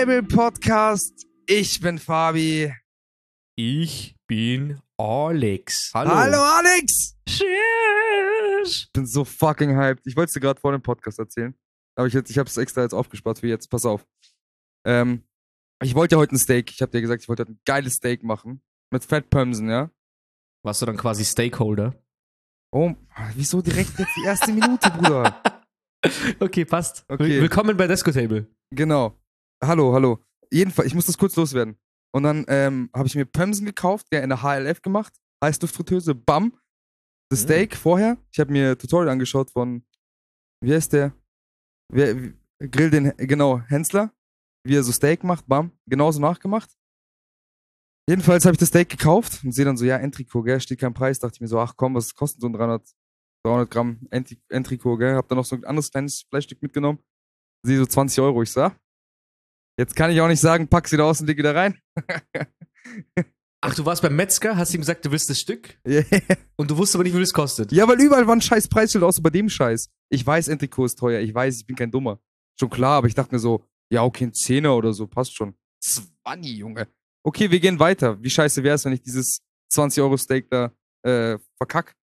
Table 0.00 0.22
Podcast. 0.22 1.26
Ich 1.46 1.78
bin 1.78 1.98
Fabi. 1.98 2.74
Ich 3.54 4.16
bin 4.26 4.80
Alex. 4.96 5.90
Hallo, 5.92 6.10
Alex! 6.42 7.18
Cheers. 7.28 7.50
Ich 8.86 8.92
bin 8.94 9.04
so 9.04 9.26
fucking 9.26 9.76
hyped. 9.76 10.06
Ich 10.06 10.16
wollte 10.16 10.28
es 10.30 10.32
dir 10.32 10.40
gerade 10.40 10.58
vor 10.58 10.72
dem 10.72 10.80
Podcast 10.80 11.18
erzählen. 11.18 11.54
Aber 11.96 12.06
ich, 12.06 12.14
jetzt- 12.14 12.30
ich 12.30 12.38
habe 12.38 12.48
es 12.48 12.56
extra 12.56 12.80
jetzt 12.80 12.94
aufgespart 12.94 13.40
für 13.40 13.48
jetzt. 13.48 13.68
Pass 13.68 13.84
auf. 13.84 14.06
Ähm, 14.86 15.22
ich 15.82 15.94
wollte 15.94 16.14
ja 16.14 16.18
heute 16.18 16.34
ein 16.34 16.38
Steak. 16.38 16.70
Ich 16.70 16.80
habe 16.80 16.90
dir 16.92 17.02
gesagt, 17.02 17.22
ich 17.22 17.28
wollte 17.28 17.42
heute 17.42 17.52
ein 17.52 17.60
geiles 17.66 17.96
Steak 17.96 18.22
machen. 18.22 18.62
Mit 18.90 19.04
Fettpömsen, 19.04 19.68
ja? 19.68 19.90
Warst 20.64 20.80
du 20.80 20.86
dann 20.86 20.96
quasi 20.96 21.26
Stakeholder? 21.26 21.94
Oh, 22.72 22.94
wieso 23.34 23.60
direkt 23.60 23.98
jetzt 23.98 24.16
die 24.16 24.24
erste 24.24 24.50
Minute, 24.50 24.90
Bruder? 24.92 25.42
Okay, 26.40 26.64
passt. 26.64 27.04
Okay. 27.08 27.24
Will- 27.24 27.42
Willkommen 27.42 27.76
bei 27.76 27.86
Desco 27.86 28.10
Table. 28.10 28.46
Genau. 28.70 29.19
Hallo, 29.62 29.92
hallo. 29.92 30.24
Jedenfalls, 30.50 30.88
ich 30.88 30.94
muss 30.94 31.06
das 31.06 31.18
kurz 31.18 31.36
loswerden. 31.36 31.78
Und 32.12 32.22
dann 32.24 32.44
ähm, 32.48 32.90
habe 32.94 33.06
ich 33.06 33.14
mir 33.14 33.24
Pömsen 33.24 33.66
gekauft, 33.66 34.06
der 34.12 34.22
in 34.22 34.30
der 34.30 34.42
HLF 34.42 34.82
gemacht. 34.82 35.14
Heißluftfritteuse, 35.44 36.14
bam. 36.14 36.58
Das 37.30 37.42
Mm. 37.42 37.44
Steak 37.44 37.76
vorher. 37.76 38.18
Ich 38.32 38.40
habe 38.40 38.50
mir 38.50 38.76
Tutorial 38.76 39.10
angeschaut 39.10 39.50
von, 39.50 39.84
wie 40.64 40.74
heißt 40.74 40.92
der? 40.92 41.14
Wer, 41.92 42.20
wie- 42.22 42.34
Grill 42.70 42.90
den, 42.90 43.16
genau, 43.16 43.60
Hensler. 43.60 44.12
Wie 44.66 44.76
er 44.76 44.82
so 44.82 44.92
Steak 44.92 45.24
macht, 45.24 45.46
bam. 45.46 45.72
Genauso 45.86 46.20
nachgemacht. 46.20 46.70
Jedenfalls 48.08 48.44
habe 48.44 48.54
ich 48.54 48.58
das 48.58 48.68
Steak 48.68 48.88
gekauft 48.90 49.44
und 49.44 49.52
sehe 49.52 49.64
dann 49.64 49.76
so, 49.76 49.84
ja, 49.84 49.96
Entrico, 49.96 50.42
gell, 50.42 50.60
steht 50.60 50.80
kein 50.80 50.92
Preis. 50.92 51.20
Dachte 51.20 51.36
ich 51.36 51.40
mir 51.40 51.46
so, 51.46 51.58
ach 51.60 51.74
komm, 51.76 51.94
was 51.94 52.14
kostet 52.14 52.40
so 52.40 52.48
ein 52.48 52.52
300, 52.52 52.84
300 53.46 53.70
Gramm 53.70 54.06
Entrico, 54.10 54.96
gell. 54.96 55.14
Hab 55.14 55.28
dann 55.28 55.36
noch 55.38 55.44
so 55.44 55.54
ein 55.56 55.64
anderes 55.64 55.90
kleines 55.90 56.22
Fleischstück 56.28 56.60
mitgenommen. 56.60 56.98
Sehe 57.64 57.78
so 57.78 57.86
20 57.86 58.20
Euro, 58.20 58.42
ich 58.42 58.50
sag. 58.50 58.78
Jetzt 59.80 59.96
kann 59.96 60.10
ich 60.10 60.20
auch 60.20 60.28
nicht 60.28 60.40
sagen, 60.40 60.68
pack 60.68 60.88
sie 60.88 60.98
da 60.98 61.04
aus 61.04 61.22
und 61.22 61.26
leg 61.26 61.42
da 61.42 61.52
rein. 61.52 61.80
Ach, 63.62 63.74
du 63.74 63.86
warst 63.86 64.02
beim 64.02 64.14
Metzger, 64.14 64.58
hast 64.58 64.74
ihm 64.74 64.82
gesagt, 64.82 65.06
du 65.06 65.10
willst 65.10 65.30
das 65.30 65.40
Stück 65.40 65.78
Yeah. 65.88 66.04
und 66.56 66.70
du 66.70 66.76
wusstest 66.76 66.96
aber 66.96 67.04
nicht, 67.04 67.14
wie 67.14 67.16
viel 67.16 67.22
es 67.22 67.32
kostet. 67.32 67.72
Ja, 67.72 67.88
weil 67.88 67.98
überall 67.98 68.26
war 68.26 68.36
ein 68.36 68.42
scheiß 68.42 68.68
Preisschild, 68.68 69.02
außer 69.02 69.22
bei 69.22 69.30
dem 69.30 69.48
Scheiß. 69.48 69.88
Ich 70.10 70.26
weiß, 70.26 70.48
Entrico 70.48 70.84
ist 70.84 70.98
teuer, 70.98 71.20
ich 71.20 71.34
weiß, 71.34 71.60
ich 71.60 71.66
bin 71.66 71.76
kein 71.76 71.90
Dummer. 71.90 72.20
Schon 72.58 72.68
klar, 72.68 72.98
aber 72.98 73.06
ich 73.06 73.14
dachte 73.14 73.34
mir 73.34 73.38
so, 73.38 73.64
ja, 73.90 74.04
okay, 74.04 74.24
ein 74.24 74.34
Zehner 74.34 74.76
oder 74.76 74.92
so, 74.92 75.06
passt 75.06 75.34
schon. 75.34 75.54
20, 75.82 76.58
Junge. 76.58 76.86
Okay, 77.22 77.50
wir 77.50 77.60
gehen 77.60 77.78
weiter. 77.78 78.22
Wie 78.22 78.28
scheiße 78.28 78.62
wäre 78.62 78.74
es, 78.74 78.84
wenn 78.84 78.92
ich 78.92 79.00
dieses 79.00 79.40
20-Euro-Steak 79.72 80.50
da 80.50 80.74
äh, 81.04 81.38
verkack? 81.56 81.96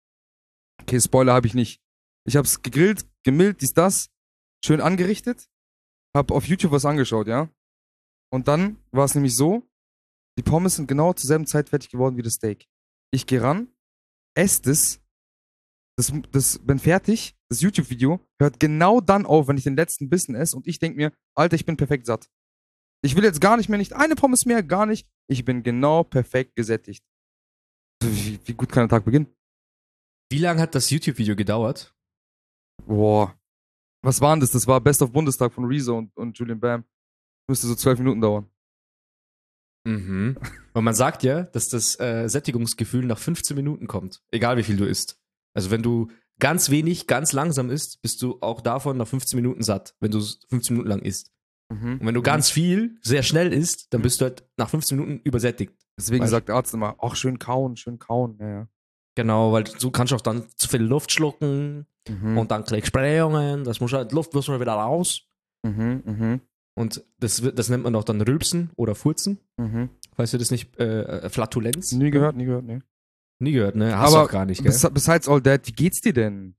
Okay, 0.81 1.01
Spoiler 1.01 1.33
habe 1.33 1.47
ich 1.47 1.53
nicht. 1.53 1.81
Ich 2.25 2.37
hab's 2.37 2.61
gegrillt, 2.61 3.05
gemillt, 3.23 3.59
dies, 3.59 3.73
das, 3.73 4.07
schön 4.63 4.79
angerichtet, 4.79 5.49
hab 6.15 6.31
auf 6.31 6.47
YouTube 6.47 6.71
was 6.71 6.85
angeschaut, 6.85 7.27
ja? 7.27 7.49
Und 8.35 8.49
dann 8.49 8.77
war 8.91 9.05
es 9.05 9.15
nämlich 9.15 9.33
so, 9.33 9.65
die 10.37 10.43
Pommes 10.43 10.75
sind 10.75 10.87
genau 10.87 11.13
zur 11.13 11.25
selben 11.25 11.47
Zeit 11.47 11.69
fertig 11.69 11.89
geworden 11.89 12.17
wie 12.17 12.21
das 12.21 12.33
Steak. 12.33 12.67
Ich 13.13 13.27
gehe 13.27 13.41
ran, 13.41 13.73
esse 14.37 14.61
das, 14.63 15.01
das, 15.97 16.11
das 16.33 16.59
bin 16.59 16.77
fertig, 16.77 17.37
das 17.49 17.61
YouTube-Video 17.61 18.19
hört 18.37 18.59
genau 18.59 18.99
dann 18.99 19.25
auf, 19.25 19.47
wenn 19.47 19.57
ich 19.57 19.63
den 19.63 19.77
letzten 19.77 20.09
Bissen 20.09 20.35
esse 20.35 20.57
und 20.57 20.67
ich 20.67 20.79
denk 20.79 20.97
mir, 20.97 21.13
Alter, 21.33 21.55
ich 21.55 21.65
bin 21.65 21.77
perfekt 21.77 22.07
satt. 22.07 22.29
Ich 23.05 23.15
will 23.15 23.23
jetzt 23.23 23.39
gar 23.39 23.55
nicht 23.55 23.69
mehr, 23.69 23.77
nicht 23.77 23.93
eine 23.93 24.15
Pommes 24.15 24.45
mehr, 24.45 24.63
gar 24.63 24.85
nicht. 24.85 25.07
Ich 25.29 25.45
bin 25.45 25.63
genau 25.63 26.03
perfekt 26.03 26.57
gesättigt. 26.57 27.05
Wie, 28.03 28.37
wie 28.43 28.53
gut 28.53 28.69
kann 28.69 28.89
der 28.89 28.97
Tag 28.97 29.05
beginnen? 29.05 29.33
Wie 30.29 30.39
lange 30.39 30.59
hat 30.59 30.75
das 30.75 30.89
YouTube-Video 30.89 31.37
gedauert? 31.37 31.95
Boah. 32.85 33.39
Was 34.03 34.19
war 34.19 34.35
denn 34.35 34.41
das? 34.41 34.51
Das 34.51 34.67
war 34.67 34.81
Best 34.81 35.01
of 35.01 35.13
Bundestag 35.13 35.53
von 35.53 35.63
Rezo 35.63 35.97
und, 35.97 36.17
und 36.17 36.37
Julian 36.37 36.59
Bam. 36.59 36.83
Müsste 37.47 37.67
so 37.67 37.75
zwölf 37.75 37.99
Minuten 37.99 38.21
dauern. 38.21 38.49
Mhm. 39.85 40.37
Und 40.73 40.83
man 40.83 40.95
sagt 40.95 41.23
ja, 41.23 41.43
dass 41.43 41.69
das 41.69 41.99
äh, 41.99 42.27
Sättigungsgefühl 42.27 43.05
nach 43.05 43.19
15 43.19 43.55
Minuten 43.55 43.87
kommt. 43.87 44.23
Egal 44.31 44.57
wie 44.57 44.63
viel 44.63 44.77
du 44.77 44.85
isst. 44.85 45.19
Also 45.53 45.69
wenn 45.69 45.83
du 45.83 46.09
ganz 46.39 46.69
wenig, 46.69 47.07
ganz 47.07 47.33
langsam 47.33 47.69
isst, 47.69 48.01
bist 48.01 48.21
du 48.21 48.39
auch 48.41 48.61
davon 48.61 48.97
nach 48.97 49.07
15 49.07 49.37
Minuten 49.37 49.61
satt, 49.61 49.95
wenn 49.99 50.11
du 50.11 50.17
es 50.17 50.39
15 50.49 50.75
Minuten 50.75 50.89
lang 50.89 51.01
isst. 51.01 51.31
Mhm. 51.71 51.99
Und 51.99 52.05
wenn 52.05 52.15
du 52.15 52.21
ganz 52.21 52.49
viel, 52.49 52.97
sehr 53.01 53.23
schnell 53.23 53.53
isst, 53.53 53.93
dann 53.93 54.01
bist 54.01 54.19
du 54.21 54.25
halt 54.25 54.43
nach 54.57 54.69
15 54.69 54.97
Minuten 54.97 55.21
übersättigt. 55.23 55.73
Deswegen 55.97 56.27
sagt 56.27 56.49
der 56.49 56.55
Arzt 56.55 56.73
immer, 56.73 56.95
ach, 56.99 57.15
schön 57.15 57.39
kauen, 57.39 57.77
schön 57.77 57.99
kauen. 57.99 58.37
Ja, 58.39 58.49
ja. 58.49 58.67
Genau, 59.15 59.53
weil 59.53 59.63
du 59.63 59.91
kannst 59.91 60.11
auch 60.13 60.21
dann 60.21 60.45
zu 60.57 60.67
viel 60.67 60.81
Luft 60.81 61.11
schlucken 61.11 61.85
Mhm. 62.07 62.37
und 62.37 62.51
dann 62.51 62.65
kriegst 62.65 62.89
du 62.93 62.99
Blähungen, 62.99 63.63
das 63.63 63.79
muss 63.79 63.91
halt, 63.91 64.11
Luft 64.11 64.33
muss 64.35 64.47
mal 64.47 64.59
wieder 64.59 64.73
raus. 64.73 65.23
Mhm, 65.63 66.03
mhm, 66.05 66.41
Und 66.75 67.03
das, 67.19 67.41
das 67.41 67.69
nennt 67.69 67.83
man 67.83 67.95
auch 67.95 68.03
dann 68.03 68.21
Rülpsen 68.21 68.69
oder 68.75 68.95
Furzen, 68.95 69.39
mhm. 69.57 69.89
falls 70.13 70.31
du 70.31 70.37
das 70.37 70.51
nicht, 70.51 70.77
äh, 70.77 71.29
Flatulenz? 71.29 71.93
Nie 71.93 72.11
gehört, 72.11 72.35
nie 72.35 72.45
gehört, 72.45 72.65
ne. 72.65 72.81
Nie 73.39 73.53
gehört, 73.53 73.75
ne? 73.75 73.97
Hast 73.97 74.13
Aber 74.13 74.25
auch 74.25 74.29
gar 74.29 74.45
nicht, 74.45 74.61
gell? 74.61 74.71
Bes 74.71 74.87
besides 74.93 75.27
all 75.27 75.41
that, 75.41 75.67
wie 75.67 75.71
geht's 75.71 76.01
dir 76.01 76.13
denn? 76.13 76.55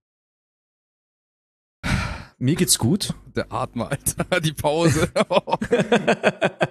Mir 2.39 2.55
geht's 2.55 2.79
gut. 2.79 3.15
Der 3.35 3.51
Atmer, 3.51 3.91
Alter, 3.91 4.41
die 4.41 4.53
Pause. 4.53 5.11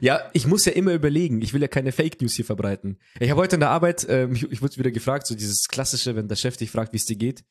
ja, 0.00 0.20
ich 0.32 0.46
muss 0.46 0.64
ja 0.64 0.72
immer 0.72 0.92
überlegen. 0.92 1.42
Ich 1.42 1.52
will 1.52 1.62
ja 1.62 1.68
keine 1.68 1.92
Fake 1.92 2.20
News 2.20 2.34
hier 2.34 2.44
verbreiten. 2.44 2.98
Ich 3.18 3.30
habe 3.30 3.40
heute 3.40 3.56
in 3.56 3.60
der 3.60 3.70
Arbeit, 3.70 4.06
ähm, 4.08 4.32
ich, 4.32 4.50
ich 4.50 4.62
wurde 4.62 4.76
wieder 4.76 4.92
gefragt, 4.92 5.26
so 5.26 5.34
dieses 5.34 5.66
klassische, 5.66 6.14
wenn 6.14 6.28
der 6.28 6.36
Chef 6.36 6.56
dich 6.56 6.70
fragt, 6.70 6.92
wie 6.92 6.98
es 6.98 7.04
dir 7.04 7.16
geht, 7.16 7.44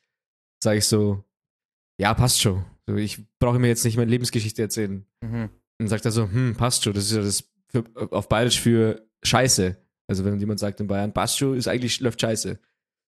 sage 0.64 0.78
ich 0.78 0.86
so, 0.86 1.26
ja, 2.02 2.14
passt 2.16 2.42
schon. 2.42 2.66
So, 2.88 2.96
ich 2.96 3.24
brauche 3.40 3.60
mir 3.60 3.68
jetzt 3.68 3.86
nicht 3.86 3.96
meine 3.96 4.10
Lebensgeschichte 4.10 4.62
erzählen. 4.62 5.06
mhm. 5.22 5.50
Und 5.80 5.88
sagt 5.88 6.06
er 6.06 6.12
so, 6.12 6.30
hm, 6.30 6.56
passt 6.56 6.84
schon. 6.84 6.94
Das 6.94 7.06
ist 7.06 7.16
ja 7.16 7.22
das 7.22 7.44
für, 7.68 7.84
auf 8.12 8.28
Bayerisch 8.28 8.60
für 8.60 9.08
Scheiße. 9.24 9.78
Also 10.08 10.26
wenn 10.26 10.40
jemand 10.40 10.60
sagt 10.60 10.80
in 10.80 10.88
Bayern, 10.88 11.14
passt 11.14 11.38
schon, 11.38 11.56
ist 11.56 11.68
eigentlich 11.68 12.00
läuft 12.00 12.22
Scheiße. 12.22 12.60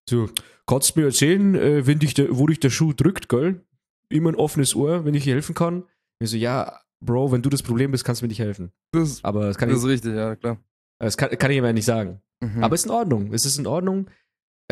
So, 0.09 0.29
kannst 0.67 0.95
du 0.95 0.99
mir 0.99 1.07
erzählen, 1.07 1.55
äh, 1.55 1.85
wenn 1.87 1.99
dich 1.99 2.13
der, 2.13 2.35
wo 2.37 2.47
dich 2.47 2.59
der 2.59 2.69
Schuh 2.69 2.93
drückt, 2.93 3.29
gell? 3.29 3.61
Immer 4.09 4.31
ein 4.31 4.35
offenes 4.35 4.75
Ohr, 4.75 5.05
wenn 5.05 5.13
ich 5.13 5.23
dir 5.23 5.33
helfen 5.33 5.55
kann. 5.55 5.83
Ich 6.19 6.29
so, 6.29 6.37
ja, 6.37 6.79
Bro, 6.99 7.31
wenn 7.31 7.41
du 7.41 7.49
das 7.49 7.63
Problem 7.63 7.91
bist, 7.91 8.05
kannst 8.05 8.21
du 8.21 8.25
mir 8.25 8.29
nicht 8.29 8.39
helfen. 8.39 8.71
Das, 8.91 9.23
Aber 9.23 9.45
das 9.45 9.57
kann, 9.57 9.69
das 9.69 9.79
ich, 9.79 9.83
ist 9.83 9.89
richtig, 9.89 10.15
ja, 10.15 10.35
klar. 10.35 10.57
das 10.99 11.17
kann, 11.17 11.29
kann 11.31 11.51
ich 11.51 11.57
ihm 11.57 11.65
ja 11.65 11.73
nicht 11.73 11.85
sagen. 11.85 12.21
Mhm. 12.41 12.63
Aber 12.63 12.75
ist 12.75 12.85
in 12.85 12.91
Ordnung. 12.91 13.33
Es 13.33 13.45
ist 13.45 13.57
in 13.57 13.67
Ordnung. 13.67 14.07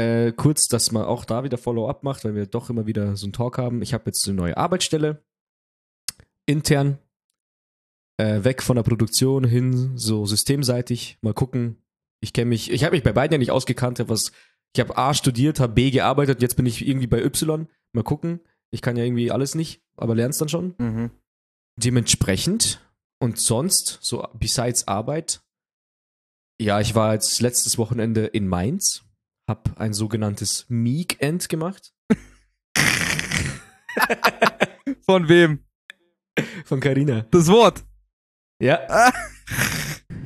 Äh, 0.01 0.31
kurz, 0.31 0.67
dass 0.67 0.91
man 0.91 1.03
auch 1.03 1.25
da 1.25 1.43
wieder 1.43 1.59
Follow-up 1.59 2.01
macht, 2.03 2.25
weil 2.25 2.33
wir 2.33 2.47
doch 2.47 2.71
immer 2.71 2.87
wieder 2.87 3.15
so 3.15 3.25
einen 3.25 3.33
Talk 3.33 3.59
haben. 3.59 3.83
Ich 3.83 3.93
habe 3.93 4.05
jetzt 4.07 4.27
eine 4.27 4.35
neue 4.35 4.57
Arbeitsstelle. 4.57 5.23
Intern. 6.47 6.97
Äh, 8.17 8.43
weg 8.43 8.63
von 8.63 8.75
der 8.75 8.83
Produktion 8.83 9.43
hin, 9.43 9.97
so 9.97 10.25
systemseitig. 10.25 11.19
Mal 11.21 11.33
gucken. 11.33 11.77
Ich 12.19 12.33
kenne 12.33 12.49
mich, 12.49 12.71
ich 12.71 12.83
habe 12.83 12.95
mich 12.95 13.03
bei 13.03 13.13
beiden 13.13 13.33
ja 13.33 13.37
nicht 13.37 13.51
ausgekannt. 13.51 13.99
Hab 13.99 14.09
was, 14.09 14.31
ich 14.73 14.79
habe 14.79 14.97
A 14.97 15.13
studiert, 15.13 15.59
habe 15.59 15.73
B 15.73 15.91
gearbeitet, 15.91 16.41
jetzt 16.41 16.55
bin 16.55 16.65
ich 16.65 16.87
irgendwie 16.87 17.07
bei 17.07 17.23
Y. 17.23 17.67
Mal 17.93 18.03
gucken. 18.03 18.39
Ich 18.71 18.81
kann 18.81 18.97
ja 18.97 19.03
irgendwie 19.03 19.31
alles 19.31 19.53
nicht, 19.53 19.83
aber 19.97 20.15
lern's 20.15 20.37
dann 20.37 20.49
schon. 20.49 20.73
Mhm. 20.79 21.11
Dementsprechend 21.77 22.81
und 23.19 23.39
sonst, 23.39 23.99
so 24.01 24.27
besides 24.33 24.87
Arbeit, 24.87 25.41
ja, 26.59 26.79
ich 26.79 26.95
war 26.95 27.13
jetzt 27.13 27.39
letztes 27.41 27.77
Wochenende 27.77 28.25
in 28.25 28.47
Mainz, 28.47 29.03
hab 29.51 29.79
ein 29.79 29.93
sogenanntes 29.93 30.65
Meek-End 30.69 31.49
gemacht 31.49 31.93
Von 35.05 35.27
wem? 35.27 35.65
von 36.65 36.79
Carina. 36.79 37.23
Das 37.31 37.47
Wort. 37.47 37.83
Ja, 38.61 38.79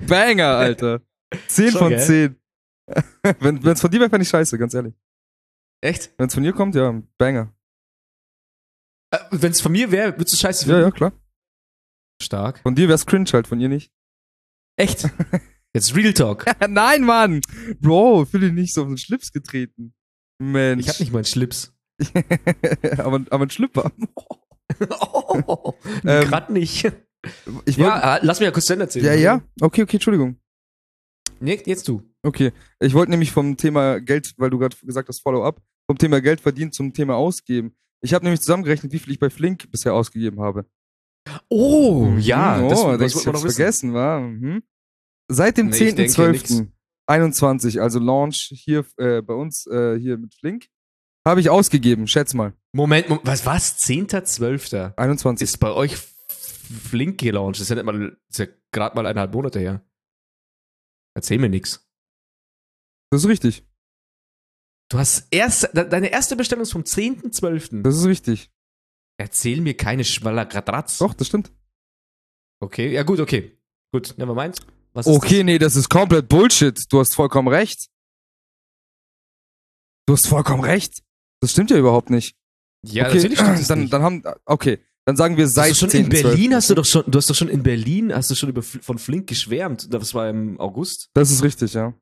Banger, 0.08 0.50
Alter. 0.58 1.02
10 1.48 1.72
Schon, 1.72 1.80
von 1.80 1.90
gell? 1.90 2.00
10. 2.00 2.40
Wenn 3.40 3.66
es 3.68 3.82
von 3.82 3.90
dir 3.90 4.00
wäre, 4.00 4.10
fände 4.12 4.22
ich 4.24 4.30
scheiße, 4.30 4.58
ganz 4.60 4.74
ehrlich. 4.76 4.94
echt? 5.82 6.14
Wenn 6.20 6.28
es 6.28 6.34
von 6.36 6.44
dir 6.44 6.54
kommt, 6.54 6.76
ja, 6.76 7.02
Banger. 7.18 7.52
Äh, 9.12 9.18
Wenn 9.32 9.52
es 9.52 9.62
von 9.62 9.72
mir 9.72 9.90
wäre, 9.92 10.14
würdest 10.18 10.34
du 10.34 10.38
scheiße 10.38 10.66
Ja, 10.68 10.76
finden? 10.76 10.84
ja, 10.84 10.92
klar. 10.92 11.12
Stark. 12.22 12.60
Von 12.60 12.76
dir 12.76 12.88
wär's 12.88 13.06
cringe 13.08 13.30
halt, 13.34 13.48
von 13.48 13.60
ihr 13.60 13.70
nicht. 13.70 13.92
Echt? 14.78 15.10
Jetzt 15.76 15.94
Real 15.94 16.14
Talk. 16.14 16.46
Nein, 16.70 17.04
Mann! 17.04 17.42
Bro, 17.82 18.24
fühl 18.28 18.40
dich 18.40 18.54
nicht 18.54 18.74
so 18.74 18.84
auf 18.84 18.88
den 18.88 18.98
Schlips 18.98 19.34
getreten. 19.34 19.94
Mensch. 20.42 20.84
Ich 20.84 20.88
hab 20.90 21.02
nicht 21.02 21.12
mal 21.12 21.18
einen 21.20 21.26
Schlips. 21.26 21.74
aber, 22.98 23.26
aber 23.30 23.46
ein 23.46 23.50
Schlüpper. 23.50 23.92
oh, 25.02 25.74
Ähm, 26.06 26.30
Grad 26.30 26.50
nicht. 26.50 26.86
Ich 27.66 27.78
wollt, 27.78 27.90
Ja, 27.90 28.16
äh, 28.16 28.20
lass 28.24 28.40
mich 28.40 28.46
ja 28.46 28.52
kurz 28.52 28.70
Ende 28.70 28.86
erzählen. 28.86 29.06
ja, 29.06 29.14
ja. 29.16 29.42
Okay, 29.60 29.82
okay, 29.84 29.98
Entschuldigung. 29.98 30.38
Nee, 31.42 31.62
jetzt 31.66 31.90
du. 31.90 32.02
Okay. 32.24 32.54
Ich 32.80 32.94
wollte 32.94 33.12
nämlich 33.12 33.32
vom 33.34 33.58
Thema 33.58 34.00
Geld, 34.00 34.34
weil 34.38 34.50
du 34.52 34.58
gerade 34.58 34.78
gesagt 34.82 35.10
hast, 35.10 35.20
Follow-up, 35.20 35.62
vom 35.90 35.98
Thema 35.98 36.22
Geld 36.22 36.40
verdienen 36.40 36.72
zum 36.72 36.94
Thema 36.94 37.16
Ausgeben. 37.16 37.76
Ich 38.02 38.14
habe 38.14 38.24
nämlich 38.24 38.40
zusammengerechnet, 38.40 38.94
wie 38.94 39.00
viel 39.00 39.12
ich 39.12 39.20
bei 39.20 39.30
Flink 39.30 39.70
bisher 39.72 39.94
ausgegeben 39.94 40.40
habe. 40.40 40.66
Oh, 41.50 42.14
ja. 42.18 42.60
Mhm, 42.62 42.70
das, 42.70 42.80
oh, 42.80 42.92
das 42.92 43.00
das, 43.00 43.16
wollte 43.16 43.18
ich 43.20 43.26
man 43.26 43.36
wissen. 43.36 43.56
vergessen, 43.56 43.94
war. 43.94 44.22
Mhm. 44.22 44.64
Seit 45.28 45.58
dem 45.58 45.68
Nee, 45.70 45.78
ich 45.90 45.96
denke 45.96 46.22
ja 46.22 46.30
10.12.21, 47.10 47.80
also 47.80 48.00
Launch 48.00 48.52
hier 48.54 48.86
äh, 48.98 49.22
bei 49.22 49.34
uns 49.34 49.66
äh, 49.68 49.98
hier 50.00 50.18
mit 50.18 50.34
Flink, 50.36 50.68
habe 51.28 51.40
ich 51.42 51.50
ausgegeben, 51.50 52.08
schätz 52.08 52.34
mal. 52.34 52.54
Moment, 52.74 53.10
Moment, 53.10 53.26
was, 53.28 53.46
was? 53.46 53.80
10.12. 53.80 54.96
21. 54.98 55.44
ist 55.44 55.58
bei 55.58 55.72
euch 55.72 55.96
Flink 55.98 57.20
gelauncht. 57.20 57.56
Das 57.56 57.62
ist 57.64 57.70
ja 57.70 57.76
nicht 57.76 57.86
mal, 57.86 58.10
das 58.30 58.40
ist 58.40 58.40
ja 58.40 58.48
gerade 58.72 58.96
mal 58.96 59.06
eineinhalb 59.06 59.34
Monate 59.34 59.60
her. 59.60 59.84
Erzähl 61.16 61.40
mir 61.40 61.50
nix. 61.50 61.88
Das 63.12 63.22
ist 63.24 63.28
richtig. 63.30 63.66
Du 64.92 65.00
hast 65.00 65.28
erst, 65.32 65.64
de- 65.76 65.90
deine 65.90 66.10
erste 66.12 66.36
Bestellung 66.36 66.62
ist 66.64 66.72
vom 66.74 66.84
10.12. 66.84 67.82
Das 67.82 67.96
ist 67.98 68.06
richtig. 68.06 68.52
Erzähl 69.18 69.62
mir 69.62 69.76
keine 69.78 70.04
Schwallergratratz. 70.04 70.98
Doch, 71.00 71.14
das 71.14 71.28
stimmt. 71.28 71.52
Okay, 72.62 72.92
ja 72.92 73.04
gut, 73.04 73.20
okay. 73.20 73.58
Gut, 73.94 74.16
never 74.18 74.36
mind. 74.36 74.60
Okay, 74.96 75.44
nee, 75.44 75.58
das 75.60 75.76
ist 75.76 75.90
komplett 75.90 76.30
Bullshit. 76.30 76.82
Du 76.90 77.00
hast 77.00 77.14
vollkommen 77.16 77.50
recht. 77.50 77.88
Du 80.08 80.14
hast 80.14 80.28
vollkommen 80.28 80.64
recht. 80.64 81.02
Das 81.42 81.52
stimmt 81.52 81.72
ja 81.72 81.78
überhaupt 81.78 82.10
nicht. 82.10 82.36
das? 82.84 82.94
Ja, 82.94 83.08
okay, 83.08 83.16
natürlich 83.16 83.40
stimmt 83.40 83.60
das 83.60 83.68
dann, 83.68 83.80
nicht. 83.82 83.94
dann 83.94 84.02
haben, 84.04 84.24
okay, 84.46 84.80
dann 85.06 85.16
sagen 85.18 85.38
wir 85.38 85.46
Hast 85.46 85.56
seit 85.56 85.72
du 85.72 85.76
schon 85.76 85.90
in 85.92 86.08
10.12.. 86.10 86.10
Berlin 86.10 86.56
hast 86.56 86.70
du 86.70 86.76
doch 86.76 86.86
schon, 86.86 87.04
du 87.08 87.18
hast 87.18 87.30
doch 87.30 87.36
schon 87.36 87.50
in 87.50 87.62
Berlin, 87.64 88.14
hast 88.16 88.32
du 88.32 88.36
schon 88.36 88.50
über, 88.50 88.64
von 88.64 88.98
Flink 88.98 89.28
geschwärmt. 89.28 89.94
Das 89.94 90.14
war 90.14 90.30
im 90.30 90.60
August. 90.60 91.10
Das 91.14 91.30
ist 91.30 91.44
richtig, 91.44 91.74
ja. 91.74 91.94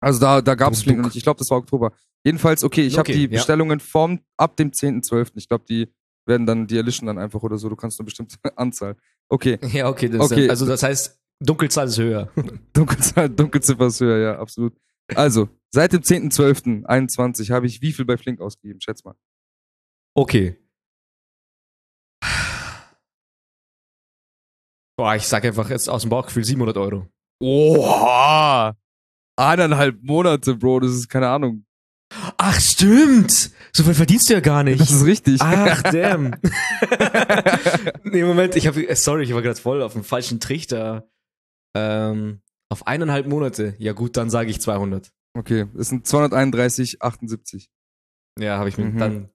Also 0.00 0.20
da, 0.20 0.40
da 0.40 0.54
gab's 0.54 0.78
Duck. 0.78 0.84
Flink 0.84 0.98
noch 0.98 1.06
nicht. 1.06 1.16
Ich 1.16 1.22
glaube, 1.22 1.38
das 1.38 1.50
war 1.50 1.58
Oktober. 1.58 1.92
Jedenfalls, 2.24 2.64
okay, 2.64 2.86
ich 2.86 2.94
habe 2.98 3.08
Okay, 3.08 3.14
die 3.14 3.22
ja. 3.22 3.38
Bestellungen 3.38 3.78
vom, 3.80 4.20
ab 4.36 4.56
dem 4.56 4.70
10.12. 4.70 5.32
Ich 5.34 5.48
glaube, 5.48 5.64
die 5.68 5.88
werden 6.26 6.46
dann, 6.46 6.66
die 6.66 6.76
erlischen 6.76 7.06
dann 7.06 7.18
einfach 7.18 7.42
oder 7.42 7.58
so. 7.58 7.68
Du 7.68 7.76
kannst 7.76 8.00
eine 8.00 8.04
bestimmte 8.04 8.36
Anzahl. 8.56 8.96
Okay, 9.28 9.58
Ja, 9.72 9.88
okay, 9.88 10.08
das 10.08 10.20
Okay. 10.30 10.44
Ist, 10.44 10.50
also 10.50 10.66
das 10.66 10.82
heißt, 10.82 11.18
Dunkelzahl 11.40 11.86
ist 11.86 11.98
höher. 11.98 12.32
Dunkelzahl, 12.72 13.28
Dunkelziffer 13.28 13.86
ist 13.86 14.00
höher, 14.00 14.18
ja, 14.18 14.38
absolut. 14.38 14.74
Also, 15.14 15.48
seit 15.70 15.92
dem 15.92 16.00
10.12.21 16.02 17.52
habe 17.52 17.66
ich 17.66 17.82
wie 17.82 17.92
viel 17.92 18.04
bei 18.04 18.16
Flink 18.16 18.40
ausgegeben? 18.40 18.80
Schätz 18.80 19.04
mal. 19.04 19.14
Okay. 20.14 20.56
Boah, 24.98 25.14
ich 25.14 25.28
sag 25.28 25.44
einfach 25.44 25.68
jetzt 25.68 25.90
aus 25.90 26.02
dem 26.02 26.10
Bauchgefühl 26.10 26.44
700 26.44 26.76
Euro. 26.78 27.06
Oha! 27.38 28.74
Eineinhalb 29.38 30.02
Monate, 30.02 30.54
Bro, 30.54 30.80
das 30.80 30.92
ist 30.92 31.08
keine 31.10 31.28
Ahnung. 31.28 31.66
Ach, 32.38 32.58
stimmt! 32.58 33.50
So 33.72 33.84
viel 33.84 33.94
verdienst 33.94 34.30
du 34.30 34.34
ja 34.34 34.40
gar 34.40 34.62
nicht. 34.62 34.80
Das 34.80 34.90
ist 34.90 35.04
richtig. 35.04 35.40
Ach, 35.42 35.82
damn. 35.82 36.34
nee, 38.04 38.22
Moment, 38.22 38.56
ich 38.56 38.66
habe, 38.66 38.94
sorry, 38.96 39.24
ich 39.24 39.34
war 39.34 39.42
gerade 39.42 39.60
voll 39.60 39.82
auf 39.82 39.92
dem 39.92 40.04
falschen 40.04 40.40
Trichter. 40.40 41.06
Ähm, 41.76 42.40
auf 42.68 42.86
eineinhalb 42.86 43.26
Monate. 43.26 43.74
Ja 43.78 43.92
gut, 43.92 44.16
dann 44.16 44.30
sage 44.30 44.50
ich 44.50 44.60
200. 44.60 45.12
okay, 45.38 45.66
es 45.78 45.88
sind 45.90 46.06
231,78. 46.06 47.68
Ja, 48.38 48.58
habe 48.58 48.68
ich 48.68 48.76
mir 48.78 48.86
Mhm. 48.86 48.98
dann. 48.98 49.30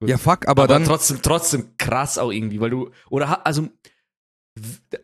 Gut. 0.00 0.10
Ja, 0.10 0.18
fuck, 0.18 0.48
aber, 0.48 0.64
aber 0.64 0.74
dann. 0.74 0.84
trotzdem, 0.84 1.22
trotzdem 1.22 1.76
krass 1.78 2.18
auch 2.18 2.30
irgendwie, 2.32 2.60
weil 2.60 2.70
du, 2.70 2.90
oder 3.10 3.46
also, 3.46 3.68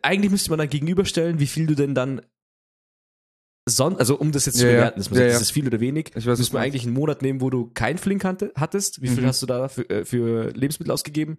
eigentlich 0.01 0.31
müsste 0.31 0.49
man 0.49 0.59
dann 0.59 0.69
gegenüberstellen, 0.69 1.39
wie 1.39 1.47
viel 1.47 1.65
du 1.67 1.75
denn 1.75 1.95
dann 1.95 2.21
son 3.69 3.95
also 3.97 4.17
um 4.17 4.31
das 4.31 4.45
jetzt 4.47 4.57
zu 4.57 4.65
Ja, 4.65 4.71
ja. 4.71 4.77
bewerten, 4.77 4.99
dass 4.99 5.09
man 5.09 5.19
Ja, 5.19 5.23
sagt, 5.23 5.29
ja. 5.31 5.35
ist 5.37 5.41
das 5.41 5.51
viel 5.51 5.67
oder 5.67 5.79
wenig, 5.79 6.11
Ich 6.15 6.25
weiß, 6.25 6.37
müsste 6.39 6.53
man 6.55 6.63
eigentlich 6.63 6.83
einen 6.83 6.93
Monat 6.93 7.21
nehmen, 7.21 7.41
wo 7.41 7.49
du 7.49 7.69
kein 7.73 7.97
Flink 7.97 8.23
hatte, 8.23 8.51
hattest. 8.55 9.01
Wie 9.01 9.07
viel 9.07 9.21
Mhm. 9.23 9.27
hast 9.27 9.41
du 9.41 9.45
da 9.45 9.67
für, 9.67 9.89
äh, 9.89 10.03
für 10.05 10.49
Lebensmittel 10.51 10.91
ausgegeben? 10.91 11.37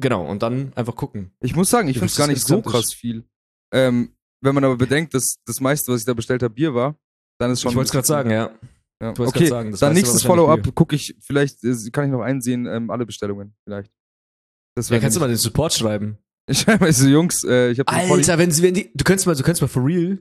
Genau, 0.00 0.26
und 0.26 0.42
dann 0.42 0.72
einfach 0.74 0.96
gucken. 0.96 1.32
Ich 1.40 1.54
muss 1.56 1.70
sagen, 1.70 1.88
ich 1.88 1.94
finde 1.98 2.06
es 2.06 2.16
gar 2.16 2.26
ist 2.28 2.34
nicht 2.34 2.46
so 2.46 2.62
krass 2.62 2.92
viel. 2.92 3.24
Ähm, 3.72 4.14
wenn 4.40 4.54
man 4.54 4.64
aber 4.64 4.76
bedenkt, 4.76 5.14
dass 5.14 5.36
das 5.44 5.60
meiste, 5.60 5.92
was 5.92 6.00
ich 6.00 6.06
da 6.06 6.14
bestellt 6.14 6.42
habe, 6.42 6.54
Bier 6.54 6.74
war, 6.74 6.96
dann 7.38 7.50
ist 7.50 7.62
schon. 7.62 7.70
ich 7.70 7.76
wollte 7.76 7.88
es 7.88 7.92
gerade 7.92 8.06
sagen, 8.06 8.30
ja. 8.30 8.50
Ja. 9.02 9.14
Okay, 9.18 9.46
sagen, 9.46 9.70
das 9.70 9.80
dann 9.80 9.94
nächstes 9.94 10.22
Follow-up 10.22 10.74
gucke 10.74 10.94
ich, 10.94 11.16
vielleicht 11.20 11.64
äh, 11.64 11.74
kann 11.90 12.04
ich 12.04 12.10
noch 12.10 12.20
einsehen, 12.20 12.66
ähm, 12.66 12.90
alle 12.90 13.06
Bestellungen, 13.06 13.54
vielleicht. 13.64 13.90
Das 14.74 14.90
Ja, 14.90 14.98
kannst 14.98 15.16
du 15.16 15.20
mal 15.20 15.28
den 15.28 15.36
Support 15.36 15.72
schreiben. 15.72 16.18
Ich 16.46 16.60
schreibe 16.60 16.86
mal 16.86 16.92
so, 16.92 17.06
Jungs, 17.06 17.44
äh, 17.44 17.70
ich 17.70 17.78
habe 17.78 17.92
Alter, 17.92 18.36
wenn 18.38 18.50
sie, 18.50 18.64
wenn 18.64 18.74
die, 18.74 18.90
du 18.92 19.04
könntest 19.04 19.24
mal, 19.24 19.36
du 19.36 19.44
könntest 19.44 19.62
mal 19.62 19.68
for 19.68 19.84
real, 19.84 20.18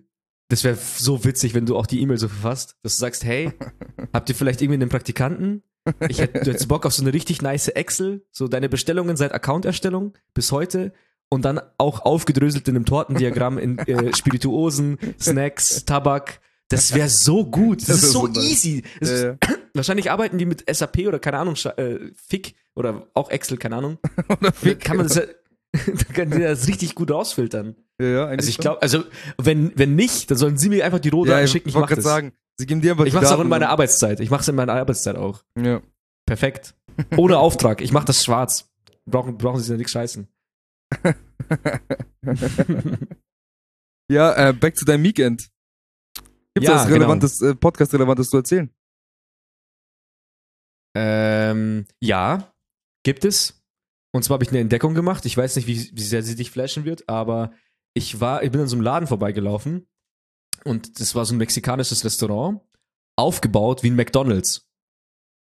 das 0.50 0.64
wäre 0.64 0.76
so 0.76 1.24
witzig, 1.26 1.56
wenn 1.56 1.66
du 1.66 1.76
auch 1.76 1.88
die 1.88 2.02
E-Mail 2.02 2.18
so 2.18 2.28
verfasst, 2.28 2.76
dass 2.84 2.98
du 2.98 3.00
sagst, 3.00 3.24
hey, 3.24 3.52
habt 4.14 4.30
ihr 4.30 4.36
vielleicht 4.36 4.62
irgendwie 4.62 4.76
einen 4.76 4.90
Praktikanten? 4.90 5.64
Ich 6.08 6.20
hätte, 6.20 6.42
du 6.42 6.52
hättest 6.52 6.68
Bock 6.68 6.86
auf 6.86 6.94
so 6.94 7.02
eine 7.02 7.14
richtig 7.14 7.42
nice 7.42 7.70
Excel, 7.70 8.28
so 8.32 8.48
deine 8.48 8.70
Bestellungen 8.70 9.18
seit 9.18 9.32
Accounterstellung 9.34 10.14
bis 10.36 10.52
heute 10.52 10.94
und 11.30 11.46
dann 11.46 11.62
auch 11.78 12.02
aufgedröselt 12.02 12.68
in 12.68 12.76
einem 12.76 12.86
Tortendiagramm 12.86 13.58
in 13.58 13.78
äh, 13.80 14.16
Spirituosen, 14.16 14.98
Snacks, 15.20 15.86
Tabak. 15.86 16.42
Das 16.70 16.94
wäre 16.94 17.10
so 17.10 17.46
gut. 17.46 17.82
Das, 17.82 17.88
Das 17.88 18.04
ist 18.04 18.12
so 18.12 18.28
nice. 18.28 18.44
easy. 18.44 18.84
Ja, 19.02 19.08
ist, 19.08 19.24
ja. 19.24 19.38
Wahrscheinlich 19.74 20.12
arbeiten 20.12 20.38
die 20.38 20.46
mit 20.46 20.64
SAP 20.72 21.00
oder 21.08 21.20
keine 21.20 21.40
Ahnung, 21.40 21.56
äh, 21.78 21.98
FIC 22.28 22.56
oder 22.76 23.08
auch 23.14 23.30
Excel, 23.30 23.58
keine 23.58 23.78
Ahnung. 23.78 23.98
Oder 24.40 24.52
Fick. 24.52 24.80
kann 24.80 24.98
man 24.98 25.08
das 25.08 25.16
ja, 25.16 25.24
da 25.72 26.14
kann 26.14 26.32
die 26.32 26.40
das 26.40 26.68
richtig 26.68 26.96
gut 26.96 27.12
rausfiltern. 27.12 27.76
Ja, 28.00 28.08
ja, 28.08 28.26
eigentlich 28.26 28.40
Also 28.40 28.50
ich 28.50 28.58
glaube, 28.58 28.82
also 28.82 29.04
wenn, 29.38 29.72
wenn 29.76 29.96
nicht, 29.96 30.32
dann 30.32 30.38
sollen 30.38 30.58
sie 30.58 30.70
mir 30.70 30.86
einfach 30.86 31.00
die 31.00 31.10
Rohdaten 31.10 31.40
ja, 31.40 31.46
ich 31.46 31.52
schicken. 31.52 31.70
Ich 31.70 31.76
wollte 31.76 31.90
gerade 31.90 32.02
sagen, 32.02 32.34
sie 32.58 32.66
geben 32.66 32.82
dir 32.82 32.92
einfach 32.92 33.06
ich 33.06 33.12
die 33.12 33.18
mach's 33.18 33.32
auch 33.32 33.40
in 33.40 33.50
meiner 33.50 33.70
Arbeitszeit. 33.70 34.20
Ich 34.20 34.30
mach's 34.30 34.48
in 34.48 34.56
meiner 34.56 34.74
Arbeitszeit 34.74 35.18
auch. 35.18 35.44
Ja. 35.62 35.82
Perfekt. 36.26 36.76
Ohne 37.18 37.38
Auftrag. 37.38 37.82
Ich 37.82 37.92
mach 37.92 38.06
das 38.06 38.24
schwarz. 38.24 38.70
Brauchen, 39.06 39.38
brauchen 39.38 39.60
sie 39.60 39.72
ja 39.72 39.78
nichts 39.78 39.92
scheißen. 39.92 40.28
ja, 44.10 44.50
äh, 44.50 44.54
back 44.54 44.76
to 44.76 44.86
deinem 44.86 45.04
Weekend. 45.04 45.50
Gibt's 46.54 46.70
Ja, 46.70 46.76
was 46.76 46.86
genau. 46.86 46.96
relevantes, 46.96 47.42
äh, 47.42 47.56
Podcast-relevantes 47.56 48.30
zu 48.30 48.38
erzählen? 48.38 48.74
Ähm, 50.96 51.86
ja, 52.02 52.54
gibt 53.04 53.26
es. 53.26 53.62
Und 54.12 54.24
zwar 54.24 54.36
habe 54.36 54.44
ich 54.44 54.50
eine 54.50 54.60
Entdeckung 54.60 54.96
gemacht. 54.96 55.26
Ich 55.26 55.38
weiß 55.38 55.56
nicht, 55.56 55.68
wie, 55.68 55.92
wie 55.94 56.02
sehr 56.02 56.24
sie 56.24 56.36
dich 56.36 56.50
flashen 56.52 56.86
wird, 56.86 57.08
aber 57.08 57.54
ich 57.94 58.20
war, 58.20 58.44
ich 58.44 58.52
bin 58.52 58.62
an 58.62 58.68
so 58.68 58.76
einem 58.76 58.84
Laden 58.84 59.08
vorbeigelaufen 59.08 59.88
und 60.64 61.00
das 61.00 61.16
war 61.16 61.26
so 61.26 61.34
ein 61.36 61.38
mexikanisches 61.38 62.04
Restaurant, 62.04 62.62
aufgebaut 63.16 63.84
wie 63.84 63.92
ein 63.92 63.96
McDonalds. 63.96 64.68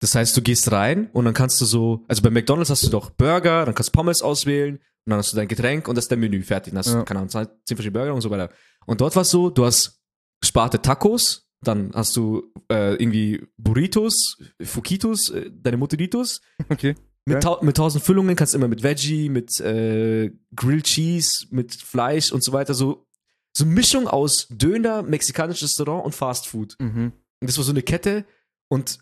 Das 0.02 0.16
heißt, 0.16 0.36
du 0.36 0.42
gehst 0.42 0.72
rein 0.72 1.10
und 1.12 1.26
dann 1.26 1.34
kannst 1.34 1.60
du 1.62 1.66
so, 1.66 2.06
also 2.08 2.22
bei 2.22 2.30
McDonalds 2.30 2.70
hast 2.70 2.84
du 2.84 2.90
doch 2.90 3.10
Burger, 3.10 3.66
dann 3.66 3.76
kannst 3.76 3.90
du 3.90 3.98
Pommes 3.98 4.22
auswählen 4.22 4.82
und 5.06 5.12
dann 5.12 5.20
hast 5.20 5.34
du 5.34 5.38
dein 5.38 5.48
Getränk 5.48 5.88
und 5.88 5.96
das 5.96 6.06
ist 6.06 6.12
dein 6.12 6.20
Menü 6.20 6.42
fertig. 6.44 6.72
Dann 6.72 6.80
hast 6.80 6.90
du, 6.90 6.98
Ja. 6.98 7.04
keine 7.04 7.20
Ahnung, 7.20 7.30
zehn 7.30 7.48
verschiedene 7.66 7.92
Burger 7.92 8.14
und 8.14 8.22
so 8.22 8.30
weiter. 8.30 8.50
Und 8.86 9.02
dort 9.02 9.16
war 9.16 9.24
es 9.24 9.30
so, 9.30 9.50
du 9.50 9.66
hast 9.66 10.02
Sparte 10.44 10.82
Tacos, 10.82 11.48
dann 11.62 11.92
hast 11.94 12.16
du 12.18 12.52
äh, 12.70 12.96
irgendwie 12.96 13.46
Burritos, 13.58 14.38
Fukitos, 14.62 15.30
äh, 15.30 15.50
deine 15.54 15.78
Motoritos. 15.78 16.42
Okay. 16.70 16.96
Mit, 17.26 17.42
tau 17.42 17.62
mit 17.64 17.78
tausend 17.78 18.04
Füllungen 18.04 18.36
kannst 18.36 18.54
du 18.54 18.58
immer 18.58 18.68
mit 18.68 18.84
Veggie, 18.84 19.30
mit 19.30 19.58
äh, 19.62 20.30
Grilled 20.54 20.84
Cheese, 20.84 21.48
mit 21.52 21.74
Fleisch 21.74 22.34
und 22.34 22.44
so 22.44 22.52
weiter. 22.52 22.74
So, 22.74 23.08
so 23.56 23.64
eine 23.64 23.74
Mischung 23.74 24.10
aus 24.10 24.48
Döner, 24.50 25.04
mexikanisches 25.04 25.70
Restaurant 25.70 26.04
und 26.06 26.14
Fast 26.14 26.48
Food. 26.48 26.76
Mhm. 26.80 27.14
Und 27.42 27.50
das 27.50 27.58
war 27.58 27.64
so 27.64 27.72
eine 27.72 27.82
Kette 27.82 28.26
und 28.70 29.00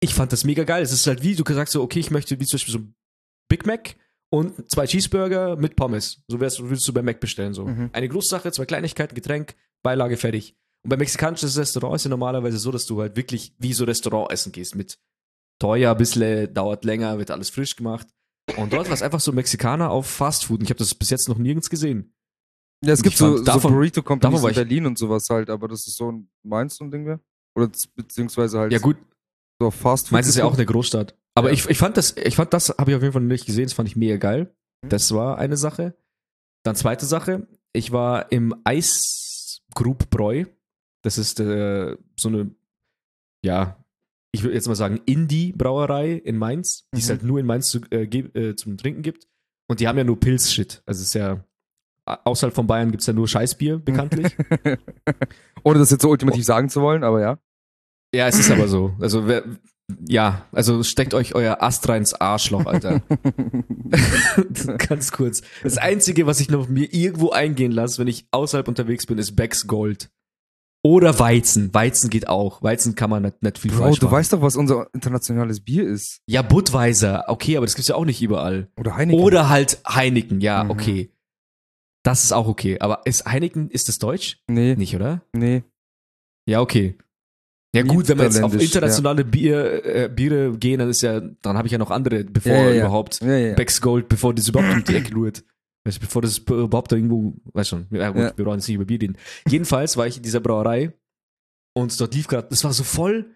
ich 0.00 0.14
fand 0.14 0.32
das 0.32 0.44
mega 0.44 0.64
geil. 0.64 0.82
Es 0.82 0.92
ist 0.92 1.06
halt 1.06 1.22
wie, 1.22 1.34
du 1.34 1.44
sagst 1.52 1.74
so, 1.74 1.82
okay, 1.82 2.00
ich 2.00 2.10
möchte 2.10 2.40
wie 2.40 2.46
zum 2.46 2.56
Beispiel 2.56 2.72
so 2.72 2.80
Big 3.48 3.66
Mac 3.66 3.96
und 4.32 4.70
zwei 4.70 4.86
Cheeseburger 4.86 5.56
mit 5.56 5.76
Pommes. 5.76 6.22
So 6.26 6.40
wärst, 6.40 6.60
würdest 6.62 6.88
du 6.88 6.92
bei 6.94 7.02
Mac 7.02 7.20
bestellen. 7.20 7.52
So. 7.52 7.66
Mhm. 7.66 7.90
Eine 7.92 8.08
Großsache, 8.08 8.50
zwei 8.50 8.64
Kleinigkeiten, 8.64 9.14
Getränk, 9.14 9.54
Beilage, 9.82 10.16
fertig. 10.16 10.56
Und 10.84 10.88
bei 10.88 10.96
mexikanisches 10.96 11.56
Restaurant 11.58 11.96
ist 11.96 12.04
ja 12.04 12.08
normalerweise 12.10 12.58
so, 12.58 12.72
dass 12.72 12.86
du 12.86 13.00
halt 13.00 13.14
wirklich 13.16 13.54
wie 13.58 13.72
so 13.74 13.84
Restaurant 13.84 14.32
essen 14.32 14.50
gehst. 14.50 14.74
Mit 14.74 14.98
teuer, 15.60 15.94
bisschen, 15.94 16.52
dauert 16.54 16.84
länger, 16.84 17.18
wird 17.18 17.30
alles 17.30 17.50
frisch 17.50 17.76
gemacht. 17.76 18.08
Und 18.56 18.72
dort 18.72 18.86
war 18.88 18.94
es 18.94 19.02
einfach 19.02 19.20
so 19.20 19.32
Mexikaner 19.32 19.90
auf 19.90 20.06
Fast 20.06 20.46
Food. 20.46 20.60
Und 20.60 20.64
ich 20.64 20.70
habe 20.70 20.78
das 20.78 20.94
bis 20.94 21.10
jetzt 21.10 21.28
noch 21.28 21.38
nirgends 21.38 21.68
gesehen. 21.70 22.14
Ja, 22.84 22.94
es 22.94 23.02
gibt 23.02 23.16
so, 23.16 23.36
fand, 23.36 23.46
davon- 23.46 23.60
so 23.60 23.68
Burrito 23.68 24.02
Companies 24.02 24.42
in 24.42 24.54
Berlin 24.54 24.86
und 24.86 24.98
sowas 24.98 25.28
halt, 25.30 25.50
aber 25.50 25.68
das 25.68 25.86
ist 25.86 25.96
so 25.96 26.10
ein, 26.10 26.28
meinst 26.42 26.80
du 26.80 26.84
ein 26.84 26.90
Ding 26.90 27.06
wäre? 27.06 27.20
Oder 27.54 27.70
beziehungsweise 27.94 28.58
halt 28.58 28.72
Ja 28.72 28.78
gut, 28.78 28.96
so 29.60 29.68
auf 29.68 29.74
Fast 29.74 30.08
Food. 30.08 30.12
Meins 30.14 30.26
ist 30.26 30.36
ja 30.36 30.44
auch 30.44 30.54
eine 30.54 30.66
Großstadt. 30.66 31.16
Aber 31.34 31.48
Ja. 31.48 31.54
ich, 31.54 31.68
ich 31.68 31.78
fand 31.78 31.96
das, 31.96 32.16
ich 32.16 32.36
fand 32.36 32.52
das, 32.52 32.68
habe 32.70 32.90
ich 32.90 32.96
auf 32.96 33.02
jeden 33.02 33.12
Fall 33.12 33.22
noch 33.22 33.28
nicht 33.28 33.46
gesehen, 33.46 33.64
das 33.64 33.72
fand 33.72 33.88
ich 33.88 33.96
mega 33.96 34.16
geil. 34.16 34.54
Mhm. 34.84 34.88
Das 34.90 35.12
war 35.12 35.38
eine 35.38 35.56
Sache. 35.56 35.96
Dann 36.64 36.76
zweite 36.76 37.06
Sache, 37.06 37.46
ich 37.72 37.90
war 37.92 38.30
im 38.32 38.54
Eisgrub 38.64 40.10
Bräu. 40.10 40.44
Das 41.02 41.18
ist 41.18 41.40
äh, 41.40 41.96
so 42.16 42.28
eine, 42.28 42.54
ja, 43.44 43.76
ich 44.32 44.42
würde 44.42 44.54
jetzt 44.54 44.68
mal 44.68 44.76
sagen, 44.76 45.00
Indie-Brauerei 45.04 46.12
in 46.12 46.38
Mainz, 46.38 46.86
die 46.94 46.98
es 47.00 47.06
Mhm. 47.06 47.10
halt 47.10 47.22
nur 47.24 47.40
in 47.40 47.46
Mainz 47.46 47.68
zu, 47.68 47.80
äh, 47.90 48.04
äh, 48.04 48.54
zum 48.56 48.76
Trinken 48.76 49.02
gibt. 49.02 49.26
Und 49.68 49.80
die 49.80 49.88
haben 49.88 49.98
ja 49.98 50.04
nur 50.04 50.20
Pilz-Shit. 50.20 50.82
Also 50.86 51.00
es 51.00 51.08
ist 51.08 51.14
ja, 51.14 51.44
außerhalb 52.06 52.54
von 52.54 52.66
Bayern 52.66 52.90
gibt 52.90 53.00
es 53.00 53.06
ja 53.06 53.12
nur 53.12 53.26
Scheißbier, 53.26 53.78
bekanntlich. 53.78 54.36
Ohne 55.64 55.78
das 55.78 55.90
jetzt 55.90 56.02
so 56.02 56.10
ultimativ 56.10 56.44
sagen 56.44 56.68
zu 56.68 56.82
wollen, 56.82 57.04
aber 57.04 57.20
ja. 57.20 57.38
ja, 58.14 58.28
es 58.28 58.38
ist 58.38 58.50
aber 58.50 58.68
so. 58.68 58.94
Also 59.00 59.26
wer, 59.26 59.44
ja, 60.08 60.46
also 60.52 60.82
steckt 60.82 61.14
euch 61.14 61.34
euer 61.34 61.62
Ast 61.62 61.88
rein 61.88 61.98
ins 62.02 62.14
Arschloch, 62.14 62.66
Alter. 62.66 63.02
Ganz 64.88 65.12
kurz. 65.12 65.42
Das 65.62 65.78
Einzige, 65.78 66.26
was 66.26 66.40
ich 66.40 66.50
noch 66.50 66.68
mir 66.68 66.92
irgendwo 66.92 67.30
eingehen 67.30 67.72
lasse, 67.72 67.98
wenn 67.98 68.08
ich 68.08 68.26
außerhalb 68.30 68.68
unterwegs 68.68 69.06
bin, 69.06 69.18
ist 69.18 69.36
Becks 69.36 69.66
Gold. 69.66 70.10
Oder 70.84 71.18
Weizen. 71.20 71.72
Weizen 71.72 72.10
geht 72.10 72.26
auch. 72.28 72.60
Weizen 72.62 72.96
kann 72.96 73.08
man 73.08 73.22
nicht, 73.22 73.40
nicht 73.42 73.58
viel 73.58 73.70
Bro, 73.70 73.78
falsch 73.84 74.00
du 74.00 74.06
machen. 74.06 74.16
weißt 74.16 74.32
doch, 74.32 74.42
was 74.42 74.56
unser 74.56 74.88
internationales 74.92 75.60
Bier 75.60 75.84
ist. 75.86 76.20
ja, 76.26 76.42
Budweiser. 76.42 77.24
Okay, 77.28 77.56
aber 77.56 77.66
das 77.66 77.76
gibt's 77.76 77.88
ja 77.88 77.94
auch 77.94 78.04
nicht 78.04 78.20
überall. 78.20 78.68
Oder 78.76 78.96
Heineken. 78.96 79.22
Oder 79.22 79.48
halt 79.48 79.78
Heineken. 79.86 80.40
Ja, 80.40 80.64
Mhm. 80.64 80.70
okay. 80.72 81.10
Das 82.04 82.24
ist 82.24 82.32
auch 82.32 82.48
okay. 82.48 82.80
Aber 82.80 83.02
ist 83.04 83.26
Heineken, 83.26 83.70
ist 83.70 83.88
das 83.88 84.00
Deutsch? 84.00 84.42
Nee, 84.48 84.74
Nicht, 84.74 84.96
oder? 84.96 85.22
nee. 85.32 85.62
Ja, 86.48 86.60
okay. 86.60 86.98
Ja 87.74 87.82
gut, 87.82 88.06
wenn 88.08 88.18
wir 88.18 88.24
jetzt 88.24 88.42
auf 88.42 88.54
internationale 88.54 89.24
Bier, 89.24 89.84
äh, 89.84 90.08
Biere 90.08 90.56
gehen, 90.58 90.78
dann 90.78 90.90
ist 90.90 91.00
ja, 91.02 91.20
dann 91.20 91.56
habe 91.56 91.66
ich 91.66 91.72
ja 91.72 91.78
noch 91.78 91.90
andere, 91.90 92.24
bevor 92.24 92.52
Ja, 92.52 92.64
ja, 92.64 92.70
ja. 92.70 92.80
überhaupt 92.84 93.20
Ja, 93.22 93.36
ja. 93.36 93.54
Becks 93.54 93.80
Gold, 93.80 94.08
bevor 94.08 94.34
das 94.34 94.48
überhaupt 94.48 94.74
um 94.74 94.84
die 94.84 94.94
Ecke 94.94 95.12
lurt. 95.14 95.42
Weißt, 95.84 95.96
du, 95.96 96.00
bevor 96.02 96.20
das 96.22 96.38
überhaupt 96.38 96.92
da 96.92 96.96
irgendwo, 96.96 97.34
weiß 97.54 97.68
schon, 97.68 97.86
ja 97.90 98.10
gut, 98.10 98.20
Ja. 98.22 98.36
wir 98.36 98.44
brauchen 98.44 98.58
jetzt 98.58 98.68
nicht 98.68 98.76
über 98.76 98.84
Bier 98.84 99.00
reden. 99.00 99.16
Jedenfalls 99.48 99.96
war 99.96 100.06
ich 100.06 100.18
in 100.18 100.22
dieser 100.22 100.40
Brauerei 100.40 100.92
und 101.74 101.98
dort 101.98 102.14
lief 102.14 102.28
gerade, 102.28 102.48
das 102.50 102.62
war 102.62 102.72
so 102.74 102.84
voll, 102.84 103.34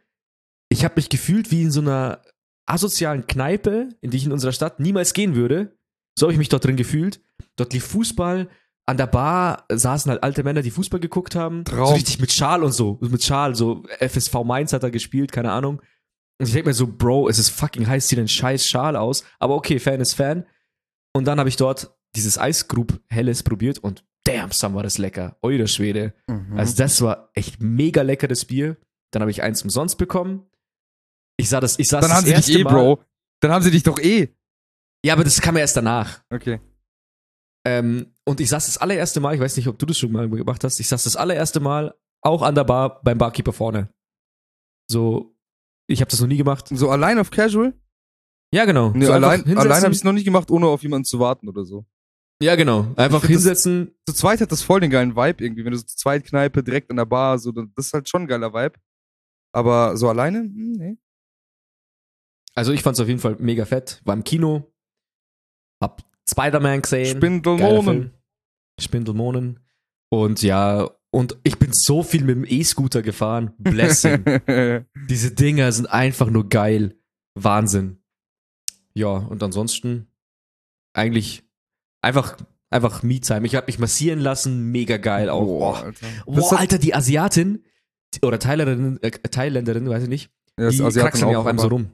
ich 0.69 0.85
habe 0.85 0.95
mich 0.97 1.09
gefühlt 1.09 1.51
wie 1.51 1.63
in 1.63 1.71
so 1.71 1.81
einer 1.81 2.21
asozialen 2.69 3.27
Kneipe, 3.27 3.89
in 4.01 4.11
die 4.11 4.17
ich 4.19 4.27
in 4.27 4.33
unserer 4.33 4.53
Stadt 4.53 4.81
niemals 4.81 5.15
gehen 5.15 5.35
würde. 5.35 5.77
So 6.19 6.27
habe 6.27 6.33
ich 6.33 6.39
mich 6.39 6.49
dort 6.49 6.65
drin 6.65 6.77
gefühlt. 6.77 7.21
Dort 7.57 7.73
lief 7.73 7.85
Fußball, 7.87 8.49
an 8.87 8.97
der 8.97 9.07
Bar 9.09 9.65
saßen 9.71 10.11
halt 10.11 10.23
alte 10.23 10.45
Männer, 10.45 10.63
die 10.63 10.71
Fußball 10.71 11.01
geguckt 11.01 11.35
haben. 11.35 11.65
Traum. 11.65 11.89
So 11.89 11.95
richtig 11.95 12.21
mit 12.21 12.33
Schal 12.33 12.63
und 12.63 12.73
so. 12.73 12.99
Mit 13.01 13.23
Schal, 13.25 13.55
so 13.55 13.83
FSV 13.99 14.45
Mainz 14.45 14.73
hat 14.73 14.85
er 14.85 14.91
gespielt, 14.91 15.33
keine 15.33 15.51
Ahnung. 15.53 15.83
Und 16.39 16.47
ich 16.47 16.53
denke 16.53 16.69
mir 16.69 16.75
so, 16.75 16.87
Bro, 16.87 17.29
es 17.29 17.39
ist 17.39 17.51
fucking 17.51 17.87
heiß, 17.87 18.07
zieh 18.07 18.17
den 18.17 18.29
scheiß 18.29 18.67
Schal 18.67 18.95
aus. 18.97 19.25
Aber 19.39 19.55
okay, 19.57 19.79
Fan 19.79 20.01
ist 20.01 20.15
Fan. 20.15 20.47
Und 21.15 21.25
dann 21.27 21.39
habe 21.39 21.49
ich 21.49 21.57
dort 21.57 21.97
dieses 22.15 22.39
Eisgrub 22.39 23.01
Helles 23.09 23.43
probiert 23.43 23.79
und 23.79 24.05
damn, 24.25 24.51
Sam 24.53 24.75
war 24.75 24.83
das 24.83 24.99
lecker. 24.99 25.37
Eure 25.43 25.67
Schwede. 25.69 26.15
Mhm. 26.29 26.57
Also 26.59 26.77
das 26.77 27.01
war 27.03 27.31
echt 27.35 27.61
mega 27.61 28.03
leckeres 28.03 28.45
Bier. 28.45 28.77
Dann 29.13 29.23
habe 29.23 29.31
ich 29.31 29.43
eins 29.43 29.63
umsonst 29.63 29.99
bekommen. 29.99 30.47
Ich 31.39 31.49
sah 31.49 31.61
das, 31.61 31.79
ich 31.79 31.89
saß 31.89 32.01
Dann 32.03 32.11
das 32.11 32.19
haben 32.19 32.27
sie 32.27 32.35
dich 32.53 32.61
eh, 32.61 32.65
Mal- 32.65 32.73
Bro. 32.73 33.01
Dann 33.41 33.51
haben 33.53 33.63
sie 33.63 33.71
dich 33.71 33.83
doch 33.83 33.99
eh. 33.99 34.29
Ja, 35.05 35.15
aber 35.15 35.25
das 35.25 35.41
kam 35.41 35.55
ja 35.57 35.61
erst 35.63 35.77
danach. 35.77 36.21
Okay. 36.31 36.61
Ähm, 37.67 38.15
und 38.25 38.41
ich 38.41 38.49
saß 38.49 38.67
das 38.67 38.79
allererste 38.79 39.21
Mal, 39.21 39.35
ich 39.35 39.41
weiß 39.41 39.57
nicht, 39.57 39.67
ob 39.69 39.79
du 39.79 39.87
das 39.87 39.99
schon 39.99 40.13
mal 40.13 40.29
gemacht 40.29 40.63
hast, 40.65 40.79
ich 40.81 40.89
saß 40.89 41.05
das 41.05 41.17
allererste 41.17 41.61
Mal 41.61 41.95
auch 42.23 42.43
an 42.43 42.55
der 42.55 42.65
Bar 42.65 43.01
beim 43.03 43.19
Barkeeper 43.19 43.53
vorne. 43.53 43.93
So, 44.91 45.37
ich 45.89 46.01
habe 46.01 46.11
das 46.11 46.21
noch 46.21 46.29
nie 46.29 46.37
gemacht. 46.37 46.69
So 46.71 46.91
allein 46.91 47.19
auf 47.19 47.31
Casual? 47.31 47.75
Ja, 48.55 48.65
genau. 48.65 48.91
Nee, 48.91 49.07
so 49.07 49.13
allein, 49.13 49.41
hinsetzen. 49.41 49.59
allein 49.59 49.83
habe 49.83 49.93
ich 49.93 49.99
es 49.99 50.05
noch 50.05 50.13
nicht 50.13 50.25
gemacht, 50.25 50.51
ohne 50.51 50.67
auf 50.67 50.83
jemanden 50.83 51.05
zu 51.05 51.19
warten 51.19 51.49
oder 51.49 51.65
so. 51.65 51.85
Ja, 52.41 52.55
genau. 52.55 52.93
Einfach 52.97 53.21
find 53.21 53.35
das- 53.35 53.43
hinsetzen. 53.43 53.95
Zu 54.07 54.15
zweit 54.15 54.41
hat 54.41 54.53
das 54.53 54.63
voll 54.63 54.81
den 54.81 54.91
geilen 54.91 55.17
Vibe 55.17 55.43
irgendwie. 55.45 55.65
Wenn 55.65 55.73
du 55.73 55.79
so 55.79 55.85
zu 55.87 55.97
zweit 55.97 56.25
Kneipe 56.25 56.63
direkt 56.63 56.91
an 56.91 56.97
der 56.97 57.07
Bar, 57.07 57.39
so, 57.39 57.51
das 57.51 57.87
ist 57.87 57.93
halt 57.93 58.09
schon 58.09 58.23
ein 58.23 58.29
geiler 58.29 58.53
Vibe. 58.53 58.79
Aber 59.53 59.97
so 59.97 60.09
alleine? 60.09 60.41
Hm, 60.41 60.73
nee. 60.73 60.99
Also 62.55 62.73
ich 62.73 62.83
fand's 62.83 63.01
auf 63.01 63.09
jeden 63.09 63.21
Fall 63.21 63.37
mega 63.39 63.65
fett. 63.65 64.01
War 64.05 64.15
im 64.15 64.25
Kino, 64.25 64.73
hab 65.83 66.03
Spider-Man 66.29 66.83
gesehen. 66.83 67.17
Spindelmonen. 67.17 68.11
Spindelmonen. 68.81 69.61
Und 70.11 70.43
ja, 70.43 70.91
und 71.11 71.39
ich 71.45 71.59
bin 71.59 71.71
so 71.73 72.03
viel 72.03 72.23
mit 72.25 72.37
dem 72.37 72.45
E-Scooter 72.47 73.03
gefahren. 73.03 73.53
Blessing. 73.59 74.25
Diese 75.09 75.31
Dinger 75.33 75.73
sind 75.73 75.87
einfach 75.87 76.31
nur 76.31 76.49
geil. 76.49 76.97
Wahnsinn. 77.35 77.99
Ja, 78.95 79.09
und 79.09 79.43
ansonsten 79.43 80.07
eigentlich 80.95 81.45
einfach, 82.03 82.37
einfach 82.71 83.03
Me-Time. 83.03 83.47
Ich 83.47 83.55
habe 83.55 83.67
mich 83.67 83.79
massieren 83.79 84.21
lassen, 84.21 84.71
mega 84.73 84.97
geil 84.97 85.29
auch. 85.29 85.45
Boah, 85.45 85.83
Alter. 85.85 86.07
Boah, 86.27 86.59
Alter, 86.59 86.79
die 86.79 86.95
Asiatin 86.95 87.65
die- 88.15 88.27
oder 88.27 88.39
Thailänderin, 88.39 89.03
äh, 89.03 89.11
Thailänderin, 89.11 89.89
weiß 89.89 90.05
ich 90.05 90.09
nicht, 90.09 90.31
Ja, 90.59 90.71
die 90.71 90.79
kraxeln 90.79 91.31
ja 91.31 91.39
auf 91.39 91.47
einem 91.47 91.59
so 91.59 91.69
rum. 91.69 91.91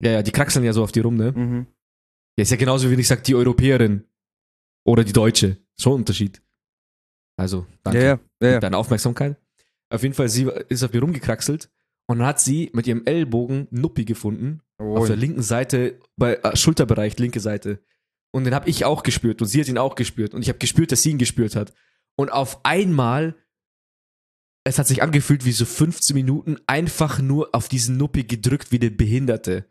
Ja, 0.00 0.12
ja, 0.12 0.22
die 0.22 0.30
kraxeln 0.30 0.64
ja 0.64 0.72
so 0.72 0.82
auf 0.84 0.92
die 0.92 1.00
rum, 1.00 1.16
ne? 1.16 1.32
Mhm. 1.32 1.66
Ja, 2.36 2.42
ist 2.42 2.50
ja 2.50 2.56
genauso, 2.56 2.86
wie 2.86 2.92
wenn 2.92 2.98
ich 2.98 3.08
sag, 3.08 3.24
die 3.24 3.34
Europäerin 3.34 4.04
oder 4.84 5.04
die 5.04 5.12
Deutsche. 5.12 5.58
Schon 5.78 5.92
ein 5.92 5.96
Unterschied. 5.96 6.42
Also, 7.38 7.66
danke 7.82 8.02
Ja, 8.02 8.20
ja, 8.40 8.48
ja, 8.48 8.60
deine 8.60 8.76
Aufmerksamkeit. 8.76 9.36
Auf 9.90 10.02
jeden 10.02 10.14
Fall, 10.14 10.28
sie 10.28 10.50
ist 10.68 10.82
auf 10.82 10.92
mir 10.92 11.00
rumgekraxelt 11.00 11.70
und 12.08 12.18
dann 12.18 12.26
hat 12.26 12.40
sie 12.40 12.70
mit 12.72 12.86
ihrem 12.86 13.04
Ellbogen 13.04 13.68
Nuppi 13.70 14.04
gefunden. 14.04 14.60
Auf 14.78 15.06
der 15.06 15.16
linken 15.16 15.42
Seite, 15.42 16.00
bei 16.16 16.36
äh, 16.36 16.56
Schulterbereich, 16.56 17.18
linke 17.18 17.40
Seite. 17.40 17.82
Und 18.32 18.44
den 18.44 18.54
habe 18.54 18.68
ich 18.68 18.84
auch 18.84 19.02
gespürt 19.02 19.40
und 19.40 19.48
sie 19.48 19.60
hat 19.60 19.68
ihn 19.68 19.78
auch 19.78 19.94
gespürt. 19.94 20.34
Und 20.34 20.42
ich 20.42 20.48
habe 20.48 20.58
gespürt, 20.58 20.92
dass 20.92 21.02
sie 21.02 21.10
ihn 21.10 21.18
gespürt 21.18 21.56
hat. 21.56 21.72
Und 22.16 22.30
auf 22.30 22.64
einmal, 22.64 23.34
es 24.64 24.78
hat 24.78 24.86
sich 24.86 25.02
angefühlt 25.02 25.44
wie 25.44 25.52
so 25.52 25.64
15 25.64 26.14
Minuten 26.14 26.58
einfach 26.66 27.20
nur 27.20 27.54
auf 27.54 27.68
diesen 27.68 27.96
Nuppi 27.96 28.24
gedrückt 28.24 28.72
wie 28.72 28.78
der 28.78 28.90
Behinderte. 28.90 29.70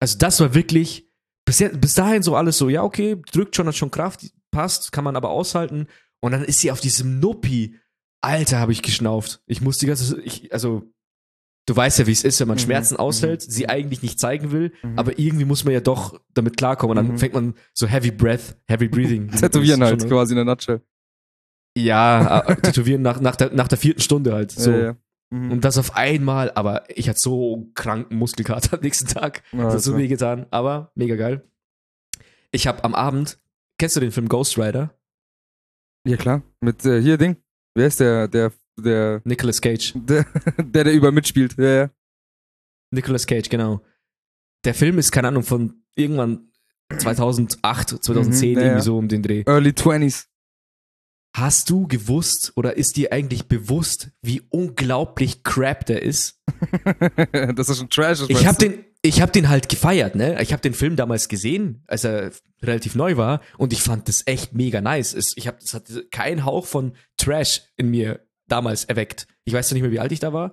Also 0.00 0.18
das 0.18 0.40
war 0.40 0.54
wirklich, 0.54 1.11
bis, 1.52 1.58
jetzt, 1.58 1.80
bis 1.80 1.94
dahin 1.94 2.22
so 2.22 2.34
alles 2.34 2.56
so, 2.56 2.68
ja 2.70 2.82
okay, 2.82 3.20
drückt 3.30 3.54
schon, 3.56 3.66
hat 3.66 3.76
schon 3.76 3.90
Kraft, 3.90 4.32
passt, 4.50 4.90
kann 4.90 5.04
man 5.04 5.16
aber 5.16 5.28
aushalten. 5.30 5.86
Und 6.20 6.32
dann 6.32 6.42
ist 6.44 6.60
sie 6.60 6.70
auf 6.70 6.80
diesem 6.80 7.20
Nuppi. 7.20 7.76
Alter, 8.22 8.58
habe 8.58 8.72
ich 8.72 8.80
geschnauft. 8.82 9.42
Ich 9.46 9.60
muss 9.60 9.78
die 9.78 9.86
ganze, 9.86 10.18
ich, 10.22 10.52
also, 10.52 10.82
du 11.66 11.76
weißt 11.76 11.98
ja, 11.98 12.06
wie 12.06 12.12
es 12.12 12.22
ist, 12.24 12.38
wenn 12.40 12.48
man 12.48 12.56
Mhm, 12.56 12.60
Schmerzen 12.62 12.94
mhm, 12.94 13.00
aushält, 13.00 13.42
sie 13.42 13.68
eigentlich 13.68 14.00
nicht 14.02 14.18
zeigen 14.20 14.50
will, 14.52 14.72
Mhm. 14.82 14.98
aber 14.98 15.18
irgendwie 15.18 15.44
muss 15.44 15.64
man 15.64 15.74
ja 15.74 15.80
doch 15.80 16.18
damit 16.32 16.56
klarkommen. 16.56 16.96
Und 16.96 17.04
dann 17.04 17.14
Mhm. 17.14 17.18
fängt 17.18 17.34
man 17.34 17.54
so 17.74 17.86
Heavy 17.86 18.12
Breath, 18.12 18.56
Heavy 18.68 18.88
Breathing. 18.88 19.28
Tätowieren 19.36 19.82
halt 19.82 20.00
schon- 20.00 20.08
quasi 20.08 20.32
in 20.32 20.36
der 20.36 20.44
Nutshell. 20.44 20.80
Ja, 21.76 22.40
äh, 22.46 22.56
tätowieren 22.56 23.02
nach, 23.02 23.20
nach, 23.20 23.36
der, 23.36 23.52
nach 23.52 23.68
der 23.68 23.78
vierten 23.78 24.00
Stunde 24.00 24.32
halt. 24.32 24.52
So. 24.56 24.70
Ja, 24.70 24.78
ja. 24.78 24.96
Mhm. 25.32 25.50
Und 25.50 25.64
das 25.64 25.78
auf 25.78 25.96
einmal, 25.96 26.50
aber 26.52 26.84
ich 26.94 27.08
hatte 27.08 27.18
so 27.18 27.70
kranken 27.74 28.16
Muskelkater 28.18 28.74
am 28.76 28.82
nächsten 28.82 29.08
Tag. 29.08 29.42
Ja, 29.52 29.64
Das 29.64 29.74
hat 29.74 29.80
so 29.82 29.92
Alter. 29.92 30.02
weh 30.02 30.08
getan, 30.08 30.46
aber 30.50 30.92
mega 30.94 31.16
geil. 31.16 31.42
Ich 32.50 32.66
habe 32.66 32.84
am 32.84 32.94
Abend, 32.94 33.38
kennst 33.78 33.96
du 33.96 34.00
den 34.00 34.12
Film 34.12 34.28
Ghost 34.28 34.58
Rider? 34.58 34.94
ja, 36.06 36.16
klar. 36.16 36.42
Mit 36.60 36.84
äh, 36.84 37.00
hier 37.00 37.16
Ding. 37.16 37.36
Wer 37.74 37.86
ist 37.86 38.00
der, 38.00 38.28
der, 38.28 38.52
der, 38.76 39.22
Nicolas 39.24 39.60
Cage. 39.62 39.92
der, 39.96 40.26
der, 40.58 40.84
der 40.84 40.92
überall 40.92 41.12
mitspielt? 41.12 41.56
Ja, 41.56 41.64
ja. 41.84 41.90
Nicolas 42.90 43.26
Cage, 43.26 43.48
genau. 43.48 43.80
Der 44.64 44.74
Film 44.74 44.98
ist, 44.98 45.12
keine 45.12 45.28
Ahnung, 45.28 45.44
von 45.44 45.82
irgendwann 45.94 46.50
2008, 46.98 48.04
2010, 48.04 48.50
Mhm, 48.52 48.58
ja, 48.58 48.64
irgendwie 48.66 48.82
so 48.84 48.98
um 48.98 49.08
den 49.08 49.22
Dreh. 49.22 49.44
Early 49.46 49.70
20s. 49.70 50.26
Hast 51.34 51.70
du 51.70 51.86
gewusst 51.86 52.52
oder 52.56 52.76
ist 52.76 52.96
dir 52.96 53.12
eigentlich 53.12 53.46
bewusst, 53.46 54.10
wie 54.20 54.42
unglaublich 54.50 55.42
crap 55.42 55.86
der 55.86 56.02
ist? 56.02 56.42
das 57.54 57.70
ist 57.70 57.78
schon 57.78 57.88
trash. 57.88 58.24
Ich 58.28 58.46
habe 58.46 58.58
den, 58.58 58.84
ich 59.00 59.22
hab 59.22 59.32
den 59.32 59.48
halt 59.48 59.70
gefeiert, 59.70 60.14
ne? 60.14 60.40
Ich 60.42 60.52
habe 60.52 60.60
den 60.60 60.74
Film 60.74 60.94
damals 60.94 61.28
gesehen, 61.28 61.84
als 61.86 62.04
er 62.04 62.32
relativ 62.62 62.94
neu 62.94 63.16
war, 63.16 63.40
und 63.56 63.72
ich 63.72 63.82
fand 63.82 64.08
das 64.08 64.26
echt 64.26 64.52
mega 64.52 64.82
nice. 64.82 65.14
Es, 65.14 65.32
ich 65.36 65.48
hab, 65.48 65.58
das 65.60 65.72
hat 65.72 65.90
keinen 66.10 66.44
Hauch 66.44 66.66
von 66.66 66.96
Trash 67.16 67.62
in 67.76 67.90
mir 67.90 68.26
damals 68.46 68.84
erweckt. 68.84 69.26
Ich 69.44 69.54
weiß 69.54 69.72
nicht 69.72 69.82
mehr, 69.82 69.90
wie 69.90 70.00
alt 70.00 70.12
ich 70.12 70.20
da 70.20 70.34
war, 70.34 70.52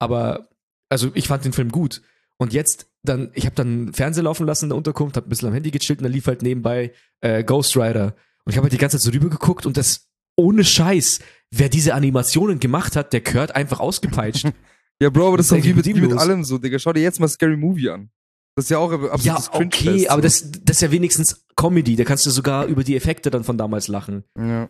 aber 0.00 0.48
also 0.88 1.12
ich 1.14 1.28
fand 1.28 1.44
den 1.44 1.52
Film 1.52 1.70
gut. 1.70 2.02
Und 2.36 2.52
jetzt 2.52 2.90
dann, 3.02 3.30
ich 3.34 3.46
habe 3.46 3.54
dann 3.54 3.92
Fernseher 3.92 4.24
laufen 4.24 4.46
lassen 4.46 4.66
in 4.66 4.70
der 4.70 4.78
Unterkunft, 4.78 5.16
habe 5.16 5.26
ein 5.26 5.28
bisschen 5.28 5.48
am 5.48 5.54
Handy 5.54 5.70
gechillt 5.70 6.00
und 6.00 6.04
dann 6.04 6.12
lief 6.12 6.26
halt 6.26 6.42
nebenbei 6.42 6.92
äh, 7.20 7.44
Ghost 7.44 7.76
Rider. 7.76 8.14
Und 8.44 8.52
ich 8.52 8.56
habe 8.56 8.64
halt 8.64 8.72
die 8.72 8.78
ganze 8.78 8.98
Zeit 8.98 9.04
so 9.04 9.10
rüber 9.10 9.28
geguckt 9.28 9.66
und 9.66 9.76
das 9.76 10.08
ohne 10.36 10.64
Scheiß, 10.64 11.20
wer 11.50 11.68
diese 11.68 11.94
Animationen 11.94 12.60
gemacht 12.60 12.96
hat, 12.96 13.12
der 13.12 13.20
gehört 13.20 13.54
einfach 13.54 13.80
ausgepeitscht. 13.80 14.46
Ja, 15.02 15.08
Bro, 15.08 15.28
aber 15.28 15.38
das 15.38 15.46
ist 15.46 15.52
doch 15.52 15.64
wie 15.64 15.72
mit, 15.72 15.86
wie 15.86 15.94
mit 15.94 16.12
allem 16.12 16.44
so, 16.44 16.58
Digga. 16.58 16.78
Schau 16.78 16.92
dir 16.92 17.00
jetzt 17.02 17.20
mal 17.20 17.28
Scary 17.28 17.56
Movie 17.56 17.88
an. 17.88 18.10
Das 18.54 18.66
ist 18.66 18.70
ja 18.70 18.76
auch 18.76 18.92
absolutes 18.92 19.46
Ja, 19.46 19.54
okay, 19.54 20.08
aber 20.08 20.20
das, 20.20 20.50
das 20.62 20.76
ist 20.76 20.82
ja 20.82 20.90
wenigstens 20.90 21.46
Comedy. 21.56 21.96
Da 21.96 22.04
kannst 22.04 22.26
du 22.26 22.30
sogar 22.30 22.66
über 22.66 22.84
die 22.84 22.96
Effekte 22.96 23.30
dann 23.30 23.42
von 23.42 23.56
damals 23.56 23.88
lachen. 23.88 24.24
Ja. 24.36 24.68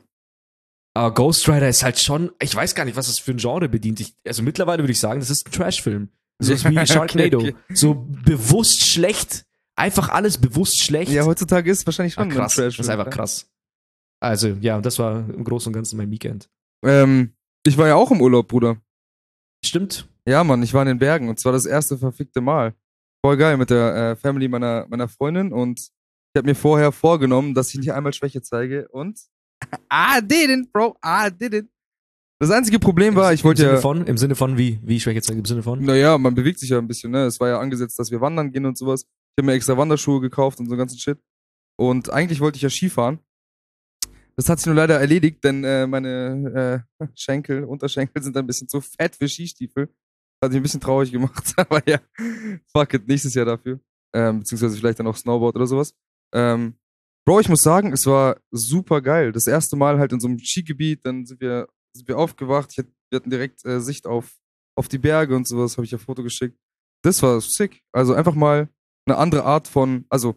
Aber 0.94 1.14
Ghost 1.14 1.48
Rider 1.48 1.68
ist 1.68 1.82
halt 1.82 1.98
schon, 1.98 2.30
ich 2.40 2.54
weiß 2.54 2.76
gar 2.76 2.84
nicht, 2.84 2.96
was 2.96 3.06
das 3.06 3.18
für 3.18 3.32
ein 3.32 3.38
Genre 3.38 3.68
bedient. 3.68 3.98
Ich, 3.98 4.14
also 4.24 4.44
mittlerweile 4.44 4.84
würde 4.84 4.92
ich 4.92 5.00
sagen, 5.00 5.18
das 5.18 5.30
ist 5.30 5.46
ein 5.46 5.50
Trash-Film. 5.52 6.10
So 6.38 6.52
ist 6.52 6.68
wie 6.68 6.86
Sharknado. 6.86 7.38
okay. 7.38 7.54
So 7.72 7.94
bewusst 7.94 8.82
schlecht. 8.84 9.44
Einfach 9.76 10.10
alles 10.10 10.38
bewusst 10.38 10.80
schlecht. 10.82 11.10
ja, 11.10 11.24
heutzutage 11.24 11.70
ist 11.70 11.78
es 11.78 11.86
wahrscheinlich 11.86 12.16
ah, 12.18 12.22
schon 12.22 12.30
krass. 12.30 12.58
ein 12.58 12.66
Das 12.66 12.78
ist 12.78 12.88
einfach 12.88 13.10
krass. 13.10 13.48
Also, 14.20 14.48
ja, 14.60 14.80
das 14.80 14.98
war 14.98 15.28
im 15.30 15.44
Großen 15.44 15.70
und 15.70 15.74
Ganzen 15.74 15.96
mein 15.96 16.10
Weekend. 16.10 16.48
Ähm, 16.84 17.32
ich 17.66 17.76
war 17.78 17.88
ja 17.88 17.96
auch 17.96 18.10
im 18.10 18.20
Urlaub, 18.20 18.48
Bruder. 18.48 18.76
Stimmt. 19.64 20.08
Ja, 20.26 20.44
Mann, 20.44 20.62
ich 20.62 20.74
war 20.74 20.82
in 20.82 20.88
den 20.88 20.98
Bergen 20.98 21.28
und 21.28 21.38
zwar 21.40 21.52
das 21.52 21.66
erste 21.66 21.98
verfickte 21.98 22.40
Mal. 22.40 22.74
Voll 23.24 23.36
geil 23.36 23.56
mit 23.56 23.70
der 23.70 23.94
äh, 23.94 24.16
Family 24.16 24.48
meiner, 24.48 24.86
meiner 24.88 25.08
Freundin 25.08 25.52
und 25.52 25.80
ich 25.80 26.38
habe 26.38 26.48
mir 26.48 26.54
vorher 26.54 26.92
vorgenommen, 26.92 27.54
dass 27.54 27.70
ich 27.70 27.80
nicht 27.80 27.92
einmal 27.92 28.12
Schwäche 28.12 28.40
zeige 28.40 28.88
und 28.88 29.20
I 29.92 30.20
didn't, 30.22 30.70
bro, 30.72 30.96
I 31.04 31.28
didn't. 31.28 31.68
Das 32.38 32.50
einzige 32.50 32.78
Problem 32.78 33.16
war, 33.16 33.34
ich 33.34 33.44
wollte 33.44 33.62
Im 33.62 33.66
Sinne 33.66 33.76
ja, 33.76 33.80
von, 33.82 34.06
im 34.06 34.16
Sinne 34.16 34.34
von 34.34 34.56
wie, 34.56 34.78
wie 34.82 34.98
Schwäche 34.98 35.20
zeigen, 35.20 35.40
im 35.40 35.44
Sinne 35.44 35.62
von? 35.62 35.84
naja, 35.84 36.16
man 36.16 36.34
bewegt 36.34 36.58
sich 36.58 36.70
ja 36.70 36.78
ein 36.78 36.86
bisschen, 36.86 37.10
ne? 37.10 37.26
Es 37.26 37.38
war 37.38 37.48
ja 37.48 37.60
angesetzt, 37.60 37.98
dass 37.98 38.10
wir 38.10 38.20
wandern 38.22 38.50
gehen 38.50 38.64
und 38.64 38.78
sowas. 38.78 39.02
Ich 39.02 39.42
habe 39.42 39.46
mir 39.46 39.52
extra 39.52 39.76
Wanderschuhe 39.76 40.20
gekauft 40.20 40.58
und 40.58 40.68
so 40.68 40.76
ganzen 40.76 40.98
Shit. 40.98 41.18
Und 41.78 42.10
eigentlich 42.10 42.40
wollte 42.40 42.56
ich 42.56 42.62
ja 42.62 42.70
Skifahren. 42.70 43.18
Das 44.36 44.48
hat 44.48 44.58
sich 44.58 44.66
nur 44.66 44.74
leider 44.74 44.98
erledigt, 45.00 45.42
denn 45.44 45.64
äh, 45.64 45.86
meine 45.86 46.84
äh, 47.00 47.06
Schenkel, 47.14 47.64
Unterschenkel 47.64 48.22
sind 48.22 48.36
ein 48.36 48.46
bisschen 48.46 48.68
zu 48.68 48.80
fett 48.80 49.16
für 49.16 49.28
Skistiefel. 49.28 49.88
Hat 50.42 50.50
mich 50.52 50.56
ein 50.60 50.62
bisschen 50.62 50.80
traurig 50.80 51.12
gemacht, 51.12 51.52
aber 51.56 51.86
ja, 51.88 51.98
fuck 52.74 52.94
it, 52.94 53.06
nächstes 53.06 53.34
Jahr 53.34 53.44
dafür. 53.46 53.80
Ähm, 54.14 54.40
beziehungsweise 54.40 54.76
vielleicht 54.76 54.98
dann 54.98 55.06
auch 55.06 55.16
Snowboard 55.16 55.56
oder 55.56 55.66
sowas. 55.66 55.94
Ähm, 56.34 56.74
Bro, 57.26 57.40
ich 57.40 57.48
muss 57.48 57.60
sagen, 57.60 57.92
es 57.92 58.06
war 58.06 58.40
super 58.50 59.02
geil. 59.02 59.30
Das 59.32 59.46
erste 59.46 59.76
Mal 59.76 59.98
halt 59.98 60.12
in 60.12 60.20
so 60.20 60.26
einem 60.26 60.38
Skigebiet, 60.38 61.04
dann 61.04 61.26
sind 61.26 61.40
wir, 61.40 61.68
sind 61.94 62.08
wir 62.08 62.18
aufgewacht. 62.18 62.70
Ich, 62.72 62.78
hatt- 62.78 62.92
wir 63.10 63.16
hatten 63.16 63.30
direkt 63.30 63.64
äh, 63.66 63.80
Sicht 63.80 64.06
auf, 64.06 64.38
auf 64.76 64.88
die 64.88 64.98
Berge 64.98 65.36
und 65.36 65.46
sowas, 65.46 65.76
habe 65.76 65.84
ich 65.84 65.90
ja 65.90 65.98
Foto 65.98 66.22
geschickt. 66.22 66.58
Das 67.04 67.22
war 67.22 67.40
sick. 67.40 67.82
Also 67.92 68.14
einfach 68.14 68.34
mal 68.34 68.68
eine 69.06 69.18
andere 69.18 69.44
Art 69.44 69.68
von, 69.68 70.06
also 70.08 70.34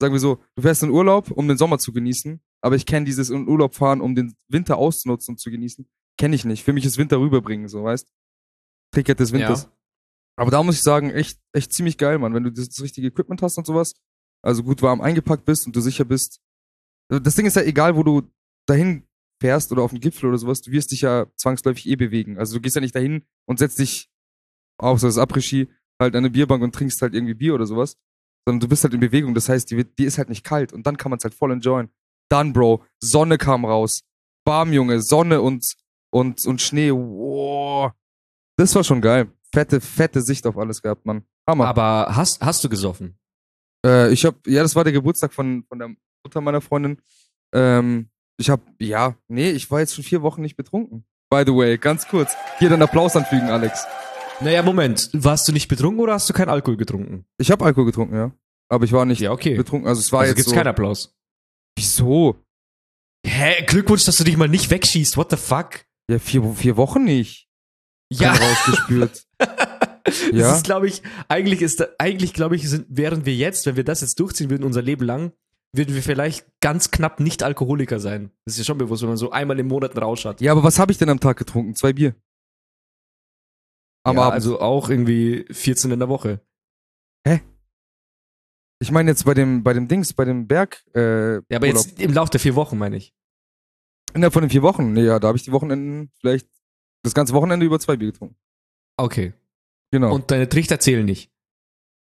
sagen 0.00 0.14
wir 0.14 0.20
so, 0.20 0.42
du 0.56 0.62
fährst 0.62 0.82
in 0.82 0.90
Urlaub, 0.90 1.30
um 1.30 1.46
den 1.46 1.58
Sommer 1.58 1.78
zu 1.78 1.92
genießen, 1.92 2.40
aber 2.62 2.76
ich 2.76 2.86
kenne 2.86 3.04
dieses 3.04 3.28
in 3.30 3.48
Urlaub 3.48 3.74
fahren, 3.74 4.00
um 4.00 4.14
den 4.14 4.34
Winter 4.48 4.78
auszunutzen 4.78 5.34
und 5.34 5.38
zu 5.38 5.50
genießen, 5.50 5.86
kenne 6.18 6.34
ich 6.34 6.44
nicht. 6.44 6.64
Für 6.64 6.72
mich 6.72 6.84
ist 6.84 6.96
Winter 6.96 7.18
rüberbringen, 7.18 7.68
so, 7.68 7.84
weißt? 7.84 8.08
Ticket 8.92 9.20
des 9.20 9.32
Winters. 9.32 9.68
Aber 10.36 10.50
da 10.50 10.62
muss 10.62 10.76
ich 10.76 10.82
sagen, 10.82 11.10
echt, 11.10 11.40
echt 11.52 11.72
ziemlich 11.72 11.98
geil, 11.98 12.18
Mann, 12.18 12.34
wenn 12.34 12.44
du 12.44 12.52
das, 12.52 12.68
das 12.68 12.82
richtige 12.82 13.08
Equipment 13.08 13.42
hast 13.42 13.58
und 13.58 13.66
sowas, 13.66 13.94
also 14.42 14.62
gut 14.62 14.80
warm 14.80 15.00
eingepackt 15.00 15.44
bist 15.44 15.66
und 15.66 15.76
du 15.76 15.80
sicher 15.80 16.04
bist. 16.04 16.40
Das 17.08 17.34
Ding 17.34 17.46
ist 17.46 17.56
ja 17.56 17.62
egal, 17.62 17.96
wo 17.96 18.02
du 18.02 18.22
dahin 18.66 19.06
fährst 19.40 19.72
oder 19.72 19.82
auf 19.82 19.90
den 19.90 20.00
Gipfel 20.00 20.28
oder 20.28 20.38
sowas, 20.38 20.62
du 20.62 20.70
wirst 20.70 20.92
dich 20.92 21.02
ja 21.02 21.26
zwangsläufig 21.36 21.86
eh 21.86 21.96
bewegen. 21.96 22.38
Also 22.38 22.54
du 22.54 22.60
gehst 22.60 22.76
ja 22.76 22.80
nicht 22.80 22.94
dahin 22.94 23.26
und 23.46 23.58
setzt 23.58 23.78
dich, 23.78 24.08
außer 24.78 25.08
das 25.08 25.18
Après-Ski, 25.18 25.68
halt 26.00 26.14
an 26.14 26.18
eine 26.18 26.30
Bierbank 26.30 26.62
und 26.62 26.74
trinkst 26.74 27.02
halt 27.02 27.14
irgendwie 27.14 27.34
Bier 27.34 27.54
oder 27.54 27.66
sowas, 27.66 27.96
sondern 28.46 28.60
du 28.60 28.68
bist 28.68 28.84
halt 28.84 28.94
in 28.94 29.00
Bewegung. 29.00 29.34
Das 29.34 29.48
heißt, 29.48 29.70
die, 29.70 29.84
die 29.84 30.04
ist 30.04 30.18
halt 30.18 30.28
nicht 30.28 30.44
kalt 30.44 30.72
und 30.72 30.86
dann 30.86 30.96
kann 30.96 31.10
man 31.10 31.18
es 31.18 31.24
halt 31.24 31.34
voll 31.34 31.52
enjoyen. 31.52 31.90
Dann, 32.32 32.52
Bro, 32.52 32.82
Sonne 33.00 33.36
kam 33.38 33.64
raus. 33.64 34.02
Bam, 34.44 34.72
Junge, 34.72 35.00
Sonne 35.02 35.40
und, 35.42 35.74
und, 36.10 36.44
und 36.46 36.60
Schnee. 36.62 36.90
Wow. 36.90 37.92
Das 38.56 38.74
war 38.74 38.84
schon 38.84 39.00
geil. 39.00 39.28
Fette, 39.54 39.80
fette 39.80 40.22
Sicht 40.22 40.46
auf 40.46 40.56
alles 40.56 40.80
gehabt, 40.82 41.04
Mann. 41.04 41.24
Hammer. 41.48 41.66
Aber 41.68 42.16
hast, 42.16 42.40
hast 42.40 42.64
du 42.64 42.68
gesoffen? 42.68 43.18
Äh, 43.84 44.12
ich 44.12 44.24
hab, 44.24 44.46
ja, 44.46 44.62
das 44.62 44.74
war 44.74 44.84
der 44.84 44.92
Geburtstag 44.92 45.32
von, 45.34 45.64
von 45.68 45.78
der 45.78 45.88
Mutter 46.24 46.40
meiner 46.40 46.60
Freundin. 46.60 46.98
Ähm, 47.54 48.08
ich 48.38 48.48
hab, 48.48 48.60
ja, 48.78 49.14
nee, 49.28 49.50
ich 49.50 49.70
war 49.70 49.80
jetzt 49.80 49.94
schon 49.94 50.04
vier 50.04 50.22
Wochen 50.22 50.40
nicht 50.40 50.56
betrunken. 50.56 51.04
By 51.30 51.42
the 51.46 51.54
way, 51.54 51.76
ganz 51.78 52.08
kurz. 52.08 52.34
Hier 52.58 52.68
den 52.70 52.82
Applaus 52.82 53.14
anfügen, 53.16 53.50
Alex. 53.50 53.86
Naja, 54.40 54.62
Moment. 54.62 55.10
Warst 55.12 55.46
du 55.48 55.52
nicht 55.52 55.68
betrunken 55.68 56.00
oder 56.00 56.14
hast 56.14 56.28
du 56.28 56.32
keinen 56.32 56.48
Alkohol 56.48 56.76
getrunken? 56.76 57.24
Ich 57.38 57.50
habe 57.50 57.64
Alkohol 57.64 57.86
getrunken, 57.86 58.14
ja. 58.16 58.32
Aber 58.68 58.84
ich 58.84 58.92
war 58.92 59.04
nicht 59.04 59.20
Ja, 59.20 59.32
okay. 59.32 59.54
betrunken. 59.54 59.86
Also 59.86 60.00
es 60.00 60.10
war 60.12 60.20
Also 60.20 60.30
jetzt 60.30 60.36
gibt's 60.36 60.50
so. 60.50 60.56
keinen 60.56 60.68
Applaus. 60.68 61.14
Wieso? 61.76 62.36
Hä? 63.26 63.64
Glückwunsch, 63.66 64.04
dass 64.04 64.16
du 64.16 64.24
dich 64.24 64.36
mal 64.36 64.48
nicht 64.48 64.70
wegschießt. 64.70 65.16
What 65.16 65.30
the 65.30 65.36
fuck? 65.36 65.84
Ja, 66.10 66.18
vier, 66.18 66.42
vier 66.54 66.76
Wochen 66.76 67.04
nicht. 67.04 67.48
Ja. 68.12 68.32
Rausgespürt. 68.32 69.26
Das 70.04 70.20
Ja. 70.32 70.56
ist, 70.56 70.64
glaube 70.64 70.88
ich, 70.88 71.00
eigentlich 71.28 71.62
ist, 71.62 71.78
da, 71.78 71.86
eigentlich, 71.96 72.34
glaube 72.34 72.56
ich, 72.56 72.68
sind, 72.68 72.86
wären 72.88 73.24
wir 73.24 73.36
jetzt, 73.36 73.64
wenn 73.66 73.76
wir 73.76 73.84
das 73.84 74.00
jetzt 74.00 74.18
durchziehen 74.18 74.50
würden, 74.50 74.64
unser 74.64 74.82
Leben 74.82 75.04
lang, 75.06 75.32
würden 75.72 75.94
wir 75.94 76.02
vielleicht 76.02 76.44
ganz 76.60 76.90
knapp 76.90 77.20
nicht 77.20 77.44
Alkoholiker 77.44 78.00
sein. 78.00 78.32
Das 78.44 78.54
ist 78.54 78.58
ja 78.58 78.64
schon 78.64 78.78
bewusst, 78.78 79.02
wenn 79.02 79.10
man 79.10 79.16
so 79.16 79.30
einmal 79.30 79.60
im 79.60 79.68
Monat 79.68 79.92
einen 79.92 80.02
Rausch 80.02 80.24
hat. 80.24 80.40
ja, 80.40 80.50
aber 80.50 80.64
was 80.64 80.80
habe 80.80 80.90
ich 80.90 80.98
denn 80.98 81.08
am 81.08 81.20
Tag 81.20 81.36
getrunken? 81.38 81.76
Zwei 81.76 81.92
Bier. 81.92 82.16
Am 84.04 84.16
ja, 84.16 84.22
Abend. 84.22 84.34
also 84.34 84.60
auch 84.60 84.90
irgendwie 84.90 85.46
14 85.52 85.92
in 85.92 86.00
der 86.00 86.08
Woche. 86.08 86.40
Ich 88.82 88.90
meine 88.90 89.10
jetzt 89.10 89.24
bei 89.24 89.32
dem, 89.34 89.62
bei 89.62 89.72
dem 89.72 89.86
Dings, 89.86 90.12
bei 90.12 90.24
dem 90.24 90.46
Berg. 90.48 90.82
Äh, 90.94 91.34
Ja, 91.34 91.38
aber 91.52 91.66
Urlaub. 91.68 91.86
jetzt 91.86 92.00
im 92.00 92.12
Lauf 92.12 92.30
der 92.30 92.40
vier 92.40 92.56
Wochen, 92.56 92.76
meine 92.76 92.96
ich. 92.96 93.14
Innerhalb 94.12 94.32
von 94.32 94.42
den 94.42 94.50
vier 94.50 94.62
Wochen. 94.62 94.92
Nee, 94.92 95.04
ja, 95.04 95.18
da 95.18 95.28
habe 95.28 95.38
ich 95.38 95.44
die 95.44 95.52
Wochenenden 95.52 96.10
vielleicht 96.18 96.48
das 97.04 97.14
ganze 97.14 97.32
Wochenende 97.32 97.64
über 97.64 97.78
zwei 97.78 97.96
Bier 97.96 98.10
getrunken. 98.10 98.36
Okay. 98.96 99.32
Genau. 99.92 100.12
Und 100.14 100.30
deine 100.30 100.48
Trichter 100.48 100.80
zählen 100.80 101.04
nicht. 101.04 101.30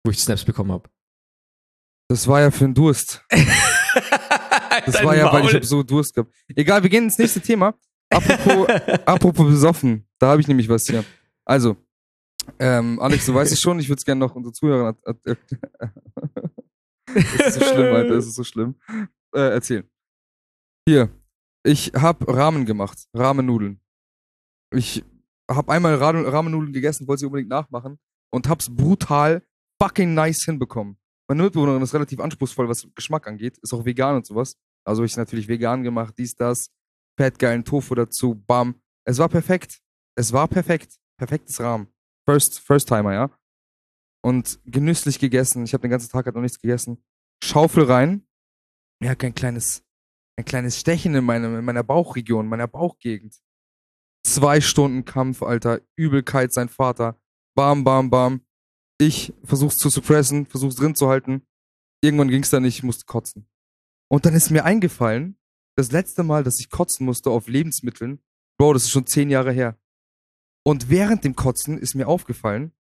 Wo 0.05 0.11
ich 0.11 0.19
Snaps 0.19 0.45
bekommen 0.45 0.73
habe. 0.73 0.89
das 2.09 2.27
war 2.27 2.41
ja 2.41 2.51
für 2.51 2.65
den 2.65 2.75
Durst. 2.75 3.25
Das 4.85 5.03
war 5.03 5.17
ja, 5.17 5.33
weil 5.33 5.47
ich 5.47 5.55
hab 5.55 5.65
so 5.65 5.83
Durst 5.83 6.15
gehabt. 6.15 6.33
Egal, 6.55 6.83
wir 6.83 6.91
gehen 6.91 7.05
ins 7.05 7.19
nächste 7.19 7.41
Thema. 7.41 7.75
Apropos, 8.11 8.69
apropos 9.07 9.47
besoffen. 9.49 10.07
Da 10.19 10.29
habe 10.29 10.41
ich 10.41 10.47
nämlich 10.47 10.69
was 10.69 10.85
hier. 10.87 11.03
Also, 11.47 11.77
ähm, 12.59 13.01
Alex, 13.01 13.27
du 13.27 13.35
weißt 13.35 13.53
es 13.53 13.61
schon, 13.61 13.81
ich 13.81 13.89
würde 13.89 13.99
es 13.99 14.05
gerne 14.05 14.21
noch 14.21 14.35
unseren 14.37 14.53
Zuhörern 14.55 14.97
Das 17.39 17.47
ist 17.49 17.55
so 17.55 17.61
schlimm, 17.65 17.95
Alter, 17.95 18.15
das 18.15 18.27
ist 18.27 18.35
so 18.35 18.45
schlimm. 18.45 18.75
Äh, 19.35 19.53
erzählen. 19.53 19.89
Hier, 20.89 21.09
ich 21.65 21.93
habe 21.95 22.27
Ramen 22.33 22.65
gemacht. 22.65 23.09
Ramennudeln. 23.15 23.81
Ich 24.73 25.05
habe 25.51 25.73
einmal 25.73 25.95
Ra- 25.97 26.11
Ramennudeln 26.29 26.73
gegessen, 26.73 27.07
wollte 27.09 27.21
sie 27.21 27.27
unbedingt 27.27 27.51
nachmachen 27.51 27.99
und 28.33 28.49
hab's 28.49 28.69
brutal 28.75 29.43
fucking 29.83 30.15
nice 30.15 30.45
hinbekommen. 30.45 30.97
Meine 31.29 31.43
Mitbewohnerin 31.43 31.83
ist 31.83 31.95
relativ 31.95 32.21
anspruchsvoll, 32.21 32.69
was 32.69 32.87
Geschmack 32.95 33.27
angeht. 33.27 33.59
Ist 33.59 33.73
auch 33.75 33.85
vegan 33.85 34.17
und 34.17 34.27
sowas. 34.27 34.57
Also 34.85 35.03
ich 35.03 35.17
natürlich 35.17 35.49
vegan 35.49 35.83
gemacht, 35.83 36.15
dies, 36.19 36.35
das. 36.37 36.71
Fettgeilen 37.19 37.65
Tofu 37.65 37.95
dazu, 37.95 38.35
bam. 38.47 38.75
Es 39.05 39.19
war 39.19 39.29
perfekt. 39.29 39.81
Es 40.17 40.33
war 40.33 40.47
perfekt. 40.47 40.97
Perfektes 41.19 41.59
Rahmen. 41.61 41.89
First, 42.29 42.61
First 42.61 42.89
Timer, 42.89 43.13
ja. 43.13 43.31
Und 44.27 44.59
genüsslich 44.65 45.21
gegessen. 45.21 45.63
Ich 45.63 45.73
habe 45.73 45.83
den 45.83 45.91
ganzen 45.93 46.11
Tag 46.11 46.27
halt 46.27 46.35
noch 46.35 46.43
nichts 46.43 46.59
gegessen. 46.59 47.01
Schaufel 47.45 47.85
rein. 47.85 48.27
Ja, 49.01 49.15
kein 49.15 49.37
kleines, 49.37 49.85
ein 50.37 50.45
kleines 50.45 50.81
Stechen 50.81 51.15
in, 51.15 51.25
meinem, 51.25 51.57
in 51.57 51.65
meiner 51.65 51.85
Bauchregion, 51.85 52.49
meiner 52.49 52.67
Bauchgegend. 52.67 53.41
Zwei 54.27 54.61
Stunden 54.61 55.05
Kampf, 55.05 55.45
Alter. 55.45 55.81
Übelkeit, 55.95 56.53
sein 56.53 56.69
Vater. 56.69 57.23
Bam, 57.55 57.85
bam, 57.85 58.11
bam. 58.11 58.41
Ich 58.99 59.33
versuch's 59.45 59.79
zu 59.79 59.91
suppressen, 59.91 60.45
versuch's 60.47 60.75
drin 60.75 60.97
zu 60.97 61.09
halten. 61.09 61.47
Irgendwann 62.03 62.29
ging's 62.29 62.51
dann 62.51 62.65
nicht, 62.65 62.79
ich 62.79 62.83
musste 62.83 63.05
kotzen. 63.05 63.49
Und 64.11 64.27
dann 64.27 64.35
ist 64.35 64.51
mir 64.51 64.65
eingefallen, 64.65 65.39
das 65.77 65.93
letzte 65.93 66.25
Mal, 66.25 66.43
dass 66.43 66.59
ich 66.59 66.69
kotzen 66.69 67.07
musste 67.07 67.31
auf 67.31 67.47
Lebensmitteln, 67.47 68.21
Bro, 68.59 68.73
das 68.73 68.83
ist 68.83 68.91
schon 68.91 69.07
zehn 69.07 69.31
Jahre 69.31 69.53
her. 69.53 69.79
Und 70.65 70.91
während 70.91 71.23
dem 71.23 71.37
Kotzen 71.37 71.79
ist 71.79 71.95
mir 71.95 72.09
aufgefallen, 72.09 72.73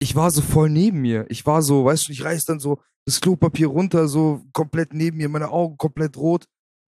ich 0.00 0.14
war 0.14 0.30
so 0.30 0.42
voll 0.42 0.70
neben 0.70 1.00
mir. 1.00 1.26
Ich 1.28 1.44
war 1.46 1.62
so, 1.62 1.84
weißt 1.84 2.08
du, 2.08 2.12
ich 2.12 2.24
reiß 2.24 2.44
dann 2.44 2.60
so 2.60 2.80
das 3.04 3.20
Klopapier 3.20 3.68
runter, 3.68 4.06
so 4.08 4.44
komplett 4.52 4.92
neben 4.92 5.16
mir, 5.16 5.28
meine 5.28 5.50
Augen 5.50 5.76
komplett 5.76 6.16
rot, 6.16 6.46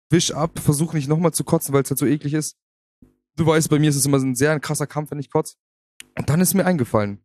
wisch 0.09 0.31
ab, 0.31 0.59
versuche 0.59 0.95
nicht 0.95 1.07
nochmal 1.07 1.33
zu 1.33 1.43
kotzen, 1.43 1.73
weil 1.73 1.83
es 1.83 1.89
halt 1.89 1.99
so 1.99 2.05
eklig 2.05 2.33
ist. 2.33 2.57
Du 3.35 3.45
weißt, 3.45 3.69
bei 3.69 3.79
mir 3.79 3.89
ist 3.89 3.95
es 3.95 4.05
immer 4.05 4.19
so 4.19 4.25
ein 4.25 4.35
sehr 4.35 4.59
krasser 4.59 4.87
Kampf, 4.87 5.11
wenn 5.11 5.19
ich 5.19 5.29
kotze. 5.29 5.55
Und 6.17 6.29
dann 6.29 6.41
ist 6.41 6.55
mir 6.55 6.65
eingefallen, 6.65 7.23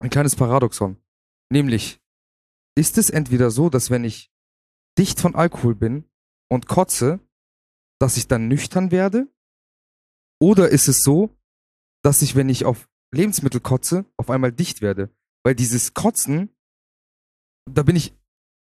ein 0.00 0.10
kleines 0.10 0.34
Paradoxon. 0.34 0.96
Nämlich, 1.50 2.00
ist 2.74 2.98
es 2.98 3.10
entweder 3.10 3.50
so, 3.50 3.68
dass 3.68 3.90
wenn 3.90 4.04
ich 4.04 4.32
dicht 4.98 5.20
von 5.20 5.34
Alkohol 5.34 5.74
bin 5.74 6.04
und 6.50 6.66
kotze, 6.66 7.20
dass 8.00 8.16
ich 8.16 8.28
dann 8.28 8.48
nüchtern 8.48 8.90
werde? 8.90 9.28
Oder 10.40 10.70
ist 10.70 10.88
es 10.88 11.02
so, 11.02 11.36
dass 12.02 12.22
ich, 12.22 12.34
wenn 12.34 12.48
ich 12.48 12.64
auf 12.64 12.88
Lebensmittel 13.12 13.60
kotze, 13.60 14.04
auf 14.16 14.30
einmal 14.30 14.52
dicht 14.52 14.82
werde? 14.82 15.10
Weil 15.44 15.54
dieses 15.54 15.94
Kotzen, 15.94 16.54
da 17.70 17.82
bin 17.82 17.96
ich, 17.96 18.14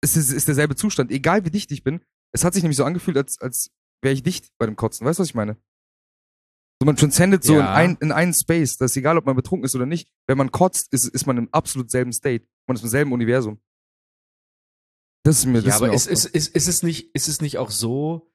es 0.02 0.18
ist, 0.18 0.32
ist 0.32 0.48
derselbe 0.48 0.76
Zustand, 0.76 1.12
egal 1.12 1.46
wie 1.46 1.52
dicht 1.52 1.72
ich 1.72 1.84
bin. 1.84 2.02
Es 2.34 2.44
hat 2.44 2.54
sich 2.54 2.64
nämlich 2.64 2.78
so 2.78 2.86
angefühlt, 2.86 3.18
als, 3.18 3.40
als 3.40 3.72
wäre 4.02 4.14
ich 4.14 4.24
dicht 4.24 4.52
bei 4.58 4.66
dem 4.66 4.76
Kotzen. 4.76 5.06
Weißt 5.06 5.20
du, 5.20 5.22
was 5.22 5.30
ich 5.30 5.36
meine? 5.36 5.58
So, 6.82 6.86
man 6.86 6.96
transcendet 6.96 7.44
so 7.44 7.54
in, 7.54 7.60
Ja. 7.60 7.74
ein, 7.74 7.98
in 8.02 8.12
einen 8.12 8.34
Space. 8.34 8.78
Das 8.78 8.92
ist 8.92 8.98
egal, 8.98 9.18
ob 9.18 9.26
man 9.26 9.36
betrunken 9.36 9.66
ist 9.66 9.76
oder 9.76 9.86
nicht. 9.86 10.10
Wenn 10.28 10.38
man 10.38 10.52
kotzt, 10.52 10.92
ist, 10.94 11.06
ist 11.06 11.28
man 11.28 11.38
im 11.38 11.50
absolut 11.54 11.92
selben 11.92 12.12
State. 12.12 12.48
Man 12.68 12.76
ist 12.76 12.82
im 12.84 12.90
selben 12.90 13.12
Universum. 13.14 13.62
Das 15.24 15.38
ist 15.38 15.46
mir, 15.46 15.62
das 15.62 15.66
Ja, 15.66 15.76
ist 15.76 15.82
aber 15.84 15.94
ist, 15.94 16.08
ist, 16.08 16.26
ist, 16.26 16.56
ist, 16.56 16.68
es 16.68 16.82
nicht, 16.82 17.14
ist 17.14 17.28
es 17.28 17.42
nicht 17.42 17.60
auch 17.60 17.70
so, 17.70 18.34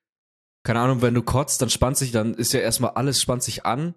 keine 0.63 0.79
Ahnung, 0.81 1.03
wenn 1.03 1.15
du 1.15 1.23
kotzt, 1.23 1.61
dann 1.61 1.71
spannt 1.71 1.97
sich, 1.97 2.13
dann 2.13 2.35
ist 2.35 2.53
ja 2.53 2.61
erstmal 2.61 2.91
alles 2.93 3.21
spannt 3.21 3.43
sich 3.43 3.67
an. 3.67 3.95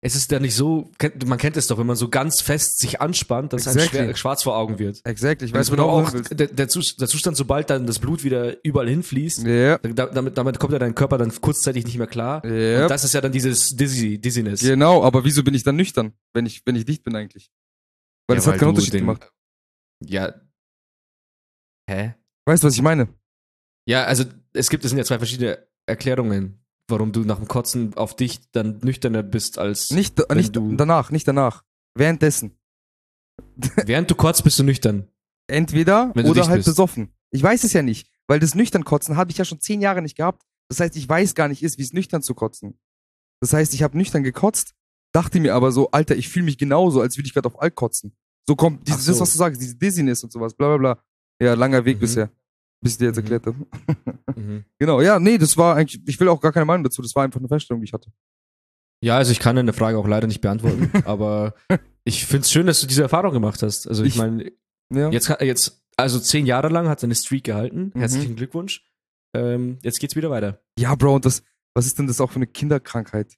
Es 0.00 0.14
ist 0.14 0.30
ja 0.30 0.38
nicht 0.38 0.54
so, 0.54 0.92
man 1.26 1.38
kennt 1.38 1.56
es 1.56 1.66
doch, 1.66 1.76
wenn 1.76 1.86
man 1.86 1.96
so 1.96 2.08
ganz 2.08 2.40
fest 2.40 2.78
sich 2.78 3.00
anspannt, 3.00 3.52
dass 3.52 3.66
einem 3.66 3.78
Exactly. 3.78 3.98
schwer, 4.04 4.16
schwarz 4.16 4.42
vor 4.44 4.56
Augen 4.56 4.78
wird. 4.78 5.04
Exakt, 5.04 5.42
ich 5.42 5.52
Weiß 5.52 5.70
genau, 5.70 5.88
auch, 5.90 6.12
der, 6.12 6.46
der, 6.46 6.68
Zus- 6.68 6.96
der 6.96 7.08
Zustand, 7.08 7.36
sobald 7.36 7.68
dann 7.68 7.84
das 7.84 7.98
Blut 7.98 8.22
wieder 8.22 8.64
überall 8.64 8.88
hinfließt, 8.88 9.42
Ja, 9.44 9.78
da, 9.78 10.06
damit, 10.06 10.38
damit 10.38 10.60
kommt 10.60 10.72
ja 10.72 10.78
dein 10.78 10.94
Körper 10.94 11.18
dann 11.18 11.32
kurzzeitig 11.40 11.84
nicht 11.84 11.98
mehr 11.98 12.06
klar. 12.06 12.46
ja. 12.46 12.82
Und 12.82 12.90
das 12.90 13.02
ist 13.02 13.12
ja 13.12 13.20
dann 13.20 13.32
dieses 13.32 13.70
Dizzy, 13.70 14.18
Dizziness. 14.20 14.60
Genau, 14.60 15.02
aber 15.02 15.24
wieso 15.24 15.42
bin 15.42 15.54
ich 15.54 15.64
dann 15.64 15.74
nüchtern, 15.74 16.12
wenn 16.32 16.46
ich, 16.46 16.62
wenn 16.64 16.76
ich 16.76 16.84
dicht 16.84 17.02
bin 17.02 17.16
eigentlich? 17.16 17.50
Weil 18.28 18.36
Ja, 18.36 18.36
das 18.36 18.46
hat 18.46 18.52
weil 18.52 18.58
keinen 18.60 18.66
du 18.66 18.70
Unterschied 18.70 18.94
den- 18.94 19.00
gemacht. 19.00 19.32
Ja. 20.04 20.32
Hä? 21.90 22.14
Weißt 22.46 22.62
du, 22.62 22.68
was 22.68 22.74
ich 22.74 22.82
meine? 22.82 23.08
Ja, 23.88 24.04
also 24.04 24.24
es 24.52 24.70
gibt, 24.70 24.84
es 24.84 24.90
sind 24.90 24.98
ja 24.98 25.04
zwei 25.04 25.18
verschiedene 25.18 25.66
Erklärungen, 25.86 26.60
warum 26.88 27.12
du 27.12 27.20
nach 27.20 27.36
dem 27.36 27.48
Kotzen 27.48 27.94
auf 27.94 28.16
dich 28.16 28.40
dann 28.52 28.78
nüchterner 28.82 29.22
bist 29.22 29.58
als 29.58 29.90
Nicht, 29.90 30.18
nicht 30.34 30.56
du- 30.56 30.74
danach, 30.76 31.10
nicht 31.10 31.28
danach. 31.28 31.64
Währenddessen. 31.94 32.58
während 33.86 34.10
du 34.10 34.14
kotzt, 34.14 34.44
bist 34.44 34.58
du 34.58 34.64
nüchtern. 34.64 35.08
Entweder 35.46 36.12
oder 36.14 36.46
halt 36.48 36.58
bist. 36.58 36.66
besoffen. 36.68 37.12
Ich 37.30 37.42
weiß 37.42 37.64
es 37.64 37.72
ja 37.72 37.82
nicht, 37.82 38.10
weil 38.26 38.40
das 38.40 38.54
nüchtern 38.54 38.84
kotzen 38.84 39.16
habe 39.16 39.30
ich 39.30 39.38
ja 39.38 39.44
schon 39.44 39.60
zehn 39.60 39.80
Jahre 39.80 40.02
nicht 40.02 40.16
gehabt. 40.16 40.42
Das 40.68 40.80
heißt, 40.80 40.96
ich 40.96 41.08
weiß 41.08 41.34
gar 41.34 41.48
nicht, 41.48 41.62
ist, 41.62 41.78
wie 41.78 41.82
es 41.82 41.92
nüchtern 41.92 42.22
zu 42.22 42.34
kotzen. 42.34 42.78
Das 43.40 43.52
heißt, 43.52 43.72
ich 43.74 43.82
habe 43.82 43.96
nüchtern 43.96 44.22
gekotzt, 44.22 44.74
dachte 45.12 45.40
mir 45.40 45.54
aber 45.54 45.72
so, 45.72 45.90
Alter, 45.90 46.16
ich 46.16 46.28
fühle 46.28 46.44
mich 46.44 46.58
genauso, 46.58 47.00
als 47.00 47.16
würde 47.16 47.26
ich 47.26 47.34
gerade 47.34 47.46
auf 47.48 47.60
Alk 47.62 47.74
kotzen. 47.74 48.16
So 48.46 48.56
kommt 48.56 48.86
dieses, 48.88 49.04
so. 49.06 49.12
das, 49.12 49.20
was 49.20 49.32
du 49.32 49.38
sagst, 49.38 49.60
diese 49.60 49.76
Dizziness 49.76 50.22
und 50.24 50.32
sowas, 50.32 50.54
bla 50.54 50.68
bla 50.76 50.94
bla. 50.94 51.02
Ja, 51.40 51.54
langer 51.54 51.84
Weg 51.84 51.96
Mhm. 51.96 52.00
bisher. 52.00 52.30
Bis 52.80 52.92
ich 52.92 52.98
dir 52.98 53.06
jetzt 53.06 53.16
Mhm. 53.16 53.22
erklärt 53.22 53.46
habe. 53.46 53.66
Mhm. 54.36 54.64
genau, 54.78 55.00
ja, 55.00 55.18
nee, 55.18 55.36
das 55.36 55.56
war 55.56 55.74
eigentlich, 55.74 56.00
ich 56.06 56.20
will 56.20 56.28
auch 56.28 56.40
gar 56.40 56.52
keine 56.52 56.64
Meinung 56.66 56.84
dazu, 56.84 57.02
das 57.02 57.14
war 57.16 57.24
einfach 57.24 57.40
eine 57.40 57.48
Feststellung, 57.48 57.80
die 57.80 57.86
ich 57.86 57.92
hatte. 57.92 58.12
Ja, 59.02 59.16
also 59.16 59.32
ich 59.32 59.40
kann 59.40 59.56
deine 59.56 59.72
Frage 59.72 59.98
auch 59.98 60.06
leider 60.06 60.26
nicht 60.28 60.40
beantworten, 60.40 60.90
aber 61.06 61.54
ich 62.04 62.24
find's 62.26 62.50
schön, 62.52 62.66
dass 62.66 62.80
du 62.80 62.86
diese 62.86 63.02
Erfahrung 63.02 63.32
gemacht 63.32 63.62
hast. 63.62 63.88
Also 63.88 64.04
ich, 64.04 64.14
Ich- 64.14 64.16
meine, 64.18 64.52
Ja. 64.92 65.10
jetzt, 65.10 65.28
jetzt, 65.40 65.82
also 65.96 66.20
zehn 66.20 66.46
Jahre 66.46 66.68
lang 66.68 66.88
hat 66.88 67.00
seine 67.00 67.14
Streak 67.16 67.44
gehalten. 67.44 67.90
Mhm. 67.94 67.98
Herzlichen 68.00 68.36
Glückwunsch. 68.36 68.84
Ähm, 69.34 69.78
jetzt 69.82 69.98
geht's 69.98 70.14
wieder 70.16 70.30
weiter. 70.30 70.62
Ja, 70.78 70.94
Bro, 70.94 71.16
und 71.16 71.24
das, 71.24 71.42
was 71.74 71.86
ist 71.86 71.98
denn 71.98 72.06
das 72.06 72.20
auch 72.20 72.30
für 72.30 72.36
eine 72.36 72.46
Kinderkrankheit? 72.46 73.36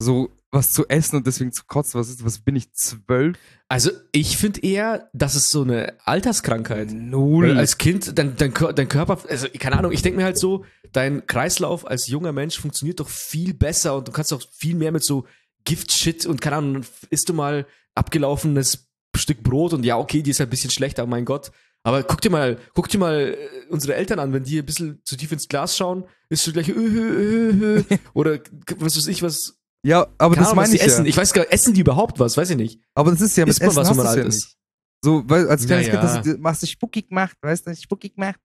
So, 0.00 0.30
was 0.50 0.72
zu 0.72 0.88
essen 0.88 1.16
und 1.16 1.26
deswegen 1.26 1.52
zu 1.52 1.64
kotzen, 1.66 2.00
was 2.00 2.08
ist, 2.08 2.24
was 2.24 2.38
bin 2.38 2.56
ich, 2.56 2.72
zwölf? 2.72 3.36
Also 3.68 3.90
ich 4.12 4.38
finde 4.38 4.62
eher, 4.62 5.10
das 5.12 5.34
ist 5.34 5.50
so 5.50 5.62
eine 5.62 5.94
Alterskrankheit. 6.04 6.90
Null. 6.90 7.50
Weil 7.50 7.58
als 7.58 7.76
Kind, 7.76 8.18
dein, 8.18 8.36
dein, 8.36 8.54
dein 8.74 8.88
Körper, 8.88 9.18
also 9.28 9.46
keine 9.58 9.78
Ahnung, 9.78 9.92
ich 9.92 10.02
denke 10.02 10.18
mir 10.18 10.24
halt 10.24 10.38
so, 10.38 10.64
dein 10.92 11.26
Kreislauf 11.26 11.86
als 11.86 12.06
junger 12.06 12.32
Mensch 12.32 12.58
funktioniert 12.58 13.00
doch 13.00 13.08
viel 13.08 13.52
besser 13.52 13.96
und 13.96 14.08
du 14.08 14.12
kannst 14.12 14.32
auch 14.32 14.42
viel 14.50 14.74
mehr 14.74 14.92
mit 14.92 15.04
so 15.04 15.26
Gift-Shit 15.64 16.24
und 16.24 16.40
keine 16.40 16.56
Ahnung, 16.56 16.84
isst 17.10 17.28
du 17.28 17.34
mal 17.34 17.66
abgelaufenes 17.94 18.88
Stück 19.16 19.42
Brot 19.42 19.74
und 19.74 19.84
ja, 19.84 19.98
okay, 19.98 20.22
die 20.22 20.30
ist 20.30 20.40
halt 20.40 20.48
ein 20.48 20.50
bisschen 20.50 20.70
schlechter, 20.70 21.02
aber 21.02 21.10
mein 21.10 21.24
Gott. 21.24 21.50
Aber 21.82 22.02
guck 22.02 22.20
dir 22.20 22.30
mal, 22.30 22.58
guck 22.74 22.88
dir 22.88 22.98
mal 22.98 23.34
äh, 23.34 23.70
unsere 23.70 23.94
Eltern 23.94 24.18
an, 24.18 24.32
wenn 24.32 24.44
die 24.44 24.58
ein 24.58 24.66
bisschen 24.66 25.00
zu 25.04 25.16
tief 25.16 25.32
ins 25.32 25.48
Glas 25.48 25.76
schauen, 25.76 26.04
ist 26.28 26.46
du 26.46 26.52
gleich 26.52 26.68
äh, 26.68 26.72
äh, 26.72 27.78
äh, 27.80 27.98
oder 28.14 28.38
was 28.78 28.96
weiß 28.96 29.06
ich 29.08 29.22
was. 29.22 29.54
Ja, 29.88 30.06
aber 30.18 30.34
Keine 30.34 30.46
das 30.46 30.54
meine 30.54 30.74
ich 30.74 30.82
essen. 30.82 31.04
ja. 31.04 31.08
Ich 31.08 31.16
weiß 31.16 31.32
gar, 31.32 31.46
essen 31.50 31.74
die 31.74 31.80
überhaupt 31.80 32.18
was? 32.20 32.36
Weiß 32.36 32.50
ich 32.50 32.56
nicht. 32.56 32.80
Aber 32.94 33.10
das 33.10 33.20
ist 33.20 33.36
ja 33.36 33.46
mit 33.46 33.58
man 33.58 33.68
Essen 33.68 33.76
was, 33.76 33.88
hast 33.88 33.96
man 33.96 34.06
ja 34.06 34.10
alt 34.12 34.24
nicht. 34.26 34.36
ist? 34.36 34.56
So, 35.02 35.22
weil 35.26 35.48
als 35.48 35.64
kleines 35.66 35.86
Ja, 35.86 35.92
Kind, 35.92 36.02
ja. 36.04 36.16
das 36.18 36.26
ist, 36.26 36.38
machst 36.40 36.62
du 36.62 36.66
Spuckig 36.66 37.08
gemacht, 37.08 37.36
weißt 37.40 37.66
du, 37.66 37.74
Spuckig 37.76 38.14
gemacht. 38.14 38.38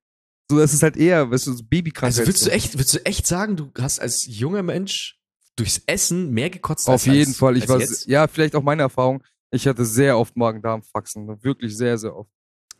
So, 0.50 0.58
das 0.60 0.74
ist 0.74 0.84
halt 0.84 0.98
eher, 0.98 1.30
weißt 1.32 1.48
du, 1.48 1.54
so 1.54 1.64
Babykrankheit. 1.64 2.20
Also 2.20 2.28
würdest 2.28 2.44
so. 2.44 2.50
du 2.50 2.56
echt, 2.56 2.74
würdest 2.76 2.94
du 2.94 3.06
echt 3.06 3.28
sagen, 3.28 3.56
du 3.56 3.72
hast 3.80 4.00
als 4.00 4.26
junger 4.28 4.62
Mensch 4.64 5.18
durchs 5.56 5.82
Essen 5.86 6.32
mehr 6.32 6.50
gekotzt 6.50 6.88
Auf 6.88 6.94
als 6.94 7.06
jeden 7.06 7.32
als, 7.32 7.38
Fall. 7.38 7.58
Ich 7.58 7.68
war, 7.68 7.80
jetzt? 7.80 8.08
ja, 8.08 8.28
vielleicht 8.28 8.56
auch 8.56 8.64
meine 8.64 8.82
Erfahrung. 8.84 9.24
Ich 9.52 9.68
hatte 9.68 9.86
sehr 9.86 10.18
oft 10.18 10.36
Magen-Darm-Faxen. 10.36 11.44
Wirklich 11.44 11.76
sehr, 11.78 11.98
sehr 11.98 12.16
oft. 12.16 12.30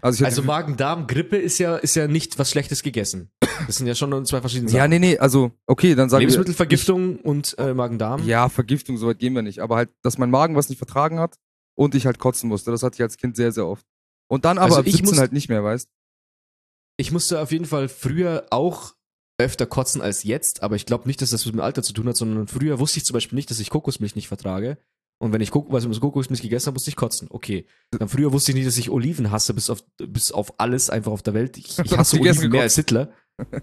Also, 0.02 0.26
Also 0.26 0.42
Magen-Darm, 0.44 1.08
Grippe 1.08 1.38
ist 1.38 1.58
ja, 1.60 1.76
ist 1.78 1.96
ja 1.96 2.08
nicht 2.08 2.38
was 2.40 2.50
Schlechtes 2.52 2.82
gegessen. 2.84 3.32
Das 3.68 3.78
sind 3.78 3.88
ja 3.88 3.96
schon 3.96 4.26
zwei 4.26 4.42
verschiedene 4.42 4.70
ja, 4.72 4.80
Sachen. 4.80 4.90
nee, 4.90 5.00
nee, 5.00 5.18
also, 5.18 5.52
okay, 5.68 5.96
dann 5.96 6.10
sagen. 6.10 6.22
Lebensmittelvergiftung 6.22 7.18
und 7.20 7.58
äh, 7.58 7.74
Magen-Darm. 7.74 8.26
Ja, 8.28 8.50
Vergiftung, 8.50 8.98
soweit 8.98 9.20
gehen 9.20 9.34
wir 9.34 9.42
nicht. 9.42 9.60
Aber 9.60 9.76
halt, 9.76 9.90
dass 10.02 10.18
mein 10.18 10.32
Magen 10.32 10.56
was 10.56 10.70
nicht 10.70 10.78
vertragen 10.78 11.20
hat 11.20 11.38
und 11.76 11.96
ich 11.96 12.06
halt 12.06 12.20
kotzen 12.20 12.50
musste. 12.50 12.72
Das 12.72 12.84
hatte 12.84 12.96
ich 12.96 13.02
als 13.02 13.18
Kind 13.18 13.36
sehr, 13.36 13.52
sehr 13.52 13.68
oft. 13.68 13.86
Und 14.28 14.46
dann 14.46 14.58
aber 14.58 14.66
Also 14.66 14.78
ab 14.80 14.88
ich 14.88 14.94
17 14.94 15.10
muss- 15.10 15.20
halt 15.20 15.34
nicht 15.34 15.50
mehr, 15.50 15.64
weißt 15.64 15.90
Ich 16.98 17.12
musste 17.12 17.40
auf 17.42 17.52
jeden 17.52 17.66
Fall 17.66 17.90
früher 17.90 18.46
auch 18.50 18.96
öfter 19.40 19.66
kotzen 19.66 20.02
als 20.02 20.24
jetzt, 20.24 20.62
aber 20.62 20.76
ich 20.76 20.86
glaube 20.86 21.08
nicht, 21.08 21.22
dass 21.22 21.32
das 21.32 21.46
mit 21.46 21.56
dem 21.56 21.62
Alter 21.62 21.82
zu 21.84 21.94
tun 21.94 22.08
hat, 22.08 22.16
sondern 22.16 22.48
früher 22.48 22.80
wusste 22.80 23.00
ich 23.00 23.06
zum 23.06 23.16
Beispiel 23.16 23.36
nicht, 23.36 23.50
dass 23.50 23.60
ich 23.60 23.70
Kokosmilch 23.70 24.16
nicht 24.16 24.28
vertrage. 24.28 24.78
Und 25.20 25.32
wenn 25.32 25.42
ich 25.42 25.52
Kokosmilch 25.52 26.42
gegessen 26.42 26.68
habe, 26.68 26.76
musste 26.76 26.90
ich 26.90 26.96
kotzen. 26.96 27.28
Okay. 27.32 27.66
Dann 27.92 28.10
früher 28.10 28.34
wusste 28.34 28.52
ich 28.52 28.56
nicht, 28.56 28.68
dass 28.68 28.78
ich 28.78 28.90
Oliven 28.90 29.32
hasse, 29.32 29.54
bis 29.54 29.70
auf, 29.70 29.84
bis 29.98 30.32
auf 30.32 30.60
alles 30.60 30.90
einfach 30.90 31.12
auf 31.12 31.24
der 31.24 31.34
Welt. 31.34 31.58
Ich, 31.58 31.80
ich 31.80 31.98
hasse 31.98 32.20
Oliven 32.20 32.52
mehr 32.52 32.64
als 32.64 32.76
Hitler. 32.76 33.12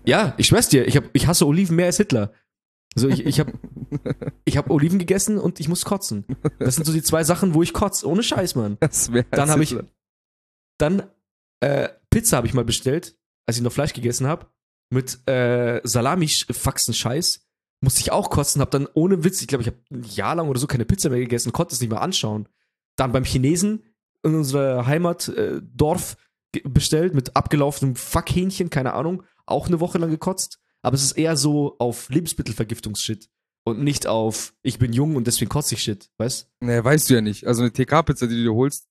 Ja, 0.05 0.35
ich 0.37 0.47
schwör's 0.47 0.69
dir, 0.69 0.87
ich, 0.87 0.97
hab, 0.97 1.05
ich 1.13 1.27
hasse 1.27 1.47
Oliven 1.47 1.77
mehr 1.77 1.87
als 1.87 1.97
Hitler. 1.97 2.33
Also 2.97 3.09
ich, 3.09 3.25
ich 3.25 3.39
habe 3.39 3.53
ich 4.45 4.57
hab 4.57 4.71
Oliven 4.71 4.99
gegessen 4.99 5.39
und 5.39 5.61
ich 5.61 5.69
muss 5.69 5.85
kotzen. 5.85 6.25
Das 6.59 6.75
sind 6.75 6.85
so 6.85 6.93
die 6.93 7.03
zwei 7.03 7.23
Sachen, 7.23 7.55
wo 7.55 7.63
ich 7.63 7.73
kotze. 7.73 8.09
Ohne 8.09 8.23
Scheiß, 8.23 8.57
Mann. 8.57 8.79
Das 8.81 9.13
wäre 9.13 9.27
Dann 9.31 9.51
habe 9.51 9.63
ich, 9.63 9.77
dann 10.79 11.05
äh, 11.61 11.89
Pizza 12.11 12.39
habe 12.39 12.47
ich 12.47 12.55
mal 12.55 12.65
bestellt, 12.65 13.17
als 13.47 13.57
ich 13.57 13.63
noch 13.63 13.73
Fleisch 13.73 13.93
gegessen 13.93 14.27
habe, 14.27 14.47
mit 14.91 15.27
äh, 15.29 15.81
Salami-Faxen-Scheiß. 15.85 17.47
Musste 17.83 18.01
ich 18.01 18.13
auch 18.13 18.29
kotzen, 18.29 18.61
habe 18.61 18.73
dann 18.73 18.89
ohne 18.93 19.25
Witz, 19.25 19.41
ich 19.41 19.49
glaube, 19.49 19.63
ich 19.63 19.69
habe 19.69 19.79
ein 19.91 20.03
Jahr 20.03 20.35
lang 20.35 20.49
oder 20.49 20.61
so 20.61 20.67
keine 20.67 20.85
Pizza 20.85 21.09
mehr 21.09 21.21
gegessen, 21.21 21.53
konnte 21.53 21.75
es 21.75 21.81
nicht 21.81 21.91
mehr 21.91 22.03
anschauen. 22.03 22.49
Dann 22.97 23.13
beim 23.13 23.25
Chinesen 23.25 23.85
in 24.23 24.35
unserer 24.35 24.87
Heimatdorf 24.87 26.17
äh, 26.55 26.61
bestellt 26.69 27.15
mit 27.15 27.37
abgelaufenem 27.37 27.97
Fuckhähnchen, 27.97 28.69
keine 28.69 28.93
Ahnung, 28.93 29.23
auch 29.51 29.67
eine 29.67 29.81
Woche 29.81 29.99
lang 29.99 30.11
gekotzt. 30.11 30.59
Aber 30.83 30.95
es 30.95 31.03
ist 31.03 31.13
eher 31.13 31.37
so 31.37 31.77
auf 31.79 32.09
Lebensmittelvergiftungsshit 32.09 33.29
und 33.65 33.83
nicht 33.83 34.07
auf 34.07 34.55
ich 34.63 34.79
bin 34.79 34.93
jung 34.93 35.17
und 35.17 35.27
deswegen 35.27 35.51
kotze 35.51 35.75
ich 35.75 35.83
Shit, 35.83 36.11
weißt? 36.19 36.49
Nee, 36.61 36.83
weißt 36.83 37.11
du 37.11 37.15
ja 37.15 37.21
nicht. 37.21 37.47
Also 37.47 37.63
eine 37.63 37.73
TK-Pizza, 37.73 38.27
die 38.27 38.37
du 38.37 38.43
dir 38.45 38.55
holst, 38.55 38.89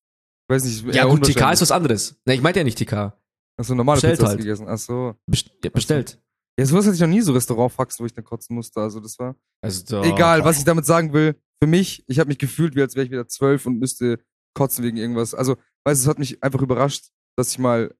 weiß 0.47 0.63
nicht. 0.63 0.95
Ja, 0.95 1.05
gut, 1.05 1.23
TK 1.23 1.51
ist 1.53 1.61
was 1.61 1.71
anderes. 1.71 2.15
Ne, 2.25 2.35
ich 2.35 2.41
meinte 2.41 2.59
ja 2.59 2.63
nicht 2.63 2.77
TK. 2.77 3.13
Achso, 3.57 3.75
normale 3.75 3.97
bestellt 3.97 4.19
Pizza 4.19 4.29
halt. 4.29 4.37
gegessen. 4.39 4.67
Achso. 4.67 5.15
Best 5.25 5.51
ja, 5.63 5.69
bestellt. 5.69 6.21
Ja, 6.59 6.65
sowas 6.65 6.85
hatte 6.85 6.95
ich 6.95 7.01
noch 7.01 7.07
nie 7.07 7.21
so 7.21 7.33
Restaurantfaxen, 7.33 8.03
wo 8.03 8.05
ich 8.05 8.13
dann 8.13 8.23
kotzen 8.23 8.55
musste. 8.55 8.79
Also 8.79 8.99
das 8.99 9.17
war. 9.17 9.35
Also 9.61 9.83
da, 9.85 10.03
Egal, 10.03 10.43
was 10.45 10.59
ich 10.59 10.65
damit 10.65 10.85
sagen 10.85 11.13
will. 11.13 11.35
Für 11.61 11.67
mich, 11.67 12.03
ich 12.07 12.19
habe 12.19 12.29
mich 12.29 12.37
gefühlt, 12.37 12.75
wie 12.75 12.81
als 12.81 12.95
wäre 12.95 13.05
ich 13.05 13.11
wieder 13.11 13.27
zwölf 13.27 13.65
und 13.65 13.79
müsste 13.79 14.19
kotzen 14.53 14.83
wegen 14.83 14.97
irgendwas. 14.97 15.33
Also, 15.33 15.57
weißt 15.83 16.01
du, 16.01 16.03
es 16.03 16.07
hat 16.07 16.19
mich 16.19 16.41
einfach 16.41 16.61
überrascht, 16.61 17.09
dass 17.35 17.51
ich 17.51 17.59
mal 17.59 17.93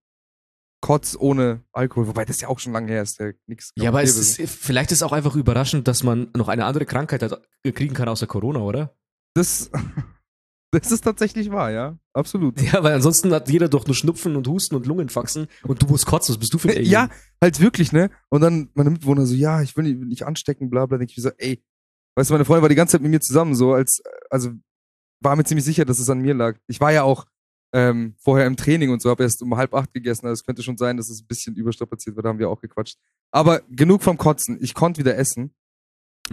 kotz 0.81 1.15
ohne 1.19 1.63
Alkohol, 1.71 2.07
wobei 2.07 2.25
das 2.25 2.41
ja 2.41 2.47
auch 2.47 2.59
schon 2.59 2.73
lange 2.73 2.91
her 2.91 3.03
ist. 3.03 3.19
Ja, 3.19 3.31
nix 3.47 3.71
Ja, 3.75 3.89
aber 3.89 4.01
es 4.01 4.15
ist, 4.17 4.41
vielleicht 4.49 4.91
ist 4.91 5.03
auch 5.03 5.11
einfach 5.11 5.35
überraschend, 5.35 5.87
dass 5.87 6.03
man 6.03 6.29
noch 6.35 6.47
eine 6.47 6.65
andere 6.65 6.85
Krankheit 6.85 7.23
hat, 7.23 7.41
äh, 7.63 7.71
kriegen 7.71 7.93
kann 7.93 8.07
außer 8.07 8.27
Corona, 8.27 8.59
oder? 8.59 8.95
das, 9.33 9.69
das 10.71 10.91
ist 10.91 11.01
tatsächlich 11.01 11.51
wahr, 11.51 11.71
ja. 11.71 11.97
Absolut. 12.13 12.61
Ja, 12.73 12.83
weil 12.83 12.93
ansonsten 12.93 13.33
hat 13.33 13.49
jeder 13.49 13.69
doch 13.69 13.85
nur 13.85 13.95
Schnupfen 13.95 14.35
und 14.35 14.47
Husten 14.47 14.75
und 14.75 14.85
Lungenfaxen 14.85 15.47
und 15.63 15.81
du 15.81 15.87
musst 15.87 16.05
kotzen. 16.05 16.33
Was 16.33 16.39
bist 16.39 16.53
du 16.53 16.57
für 16.57 16.69
ein 16.69 16.77
Alien? 16.77 16.91
Ja, 16.91 17.09
halt 17.41 17.59
wirklich, 17.59 17.91
ne? 17.91 18.09
Und 18.29 18.41
dann 18.41 18.69
meine 18.73 18.89
Mitbewohner 18.89 19.25
so, 19.25 19.35
ja, 19.35 19.61
ich 19.61 19.75
will 19.77 19.83
nicht, 19.83 19.99
nicht 19.99 20.25
anstecken, 20.25 20.69
bla 20.69 20.85
bla. 20.85 20.97
Denk 20.97 21.11
ich 21.11 21.17
mir 21.17 21.23
so, 21.23 21.31
ey, 21.37 21.63
weißt 22.15 22.29
du, 22.29 22.33
meine 22.33 22.45
Freundin 22.45 22.61
war 22.63 22.69
die 22.69 22.75
ganze 22.75 22.93
Zeit 22.93 23.01
mit 23.01 23.11
mir 23.11 23.21
zusammen, 23.21 23.55
so 23.55 23.73
als, 23.73 24.01
also 24.29 24.51
war 25.21 25.35
mir 25.35 25.43
ziemlich 25.43 25.65
sicher, 25.65 25.85
dass 25.85 25.99
es 25.99 26.09
an 26.09 26.19
mir 26.19 26.33
lag. 26.33 26.57
Ich 26.67 26.79
war 26.79 26.91
ja 26.91 27.03
auch 27.03 27.25
ähm, 27.73 28.15
vorher 28.17 28.47
im 28.47 28.55
Training 28.57 28.89
und 28.89 29.01
so, 29.01 29.09
habe 29.09 29.23
erst 29.23 29.41
um 29.41 29.55
halb 29.55 29.73
acht 29.73 29.93
gegessen. 29.93 30.25
Also 30.25 30.39
es 30.41 30.45
könnte 30.45 30.63
schon 30.63 30.77
sein, 30.77 30.97
dass 30.97 31.09
es 31.09 31.21
ein 31.21 31.27
bisschen 31.27 31.55
überstrapaziert 31.55 32.15
wird, 32.15 32.25
da 32.25 32.29
haben 32.29 32.39
wir 32.39 32.49
auch 32.49 32.61
gequatscht. 32.61 32.97
Aber 33.31 33.61
genug 33.69 34.01
vom 34.03 34.17
Kotzen. 34.17 34.57
Ich 34.61 34.73
konnte 34.73 34.99
wieder 34.99 35.17
essen 35.17 35.53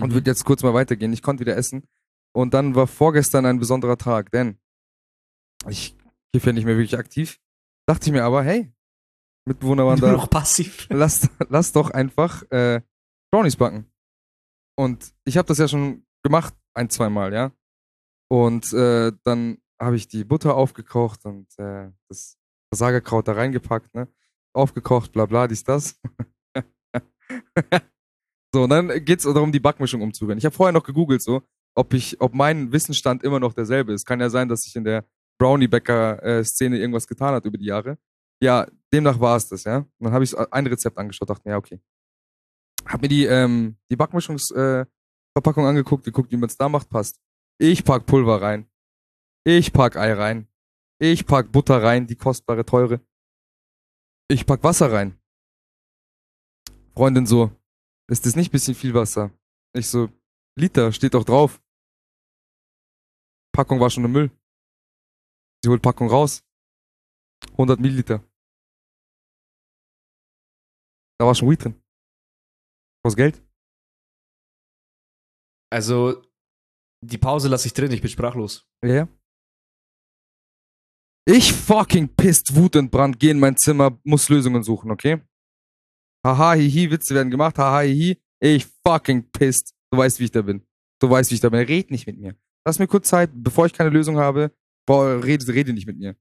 und 0.00 0.08
Mhm. 0.10 0.14
würde 0.14 0.30
jetzt 0.30 0.44
kurz 0.44 0.62
mal 0.62 0.74
weitergehen. 0.74 1.12
Ich 1.12 1.22
konnte 1.22 1.42
wieder 1.42 1.56
essen. 1.56 1.86
Und 2.32 2.54
dann 2.54 2.74
war 2.74 2.86
vorgestern 2.86 3.46
ein 3.46 3.58
besonderer 3.58 3.96
Tag, 3.98 4.30
denn 4.30 4.58
ich 5.68 5.96
kiffe 6.32 6.48
ja 6.48 6.52
nicht 6.52 6.64
mehr 6.64 6.76
wirklich 6.76 6.98
aktiv. 6.98 7.40
Dachte 7.86 8.06
ich 8.06 8.12
mir 8.12 8.24
aber, 8.24 8.42
hey, 8.42 8.72
Mitbewohner 9.46 9.86
waren 9.86 10.00
da 10.00 10.12
noch 10.12 10.28
passiv. 10.28 10.86
lass, 10.90 11.28
lass 11.48 11.72
doch 11.72 11.90
einfach 11.90 12.42
äh, 12.50 12.82
Brownies 13.30 13.56
backen. 13.56 13.86
Und 14.76 15.14
ich 15.24 15.36
habe 15.36 15.48
das 15.48 15.58
ja 15.58 15.68
schon 15.68 16.04
gemacht, 16.22 16.54
ein, 16.74 16.90
zwei 16.90 17.08
Mal, 17.08 17.32
ja. 17.32 17.52
Und 18.28 18.72
äh, 18.72 19.12
dann 19.22 19.58
habe 19.80 19.96
ich 19.96 20.08
die 20.08 20.24
Butter 20.24 20.54
aufgekocht 20.54 21.24
und 21.24 21.46
äh, 21.58 21.90
das 22.08 22.38
Versagerkraut 22.72 23.28
da 23.28 23.32
reingepackt, 23.32 23.94
ne? 23.94 24.08
Aufgekocht, 24.54 25.12
bla 25.12 25.26
bla, 25.26 25.46
dies, 25.48 25.64
das. 25.64 26.00
so, 28.54 28.62
und 28.62 28.70
dann 28.70 29.04
geht's 29.04 29.24
darum, 29.24 29.52
die 29.52 29.60
Backmischung 29.60 30.00
umzurühren. 30.00 30.38
Ich 30.38 30.44
habe 30.44 30.54
vorher 30.54 30.72
noch 30.72 30.84
gegoogelt, 30.84 31.22
so, 31.22 31.42
ob 31.74 31.92
ich, 31.92 32.20
ob 32.20 32.34
mein 32.34 32.72
Wissensstand 32.72 33.22
immer 33.22 33.38
noch 33.38 33.52
derselbe 33.52 33.92
ist. 33.92 34.06
Kann 34.06 34.20
ja 34.20 34.30
sein, 34.30 34.48
dass 34.48 34.62
sich 34.62 34.74
in 34.76 34.84
der 34.84 35.04
Brownie-Bäcker-Szene 35.38 36.78
irgendwas 36.78 37.06
getan 37.06 37.34
hat 37.34 37.44
über 37.44 37.58
die 37.58 37.66
Jahre. 37.66 37.98
Ja, 38.40 38.66
demnach 38.92 39.20
war 39.20 39.36
es 39.36 39.48
das, 39.48 39.64
ja. 39.64 39.78
Und 39.78 39.88
dann 40.00 40.12
habe 40.12 40.24
ich 40.24 40.36
ein 40.36 40.66
Rezept 40.66 40.96
angeschaut, 40.98 41.28
dachte 41.28 41.42
mir, 41.44 41.52
ja, 41.52 41.58
okay. 41.58 41.80
Hab 42.86 43.02
mir 43.02 43.08
die, 43.08 43.24
ähm, 43.24 43.76
die 43.90 43.96
Backmischungsverpackung 43.96 45.64
äh, 45.64 45.68
angeguckt, 45.68 46.04
geguckt, 46.04 46.30
wie 46.32 46.36
man 46.36 46.48
es 46.48 46.56
da 46.56 46.68
macht, 46.68 46.88
passt. 46.88 47.20
Ich 47.58 47.84
pack 47.84 48.06
Pulver 48.06 48.40
rein. 48.40 48.66
Ich 49.48 49.72
pack 49.72 49.94
Ei 49.94 50.12
rein. 50.12 50.48
Ich 50.98 51.24
pack 51.24 51.52
Butter 51.52 51.80
rein, 51.80 52.08
die 52.08 52.16
kostbare, 52.16 52.66
teure. 52.66 53.00
Ich 54.28 54.44
pack 54.44 54.64
Wasser 54.64 54.90
rein. 54.90 55.20
Freundin 56.94 57.26
so, 57.26 57.52
ist 58.10 58.26
das 58.26 58.34
nicht 58.34 58.50
bisschen 58.50 58.74
viel 58.74 58.92
Wasser? 58.92 59.30
Ich 59.72 59.86
so, 59.86 60.08
Liter, 60.58 60.90
steht 60.92 61.14
doch 61.14 61.22
drauf. 61.22 61.62
Packung 63.54 63.78
war 63.78 63.88
schon 63.88 64.04
im 64.04 64.10
Müll. 64.10 64.30
Sie 65.62 65.70
holt 65.70 65.80
Packung 65.80 66.10
raus. 66.10 66.42
100 67.52 67.78
Milliliter. 67.78 68.24
Da 71.20 71.26
war 71.26 71.36
schon 71.36 71.48
Weed 71.48 71.62
drin. 71.62 71.80
Was 73.04 73.14
Geld? 73.14 73.40
Also, 75.70 76.20
die 77.00 77.18
Pause 77.18 77.46
lasse 77.48 77.68
ich 77.68 77.74
drin, 77.74 77.92
ich 77.92 78.00
bin 78.00 78.10
sprachlos. 78.10 78.68
Ja, 78.82 78.94
ja. 78.94 79.15
Ich 81.28 81.52
fucking 81.52 82.08
pisst, 82.16 82.54
wutentbrannt, 82.54 83.18
geh 83.18 83.30
in 83.30 83.40
mein 83.40 83.56
Zimmer, 83.56 83.98
muss 84.04 84.28
Lösungen 84.28 84.62
suchen, 84.62 84.92
okay? 84.92 85.20
Haha, 86.24 86.54
hihi, 86.54 86.90
Witze 86.90 87.14
werden 87.14 87.30
gemacht, 87.30 87.58
haha, 87.58 87.80
hihi. 87.80 88.16
Ich 88.40 88.66
fucking 88.86 89.30
pissed. 89.30 89.74
Du 89.90 89.98
weißt, 89.98 90.20
wie 90.20 90.24
ich 90.24 90.30
da 90.30 90.42
bin. 90.42 90.64
Du 91.00 91.10
weißt, 91.10 91.30
wie 91.30 91.34
ich 91.34 91.40
da 91.40 91.48
bin. 91.48 91.60
Red 91.60 91.90
nicht 91.90 92.06
mit 92.06 92.18
mir. 92.18 92.36
Lass 92.64 92.78
mir 92.78 92.86
kurz 92.86 93.08
Zeit, 93.08 93.30
bevor 93.32 93.66
ich 93.66 93.72
keine 93.72 93.90
Lösung 93.90 94.18
habe. 94.18 94.52
Boah, 94.86 95.22
rede, 95.22 95.46
rede 95.52 95.72
nicht 95.72 95.86
mit 95.86 95.98
mir. 95.98 96.16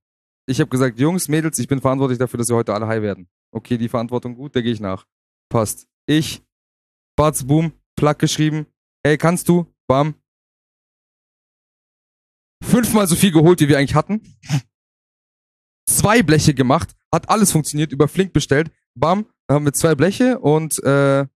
Ich 0.48 0.60
habe 0.60 0.70
gesagt, 0.70 1.00
Jungs, 1.00 1.28
Mädels, 1.28 1.60
ich 1.60 1.68
bin 1.68 1.82
verantwortlich 1.82 2.20
dafür, 2.20 2.38
dass 2.38 2.50
wir 2.50 2.56
heute 2.56 2.74
alle 2.74 2.88
high 2.88 3.02
werden. 3.02 3.28
Okay, 3.52 3.78
die 3.78 3.89
Verantwortung 3.89 4.36
gut, 4.36 4.56
der 4.56 4.63
gehe 4.63 4.74
ich 4.74 4.80
nach. 4.80 5.08
Passt. 5.50 5.88
Ich, 6.08 6.44
Batz, 7.15 7.44
Boom, 7.44 7.74
Plug 7.96 8.15
geschrieben. 8.20 8.68
Hey, 9.04 9.18
kannst 9.18 9.50
du? 9.50 9.65
Bam. 9.88 10.15
Fünfmal 12.63 13.08
so 13.08 13.15
viel 13.15 13.32
geholt, 13.32 13.60
wie 13.60 13.68
wir 13.68 13.78
eigentlich 13.78 13.96
hatten. 13.96 14.22
Zwei 15.86 16.24
Bleche 16.24 16.54
gemacht, 16.54 16.95
hat 17.13 17.30
alles 17.30 17.52
funktioniert, 17.52 17.91
über 17.91 18.08
Flink 18.08 18.34
bestellt. 18.34 18.71
Bam, 18.95 19.26
haben 19.50 19.65
wir 19.65 19.74
zwei 19.74 19.95
Bleche 19.95 20.39
und 20.39 20.82
äh, 20.84 21.19
ja, 21.19 21.28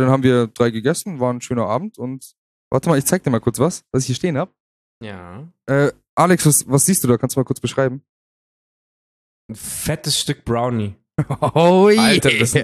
dann 0.00 0.10
haben 0.10 0.22
wir 0.22 0.46
drei 0.48 0.70
gegessen, 0.70 1.20
war 1.20 1.32
ein 1.32 1.40
schöner 1.40 1.66
Abend 1.66 1.98
und 1.98 2.34
warte 2.70 2.88
mal, 2.88 2.98
ich 2.98 3.04
zeig 3.04 3.22
dir 3.22 3.30
mal 3.30 3.40
kurz 3.40 3.58
was, 3.58 3.84
was 3.92 4.02
ich 4.02 4.06
hier 4.06 4.16
stehen 4.16 4.38
hab. 4.38 4.52
Ja. 5.02 5.48
Äh, 5.66 5.92
Alex, 6.14 6.46
was, 6.46 6.68
was 6.68 6.86
siehst 6.86 7.04
du 7.04 7.08
da? 7.08 7.18
Kannst 7.18 7.36
du 7.36 7.40
mal 7.40 7.44
kurz 7.44 7.60
beschreiben? 7.60 8.02
Ein 9.50 9.56
fettes 9.56 10.18
Stück 10.18 10.44
Brownie. 10.44 10.96
Oh 11.54 11.90
Alter, 11.94 12.30
das, 12.38 12.54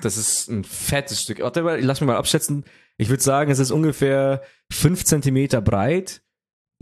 das 0.00 0.16
ist 0.16 0.48
ein 0.48 0.62
fettes 0.62 1.22
Stück. 1.22 1.40
Warte 1.40 1.62
mal, 1.62 1.80
lass 1.80 2.00
mich 2.00 2.06
mal 2.06 2.16
abschätzen. 2.16 2.64
Ich 2.98 3.08
würde 3.08 3.22
sagen, 3.22 3.50
es 3.50 3.58
ist 3.58 3.72
ungefähr 3.72 4.42
5 4.72 5.04
Zentimeter 5.04 5.60
breit. 5.60 6.22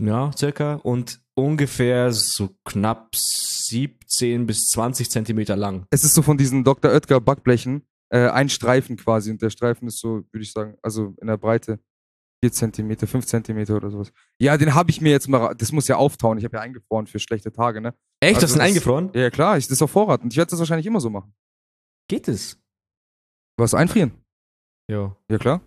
Ja, 0.01 0.31
circa. 0.37 0.75
Und 0.75 1.21
ungefähr 1.35 2.11
so 2.11 2.49
knapp 2.65 3.15
17 3.15 4.45
bis 4.45 4.67
20 4.69 5.09
Zentimeter 5.09 5.55
lang. 5.55 5.85
Es 5.89 6.03
ist 6.03 6.15
so 6.15 6.21
von 6.21 6.37
diesen 6.37 6.63
Dr. 6.63 6.91
Oetker 6.91 7.19
Backblechen 7.21 7.83
äh, 8.09 8.29
ein 8.29 8.49
Streifen 8.49 8.97
quasi 8.97 9.31
und 9.31 9.41
der 9.41 9.49
Streifen 9.49 9.87
ist 9.87 9.99
so, 9.99 10.23
würde 10.31 10.41
ich 10.43 10.51
sagen, 10.51 10.77
also 10.81 11.15
in 11.19 11.27
der 11.27 11.37
Breite 11.37 11.79
4 12.43 12.51
Zentimeter, 12.51 13.07
5 13.07 13.25
Zentimeter 13.25 13.75
oder 13.75 13.89
sowas. 13.89 14.11
Ja, 14.39 14.57
den 14.57 14.73
habe 14.75 14.91
ich 14.91 15.01
mir 15.01 15.11
jetzt 15.11 15.27
mal, 15.27 15.55
das 15.55 15.71
muss 15.71 15.87
ja 15.87 15.95
auftauen. 15.95 16.37
Ich 16.37 16.43
habe 16.43 16.57
ja 16.57 16.61
eingefroren 16.61 17.07
für 17.07 17.19
schlechte 17.19 17.51
Tage, 17.51 17.81
ne? 17.81 17.93
Echt? 18.19 18.35
Also 18.35 18.41
das 18.47 18.53
das- 18.53 18.61
eingefroren? 18.61 19.09
Ja, 19.13 19.29
klar, 19.29 19.57
ich, 19.57 19.65
das 19.65 19.77
ist 19.77 19.81
auf 19.81 19.91
Vorrat 19.91 20.21
und 20.21 20.31
ich 20.31 20.37
werde 20.37 20.51
das 20.51 20.59
wahrscheinlich 20.59 20.85
immer 20.85 20.99
so 20.99 21.09
machen. 21.09 21.33
Geht 22.07 22.27
es? 22.27 22.61
Was, 23.57 23.73
einfrieren? 23.73 24.11
Ja. 24.87 25.15
Ja, 25.29 25.37
klar. 25.37 25.61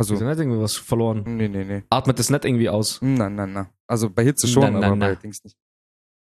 Also, 0.00 0.14
Ist 0.14 0.20
ja 0.22 0.28
nicht 0.28 0.38
irgendwie 0.38 0.58
was 0.58 0.76
verloren. 0.76 1.24
nee, 1.26 1.46
nee, 1.46 1.62
nee. 1.62 1.82
Atmet 1.90 2.18
das 2.18 2.30
nicht 2.30 2.46
irgendwie 2.46 2.70
aus? 2.70 3.02
Nein, 3.02 3.34
nein, 3.34 3.52
nein. 3.52 3.68
Also 3.86 4.08
bei 4.08 4.24
Hitze 4.24 4.48
schon, 4.48 4.72
na, 4.72 4.86
aber 4.86 4.96
na. 4.96 5.08
bei 5.08 5.14
Dings 5.14 5.44
nicht. 5.44 5.58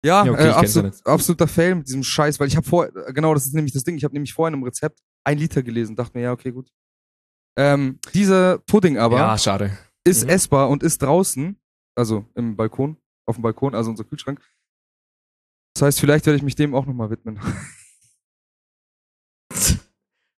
Ja, 0.05 0.27
Ja, 0.27 0.33
okay, 0.33 0.43
äh, 0.43 0.47
ja 0.49 0.57
absolut, 0.57 1.07
absoluter 1.07 1.49
Fail 1.49 1.77
mit 1.77 1.87
diesem 1.87 2.03
Scheiß, 2.03 2.39
weil 2.39 2.49
ich 2.49 2.57
habe 2.57 2.69
vor, 2.69 2.89
genau, 3.15 3.33
das 3.33 3.47
ist 3.47 3.55
nämlich 3.55 3.73
das 3.73 3.83
Ding, 3.83 3.97
ich 3.97 4.05
habe 4.05 4.13
nämlich 4.13 4.35
vorhin 4.35 4.53
im 4.53 4.63
Rezept 4.63 5.01
ein 5.25 5.39
Liter 5.39 5.63
gelesen, 5.63 5.97
dachte 5.97 6.19
mir, 6.19 6.25
ja, 6.25 6.33
okay, 6.33 6.53
gut. 6.53 6.71
Ähm, 7.57 7.99
dieser 8.13 8.59
Pudding 8.59 8.99
aber 8.99 9.17
ja, 9.17 9.39
schade. 9.39 9.79
ist 10.05 10.25
mhm. 10.25 10.29
essbar 10.29 10.69
und 10.69 10.83
ist 10.83 11.01
draußen, 11.01 11.59
also 11.95 12.27
im 12.35 12.57
Balkon, 12.57 12.99
auf 13.25 13.37
dem 13.37 13.43
Balkon, 13.43 13.75
also 13.75 13.89
unser 13.89 14.05
Kühlschrank. 14.05 14.43
Das 15.73 15.83
heißt, 15.83 15.99
vielleicht 16.01 16.27
werde 16.27 16.37
ich 16.37 16.43
mich 16.43 16.57
dem 16.57 16.75
auch 16.75 16.85
nochmal 16.85 17.09
widmen. 17.09 17.41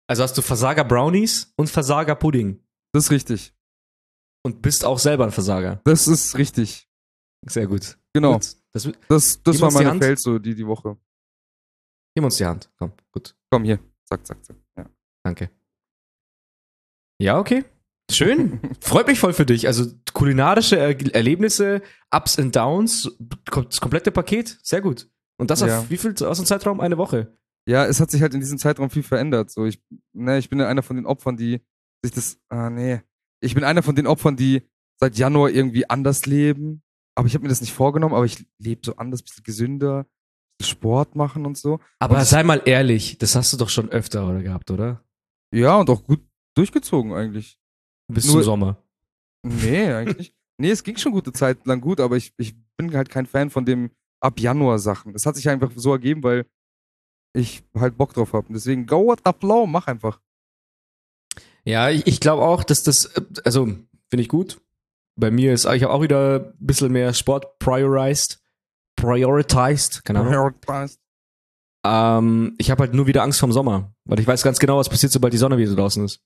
Also 0.09 0.25
hast 0.25 0.37
du 0.37 0.43
Versager 0.43 0.85
Brownies 0.85 1.55
und 1.57 1.71
Versager 1.71 2.15
Pudding. 2.15 2.61
Das 2.93 3.05
ist 3.05 3.11
richtig. 3.11 3.55
Und 4.45 4.61
bist 4.63 4.85
auch 4.85 4.99
selber 4.99 5.25
ein 5.25 5.31
Versager. 5.31 5.81
Das 5.85 6.09
ist 6.09 6.37
richtig. 6.37 6.89
Sehr 7.47 7.67
gut. 7.67 7.99
Genau. 8.13 8.35
Gut. 8.35 8.57
Das, 8.73 8.85
gib 8.85 8.97
Das, 9.09 9.43
das 9.43 9.57
Gib 9.57 9.63
war 9.63 9.73
meine. 9.73 10.01
Fails 10.01 10.23
so 10.23 10.39
die, 10.39 10.55
die 10.55 10.67
Woche. 10.67 10.97
uns 12.25 12.37
die 12.37 12.45
Hand. 12.47 12.71
Komm, 12.77 12.93
gut. 13.13 13.35
Komm 13.51 13.65
hier. 13.65 13.79
Zack, 14.05 14.27
zack, 14.27 14.45
zack. 14.45 14.57
Ja. 14.77 14.89
Danke. 15.25 15.51
Ja, 17.19 17.39
okay. 17.39 17.65
Schön. 18.11 18.61
Freut 18.81 19.07
mich 19.07 19.19
voll 19.19 19.33
für 19.33 19.47
dich. 19.47 19.67
Also 19.67 19.87
kulinarische 20.13 20.77
er 20.77 20.89
Erlebnisse, 21.15 21.83
Ups 22.11 22.39
and 22.39 22.55
Downs, 22.55 23.11
das 23.47 23.81
komplette 23.81 24.11
Paket. 24.11 24.59
Sehr 24.63 24.81
gut. 24.83 25.09
Und 25.39 25.51
das 25.51 25.61
Ja. 25.61 25.79
auf 25.81 25.91
wie 25.91 25.97
viel 25.97 26.15
aus 26.25 26.37
dem 26.39 26.47
Zeitraum? 26.47 26.81
Eine 26.81 26.99
Woche. 26.99 27.37
Ja, 27.67 27.87
es 27.87 28.01
hat 28.01 28.11
sich 28.11 28.23
halt 28.23 28.35
in 28.35 28.41
diesem 28.41 28.59
Zeitraum 28.59 28.91
viel 28.91 29.05
verändert. 29.05 29.51
So, 29.51 29.65
ich, 29.65 29.81
ne, 30.13 30.39
ich 30.39 30.51
bin 30.51 30.59
ja 30.59 30.69
einer 30.69 30.83
von 30.83 30.97
den 30.97 31.07
Opfern, 31.07 31.37
die 31.37 31.65
sich 32.03 32.13
das, 32.15 32.39
ah, 32.49 32.71
nee. 32.71 33.01
Ich 33.41 33.55
bin 33.55 33.65
einer 33.65 33.83
von 33.83 33.95
den 33.95 34.07
Opfern, 34.07 34.37
die 34.37 34.63
seit 35.01 35.17
Januar 35.17 35.51
irgendwie 35.51 35.89
anders 35.89 36.27
leben. 36.27 36.83
Aber 37.15 37.27
ich 37.27 37.35
habe 37.35 37.43
mir 37.43 37.49
das 37.49 37.61
nicht 37.61 37.73
vorgenommen, 37.73 38.15
aber 38.15 38.25
ich 38.25 38.45
lebe 38.59 38.81
so 38.85 38.97
anders, 38.97 39.23
bisschen 39.23 39.45
gesünder, 39.45 40.07
bisschen 40.59 40.73
Sport 40.77 41.15
machen 41.17 41.45
und 41.45 41.59
so. 41.59 41.79
Aber 41.99 42.19
Und- 42.19 42.25
sei 42.25 42.43
mal 42.43 42.63
ehrlich, 42.65 43.19
das 43.19 43.35
hast 43.37 43.53
du 43.53 43.57
doch 43.57 43.69
schon 43.69 43.89
öfter 43.91 44.27
oder 44.29 44.43
gehabt, 44.43 44.71
oder? 44.71 45.05
Ja, 45.53 45.77
und 45.77 45.91
auch 45.91 46.05
gut 46.05 46.21
durchgezogen 46.57 47.13
eigentlich. 47.13 47.59
Bis 48.11 48.25
Nur- 48.27 48.35
zum 48.37 48.43
Sommer. 48.43 48.83
Nee, 49.45 49.93
eigentlich. 49.93 50.35
Nee, 50.61 50.71
es 50.71 50.85
ging 50.85 50.97
schon 50.97 51.13
gute 51.13 51.33
Zeit 51.33 51.67
lang 51.67 51.81
gut, 51.81 51.99
aber 51.99 52.17
ich, 52.17 52.35
ich 52.37 52.55
bin 52.77 52.95
halt 52.95 53.09
kein 53.09 53.27
Fan 53.27 53.51
von 53.51 53.65
dem 53.65 53.91
ab 54.21 54.39
Januar 54.39 54.79
Sachen. 54.79 55.13
Das 55.13 55.27
hat 55.27 55.35
sich 55.35 55.49
einfach 55.49 55.73
so 55.75 55.91
ergeben, 55.93 56.23
weil 56.23 56.47
ich 57.33 57.65
halt 57.75 57.97
Bock 57.97 58.13
drauf 58.15 58.33
habe. 58.33 58.47
Und 58.47 58.55
deswegen 58.55 58.87
go 58.87 59.09
with 59.11 59.23
the 59.25 59.33
flow, 59.41 59.67
mach 59.67 59.89
einfach. 59.89 60.21
Ja, 61.65 61.91
ich, 61.91 62.07
ich 62.07 62.21
glaube 62.21 62.43
auch, 62.43 62.65
dass 62.65 62.83
das, 62.83 63.07
äh, 63.07 63.23
also 63.45 63.67
finde 63.67 64.23
ich 64.23 64.29
gut. 64.29 64.61
Bei 65.17 65.31
mir 65.31 65.53
ist, 65.53 65.65
ich 65.67 65.83
habe 65.83 65.93
auch 65.93 66.03
wieder 66.03 66.41
ein 66.59 66.67
bisschen 66.67 66.91
mehr 66.93 67.13
Sport 67.15 67.59
priorized. 67.59 68.41
Prioritized, 68.97 70.05
keine 70.05 70.21
Ahnung. 70.21 70.33
Ähm, 71.85 72.55
ich 72.59 72.71
habe 72.71 72.83
halt 72.85 72.95
nur 72.95 73.07
wieder 73.07 73.23
Angst 73.23 73.41
vorm 73.41 73.53
Sommer, 73.53 73.93
weil 74.05 74.21
ich 74.21 74.27
weiß 74.27 74.43
ganz 74.43 74.59
genau, 74.59 74.79
was 74.79 74.89
passiert, 74.89 75.13
sobald 75.13 75.33
die 75.33 75.39
Sonne 75.39 75.59
wieder 75.59 75.75
draußen 75.75 76.05
ist. 76.05 76.21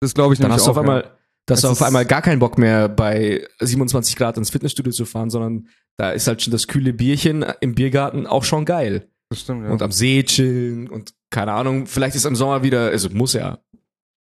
Das 0.00 0.14
glaube 0.14 0.34
ich 0.34 0.40
Dann 0.40 0.48
nämlich 0.50 0.58
hast 0.60 0.66
du 0.66 0.70
auch. 0.70 0.76
auf 0.76 0.80
einmal, 0.80 1.02
da 1.46 1.52
hast 1.52 1.58
Es 1.58 1.62
du 1.62 1.68
auf 1.68 1.82
einmal 1.82 2.06
gar 2.06 2.22
keinen 2.22 2.38
Bock 2.38 2.58
mehr 2.58 2.88
bei 2.88 3.46
27 3.60 4.16
Grad 4.16 4.38
ins 4.38 4.50
Fitnessstudio 4.50 4.92
zu 4.92 5.04
fahren, 5.04 5.30
sondern 5.30 5.68
da 5.98 6.10
ist 6.12 6.26
halt 6.26 6.42
schon 6.42 6.50
das 6.52 6.66
kühle 6.66 6.92
Bierchen 6.92 7.44
im 7.60 7.74
Biergarten 7.74 8.26
auch 8.26 8.44
schon 8.44 8.64
geil. 8.64 9.02
ja. 9.04 9.10
Das 9.28 9.40
stimmt, 9.40 9.64
ja. 9.64 9.70
Und 9.70 9.82
am 9.82 9.90
See 9.92 10.22
chillen 10.22 10.88
und 10.88 11.12
keine 11.30 11.52
Ahnung, 11.52 11.86
vielleicht 11.86 12.14
ist 12.14 12.24
im 12.24 12.36
Sommer 12.36 12.62
wieder, 12.62 12.86
also 12.90 13.10
muss 13.10 13.32
ja 13.32 13.58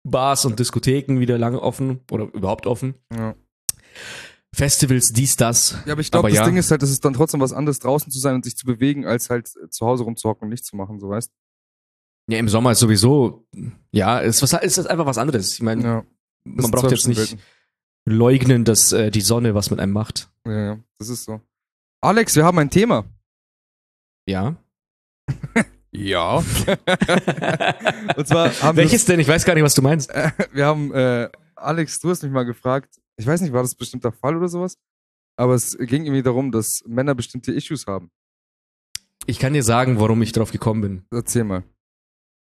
Bars 0.05 0.45
und 0.45 0.59
Diskotheken 0.59 1.19
wieder 1.21 1.39
lange 1.39 1.61
offen 1.61 2.01
oder 2.11 2.25
überhaupt 2.33 2.67
offen. 2.67 2.95
ja. 3.15 3.35
Festivals, 4.55 5.13
dies, 5.13 5.37
das. 5.37 5.77
ja, 5.85 5.93
aber 5.93 6.01
ich 6.01 6.11
glaube, 6.11 6.29
das 6.31 6.39
ja. 6.39 6.45
Ding 6.47 6.57
ist 6.57 6.71
halt, 6.71 6.83
es 6.83 6.91
ist 6.91 7.05
dann 7.05 7.13
trotzdem 7.13 7.41
was 7.41 7.53
anderes, 7.53 7.81
draußen 7.81 8.11
zu 8.11 8.19
sein 8.19 8.35
und 8.35 8.45
sich 8.45 8.57
zu 8.57 8.65
bewegen, 8.65 9.07
als 9.07 9.29
halt 9.29 9.47
zu 9.49 9.87
Hause 9.87 10.05
rumzuhocken 10.05 10.45
und 10.45 10.49
nichts 10.49 10.67
zu 10.69 10.75
machen, 10.77 10.99
so 10.99 11.11
weißt 11.11 11.31
Ja, 12.31 12.39
im 12.39 12.49
Sommer 12.49 12.73
ist 12.73 12.79
sowieso, 12.79 13.47
ja, 13.93 14.19
ist, 14.21 14.41
was, 14.43 14.55
ist 14.55 14.79
das 14.79 14.87
einfach 14.87 15.05
was 15.05 15.19
anderes. 15.19 15.53
Ich 15.53 15.61
meine, 15.63 15.83
Ja. 15.83 16.05
Man 16.45 16.71
braucht 16.71 16.91
jetzt 16.91 17.07
nicht 17.07 17.19
Welten. 17.19 17.41
leugnen, 18.07 18.65
dass 18.65 18.93
äh, 18.93 19.11
die 19.11 19.21
Sonne 19.21 19.55
was 19.55 19.71
mit 19.71 19.81
einem 19.81 19.93
macht. 19.93 20.31
Ja, 20.47 20.65
ja, 20.65 20.79
das 20.99 21.11
ist 21.11 21.25
so. 21.25 21.43
Alex, 22.01 22.35
wir 22.35 22.45
haben 22.45 22.59
ein 22.59 22.71
Thema. 22.71 23.05
Ja. 24.27 24.57
Ja. 25.91 26.37
und 28.17 28.29
zwar 28.29 28.51
haben 28.63 28.77
wir 28.77 28.83
Welches 28.85 29.05
denn? 29.07 29.21
Ich 29.21 29.29
weiß 29.29 29.45
gar 29.45 29.55
nicht, 29.55 29.63
was 29.65 29.75
du 29.75 29.83
meinst. 29.83 30.11
Äh, 30.11 30.31
wir 30.53 30.67
haben, 30.67 30.93
äh, 30.93 31.29
Alex, 31.57 32.01
du 32.01 32.11
hast 32.11 32.23
mich 32.23 32.33
mal 32.33 32.45
gefragt, 32.45 32.97
ich 33.17 33.27
weiß 33.27 33.41
nicht, 33.41 33.53
war 33.53 33.63
das 33.63 33.75
bestimmter 33.75 34.13
Fall 34.13 34.37
oder 34.37 34.49
sowas? 34.49 34.77
Aber 35.37 35.55
es 35.55 35.77
ging 35.79 36.05
irgendwie 36.05 36.23
darum, 36.23 36.53
dass 36.53 36.83
Männer 36.87 37.15
bestimmte 37.15 37.53
Issues 37.53 37.87
haben. 37.87 38.11
Ich 39.27 39.39
kann 39.39 39.53
dir 39.53 39.63
sagen, 39.63 40.01
warum 40.01 40.21
ich 40.23 40.33
drauf 40.33 40.53
gekommen 40.53 40.81
bin. 40.81 41.05
Erzähl 41.11 41.45
mal. 41.45 41.63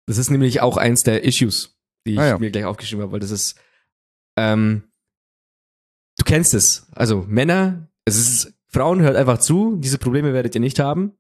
Das 0.07 0.19
ist 0.19 0.31
nämlich 0.31 0.61
auch 0.63 0.77
eins 0.77 1.03
der 1.03 1.25
Issues, 1.25 1.77
die 2.07 2.15
ich 2.15 2.19
Ah, 2.19 2.27
ja. 2.27 2.39
mir 2.39 2.51
gleich 2.51 2.65
aufgeschrieben 2.65 3.03
habe, 3.03 3.13
weil 3.13 3.21
das 3.21 3.31
ist, 3.31 3.57
ähm, 4.37 4.85
du 6.19 6.25
kennst 6.25 6.55
es. 6.55 6.87
Also 6.93 7.25
Männer, 7.29 7.89
es 8.05 8.17
ist, 8.17 8.55
Frauen 8.69 9.01
hört 9.03 9.17
einfach 9.17 9.39
zu, 9.39 9.77
diese 9.77 9.99
Probleme 9.99 10.33
werdet 10.33 10.55
ihr 10.55 10.61
nicht 10.61 10.79
haben. 10.79 11.18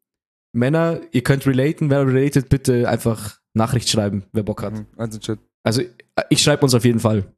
Männer, 0.52 1.00
ihr 1.12 1.22
könnt 1.22 1.46
relaten, 1.46 1.90
wer 1.90 2.06
related, 2.06 2.48
bitte 2.48 2.88
einfach 2.88 3.40
Nachricht 3.54 3.88
schreiben, 3.88 4.24
wer 4.32 4.42
Bock 4.42 4.62
hat. 4.62 4.74
Mhm, 4.74 5.20
Chat. 5.20 5.38
Also 5.62 5.82
ich 6.30 6.42
schreibe 6.42 6.62
uns 6.62 6.74
auf 6.74 6.84
jeden 6.84 7.00
Fall, 7.00 7.32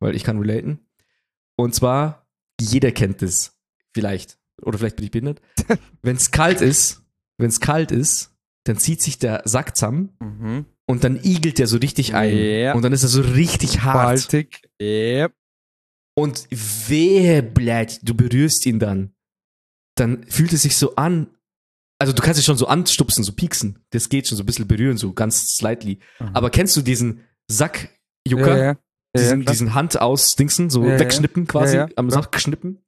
weil 0.00 0.14
ich 0.14 0.24
kann 0.24 0.38
relaten. 0.38 0.80
Und 1.56 1.74
zwar, 1.74 2.26
jeder 2.60 2.92
kennt 2.92 3.22
es. 3.22 3.58
Vielleicht. 3.94 4.38
Oder 4.62 4.78
vielleicht 4.78 4.96
bin 4.96 5.04
ich 5.04 5.10
behindert. 5.10 5.40
wenn 6.02 6.16
es 6.16 6.30
kalt 6.30 6.60
ist, 6.60 7.02
wenn 7.38 7.48
es 7.48 7.60
kalt 7.60 7.90
ist, 7.90 8.32
dann 8.64 8.78
zieht 8.78 9.02
sich 9.02 9.18
der 9.18 9.42
Sack 9.44 9.76
zusammen 9.76 10.16
Mhm. 10.20 10.66
und 10.86 11.04
dann 11.04 11.16
igelt 11.22 11.58
der 11.58 11.66
so 11.66 11.76
richtig 11.78 12.14
ein. 12.14 12.36
Ja. 12.36 12.74
Und 12.74 12.82
dann 12.82 12.92
ist 12.92 13.02
er 13.02 13.08
so 13.08 13.20
richtig 13.20 13.82
hart. 13.82 14.04
Baltic. 14.30 14.68
Yep. 14.80 15.32
Und 16.16 16.46
wehe, 16.50 17.42
blöd, 17.42 17.98
du 18.02 18.14
berührst 18.14 18.64
ihn 18.66 18.78
dann. 18.78 19.12
Dann 19.96 20.24
fühlt 20.28 20.52
es 20.52 20.62
sich 20.62 20.76
so 20.76 20.94
an. 20.96 21.28
Also 21.98 22.12
du 22.12 22.22
kannst 22.22 22.38
dich 22.38 22.44
schon 22.44 22.56
so 22.56 22.66
anstupsen, 22.66 23.22
so 23.24 23.32
pieksen. 23.32 23.78
Das 23.90 24.08
geht 24.08 24.26
schon 24.28 24.36
so 24.36 24.42
ein 24.42 24.46
bisschen 24.46 24.66
berühren, 24.66 24.96
so 24.96 25.12
ganz 25.12 25.46
slightly. 25.56 25.98
Aber 26.32 26.50
kennst 26.50 26.76
du 26.76 26.82
diesen 26.82 27.20
Sackjucker? 27.48 28.56
Ja, 28.58 28.64
ja. 28.64 28.76
diesen, 29.16 29.42
ja, 29.42 29.50
diesen 29.52 29.74
Hand 29.74 30.00
ausdingsen, 30.00 30.70
so 30.70 30.84
wegschnippen 30.84 31.46
quasi, 31.46 31.78
am. 31.96 32.10
Sack 32.10 32.40
schnippen. 32.40 32.84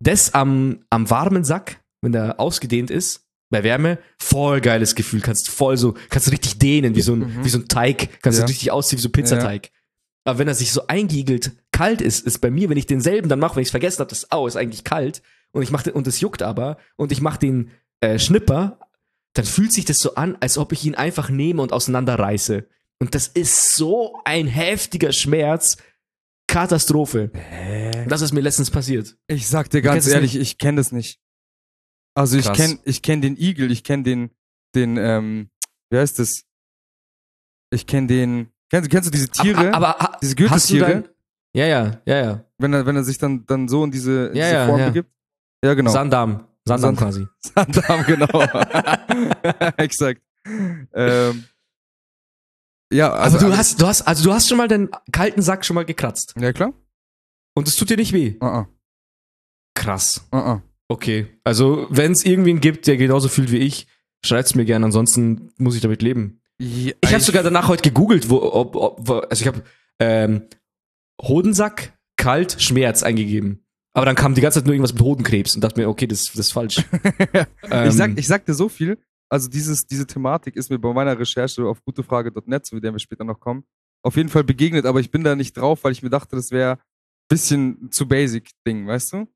Das 0.00 0.34
am, 0.34 0.80
am 0.90 1.08
warmen 1.10 1.44
Sack, 1.44 1.80
wenn 2.02 2.12
der 2.12 2.38
ausgedehnt 2.40 2.90
ist, 2.90 3.24
bei 3.50 3.62
Wärme, 3.64 3.98
voll 4.18 4.60
geiles 4.60 4.94
Gefühl. 4.94 5.20
Kannst 5.20 5.48
voll 5.48 5.76
so, 5.78 5.94
kannst 6.10 6.26
du 6.26 6.32
richtig 6.32 6.58
dehnen, 6.58 6.94
wie 6.94 7.00
so 7.00 7.14
ein, 7.14 7.20
Mhm. 7.20 7.44
wie 7.44 7.48
so 7.48 7.58
ein 7.58 7.68
Teig. 7.68 8.20
Kannst 8.22 8.40
du 8.40 8.44
richtig 8.44 8.70
ausziehen, 8.70 8.98
wie 8.98 9.02
so 9.02 9.08
ein 9.08 9.12
Pizzateig. 9.12 9.70
Aber 10.24 10.38
wenn 10.38 10.48
er 10.48 10.54
sich 10.54 10.72
so 10.72 10.86
eingeigelt 10.88 11.52
kalt 11.72 12.02
ist, 12.02 12.26
ist 12.26 12.40
bei 12.40 12.50
mir, 12.50 12.68
wenn 12.68 12.76
ich 12.76 12.84
denselben 12.86 13.28
dann 13.30 13.38
mache, 13.38 13.56
wenn 13.56 13.62
ich 13.62 13.68
es 13.68 13.70
vergessen 13.70 14.00
habe, 14.00 14.10
das 14.10 14.30
Au 14.30 14.46
ist 14.46 14.56
eigentlich 14.56 14.84
kalt 14.84 15.22
und 15.52 15.62
ich 15.62 15.70
mache 15.70 15.92
und 15.92 16.06
es 16.06 16.20
juckt 16.20 16.42
aber 16.42 16.76
und 16.96 17.10
ich 17.12 17.22
mache 17.22 17.38
den 17.38 17.70
äh, 18.00 18.18
Schnipper, 18.18 18.78
dann 19.34 19.44
fühlt 19.44 19.72
sich 19.72 19.84
das 19.84 19.98
so 19.98 20.14
an, 20.14 20.36
als 20.40 20.58
ob 20.58 20.72
ich 20.72 20.84
ihn 20.84 20.94
einfach 20.94 21.30
nehme 21.30 21.62
und 21.62 21.72
auseinanderreiße. 21.72 22.66
Und 23.00 23.14
das 23.14 23.28
ist 23.28 23.74
so 23.74 24.18
ein 24.24 24.46
heftiger 24.46 25.12
Schmerz. 25.12 25.76
Katastrophe. 26.50 27.30
Hä? 27.34 28.06
Das 28.08 28.22
ist 28.22 28.32
mir 28.32 28.40
letztens 28.40 28.70
passiert. 28.70 29.16
Ich 29.26 29.46
sag 29.48 29.68
dir 29.68 29.82
ganz 29.82 30.06
ehrlich, 30.06 30.34
ich 30.34 30.56
kenne 30.56 30.78
das 30.80 30.92
nicht. 30.92 31.20
Also 32.14 32.38
ich 32.38 32.46
Krass. 32.46 32.56
kenn, 32.56 32.78
ich 32.84 33.02
kenn 33.02 33.20
den 33.20 33.36
Igel, 33.36 33.70
ich 33.70 33.84
kenn 33.84 34.02
den, 34.02 34.30
den, 34.74 34.96
ähm, 34.96 35.50
wie 35.90 35.98
heißt 35.98 36.18
das? 36.18 36.44
Ich 37.70 37.86
kenn 37.86 38.08
den, 38.08 38.48
kennst, 38.70 38.90
kennst 38.90 39.08
du 39.08 39.10
diese 39.10 39.28
Tiere? 39.28 39.72
Aber, 39.74 39.76
aber 39.76 39.98
ha- 39.98 40.18
diese 40.22 40.34
dann, 40.78 41.08
ja, 41.54 41.66
ja, 41.66 42.00
ja, 42.06 42.16
ja. 42.24 42.44
wenn 42.56 42.72
er, 42.72 42.86
wenn 42.86 42.96
er 42.96 43.04
sich 43.04 43.18
dann, 43.18 43.44
dann 43.46 43.68
so 43.68 43.84
in 43.84 43.90
diese, 43.90 44.28
in 44.28 44.36
Ja, 44.36 44.44
diese 44.44 44.54
ja, 44.54 44.66
Form 44.66 44.80
ja. 44.80 44.86
begibt? 44.88 45.10
Ja, 45.62 45.74
genau. 45.74 45.90
Sanddarm. 45.90 46.47
Sanddarm 46.68 46.96
Sand- 46.96 46.98
quasi. 46.98 47.26
Sanddarm, 47.38 48.04
genau. 48.06 48.42
Exakt. 49.76 50.22
Ähm, 50.94 51.44
ja, 52.92 53.12
also. 53.12 53.38
aber 53.38 53.46
du 53.48 53.56
hast, 53.56 53.80
du 53.82 53.86
hast, 53.86 54.02
also 54.02 54.24
du 54.24 54.32
hast 54.32 54.48
schon 54.48 54.56
mal 54.58 54.68
den 54.68 54.88
kalten 55.12 55.42
Sack 55.42 55.64
schon 55.66 55.74
mal 55.74 55.84
gekratzt. 55.84 56.34
Ja, 56.40 56.52
klar. 56.52 56.72
Und 57.54 57.68
es 57.68 57.76
tut 57.76 57.90
dir 57.90 57.96
nicht 57.96 58.12
weh. 58.12 58.36
Uh 58.40 58.44
-uh. 58.46 58.66
Krass. 59.74 60.26
Uh. 60.34 60.60
Okay. 60.88 61.26
Also, 61.44 61.86
wenn 61.90 62.12
es 62.12 62.24
irgendwen 62.24 62.60
gibt, 62.60 62.86
der 62.86 62.96
genauso 62.96 63.28
fühlt 63.28 63.50
wie 63.52 63.58
ich, 63.58 63.86
schreibt's 64.24 64.54
mir 64.54 64.64
gerne, 64.64 64.86
ansonsten 64.86 65.52
muss 65.58 65.74
ich 65.74 65.82
damit 65.82 66.02
leben. 66.02 66.40
Ja, 66.60 66.92
Ich 67.02 67.12
habe 67.12 67.22
sogar 67.22 67.42
danach 67.42 67.68
heute 67.68 67.82
gegoogelt, 67.82 68.30
wo, 68.30 68.40
ob, 68.42 68.74
ob, 68.74 69.06
wo- 69.08 69.18
also 69.18 69.42
ich 69.42 69.46
habe 69.46 69.62
ähm, 70.00 70.48
Hodensack, 71.22 71.92
kalt, 72.16 72.56
Schmerz 72.60 73.02
eingegeben. 73.02 73.64
Aber 73.98 74.06
dann 74.06 74.16
kam 74.16 74.34
die 74.34 74.40
ganze 74.40 74.60
Zeit 74.60 74.66
nur 74.66 74.74
irgendwas 74.74 74.92
mit 74.92 75.02
Hodenkrebs 75.02 75.54
und 75.54 75.62
dachte 75.62 75.80
mir, 75.80 75.88
okay, 75.88 76.06
das, 76.06 76.26
das 76.26 76.38
ist 76.38 76.52
falsch. 76.52 76.84
Ähm, 77.70 77.88
ich, 77.88 77.94
sag, 77.94 78.16
ich 78.16 78.26
sag 78.26 78.46
dir 78.46 78.54
so 78.54 78.68
viel. 78.68 78.96
Also 79.28 79.48
dieses, 79.48 79.86
diese 79.86 80.06
Thematik 80.06 80.56
ist 80.56 80.70
mir 80.70 80.78
bei 80.78 80.92
meiner 80.92 81.18
Recherche 81.18 81.66
auf 81.66 81.84
gutefrage.net, 81.84 82.64
zu 82.64 82.80
der 82.80 82.92
wir 82.92 82.98
später 82.98 83.24
noch 83.24 83.40
kommen, 83.40 83.64
auf 84.02 84.16
jeden 84.16 84.28
Fall 84.28 84.44
begegnet, 84.44 84.86
aber 84.86 85.00
ich 85.00 85.10
bin 85.10 85.24
da 85.24 85.34
nicht 85.34 85.56
drauf, 85.56 85.84
weil 85.84 85.92
ich 85.92 86.02
mir 86.02 86.10
dachte, 86.10 86.36
das 86.36 86.50
wäre 86.50 86.78
bisschen 87.28 87.90
zu 87.90 88.08
basic 88.08 88.50
Ding, 88.66 88.86
weißt 88.86 89.12
du? 89.12 89.28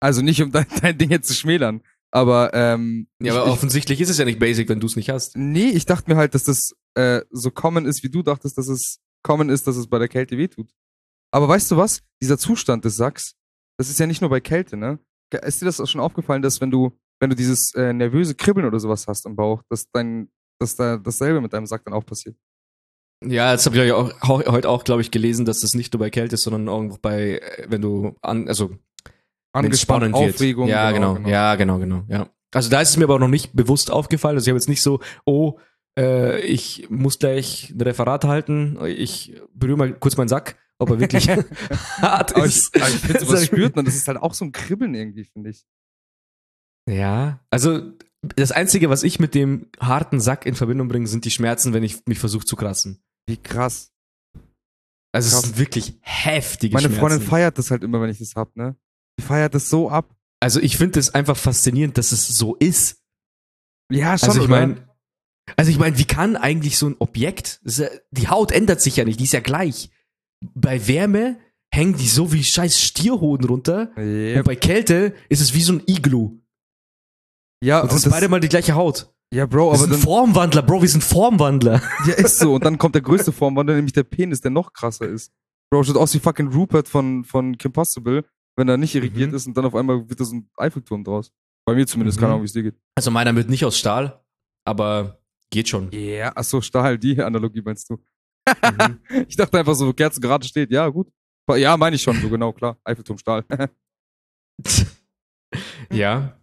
Also 0.00 0.22
nicht, 0.22 0.40
um 0.42 0.50
dein, 0.52 0.66
dein 0.80 0.96
Ding 0.96 1.10
jetzt 1.10 1.28
zu 1.28 1.34
schmälern, 1.34 1.82
aber 2.10 2.54
ähm, 2.54 3.08
ja, 3.20 3.34
aber 3.34 3.46
ich, 3.46 3.52
offensichtlich 3.52 4.00
ist 4.00 4.08
es 4.08 4.18
ja 4.18 4.24
nicht 4.24 4.38
basic, 4.38 4.68
wenn 4.68 4.80
du 4.80 4.86
es 4.86 4.96
nicht 4.96 5.10
hast. 5.10 5.36
nee, 5.36 5.70
ich 5.70 5.84
dachte 5.84 6.10
mir 6.10 6.16
halt, 6.16 6.34
dass 6.34 6.44
das 6.44 6.72
äh, 6.94 7.20
so 7.30 7.50
common 7.50 7.84
ist, 7.84 8.02
wie 8.02 8.08
du 8.08 8.22
dachtest, 8.22 8.56
dass 8.56 8.68
es 8.68 8.98
common 9.22 9.50
ist, 9.50 9.66
dass 9.66 9.76
es 9.76 9.88
bei 9.88 9.98
der 9.98 10.08
Kälte 10.08 10.38
wehtut. 10.38 10.70
Aber 11.32 11.48
weißt 11.48 11.70
du 11.70 11.76
was? 11.76 12.02
Dieser 12.20 12.38
Zustand 12.38 12.84
des 12.84 12.96
Sacks, 12.96 13.34
das 13.80 13.88
ist 13.88 13.98
ja 13.98 14.06
nicht 14.06 14.20
nur 14.20 14.28
bei 14.28 14.40
Kälte, 14.40 14.76
ne? 14.76 14.98
Ist 15.42 15.62
dir 15.62 15.64
das 15.64 15.80
auch 15.80 15.86
schon 15.86 16.02
aufgefallen, 16.02 16.42
dass 16.42 16.60
wenn 16.60 16.70
du, 16.70 16.92
wenn 17.18 17.30
du 17.30 17.36
dieses 17.36 17.72
äh, 17.74 17.94
nervöse 17.94 18.34
Kribbeln 18.34 18.66
oder 18.66 18.78
sowas 18.78 19.06
hast 19.08 19.24
im 19.24 19.36
Bauch, 19.36 19.62
dass 19.70 19.86
dein, 19.90 20.28
dass 20.58 20.76
da 20.76 20.98
dasselbe 20.98 21.40
mit 21.40 21.54
deinem 21.54 21.64
Sack 21.64 21.86
dann 21.86 21.94
auch 21.94 22.04
passiert? 22.04 22.36
Ja, 23.24 23.52
jetzt 23.52 23.64
habe 23.64 23.82
ich 23.82 23.92
auch, 23.92 24.12
auch, 24.20 24.44
heute 24.44 24.68
auch, 24.68 24.84
glaube 24.84 25.00
ich, 25.00 25.10
gelesen, 25.10 25.46
dass 25.46 25.60
das 25.60 25.72
nicht 25.72 25.94
nur 25.94 26.00
bei 26.00 26.10
Kälte 26.10 26.34
ist, 26.34 26.42
sondern 26.42 26.68
auch 26.68 26.98
bei, 26.98 27.40
wenn 27.68 27.80
du 27.80 28.16
an, 28.20 28.48
also 28.48 28.70
Angespannt, 29.52 30.02
wird. 30.02 30.14
Aufregung. 30.14 30.68
Ja, 30.68 30.90
genau, 30.90 31.16
Ja, 31.26 31.54
genau, 31.54 31.78
genau. 31.78 32.04
Ja. 32.08 32.28
Also 32.52 32.68
da 32.68 32.82
ist 32.82 32.90
es 32.90 32.96
mir 32.98 33.04
aber 33.04 33.14
auch 33.14 33.20
noch 33.20 33.28
nicht 33.28 33.54
bewusst 33.54 33.90
aufgefallen. 33.90 34.36
Also 34.36 34.46
ich 34.46 34.50
habe 34.50 34.58
jetzt 34.58 34.68
nicht 34.68 34.82
so, 34.82 35.00
oh, 35.24 35.58
äh, 35.98 36.38
ich 36.40 36.90
muss 36.90 37.18
gleich 37.18 37.70
ein 37.70 37.80
Referat 37.80 38.24
halten. 38.24 38.78
Ich 38.84 39.40
berühre 39.54 39.78
mal 39.78 39.92
kurz 39.94 40.18
meinen 40.18 40.28
Sack, 40.28 40.56
ob 40.80 40.90
er 40.90 41.00
wirklich 41.00 41.28
hart 42.00 42.34
Aber 42.34 42.46
ich, 42.46 42.56
ist. 42.56 42.76
aber 42.76 42.88
ich 42.88 42.96
finde, 42.96 43.20
sowas 43.24 43.46
spürt 43.46 43.76
man. 43.76 43.84
Das 43.84 43.94
ist 43.94 44.08
halt 44.08 44.18
auch 44.18 44.34
so 44.34 44.44
ein 44.44 44.52
Kribbeln 44.52 44.94
irgendwie, 44.94 45.24
finde 45.24 45.50
ich. 45.50 45.64
Ja, 46.88 47.40
also 47.50 47.92
das 48.22 48.52
Einzige, 48.52 48.90
was 48.90 49.02
ich 49.02 49.20
mit 49.20 49.34
dem 49.34 49.68
harten 49.78 50.20
Sack 50.20 50.44
in 50.46 50.54
Verbindung 50.54 50.88
bringe, 50.88 51.06
sind 51.06 51.24
die 51.24 51.30
Schmerzen, 51.30 51.72
wenn 51.72 51.82
ich 51.82 52.04
mich 52.06 52.18
versuche 52.18 52.44
zu 52.44 52.56
kratzen. 52.56 53.02
Wie 53.26 53.36
krass. 53.36 53.92
Also 55.12 55.26
es 55.28 55.32
Krass. 55.34 55.42
sind 55.42 55.58
wirklich 55.58 55.98
heftige 56.02 56.74
Meine 56.74 56.86
Schmerzen. 56.86 57.00
Freundin 57.00 57.20
feiert 57.22 57.58
das 57.58 57.70
halt 57.70 57.82
immer, 57.82 58.00
wenn 58.00 58.10
ich 58.10 58.18
das 58.18 58.34
hab, 58.36 58.54
ne? 58.56 58.76
Die 59.18 59.24
feiert 59.24 59.54
das 59.54 59.68
so 59.68 59.90
ab. 59.90 60.14
also 60.40 60.60
ich 60.60 60.76
finde 60.76 61.00
es 61.00 61.12
einfach 61.14 61.36
faszinierend, 61.36 61.98
dass 61.98 62.12
es 62.12 62.26
so 62.28 62.54
ist. 62.56 63.02
Ja, 63.90 64.16
schon, 64.16 64.28
Also 64.28 64.42
ich 64.42 64.48
meine, 64.48 64.88
also 65.56 65.70
ich 65.70 65.78
meine, 65.78 65.98
wie 65.98 66.04
kann 66.04 66.36
eigentlich 66.36 66.78
so 66.78 66.88
ein 66.88 66.96
Objekt, 67.00 67.60
ist 67.64 67.78
ja, 67.80 67.88
die 68.12 68.28
Haut 68.28 68.52
ändert 68.52 68.80
sich 68.80 68.96
ja 68.96 69.04
nicht, 69.04 69.18
die 69.18 69.24
ist 69.24 69.32
ja 69.32 69.40
gleich. 69.40 69.90
Bei 70.54 70.86
Wärme 70.88 71.38
hängen 71.72 71.96
die 71.96 72.06
so 72.08 72.32
wie 72.32 72.42
scheiß 72.42 72.80
Stierhoden 72.80 73.46
runter 73.46 73.92
Yep. 73.96 74.38
und 74.38 74.44
bei 74.44 74.56
Kälte 74.56 75.14
ist 75.28 75.40
es 75.40 75.54
wie 75.54 75.62
so 75.62 75.74
ein 75.74 75.82
Iglu. 75.86 76.38
Ja, 77.62 77.80
Und 77.82 77.92
das 77.92 78.04
ist 78.06 78.10
beide 78.10 78.28
mal 78.28 78.40
die 78.40 78.48
gleiche 78.48 78.74
Haut. 78.74 79.12
ja, 79.32 79.46
Bro, 79.46 79.66
Wir 79.66 79.68
aber 79.68 79.78
sind 79.78 79.92
dann, 79.92 80.00
Formwandler, 80.00 80.62
Bro, 80.62 80.80
wir 80.82 80.88
sind 80.88 81.04
Formwandler. 81.04 81.82
ja, 82.06 82.14
ist 82.14 82.38
so. 82.38 82.54
Und 82.54 82.64
dann 82.64 82.78
kommt 82.78 82.94
der 82.94 83.02
größte 83.02 83.32
Formwandel, 83.32 83.76
nämlich 83.76 83.92
der 83.92 84.04
Penis, 84.04 84.40
der 84.40 84.50
noch 84.50 84.72
krasser 84.72 85.06
ist. 85.06 85.30
Bro, 85.70 85.84
schaut 85.84 85.96
aus 85.96 86.14
wie 86.14 86.18
fucking 86.18 86.48
Rupert 86.48 86.88
von, 86.88 87.22
von 87.24 87.56
Kim 87.58 87.72
Possible, 87.72 88.24
wenn 88.56 88.68
er 88.68 88.76
nicht 88.78 88.94
irrigiert 88.94 89.30
Mhm. 89.30 89.36
ist 89.36 89.46
und 89.46 89.56
dann 89.56 89.66
auf 89.66 89.74
einmal 89.74 90.08
wird 90.08 90.18
da 90.20 90.24
so 90.24 90.34
ein 90.36 90.48
Eiffelturm 90.56 91.04
draus. 91.04 91.30
Bei 91.66 91.74
mir 91.74 91.86
zumindest, 91.86 92.18
Mhm. 92.18 92.20
keine 92.22 92.32
Ahnung, 92.32 92.42
wie 92.42 92.46
es 92.46 92.52
dir 92.54 92.62
geht. 92.62 92.76
Also 92.96 93.10
meiner 93.10 93.36
wird 93.36 93.50
nicht 93.50 93.64
aus 93.64 93.78
Stahl, 93.78 94.24
aber 94.64 95.20
geht 95.50 95.68
schon. 95.68 95.90
Ja, 95.92 95.98
yeah. 96.00 96.32
achso, 96.34 96.60
Stahl, 96.62 96.98
die 96.98 97.20
Analogie 97.22 97.60
meinst 97.62 97.90
du. 97.90 97.98
Mhm. 98.46 98.98
Ich 99.28 99.36
dachte 99.36 99.58
einfach 99.58 99.74
so, 99.74 99.92
Kerze 99.92 100.20
gerade 100.20 100.46
steht, 100.46 100.70
ja, 100.70 100.88
gut. 100.88 101.08
Ja, 101.56 101.76
meine 101.76 101.96
ich 101.96 102.02
schon, 102.02 102.20
so 102.20 102.28
genau, 102.28 102.52
klar. 102.52 102.76
Eiffelturm, 102.84 103.18
Stahl. 103.18 103.44
ja. 105.92 106.36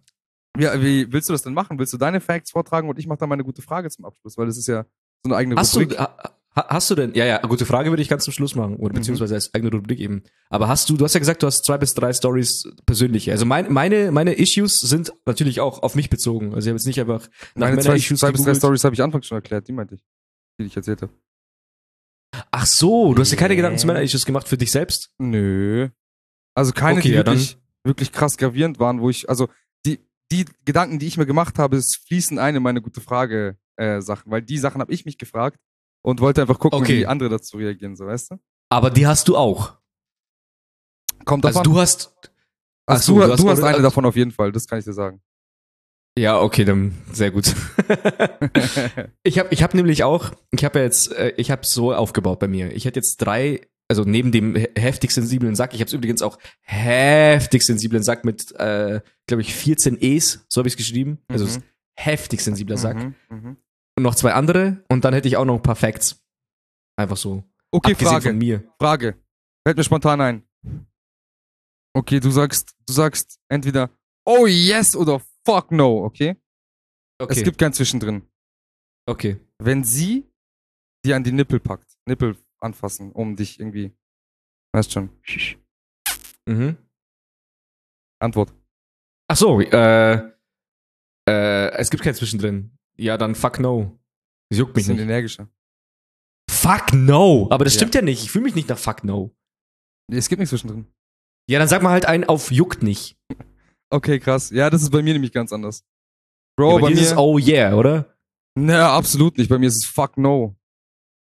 ja, 0.58 0.82
wie 0.82 1.10
willst 1.12 1.28
du 1.28 1.32
das 1.32 1.42
denn 1.42 1.54
machen? 1.54 1.78
Willst 1.78 1.92
du 1.92 1.98
deine 1.98 2.20
Facts 2.20 2.50
vortragen 2.50 2.88
und 2.88 2.98
ich 2.98 3.06
mache 3.06 3.18
dann 3.18 3.28
meine 3.28 3.44
gute 3.44 3.62
Frage 3.62 3.88
zum 3.90 4.04
Abschluss, 4.04 4.36
weil 4.36 4.46
das 4.46 4.58
ist 4.58 4.66
ja 4.68 4.84
so 5.22 5.30
eine 5.30 5.36
eigene 5.36 5.56
Hast 5.56 5.74
du, 5.74 5.80
Rubrik. 5.80 5.98
ha, 5.98 6.14
ha- 6.54 6.66
hast 6.68 6.90
du 6.90 6.94
denn, 6.94 7.14
ja, 7.14 7.24
ja, 7.24 7.38
gute 7.38 7.64
Frage 7.64 7.90
würde 7.90 8.02
ich 8.02 8.08
ganz 8.08 8.24
zum 8.24 8.34
Schluss 8.34 8.54
machen, 8.54 8.76
oder 8.76 8.92
Mhm. 8.92 8.98
beziehungsweise 8.98 9.34
als 9.34 9.54
eigene 9.54 9.70
Rubrik 9.72 9.98
eben. 10.00 10.22
Aber 10.50 10.68
hast 10.68 10.90
du, 10.90 10.96
du 10.98 11.04
hast 11.04 11.14
ja 11.14 11.20
gesagt, 11.20 11.42
du 11.42 11.46
hast 11.46 11.64
zwei 11.64 11.78
bis 11.78 11.94
drei 11.94 12.12
Stories 12.12 12.70
persönliche. 12.84 13.32
Also 13.32 13.46
mein, 13.46 13.72
meine, 13.72 14.12
meine 14.12 14.34
Issues 14.34 14.78
sind 14.78 15.12
natürlich 15.24 15.60
auch 15.60 15.82
auf 15.82 15.94
mich 15.94 16.10
bezogen. 16.10 16.54
Also 16.54 16.66
ich 16.66 16.70
habe 16.70 16.76
jetzt 16.76 16.86
nicht 16.86 17.00
einfach 17.00 17.28
meine 17.54 17.78
zwei, 17.78 17.84
Männer-Issues 17.90 18.20
zwei 18.20 18.32
bis 18.32 18.42
drei. 18.44 18.54
Stories 18.54 18.84
habe 18.84 18.94
ich 18.94 19.02
anfangs 19.02 19.26
schon 19.26 19.36
erklärt, 19.38 19.66
die 19.68 19.72
meinte 19.72 19.94
ich, 19.94 20.04
die 20.60 20.66
ich 20.66 20.76
erzählt 20.76 21.00
habe. 21.02 21.12
Ach 22.60 22.66
so, 22.66 23.14
du 23.14 23.20
hast 23.20 23.30
dir 23.30 23.36
keine. 23.36 23.54
Gedanken 23.54 23.78
zu 23.78 23.86
Männer-Issues 23.86 24.26
gemacht 24.26 24.48
für 24.48 24.58
dich 24.58 24.72
selbst? 24.72 25.10
Nö. 25.18 25.88
Also 26.56 26.72
keine, 26.72 26.98
Okay, 26.98 27.08
die 27.10 27.14
ja, 27.14 27.22
dann- 27.22 27.34
wirklich, 27.36 27.56
wirklich 27.84 28.10
krass 28.12 28.36
gravierend 28.36 28.80
waren, 28.80 29.00
wo 29.00 29.08
ich, 29.10 29.28
also 29.28 29.48
die, 29.86 30.00
die 30.32 30.44
Gedanken, 30.64 30.98
die 30.98 31.06
ich 31.06 31.16
mir 31.16 31.26
gemacht 31.26 31.56
habe, 31.60 31.76
es 31.76 31.94
fließen 32.08 32.38
ein 32.40 32.56
in 32.56 32.62
meine 32.64 32.82
gute 32.82 33.00
Frage 33.00 33.56
äh, 33.76 34.00
Sachen, 34.00 34.32
weil 34.32 34.42
die 34.42 34.58
Sachen 34.58 34.80
habe 34.80 34.92
ich 34.92 35.04
mich 35.04 35.18
gefragt 35.18 35.60
und 36.02 36.20
wollte 36.20 36.40
einfach 36.40 36.58
gucken, 36.58 36.80
Okay. 36.80 36.98
wie 36.98 37.06
andere 37.06 37.28
dazu 37.28 37.58
reagieren, 37.58 37.94
so 37.94 38.06
weißt 38.06 38.32
du? 38.32 38.36
Aber 38.70 38.90
die 38.90 39.06
hast 39.06 39.28
du 39.28 39.36
auch. 39.36 39.76
Kommt 41.24 41.46
Also 41.46 41.60
davon. 41.60 41.72
du 41.74 41.80
hast. 41.80 42.12
Ach 42.86 42.94
also 42.94 43.14
so, 43.14 43.20
du, 43.24 43.32
hast 43.32 43.40
du 43.42 43.48
hast 43.50 43.62
eine 43.62 43.82
davon 43.82 44.04
auf 44.04 44.16
jeden 44.16 44.32
Fall, 44.32 44.50
das 44.50 44.66
kann 44.66 44.78
ich 44.80 44.84
dir 44.84 44.92
sagen. 44.94 45.20
Ja, 46.18 46.40
okay, 46.40 46.64
dann 46.64 46.94
sehr 47.12 47.30
gut. 47.30 47.54
ich 49.22 49.38
habe 49.38 49.48
ich 49.50 49.62
hab 49.62 49.74
nämlich 49.74 50.02
auch, 50.04 50.32
ich 50.50 50.64
habe 50.64 50.78
ja 50.80 50.84
jetzt, 50.84 51.12
äh, 51.12 51.32
ich 51.36 51.50
habe 51.50 51.62
so 51.64 51.94
aufgebaut 51.94 52.38
bei 52.40 52.48
mir. 52.48 52.72
Ich 52.74 52.84
hätte 52.84 52.98
jetzt 52.98 53.18
drei, 53.18 53.60
also 53.88 54.02
neben 54.04 54.32
dem 54.32 54.56
he- 54.56 54.68
heftig 54.76 55.10
sensiblen 55.12 55.54
Sack, 55.54 55.74
ich 55.74 55.80
habe 55.80 55.90
übrigens 55.94 56.22
auch 56.22 56.38
heftig 56.62 57.62
sensiblen 57.64 58.02
Sack 58.02 58.24
mit, 58.24 58.52
äh, 58.56 59.00
glaube 59.26 59.40
ich, 59.42 59.54
14 59.54 59.96
E's, 60.00 60.44
so 60.48 60.60
habe 60.60 60.68
ich 60.68 60.74
es 60.74 60.78
geschrieben. 60.78 61.18
Also 61.28 61.44
Mhm. 61.44 61.50
es 61.50 61.60
heftig 61.96 62.40
sensibler 62.42 62.76
Sack. 62.76 62.96
Mhm, 62.96 63.14
mhm. 63.30 63.56
Und 63.96 64.02
noch 64.02 64.14
zwei 64.14 64.32
andere 64.32 64.84
und 64.88 65.04
dann 65.04 65.14
hätte 65.14 65.28
ich 65.28 65.36
auch 65.36 65.44
noch 65.44 65.56
ein 65.56 65.62
paar 65.62 65.76
Facts. 65.76 66.22
Einfach 66.96 67.16
so. 67.16 67.44
Okay, 67.70 67.92
abgesehen 67.92 68.12
Frage. 68.12 68.28
von 68.30 68.38
mir. 68.38 68.64
Frage. 68.80 69.14
Fällt 69.66 69.76
mir 69.76 69.84
spontan 69.84 70.20
ein. 70.20 70.42
Okay, 71.94 72.20
du 72.20 72.30
sagst, 72.30 72.74
du 72.86 72.92
sagst 72.92 73.38
entweder 73.48 73.90
oh 74.24 74.46
yes 74.46 74.94
oder 74.94 75.20
fuck 75.48 75.70
no, 75.72 76.04
okay? 76.04 76.36
Okay. 77.20 77.32
Es 77.38 77.42
gibt 77.42 77.58
kein 77.58 77.72
Zwischendrin. 77.72 78.22
okay. 79.08 79.38
Wenn 79.60 79.82
sie 79.82 80.30
dir 81.04 81.16
an 81.16 81.24
die 81.24 81.32
Nippel 81.32 81.58
packt, 81.58 81.96
Nippel 82.06 82.36
anfassen, 82.60 83.10
um 83.12 83.34
dich 83.34 83.58
irgendwie, 83.58 83.92
weißt 84.72 84.92
schon. 84.92 85.10
Mhm. 86.48 86.76
Antwort. 88.20 88.52
Ach 89.30 89.36
so, 89.36 89.60
äh, 89.60 90.14
äh, 91.28 91.70
es 91.76 91.90
gibt 91.90 92.02
kein 92.02 92.14
Zwischendrin. 92.14 92.76
Ja, 92.98 93.16
dann 93.16 93.34
fuck 93.34 93.58
no. 93.60 93.98
Das 94.50 94.58
juckt 94.58 94.74
mich 94.76 94.84
Bisschen 94.86 94.96
nicht. 94.96 95.04
energischer. 95.04 95.48
Fuck 96.50 96.92
no. 96.94 97.48
Aber 97.50 97.64
das 97.64 97.74
Ja. 97.74 97.78
stimmt 97.80 97.94
ja 97.94 98.02
nicht. 98.02 98.22
Ich 98.24 98.30
fühle 98.30 98.44
mich 98.44 98.54
nicht 98.54 98.68
nach 98.68 98.78
fuck 98.78 99.04
no. 99.04 99.34
Es 100.10 100.28
gibt 100.28 100.38
nichts 100.40 100.50
zwischendrin. 100.50 100.86
Ja, 101.50 101.58
dann 101.58 101.68
sag 101.68 101.82
mal 101.82 101.90
halt 101.90 102.06
einen 102.06 102.24
auf 102.24 102.50
juckt 102.50 102.82
nicht. 102.82 103.18
Okay, 103.90 104.18
krass. 104.18 104.50
Ja, 104.50 104.70
das 104.70 104.82
ist 104.82 104.90
bei 104.90 105.02
mir 105.02 105.12
nämlich 105.14 105.32
ganz 105.32 105.52
anders. 105.52 105.80
Ja, 105.80 106.64
Bro, 106.64 106.74
bei 106.76 106.80
bei 106.82 106.88
dir 106.88 106.94
ist 106.94 107.06
es 107.08 107.14
mir. 107.14 107.20
oh 107.20 107.38
yeah, 107.38 107.74
oder? 107.74 108.14
Na, 108.54 108.92
absolut 108.92 109.38
nicht. 109.38 109.48
Bei 109.48 109.58
mir 109.58 109.68
ist 109.68 109.84
es 109.84 109.86
fuck 109.86 110.18
no. 110.18 110.56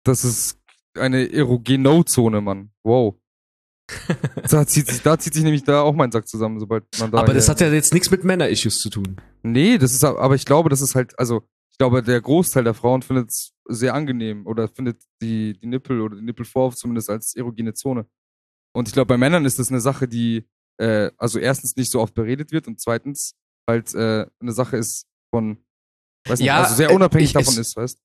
Das 0.05 0.25
ist 0.25 0.59
eine 0.95 1.31
Erogeno-Zone, 1.31 2.41
Mann. 2.41 2.71
Wow. 2.85 3.17
da, 4.51 4.67
zieht 4.67 4.89
sich, 4.89 5.03
da 5.03 5.19
zieht 5.19 5.35
sich 5.35 5.45
nämlich 5.45 5.63
da 5.63 5.83
auch 5.83 5.95
mein 5.95 6.11
Sack 6.11 6.27
zusammen, 6.27 6.59
sobald 6.59 6.85
man 6.99 7.11
da. 7.11 7.19
Aber 7.19 7.35
das 7.35 7.49
hat 7.49 7.61
ja 7.61 7.69
jetzt 7.69 7.93
nichts 7.93 8.11
mit 8.11 8.25
Männer-Issues 8.25 8.79
zu 8.79 8.91
tun. 8.91 9.17
Nee, 9.43 9.79
das 9.79 9.93
ist, 9.93 10.03
aber 10.03 10.35
ich 10.35 10.45
glaube, 10.45 10.69
das 10.69 10.81
ist 10.81 10.95
halt, 10.95 11.17
also, 11.19 11.43
ich 11.71 11.79
glaube, 11.79 12.03
der 12.03 12.21
Großteil 12.21 12.65
der 12.65 12.75
Frauen 12.75 13.03
findet 13.03 13.31
es 13.31 13.53
sehr 13.69 13.95
angenehm 13.95 14.47
oder 14.47 14.69
findet 14.69 15.03
die, 15.21 15.57
die 15.59 15.67
Nippel 15.67 16.01
oder 16.01 16.17
die 16.17 16.23
Nippelvorhof 16.23 16.75
zumindest 16.75 17.11
als 17.11 17.35
erogene 17.37 17.75
Zone. 17.75 18.07
Und 18.73 18.89
ich 18.89 18.95
glaube, 18.95 19.09
bei 19.09 19.19
Männern 19.19 19.45
ist 19.45 19.59
das 19.59 19.71
eine 19.71 19.81
Sache, 19.81 20.09
die, 20.09 20.49
äh, 20.79 21.11
also 21.17 21.39
erstens 21.39 21.77
nicht 21.77 21.91
so 21.91 22.01
oft 22.01 22.15
beredet 22.15 22.53
wird 22.53 22.67
und 22.67 22.81
zweitens 22.81 23.35
halt 23.69 23.95
äh, 23.95 24.27
eine 24.41 24.53
Sache 24.53 24.77
ist 24.77 25.07
von, 25.35 25.59
weiß 26.29 26.39
nicht, 26.39 26.47
Ja, 26.47 26.63
also 26.63 26.75
sehr 26.77 26.93
unabhängig 26.93 27.29
ich- 27.31 27.33
davon 27.35 27.55
es- 27.55 27.59
ist, 27.59 27.77
weißt 27.77 27.99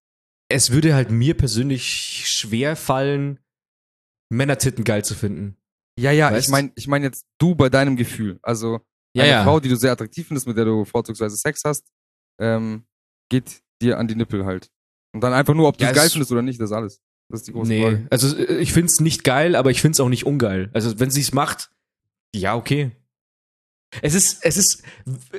Es 0.49 0.71
würde 0.71 0.93
halt 0.95 1.11
mir 1.11 1.35
persönlich 1.35 2.27
schwer 2.27 2.75
fallen, 2.75 3.39
Männertitten 4.29 4.83
geil 4.83 5.03
zu 5.03 5.15
finden. 5.15 5.57
Ja, 5.99 6.11
ja, 6.11 6.31
Weißt? 6.31 6.47
ich 6.47 6.51
meine 6.51 6.71
ich 6.75 6.87
mein 6.87 7.03
jetzt 7.03 7.25
du 7.37 7.53
bei 7.55 7.69
deinem 7.69 7.95
Gefühl. 7.97 8.39
Also 8.41 8.79
Ja, 9.13 9.23
eine 9.23 9.31
ja. 9.31 9.43
Frau, 9.43 9.59
die 9.59 9.67
du 9.69 9.75
sehr 9.75 9.91
attraktiv 9.91 10.27
findest, 10.27 10.47
mit 10.47 10.55
der 10.57 10.65
du 10.65 10.85
vorzugsweise 10.85 11.35
Sex 11.35 11.63
hast, 11.65 11.91
ähm, 12.39 12.85
geht 13.29 13.61
dir 13.81 13.97
an 13.97 14.07
die 14.07 14.15
Nippel 14.15 14.45
halt. 14.45 14.71
Und 15.13 15.21
dann 15.21 15.33
einfach 15.33 15.53
nur, 15.53 15.67
ob 15.67 15.77
du 15.77 15.83
Ja, 15.83 15.89
es 15.91 15.95
geil 15.97 16.05
es- 16.07 16.13
findest 16.13 16.31
oder 16.31 16.41
nicht, 16.41 16.59
das 16.61 16.69
ist 16.69 16.75
alles. 16.75 17.01
Das 17.29 17.41
ist 17.41 17.47
die 17.47 17.51
große 17.53 17.69
Nee, 17.69 17.81
Frage. 17.83 18.07
also 18.09 18.35
äh, 18.37 18.57
ich 18.59 18.71
find's 18.73 18.99
nicht 19.01 19.23
geil, 19.25 19.55
aber 19.55 19.69
ich 19.71 19.81
find's 19.81 19.99
auch 19.99 20.07
nicht 20.09 20.25
ungeil. 20.25 20.69
Also 20.73 20.97
wenn 20.99 21.11
sie 21.11 21.21
es 21.21 21.33
macht, 21.33 21.71
ja, 22.33 22.55
okay. 22.55 22.91
Es 24.01 24.13
ist, 24.13 24.43
es 24.45 24.55
ist, 24.57 24.83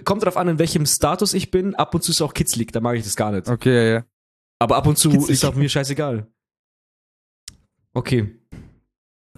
kommt 0.04 0.22
drauf 0.24 0.36
an, 0.36 0.46
in 0.48 0.58
welchem 0.58 0.84
Status 0.84 1.32
ich 1.32 1.50
bin. 1.50 1.74
Ab 1.74 1.94
und 1.94 2.02
zu 2.04 2.10
ist 2.12 2.20
auch 2.20 2.34
kitzlig, 2.34 2.70
da 2.72 2.80
mag 2.80 2.96
ich 2.96 3.04
das 3.04 3.16
gar 3.16 3.32
nicht. 3.32 3.48
Okay, 3.48 3.74
ja, 3.74 3.92
ja. 3.94 4.04
Aber 4.58 4.76
ab 4.76 4.86
und 4.86 4.98
zu 4.98 5.10
Kitzlig. 5.10 5.30
ist 5.30 5.44
auch 5.44 5.54
mir 5.54 5.68
scheißegal. 5.68 6.26
Okay. 7.94 8.38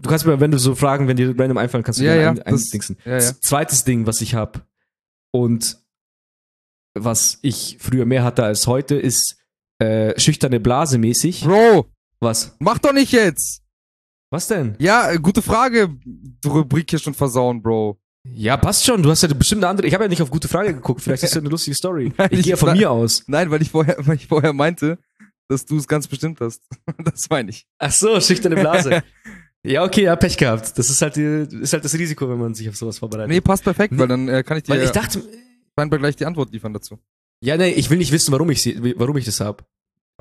Du 0.01 0.09
kannst 0.11 0.27
mir, 0.27 0.39
wenn 0.41 0.51
du 0.51 0.59
so 0.59 0.75
Fragen, 0.75 1.09
wenn 1.09 1.17
dir 1.17 1.29
random 1.39 1.57
einfallen, 1.59 1.85
kannst 1.85 2.01
du 2.01 2.05
Ja, 2.05 2.15
ja, 2.15 2.31
ein, 2.31 2.37
das- 2.37 2.65
eindingsen. 2.65 2.99
ja, 3.05 3.13
ja. 3.19 3.41
Zweites 3.41 3.85
Ding, 3.85 4.07
was 4.07 4.21
ich 4.21 4.35
hab 4.35 4.67
und 5.33 5.79
was 6.95 7.39
ich 7.43 7.79
früher 7.81 8.05
mehr 8.05 8.23
hatte 8.25 8.45
als 8.45 8.67
heute, 8.67 8.97
ist 8.97 9.39
äh, 9.81 10.19
schüchterne 10.21 10.61
Blase 10.61 10.99
mäßig. 10.99 11.43
Bro, 11.45 11.87
Was? 12.21 12.55
mach 12.59 12.79
doch 12.79 12.93
nicht 12.93 13.13
jetzt! 13.13 13.63
Was 14.35 14.49
denn? 14.49 14.75
Ja, 14.81 15.13
äh, 15.13 15.19
gute 15.19 15.43
Frage. 15.43 15.91
Die 16.05 16.49
Rubrik 16.49 16.91
hier 16.91 16.99
schon 16.99 17.15
versauen, 17.15 17.63
Bro. 17.63 18.01
Ja, 18.25 18.57
passt 18.57 18.85
schon. 18.85 19.01
Du 19.01 19.09
hast 19.09 19.23
ja 19.23 19.33
bestimmt 19.33 19.63
eine 19.63 19.71
andere. 19.71 19.87
Ich 19.87 19.95
habe 19.95 20.03
ja 20.03 20.09
nicht 20.09 20.23
auf 20.23 20.31
gute 20.31 20.49
Frage 20.49 20.75
geguckt. 20.75 21.03
Vielleicht 21.03 21.23
ist 21.23 21.37
ja 21.37 21.41
eine 21.41 21.51
lustige 21.51 21.77
Story. 21.77 22.13
Nein, 22.19 22.29
ich 22.33 22.39
ich 22.41 22.45
gehe 22.47 22.51
ja 22.51 22.57
von 22.57 22.73
mir 22.73 22.91
aus. 22.91 23.23
Nein, 23.29 23.53
weil 23.53 23.63
ich 23.63 23.71
vorher, 23.71 23.97
weil 24.01 24.17
ich 24.17 24.27
vorher 24.27 24.53
meinte, 24.53 24.99
dass 25.47 25.67
du 25.67 25.77
es 25.77 25.87
ganz 25.87 26.09
bestimmt 26.09 26.41
hast. 26.41 26.65
Das 27.05 27.31
meine 27.31 27.51
ich. 27.51 27.65
Ach 27.79 27.93
so, 27.93 28.21
schüchterne 28.21 28.57
Blase. 28.57 29.05
ja, 29.63 29.85
okay, 29.85 30.03
ja, 30.03 30.17
Pech 30.17 30.37
gehabt. 30.37 30.77
Das 30.77 30.91
ist 30.91 31.01
halt, 31.01 31.15
die, 31.15 31.47
ist 31.61 31.73
halt 31.73 31.85
das 31.85 31.95
Risiko, 31.95 32.29
wenn 32.29 32.39
man 32.39 32.55
sich 32.55 32.69
auf 32.69 32.75
sowas 32.75 32.99
vorbereitet. 32.99 33.31
Nee, 33.31 33.41
passt 33.41 33.63
perfekt, 33.63 33.97
weil 33.97 34.09
dann 34.09 34.29
äh, 34.29 34.43
kann 34.43 34.57
ich 34.57 34.65
dir 34.65 34.73
Weil 34.73 34.83
ich 34.83 34.91
dachte, 34.91 35.23
scheinbar 35.79 36.01
gleich 36.01 36.17
die 36.17 36.27
Antwort 36.27 36.51
liefern 36.51 36.73
dazu. 36.73 36.99
ja, 37.41 37.57
nee, 37.57 37.71
ich 37.71 37.89
will 37.89 37.99
nicht 37.99 38.11
wissen, 38.11 38.33
warum 38.33 38.51
ich 38.51 38.63
sie, 38.63 38.95
warum 38.97 39.17
ich 39.17 39.27
das 39.27 39.39
hab. 39.39 39.65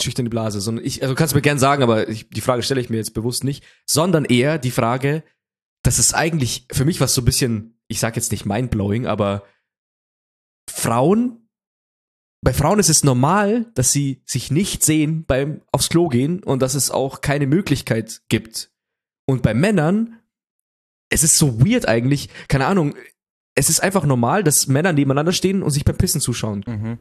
Schüchterne 0.02 0.30
Blase, 0.30 0.60
sondern 0.60 0.84
ich, 0.84 1.04
also 1.04 1.14
kannst 1.16 1.34
du 1.34 1.38
mir 1.38 1.42
gern 1.42 1.60
sagen, 1.60 1.84
aber 1.84 2.10
ich, 2.10 2.30
die 2.30 2.42
Frage 2.42 2.64
stelle 2.64 2.82
ich 2.82 2.90
mir 2.90 2.98
jetzt 2.98 3.14
bewusst 3.14 3.44
nicht, 3.44 3.64
sondern 3.86 4.26
eher 4.26 4.58
die 4.58 4.72
Frage, 4.72 5.24
dass 5.84 6.00
es 6.00 6.14
eigentlich 6.14 6.68
für 6.72 6.86
mich 6.86 7.00
was 7.00 7.14
so 7.14 7.22
ein 7.22 7.26
bisschen, 7.26 7.80
ich 7.88 8.00
sag 8.00 8.16
jetzt 8.16 8.32
nicht 8.32 8.46
mindblowing, 8.46 9.06
aber 9.06 9.44
Frauen, 10.70 11.48
bei 12.44 12.54
Frauen 12.54 12.80
ist 12.80 12.90
es 12.90 13.04
normal, 13.04 13.72
dass 13.76 13.92
sie 13.92 14.22
sich 14.26 14.52
nicht 14.52 14.84
sehen 14.84 15.26
beim 15.26 15.62
aufs 15.72 15.90
Klo 15.90 16.08
gehen 16.08 16.42
und 16.44 16.62
dass 16.62 16.74
es 16.74 16.92
auch 16.92 17.22
keine 17.22 17.48
Möglichkeit 17.48 18.24
gibt. 18.30 18.72
Und 19.26 19.44
bei 19.44 19.54
Männern, 19.54 20.20
es 21.10 21.24
ist 21.24 21.38
so 21.38 21.66
weird 21.66 21.88
eigentlich, 21.88 22.30
keine 22.48 22.66
Ahnung, 22.66 22.96
es 23.56 23.70
ist 23.70 23.82
einfach 23.82 24.06
normal, 24.06 24.44
dass 24.44 24.68
Männer 24.68 24.94
nebeneinander 24.94 25.32
stehen 25.32 25.64
und 25.64 25.72
sich 25.72 25.86
beim 25.86 25.98
Pissen 25.98 26.20
zuschauen. 26.20 26.64
Mhm. 26.68 27.00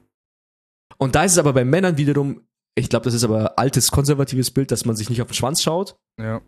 Und 0.99 1.14
da 1.14 1.24
ist 1.24 1.32
es 1.32 1.38
aber 1.38 1.53
bei 1.53 1.64
Männern 1.64 1.97
wiederum, 1.97 2.47
ich 2.74 2.88
glaube, 2.88 3.04
das 3.04 3.14
ist 3.14 3.24
aber 3.24 3.58
altes 3.58 3.90
konservatives 3.90 4.50
Bild, 4.50 4.70
dass 4.70 4.84
man 4.84 4.96
sich 4.96 5.10
nicht 5.10 5.20
auf 5.20 5.28
den 5.28 5.34
Schwanz 5.34 5.62
schaut. 5.62 5.96
Ja. 6.18 6.40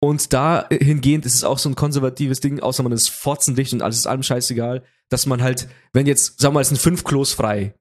Und 0.00 0.32
da 0.32 0.68
hingehend 0.70 1.24
ist 1.24 1.34
es 1.34 1.44
auch 1.44 1.58
so 1.58 1.68
ein 1.68 1.76
konservatives 1.76 2.40
Ding, 2.40 2.60
außer 2.60 2.82
man 2.82 2.92
ist 2.92 3.08
fotzendicht 3.10 3.72
und 3.72 3.82
alles 3.82 3.96
ist 3.96 4.06
allem 4.06 4.22
scheißegal, 4.22 4.82
dass 5.08 5.26
man 5.26 5.42
halt, 5.42 5.68
wenn 5.92 6.06
jetzt, 6.06 6.40
sagen 6.40 6.52
wir 6.52 6.56
mal, 6.56 6.60
es 6.60 6.68
sind 6.68 6.80
fünf 6.80 7.04
Klos 7.04 7.32
frei 7.32 7.74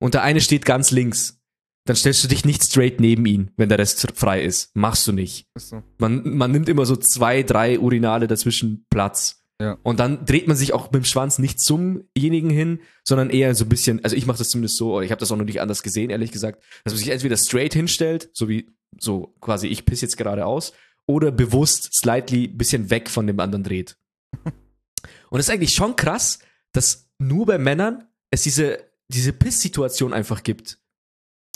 und 0.00 0.14
der 0.14 0.22
eine 0.22 0.40
steht 0.40 0.64
ganz 0.64 0.90
links, 0.90 1.40
dann 1.84 1.96
stellst 1.96 2.22
du 2.22 2.28
dich 2.28 2.44
nicht 2.44 2.62
straight 2.62 3.00
neben 3.00 3.26
ihn, 3.26 3.50
wenn 3.56 3.68
der 3.68 3.78
Rest 3.78 4.06
frei 4.14 4.42
ist. 4.42 4.74
Machst 4.76 5.06
du 5.06 5.12
nicht. 5.12 5.48
Ist 5.54 5.70
so. 5.70 5.82
Man, 5.98 6.36
man 6.36 6.52
nimmt 6.52 6.68
immer 6.68 6.86
so 6.86 6.96
zwei, 6.96 7.42
drei 7.42 7.78
Urinale 7.78 8.28
dazwischen 8.28 8.86
Platz. 8.88 9.41
Ja. 9.62 9.78
Und 9.84 10.00
dann 10.00 10.24
dreht 10.24 10.48
man 10.48 10.56
sich 10.56 10.72
auch 10.72 10.86
mit 10.86 10.94
dem 10.94 11.04
Schwanz 11.04 11.38
nicht 11.38 11.60
zumjenigen 11.60 12.50
hin, 12.50 12.80
sondern 13.04 13.30
eher 13.30 13.54
so 13.54 13.64
ein 13.64 13.68
bisschen, 13.68 14.02
also 14.02 14.16
ich 14.16 14.26
mache 14.26 14.38
das 14.38 14.48
zumindest 14.48 14.76
so, 14.76 14.92
oder 14.94 15.04
ich 15.04 15.12
habe 15.12 15.20
das 15.20 15.30
auch 15.30 15.36
noch 15.36 15.44
nicht 15.44 15.60
anders 15.60 15.84
gesehen, 15.84 16.10
ehrlich 16.10 16.32
gesagt, 16.32 16.64
dass 16.82 16.92
man 16.92 16.98
sich 16.98 17.10
entweder 17.10 17.36
straight 17.36 17.72
hinstellt, 17.72 18.28
so 18.32 18.48
wie 18.48 18.68
so 18.98 19.36
quasi 19.40 19.68
ich 19.68 19.84
piss 19.84 20.00
jetzt 20.00 20.16
gerade 20.16 20.46
aus, 20.46 20.72
oder 21.06 21.30
bewusst 21.30 21.94
slightly 21.94 22.48
bisschen 22.48 22.90
weg 22.90 23.08
von 23.08 23.28
dem 23.28 23.38
anderen 23.38 23.62
dreht. 23.62 23.96
Und 24.44 25.38
das 25.38 25.46
ist 25.46 25.50
eigentlich 25.50 25.74
schon 25.74 25.94
krass, 25.94 26.40
dass 26.72 27.08
nur 27.18 27.46
bei 27.46 27.58
Männern 27.58 28.08
es 28.32 28.42
diese, 28.42 28.84
diese 29.08 29.32
Piss-Situation 29.32 30.12
einfach 30.12 30.42
gibt. 30.42 30.80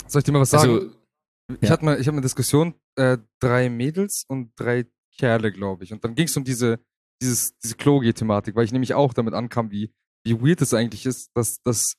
Soll 0.07 0.19
ich 0.19 0.23
dir 0.23 0.31
mal 0.31 0.39
was 0.41 0.51
sagen? 0.51 0.71
Also, 0.71 0.91
ich 1.59 1.67
ja. 1.67 1.69
hatte 1.71 1.83
mal, 1.83 1.99
ich 1.99 2.07
habe 2.07 2.15
eine 2.15 2.21
Diskussion, 2.21 2.73
äh, 2.95 3.17
drei 3.39 3.69
Mädels 3.69 4.23
und 4.29 4.51
drei 4.55 4.85
Kerle, 5.17 5.51
glaube 5.51 5.83
ich. 5.83 5.91
Und 5.91 6.05
dann 6.05 6.15
ging 6.15 6.27
es 6.27 6.37
um 6.37 6.45
diese, 6.45 6.79
dieses, 7.21 7.57
diese 7.59 7.75
Klo-Thematik, 7.75 8.55
weil 8.55 8.65
ich 8.65 8.71
nämlich 8.71 8.93
auch 8.93 9.13
damit 9.13 9.33
ankam, 9.33 9.71
wie, 9.71 9.91
wie 10.25 10.39
weird 10.41 10.61
es 10.61 10.73
eigentlich 10.73 11.05
ist, 11.05 11.29
dass 11.35 11.61
das, 11.63 11.93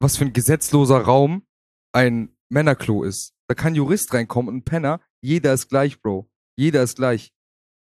was 0.00 0.16
für 0.16 0.24
ein 0.24 0.32
gesetzloser 0.32 0.98
Raum 1.00 1.46
ein 1.92 2.36
Männerklo 2.50 3.02
ist. 3.02 3.32
Da 3.48 3.54
kann 3.54 3.72
ein 3.72 3.76
Jurist 3.76 4.12
reinkommen 4.12 4.48
und 4.48 4.56
ein 4.60 4.64
Penner, 4.64 5.00
jeder 5.22 5.52
ist 5.52 5.68
gleich, 5.68 6.00
Bro. 6.00 6.28
Jeder 6.58 6.82
ist 6.82 6.96
gleich. 6.96 7.32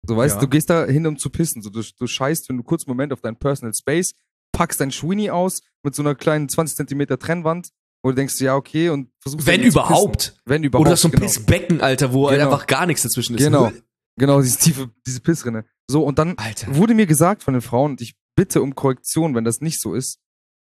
So, 0.07 0.17
weißt 0.17 0.35
Ja. 0.37 0.41
du, 0.41 0.47
du 0.47 0.51
gehst 0.51 0.71
da 0.71 0.85
hin, 0.87 1.07
um 1.07 1.19
zu 1.19 1.31
pissen. 1.31 1.63
So, 1.63 1.71
du, 1.71 1.83
du 1.83 2.07
scheißt 2.07 2.47
für 2.47 2.53
einen 2.53 2.65
kurzen 2.65 2.91
Moment 2.91 3.13
auf 3.13 3.21
deinen 3.21 3.37
Personal 3.37 3.73
Space, 3.75 4.13
packst 4.53 4.81
dein 4.81 4.91
Schwini 4.91 5.31
aus 5.31 5.63
mit 5.85 5.95
so 5.95 6.03
einer 6.03 6.15
kleinen 6.15 6.49
20 6.49 6.77
Zentimeter 6.77 7.19
Trennwand, 7.19 7.69
wo 8.03 8.11
du 8.11 8.17
denkst, 8.17 8.41
ja, 8.41 8.57
okay, 8.57 8.89
und 8.89 9.11
versuchst 9.21 9.47
wenn 9.47 9.63
überhaupt. 9.63 10.41
Wenn 10.45 10.65
überhaupt. 10.65 10.89
Oder 10.89 10.97
so 10.97 11.09
ein 11.09 11.13
genau. 11.13 11.23
Pissbecken, 11.25 11.81
Alter, 11.81 12.13
wo 12.13 12.29
halt 12.29 12.39
Genau. 12.41 12.51
einfach 12.53 12.67
gar 12.67 12.87
nichts 12.87 13.03
dazwischen 13.03 13.37
ist. 13.37 13.45
Genau. 13.45 13.71
Genau, 14.17 14.41
diese 14.41 14.59
tiefe, 14.59 14.91
diese 15.07 15.21
Pissrinne. 15.21 15.65
So, 15.89 16.05
und 16.05 16.19
dann 16.19 16.37
Alter. 16.37 16.75
wurde 16.75 16.95
mir 16.95 17.07
gesagt 17.07 17.43
von 17.43 17.55
den 17.55 17.61
Frauen, 17.63 17.93
und 17.93 18.01
ich 18.01 18.15
bitte 18.37 18.63
um 18.63 18.75
Korrektion, 18.75 19.35
wenn 19.35 19.45
das 19.45 19.61
nicht 19.61 19.81
so 19.81 19.95
ist. 19.95 20.21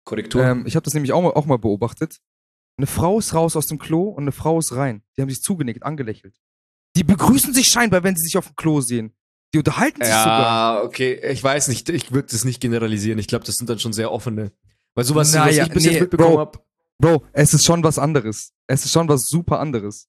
Korrektur. 0.03 0.43
Ähm, 0.43 0.65
ich 0.65 0.75
habe 0.75 0.83
das 0.83 0.93
nämlich 0.93 1.13
auch 1.13 1.21
mal, 1.21 1.31
auch 1.31 1.45
mal 1.45 1.57
beobachtet. 1.57 2.19
Eine 2.77 2.87
Frau 2.87 3.19
ist 3.19 3.33
raus 3.33 3.55
aus 3.55 3.67
dem 3.67 3.77
Klo 3.77 4.09
und 4.09 4.23
eine 4.23 4.31
Frau 4.31 4.57
ist 4.57 4.75
rein. 4.75 5.03
Die 5.15 5.21
haben 5.21 5.29
sich 5.29 5.43
zugenickt, 5.43 5.83
angelächelt. 5.83 6.35
Die 6.95 7.03
begrüßen 7.03 7.53
sich 7.53 7.67
scheinbar, 7.67 8.03
wenn 8.03 8.15
sie 8.15 8.23
sich 8.23 8.37
auf 8.37 8.47
dem 8.47 8.55
Klo 8.55 8.81
sehen. 8.81 9.13
Die 9.53 9.59
unterhalten 9.59 10.01
sich 10.01 10.13
sogar. 10.13 10.77
ja, 10.79 10.83
okay. 10.83 11.19
Ich 11.31 11.43
weiß 11.43 11.67
nicht. 11.67 11.89
Ich 11.89 12.11
würde 12.11 12.29
das 12.31 12.45
nicht 12.45 12.61
generalisieren. 12.61 13.19
Ich 13.19 13.27
glaube, 13.27 13.45
das 13.45 13.57
sind 13.57 13.69
dann 13.69 13.79
schon 13.79 13.93
sehr 13.93 14.11
offene. 14.11 14.51
Weil 14.95 15.03
sowas, 15.03 15.33
Naja, 15.33 15.61
was 15.61 15.67
ich 15.67 15.73
bis 15.73 15.83
nee, 15.85 15.91
jetzt 15.91 16.01
mitbekommen 16.01 16.37
habe. 16.37 16.59
Bro, 16.97 17.23
es 17.33 17.53
ist 17.53 17.65
schon 17.65 17.83
was 17.83 17.99
anderes. 17.99 18.53
Es 18.67 18.85
ist 18.85 18.91
schon 18.91 19.07
was 19.09 19.27
super 19.27 19.59
anderes. 19.59 20.07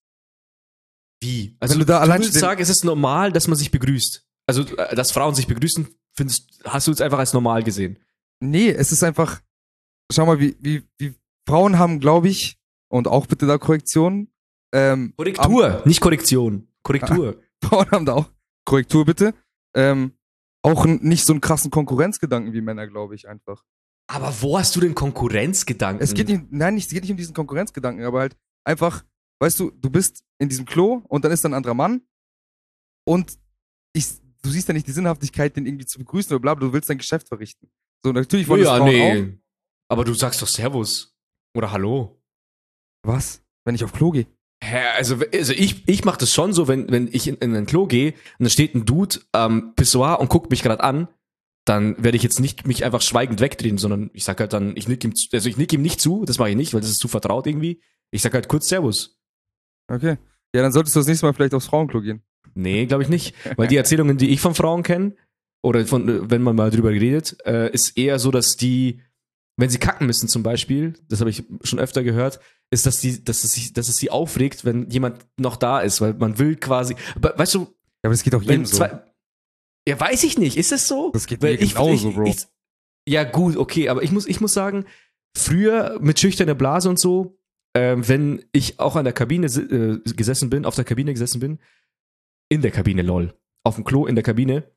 Wie? 1.22 1.56
Also 1.60 1.74
Wenn 1.74 1.80
du 1.80 1.86
da 1.86 2.00
allein 2.00 2.22
stehen- 2.22 2.32
sagen, 2.40 2.60
es 2.60 2.68
ist 2.68 2.84
normal, 2.84 3.32
dass 3.32 3.46
man 3.48 3.56
sich 3.56 3.70
begrüßt. 3.70 4.26
Also, 4.46 4.62
äh, 4.76 4.94
dass 4.96 5.12
Frauen 5.12 5.34
sich 5.34 5.46
begrüßen, 5.46 5.86
findest, 6.14 6.60
hast 6.64 6.86
du 6.88 6.90
es 6.92 7.00
einfach 7.00 7.18
als 7.18 7.32
normal 7.32 7.62
gesehen. 7.62 7.98
Nee, 8.40 8.70
es 8.70 8.90
ist 8.92 9.02
einfach, 9.04 9.40
schau 10.12 10.26
mal, 10.26 10.40
wie, 10.40 10.56
wie, 10.60 10.82
wie 10.98 11.14
Frauen 11.48 11.78
haben, 11.78 12.00
glaube 12.00 12.28
ich, 12.28 12.58
und 12.88 13.06
auch 13.06 13.26
bitte 13.26 13.46
da 13.46 13.56
Korrektion, 13.58 14.28
ähm, 14.74 15.14
Korrektur, 15.16 15.82
nicht 15.84 16.00
Korrektion. 16.00 16.68
Korrektur. 16.82 17.40
Frauen 17.64 17.90
haben 17.92 18.06
da 18.06 18.14
auch, 18.14 18.30
Korrektur 18.64 19.04
bitte, 19.04 19.32
ähm, 19.74 20.12
auch 20.62 20.84
nicht 20.86 21.24
so 21.24 21.32
einen 21.32 21.40
krassen 21.40 21.70
Konkurrenzgedanken 21.70 22.52
wie 22.52 22.60
Männer, 22.60 22.86
glaube 22.88 23.14
ich, 23.14 23.28
einfach. 23.28 23.64
Aber 24.08 24.34
wo 24.42 24.58
hast 24.58 24.74
du 24.76 24.80
denn 24.80 24.94
Konkurrenzgedanken? 24.96 26.02
Es 26.02 26.14
geht 26.14 26.28
nicht, 26.28 26.50
nein, 26.50 26.76
es 26.76 26.88
geht 26.88 27.02
nicht 27.02 27.10
um 27.12 27.16
diesen 27.16 27.34
Konkurrenzgedanken, 27.34 28.04
aber 28.04 28.20
halt 28.20 28.36
einfach, 28.64 29.04
weißt 29.42 29.60
du, 29.60 29.70
du 29.72 29.90
bist 29.90 30.24
in 30.38 30.48
diesem 30.48 30.64
Klo 30.64 31.02
und 31.08 31.24
dann 31.24 31.32
ist 31.32 31.44
da 31.44 31.48
ein 31.48 31.54
anderer 31.54 31.74
Mann 31.74 32.02
und 33.06 33.38
ich, 33.94 34.06
du 34.42 34.50
siehst 34.50 34.68
ja 34.68 34.74
nicht 34.74 34.86
die 34.86 34.92
Sinnhaftigkeit, 34.92 35.56
den 35.56 35.66
irgendwie 35.66 35.86
zu 35.86 35.98
begrüßen 35.98 36.32
oder 36.32 36.40
bla, 36.40 36.54
bla, 36.54 36.66
du 36.68 36.72
willst 36.72 36.88
dein 36.88 36.98
Geschäft 36.98 37.28
verrichten. 37.28 37.70
So, 38.04 38.12
natürlich 38.12 38.48
wollen 38.48 38.62
das 38.62 38.76
ja, 38.78 38.82
auch. 38.82 38.86
nee. 38.86 39.38
Aber 39.90 40.04
du 40.04 40.14
sagst 40.14 40.40
doch 40.40 40.48
Servus. 40.48 41.14
Oder 41.54 41.70
Hallo. 41.72 42.22
Was? 43.04 43.42
Wenn 43.64 43.74
ich 43.74 43.84
auf 43.84 43.92
Klo 43.92 44.10
gehe? 44.10 44.26
Hä, 44.64 44.78
also, 44.96 45.16
also 45.34 45.52
ich, 45.52 45.86
ich 45.88 46.04
mache 46.04 46.18
das 46.18 46.32
schon 46.32 46.52
so, 46.52 46.68
wenn, 46.68 46.90
wenn 46.90 47.08
ich 47.12 47.26
in, 47.26 47.34
in 47.36 47.54
ein 47.54 47.66
Klo 47.66 47.86
gehe 47.86 48.12
und 48.38 48.44
da 48.44 48.48
steht 48.48 48.74
ein 48.74 48.86
Dude 48.86 49.20
am 49.32 49.74
Pissoir 49.74 50.20
und 50.20 50.30
guckt 50.30 50.50
mich 50.50 50.62
gerade 50.62 50.82
an, 50.82 51.08
dann 51.64 52.02
werde 52.02 52.16
ich 52.16 52.22
jetzt 52.22 52.40
nicht 52.40 52.66
mich 52.66 52.84
einfach 52.84 53.02
schweigend 53.02 53.40
wegdrehen, 53.40 53.76
sondern 53.78 54.10
ich 54.14 54.24
sag 54.24 54.40
halt 54.40 54.52
dann, 54.52 54.76
ich 54.76 54.88
nick 54.88 55.04
ihm, 55.04 55.14
zu- 55.14 55.28
also 55.32 55.48
ich 55.48 55.56
nick 55.56 55.72
ihm 55.72 55.82
nicht 55.82 56.00
zu, 56.00 56.24
das 56.24 56.38
mache 56.38 56.50
ich 56.50 56.56
nicht, 56.56 56.74
weil 56.74 56.80
das 56.80 56.90
ist 56.90 56.98
zu 57.00 57.08
vertraut 57.08 57.46
irgendwie. 57.46 57.80
Ich 58.12 58.22
sag 58.22 58.34
halt 58.34 58.48
kurz 58.48 58.68
Servus. 58.68 59.20
Okay. 59.92 60.16
Ja, 60.54 60.62
dann 60.62 60.72
solltest 60.72 60.94
du 60.96 61.00
das 61.00 61.06
nächste 61.06 61.26
Mal 61.26 61.32
vielleicht 61.32 61.54
aufs 61.54 61.66
Frauenklo 61.66 62.00
gehen. 62.02 62.22
Nee, 62.54 62.86
glaube 62.86 63.02
ich 63.02 63.08
nicht. 63.08 63.34
Weil 63.56 63.68
die 63.68 63.76
Erzählungen, 63.76 64.18
die 64.18 64.30
ich 64.30 64.40
von 64.40 64.54
Frauen 64.54 64.82
kenne, 64.82 65.14
oder 65.64 65.86
von, 65.86 66.30
wenn 66.30 66.42
man 66.42 66.56
mal 66.56 66.70
drüber 66.70 66.90
redet, 66.90 67.36
äh, 67.46 67.70
ist 67.72 67.96
eher 67.96 68.18
so, 68.18 68.30
dass 68.32 68.56
die, 68.56 69.00
wenn 69.56 69.70
sie 69.70 69.78
kacken 69.78 70.06
müssen 70.08 70.28
zum 70.28 70.42
Beispiel, 70.42 70.94
das 71.08 71.20
habe 71.20 71.30
ich 71.30 71.44
schon 71.62 71.78
öfter 71.78 72.02
gehört, 72.02 72.40
ist, 72.70 72.84
dass, 72.84 73.00
die, 73.00 73.22
dass, 73.22 73.44
es, 73.44 73.52
sich- 73.52 73.72
dass 73.72 73.88
es 73.88 73.96
sie 73.96 74.10
aufregt, 74.10 74.64
wenn 74.64 74.90
jemand 74.90 75.24
noch 75.38 75.56
da 75.56 75.80
ist, 75.80 76.00
weil 76.00 76.14
man 76.14 76.38
will 76.38 76.56
quasi, 76.56 76.96
aber 77.14 77.38
weißt 77.38 77.54
du, 77.54 77.60
Ja, 77.60 77.66
aber 78.02 78.10
das 78.10 78.22
geht 78.24 78.34
auch 78.34 78.42
jedem 78.42 78.64
so. 78.66 78.78
zwei, 78.78 79.02
ja, 79.86 79.98
weiß 80.00 80.24
ich 80.24 80.36
nicht, 80.38 80.56
ist 80.56 80.72
es 80.72 80.88
so? 80.88 81.10
Das 81.12 81.26
geht 81.26 81.42
Weil 81.42 81.52
mir 81.58 81.58
genauso, 81.66 82.10
Bro. 82.12 82.24
Ich, 82.26 82.38
ja, 83.08 83.22
gut, 83.24 83.56
okay, 83.56 83.88
aber 83.88 84.02
ich 84.02 84.10
muss, 84.10 84.26
ich 84.26 84.40
muss 84.40 84.52
sagen, 84.54 84.84
früher 85.36 85.98
mit 86.00 86.18
schüchterner 86.18 86.54
Blase 86.56 86.88
und 86.88 86.98
so, 86.98 87.38
ähm, 87.74 88.06
wenn 88.06 88.44
ich 88.52 88.78
auch 88.78 88.96
an 88.96 89.04
der 89.04 89.14
Kabine 89.14 89.46
äh, 89.46 90.00
gesessen 90.12 90.50
bin, 90.50 90.64
auf 90.64 90.74
der 90.74 90.84
Kabine 90.84 91.12
gesessen 91.12 91.40
bin, 91.40 91.58
in 92.48 92.62
der 92.62 92.70
Kabine, 92.70 93.02
lol, 93.02 93.34
auf 93.64 93.76
dem 93.76 93.84
Klo 93.84 94.06
in 94.06 94.14
der 94.14 94.24
Kabine, 94.24 94.70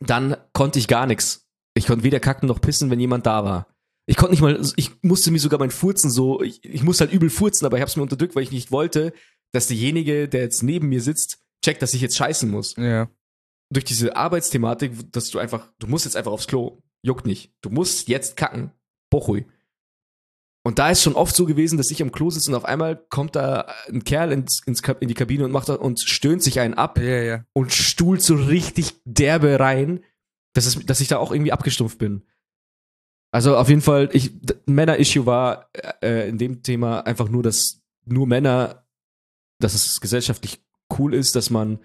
dann 0.00 0.36
konnte 0.52 0.78
ich 0.78 0.88
gar 0.88 1.06
nichts. 1.06 1.48
Ich 1.74 1.86
konnte 1.86 2.04
weder 2.04 2.20
kacken 2.20 2.46
noch 2.46 2.60
pissen, 2.60 2.90
wenn 2.90 3.00
jemand 3.00 3.26
da 3.26 3.44
war. 3.44 3.68
Ich 4.06 4.16
konnte 4.16 4.32
nicht 4.32 4.42
mal, 4.42 4.60
ich 4.76 5.02
musste 5.02 5.30
mir 5.30 5.40
sogar 5.40 5.58
mein 5.58 5.70
Furzen 5.70 6.10
so, 6.10 6.42
ich, 6.42 6.64
ich 6.64 6.82
musste 6.82 7.04
halt 7.04 7.12
übel 7.12 7.30
furzen, 7.30 7.66
aber 7.66 7.78
ich 7.78 7.80
habe 7.80 7.88
es 7.88 7.96
mir 7.96 8.02
unterdrückt, 8.02 8.36
weil 8.36 8.42
ich 8.42 8.52
nicht 8.52 8.70
wollte, 8.70 9.12
dass 9.52 9.68
derjenige, 9.68 10.28
der 10.28 10.42
jetzt 10.42 10.62
neben 10.62 10.88
mir 10.88 11.00
sitzt, 11.00 11.38
checkt, 11.64 11.80
dass 11.80 11.94
ich 11.94 12.02
jetzt 12.02 12.16
scheißen 12.16 12.50
muss 12.50 12.76
ja. 12.76 13.08
durch 13.72 13.84
diese 13.84 14.14
Arbeitsthematik, 14.14 15.10
dass 15.12 15.30
du 15.30 15.38
einfach, 15.38 15.72
du 15.78 15.86
musst 15.86 16.04
jetzt 16.04 16.16
einfach 16.16 16.32
aufs 16.32 16.46
Klo. 16.46 16.82
Juckt 17.02 17.26
nicht. 17.26 17.52
Du 17.60 17.70
musst 17.70 18.08
jetzt 18.08 18.36
kacken. 18.36 18.70
Bochui. 19.10 19.46
Und 20.66 20.78
da 20.78 20.90
ist 20.90 21.02
schon 21.02 21.14
oft 21.14 21.36
so 21.36 21.44
gewesen, 21.44 21.76
dass 21.76 21.90
ich 21.90 22.00
am 22.00 22.10
Klo 22.10 22.30
sitze 22.30 22.50
und 22.50 22.56
auf 22.56 22.64
einmal 22.64 22.96
kommt 23.10 23.36
da 23.36 23.70
ein 23.86 24.02
Kerl 24.02 24.32
ins, 24.32 24.62
ins, 24.64 24.80
in 25.00 25.08
die 25.08 25.14
Kabine 25.14 25.44
und 25.44 25.52
macht 25.52 25.68
und 25.68 26.00
stöhnt 26.00 26.42
sich 26.42 26.58
einen 26.58 26.72
ab 26.72 26.98
Ja, 26.98 27.22
ja. 27.22 27.44
und 27.52 27.72
stuhlt 27.72 28.22
so 28.22 28.34
richtig 28.34 28.94
derbe 29.04 29.60
rein, 29.60 30.02
dass, 30.54 30.64
es, 30.64 30.86
dass 30.86 31.00
ich 31.00 31.08
da 31.08 31.18
auch 31.18 31.32
irgendwie 31.32 31.52
abgestumpft 31.52 31.98
bin. 31.98 32.22
Also 33.30 33.58
auf 33.58 33.68
jeden 33.68 33.82
Fall, 33.82 34.08
ich, 34.12 34.32
Männer-Issue 34.64 35.26
war 35.26 35.68
äh, 36.00 36.28
in 36.28 36.38
dem 36.38 36.62
Thema 36.62 37.00
einfach 37.00 37.28
nur, 37.28 37.42
dass 37.42 37.82
nur 38.06 38.26
Männer, 38.26 38.86
dass 39.58 39.74
es 39.74 40.00
gesellschaftlich 40.00 40.64
cool 40.98 41.12
ist, 41.12 41.36
dass 41.36 41.50
man 41.50 41.78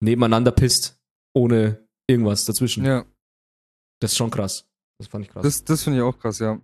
nebeneinander 0.00 0.52
pisst, 0.52 1.00
ohne 1.34 1.88
irgendwas 2.06 2.44
dazwischen. 2.44 2.84
Ja. 2.84 3.04
Das 4.00 4.12
ist 4.12 4.18
schon 4.18 4.30
krass. 4.30 4.68
Das 4.98 5.08
fand 5.08 5.24
ich 5.24 5.30
krass. 5.30 5.42
Das, 5.42 5.64
das 5.64 5.82
finde 5.82 5.98
ich 5.98 6.04
auch 6.04 6.18
krass, 6.18 6.38
ja. 6.38 6.60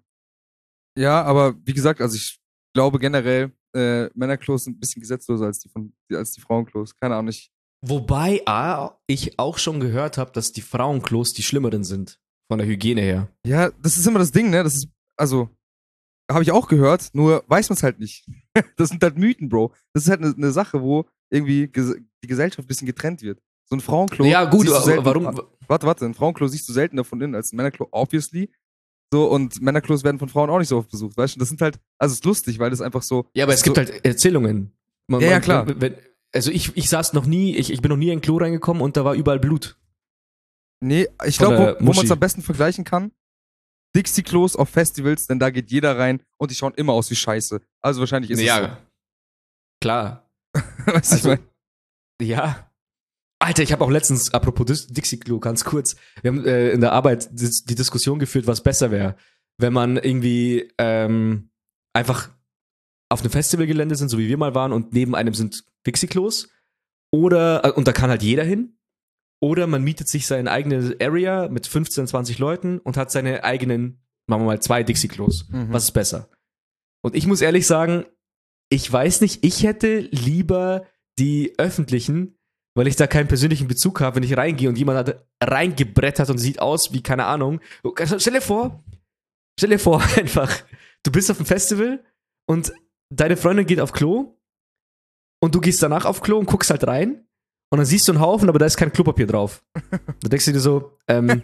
Ja, 0.98 1.22
aber 1.22 1.54
wie 1.64 1.74
gesagt, 1.74 2.00
also 2.00 2.16
ich 2.16 2.40
glaube 2.74 2.98
generell, 2.98 3.52
äh, 3.74 4.08
Männerklos 4.14 4.64
sind 4.64 4.76
ein 4.76 4.80
bisschen 4.80 5.00
gesetzloser 5.00 5.46
als 5.46 5.60
die 5.60 5.68
von 5.68 5.92
als 6.12 6.32
die 6.32 6.40
Frauenklos. 6.40 6.96
Keine 6.96 7.14
Ahnung, 7.14 7.28
ich. 7.28 7.52
Wobei 7.86 8.42
ah, 8.46 8.98
ich 9.06 9.38
auch 9.38 9.58
schon 9.58 9.78
gehört 9.78 10.18
habe, 10.18 10.32
dass 10.32 10.52
die 10.52 10.60
Frauenklos 10.60 11.32
die 11.34 11.44
schlimmeren 11.44 11.84
sind. 11.84 12.18
Von 12.50 12.58
der 12.58 12.66
Hygiene 12.66 13.02
her. 13.02 13.28
Ja, 13.46 13.70
das 13.70 13.96
ist 13.96 14.06
immer 14.06 14.18
das 14.18 14.32
Ding, 14.32 14.50
ne? 14.50 14.64
Das 14.64 14.74
ist, 14.74 14.88
also, 15.16 15.50
habe 16.30 16.42
ich 16.42 16.50
auch 16.50 16.66
gehört, 16.66 17.10
nur 17.12 17.44
weiß 17.46 17.68
man 17.68 17.76
es 17.76 17.82
halt 17.82 18.00
nicht. 18.00 18.26
das 18.76 18.88
sind 18.88 19.02
halt 19.02 19.16
Mythen, 19.16 19.48
Bro. 19.48 19.72
Das 19.92 20.04
ist 20.04 20.10
halt 20.10 20.22
eine 20.22 20.34
ne 20.36 20.50
Sache, 20.50 20.82
wo 20.82 21.06
irgendwie 21.30 21.68
ges 21.68 21.94
die 22.24 22.26
Gesellschaft 22.26 22.64
ein 22.64 22.66
bisschen 22.66 22.86
getrennt 22.86 23.22
wird. 23.22 23.40
So 23.66 23.76
ein 23.76 23.80
Frauenklo. 23.80 24.24
ja, 24.24 24.46
gut, 24.46 24.62
siehst 24.62 24.78
du 24.78 24.82
selten- 24.82 25.04
warum? 25.04 25.40
Warte, 25.68 25.86
warte, 25.86 26.06
ein 26.06 26.14
Frauenklo 26.14 26.48
siehst 26.48 26.68
du 26.68 26.72
seltener 26.72 27.04
von 27.04 27.20
innen 27.20 27.34
als 27.34 27.52
ein 27.52 27.56
Männerklo, 27.56 27.86
obviously. 27.92 28.50
So, 29.12 29.26
und 29.26 29.62
Männerklos 29.62 30.04
werden 30.04 30.18
von 30.18 30.28
Frauen 30.28 30.50
auch 30.50 30.58
nicht 30.58 30.68
so 30.68 30.78
oft 30.78 30.90
besucht, 30.90 31.16
weißt 31.16 31.36
du? 31.36 31.38
Das 31.40 31.48
sind 31.48 31.60
halt, 31.62 31.78
also 31.98 32.12
es 32.12 32.18
ist 32.18 32.24
lustig, 32.24 32.58
weil 32.58 32.70
das 32.70 32.80
einfach 32.80 33.02
so. 33.02 33.26
Ja, 33.34 33.44
aber 33.44 33.54
es 33.54 33.60
so, 33.60 33.64
gibt 33.64 33.78
halt 33.78 34.04
Erzählungen. 34.04 34.72
Man, 35.06 35.20
Ja, 35.20 35.30
ja, 35.30 35.40
klar. 35.40 35.66
Wenn, 35.80 35.96
also 36.34 36.50
ich, 36.50 36.76
ich 36.76 36.90
saß 36.90 37.14
noch 37.14 37.24
nie, 37.24 37.56
ich, 37.56 37.72
ich 37.72 37.80
bin 37.80 37.88
noch 37.88 37.96
nie 37.96 38.08
in 38.08 38.18
ein 38.18 38.20
Klo 38.20 38.36
reingekommen 38.36 38.82
und 38.82 38.96
da 38.96 39.04
war 39.04 39.14
überall 39.14 39.38
Blut. 39.38 39.78
Nee, 40.80 41.08
ich 41.24 41.38
glaube, 41.38 41.76
wo, 41.80 41.86
wo 41.86 41.92
man 41.94 42.04
es 42.04 42.10
am 42.10 42.20
besten 42.20 42.42
vergleichen 42.42 42.84
kann, 42.84 43.12
Dixie-Klos 43.96 44.54
auf 44.56 44.68
Festivals, 44.68 45.26
denn 45.26 45.38
da 45.38 45.50
geht 45.50 45.70
jeder 45.70 45.98
rein 45.98 46.22
und 46.36 46.50
die 46.50 46.54
schauen 46.54 46.74
immer 46.74 46.92
aus 46.92 47.10
wie 47.10 47.16
Scheiße. 47.16 47.60
Also 47.80 48.00
wahrscheinlich 48.00 48.30
ist 48.30 48.40
ja, 48.40 48.78
klar. 49.80 50.28
es 50.52 50.60
so. 50.60 50.60
Weißt 50.92 51.12
du, 51.12 51.16
ich 51.16 51.24
Also, 51.24 51.28
mein? 51.30 51.38
ja. 52.20 52.67
Alter, 53.40 53.62
ich 53.62 53.72
habe 53.72 53.84
auch 53.84 53.90
letztens, 53.90 54.34
apropos 54.34 54.88
Dixie-Klo, 54.88 55.38
ganz 55.38 55.64
kurz, 55.64 55.96
wir 56.22 56.30
haben 56.30 56.44
äh, 56.44 56.70
in 56.70 56.80
der 56.80 56.92
Arbeit 56.92 57.28
die 57.32 57.74
Diskussion 57.74 58.18
geführt, 58.18 58.46
was 58.46 58.62
besser 58.62 58.90
wäre, 58.90 59.16
wenn 59.58 59.72
man 59.72 59.96
irgendwie 59.96 60.72
ähm, 60.78 61.50
einfach 61.92 62.30
auf 63.08 63.20
einem 63.20 63.30
Festivalgelände 63.30 63.94
sind, 63.94 64.08
so 64.08 64.18
wie 64.18 64.28
wir 64.28 64.36
mal 64.36 64.54
waren, 64.54 64.72
und 64.72 64.92
neben 64.92 65.14
einem 65.14 65.34
sind 65.34 65.64
Dixie-Klos. 65.86 66.48
Oder, 67.10 67.64
äh, 67.64 67.70
und 67.70 67.88
da 67.88 67.92
kann 67.92 68.10
halt 68.10 68.22
jeder 68.22 68.44
hin. 68.44 68.78
Oder 69.40 69.66
man 69.66 69.84
mietet 69.84 70.08
sich 70.08 70.26
seine 70.26 70.50
eigene 70.50 70.96
Area 71.00 71.48
mit 71.48 71.66
15, 71.66 72.08
20 72.08 72.38
Leuten 72.38 72.78
und 72.80 72.96
hat 72.96 73.10
seine 73.10 73.44
eigenen, 73.44 74.02
machen 74.26 74.42
wir 74.42 74.46
mal, 74.46 74.60
zwei 74.60 74.82
Dixie-Klos. 74.82 75.48
Mhm. 75.48 75.72
Was 75.72 75.84
ist 75.84 75.92
besser? 75.92 76.28
Und 77.02 77.14
ich 77.14 77.26
muss 77.26 77.40
ehrlich 77.40 77.66
sagen, 77.66 78.04
ich 78.68 78.92
weiß 78.92 79.20
nicht, 79.20 79.44
ich 79.44 79.62
hätte 79.62 80.00
lieber 80.10 80.86
die 81.18 81.54
öffentlichen, 81.56 82.37
weil 82.78 82.86
ich 82.86 82.94
da 82.94 83.08
keinen 83.08 83.26
persönlichen 83.26 83.66
Bezug 83.66 84.00
habe, 84.00 84.16
wenn 84.16 84.22
ich 84.22 84.36
reingehe 84.36 84.68
und 84.68 84.78
jemand 84.78 84.98
hat 84.98 85.26
reingebrettert 85.42 86.30
und 86.30 86.38
sieht 86.38 86.60
aus 86.60 86.92
wie, 86.92 87.02
keine 87.02 87.24
Ahnung. 87.26 87.60
Stell 88.18 88.34
dir 88.34 88.40
vor, 88.40 88.84
stell 89.58 89.70
dir 89.70 89.80
vor 89.80 90.00
einfach, 90.16 90.62
du 91.02 91.10
bist 91.10 91.28
auf 91.28 91.38
einem 91.38 91.46
Festival 91.46 92.04
und 92.46 92.72
deine 93.10 93.36
Freundin 93.36 93.66
geht 93.66 93.80
auf 93.80 93.90
Klo 93.90 94.38
und 95.42 95.56
du 95.56 95.60
gehst 95.60 95.82
danach 95.82 96.04
auf 96.04 96.20
Klo 96.20 96.38
und 96.38 96.46
guckst 96.46 96.70
halt 96.70 96.86
rein 96.86 97.26
und 97.70 97.78
dann 97.78 97.84
siehst 97.84 98.06
du 98.06 98.12
einen 98.12 98.20
Haufen, 98.20 98.48
aber 98.48 98.60
da 98.60 98.66
ist 98.66 98.76
kein 98.76 98.92
Klopapier 98.92 99.26
drauf. 99.26 99.64
Da 100.20 100.28
denkst 100.28 100.44
du 100.44 100.52
dir 100.52 100.60
so, 100.60 100.96
ähm, 101.08 101.42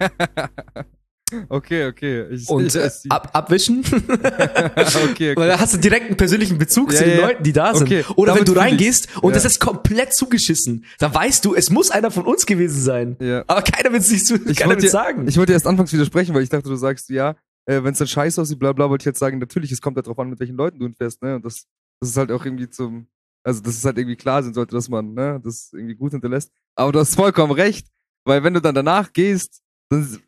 Okay, 1.48 1.86
okay. 1.86 2.28
Ich, 2.30 2.48
und 2.48 2.74
äh, 2.74 2.90
ab, 3.08 3.30
abwischen. 3.32 3.80
okay, 3.84 5.10
okay. 5.10 5.36
Weil 5.36 5.48
da 5.48 5.58
hast 5.58 5.74
du 5.74 5.78
direkt 5.78 6.06
einen 6.06 6.16
persönlichen 6.16 6.58
Bezug 6.58 6.92
Ja, 6.92 6.98
zu 6.98 7.04
den 7.04 7.18
ja. 7.18 7.26
Leuten, 7.26 7.42
die 7.42 7.52
da 7.52 7.74
sind. 7.74 7.86
Okay, 7.86 8.04
Oder 8.16 8.34
wenn 8.36 8.44
du 8.44 8.52
fühl 8.52 8.60
ich. 8.60 8.64
reingehst 8.66 9.16
und 9.22 9.30
Ja. 9.30 9.34
das 9.34 9.44
ist 9.46 9.58
komplett 9.60 10.14
zugeschissen, 10.14 10.84
dann 10.98 11.14
weißt 11.14 11.44
du, 11.44 11.54
es 11.54 11.70
muss 11.70 11.90
einer 11.90 12.10
von 12.10 12.24
uns 12.26 12.46
gewesen 12.46 12.80
sein. 12.80 13.16
ja. 13.20 13.42
Aber 13.46 13.62
keiner 13.62 13.90
will 13.92 14.00
es 14.00 14.10
nicht 14.10 14.26
so, 14.26 14.36
Ich 14.36 14.56
keiner 14.58 14.76
dir- 14.76 14.88
sagen. 14.90 15.26
Ich 15.26 15.36
wollte 15.38 15.52
erst 15.52 15.66
anfangs 15.66 15.92
widersprechen, 15.92 16.34
weil 16.34 16.42
ich 16.42 16.50
dachte, 16.50 16.68
du 16.68 16.76
sagst, 16.76 17.08
ja, 17.08 17.30
äh, 17.66 17.82
wenn 17.82 17.92
es 17.92 17.98
dann 17.98 18.08
scheiße 18.08 18.40
aussieht, 18.40 18.58
bla 18.58 18.72
bla, 18.72 18.90
wollte 18.90 19.02
ich 19.02 19.06
jetzt 19.06 19.18
sagen, 19.18 19.38
natürlich, 19.38 19.72
es 19.72 19.80
kommt 19.80 19.96
halt 19.96 20.06
drauf 20.06 20.18
an, 20.18 20.28
mit 20.28 20.38
welchen 20.40 20.56
Leuten 20.56 20.78
du 20.78 20.84
hinfährst, 20.84 21.22
ne? 21.22 21.36
Und 21.36 21.44
das, 21.44 21.64
das 22.00 22.10
ist 22.10 22.16
halt 22.18 22.30
auch 22.30 22.44
irgendwie 22.44 22.68
zum, 22.68 23.06
also 23.42 23.62
dass 23.62 23.76
es 23.78 23.84
halt 23.84 23.96
irgendwie 23.96 24.16
klar 24.16 24.42
sein 24.42 24.52
sollte, 24.52 24.74
dass 24.76 24.88
man, 24.90 25.14
ne, 25.14 25.40
das 25.42 25.70
irgendwie 25.72 25.94
gut 25.94 26.12
hinterlässt. 26.12 26.52
Aber 26.76 26.92
du 26.92 26.98
hast 27.00 27.14
vollkommen 27.14 27.52
recht, 27.52 27.86
weil 28.26 28.44
wenn 28.44 28.52
du 28.54 28.60
dann 28.60 28.74
danach 28.74 29.12
gehst, 29.12 29.62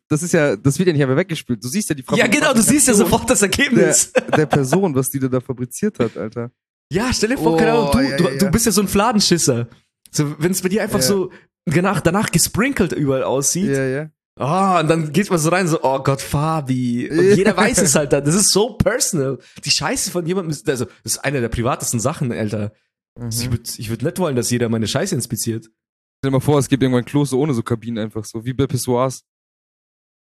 das 0.09 0.23
ist 0.23 0.33
ja, 0.33 0.55
das 0.55 0.77
wird 0.79 0.87
ja 0.87 0.93
nicht 0.93 1.01
einfach 1.03 1.17
weggespült. 1.17 1.63
Du 1.63 1.67
siehst 1.67 1.89
ja 1.89 1.95
die 1.95 2.03
ja, 2.15 2.27
genau, 2.27 2.53
du 2.53 2.61
siehst 2.61 2.87
ja 2.87 2.93
sofort 2.93 3.29
das 3.29 3.41
Ergebnis. 3.41 4.11
der, 4.13 4.21
der 4.37 4.45
Person, 4.45 4.93
was 4.95 5.09
die 5.09 5.19
da 5.19 5.39
fabriziert 5.39 5.99
hat, 5.99 6.17
Alter. 6.17 6.51
Ja, 6.91 7.11
stell 7.13 7.29
dir 7.29 7.37
vor, 7.37 7.53
Oh, 7.53 7.57
keine 7.57 7.73
Ahnung, 7.73 7.91
du, 7.91 7.99
ja, 7.99 8.17
du, 8.17 8.23
ja, 8.23 8.37
du 8.37 8.51
bist 8.51 8.65
ja 8.65 8.71
so 8.71 8.81
ein 8.81 8.87
Fladenschisser. 8.87 9.67
So, 10.11 10.35
wenn 10.39 10.51
es 10.51 10.61
bei 10.61 10.69
dir 10.69 10.83
einfach 10.83 10.99
Ja. 10.99 11.05
so 11.05 11.31
danach, 11.65 12.01
danach 12.01 12.31
gesprinkelt 12.31 12.93
überall 12.93 13.23
aussieht. 13.23 13.69
Ja, 13.69 13.85
ja. 13.85 14.09
Ah, 14.39 14.79
und 14.81 14.87
dann 14.87 15.11
geht 15.11 15.29
man 15.31 15.39
so 15.39 15.49
rein, 15.49 15.67
so, 15.67 15.79
oh 15.83 15.99
Gott, 16.03 16.21
Fabi. 16.21 17.09
Und 17.09 17.35
jeder 17.35 17.57
weiß 17.57 17.79
es 17.79 17.95
halt 17.95 18.13
dann. 18.13 18.23
Das 18.23 18.35
ist 18.35 18.51
so 18.51 18.75
personal. 18.75 19.39
Die 19.65 19.71
Scheiße 19.71 20.11
von 20.11 20.25
jemandem 20.27 20.51
ist, 20.51 20.69
also, 20.69 20.85
das 21.03 21.13
ist 21.15 21.17
eine 21.25 21.41
der 21.41 21.49
privatesten 21.49 21.99
Sachen, 21.99 22.31
Alter. 22.31 22.71
Mhm. 23.19 23.29
Ich 23.29 23.49
würde 23.51 23.63
ich 23.77 23.89
würd 23.89 24.03
nicht 24.03 24.19
wollen, 24.19 24.35
dass 24.35 24.51
jeder 24.51 24.69
meine 24.69 24.87
Scheiße 24.87 25.15
inspiziert. 25.15 25.65
Stell 26.19 26.29
dir 26.29 26.31
mal 26.31 26.39
vor, 26.39 26.59
es 26.59 26.69
gibt 26.69 26.83
irgendwann 26.83 27.05
Klos 27.05 27.33
ohne 27.33 27.53
so 27.53 27.63
Kabinen 27.63 27.97
einfach 28.03 28.25
so, 28.25 28.45
wie 28.45 28.53
bei 28.53 28.67
Pissoirs. 28.67 29.23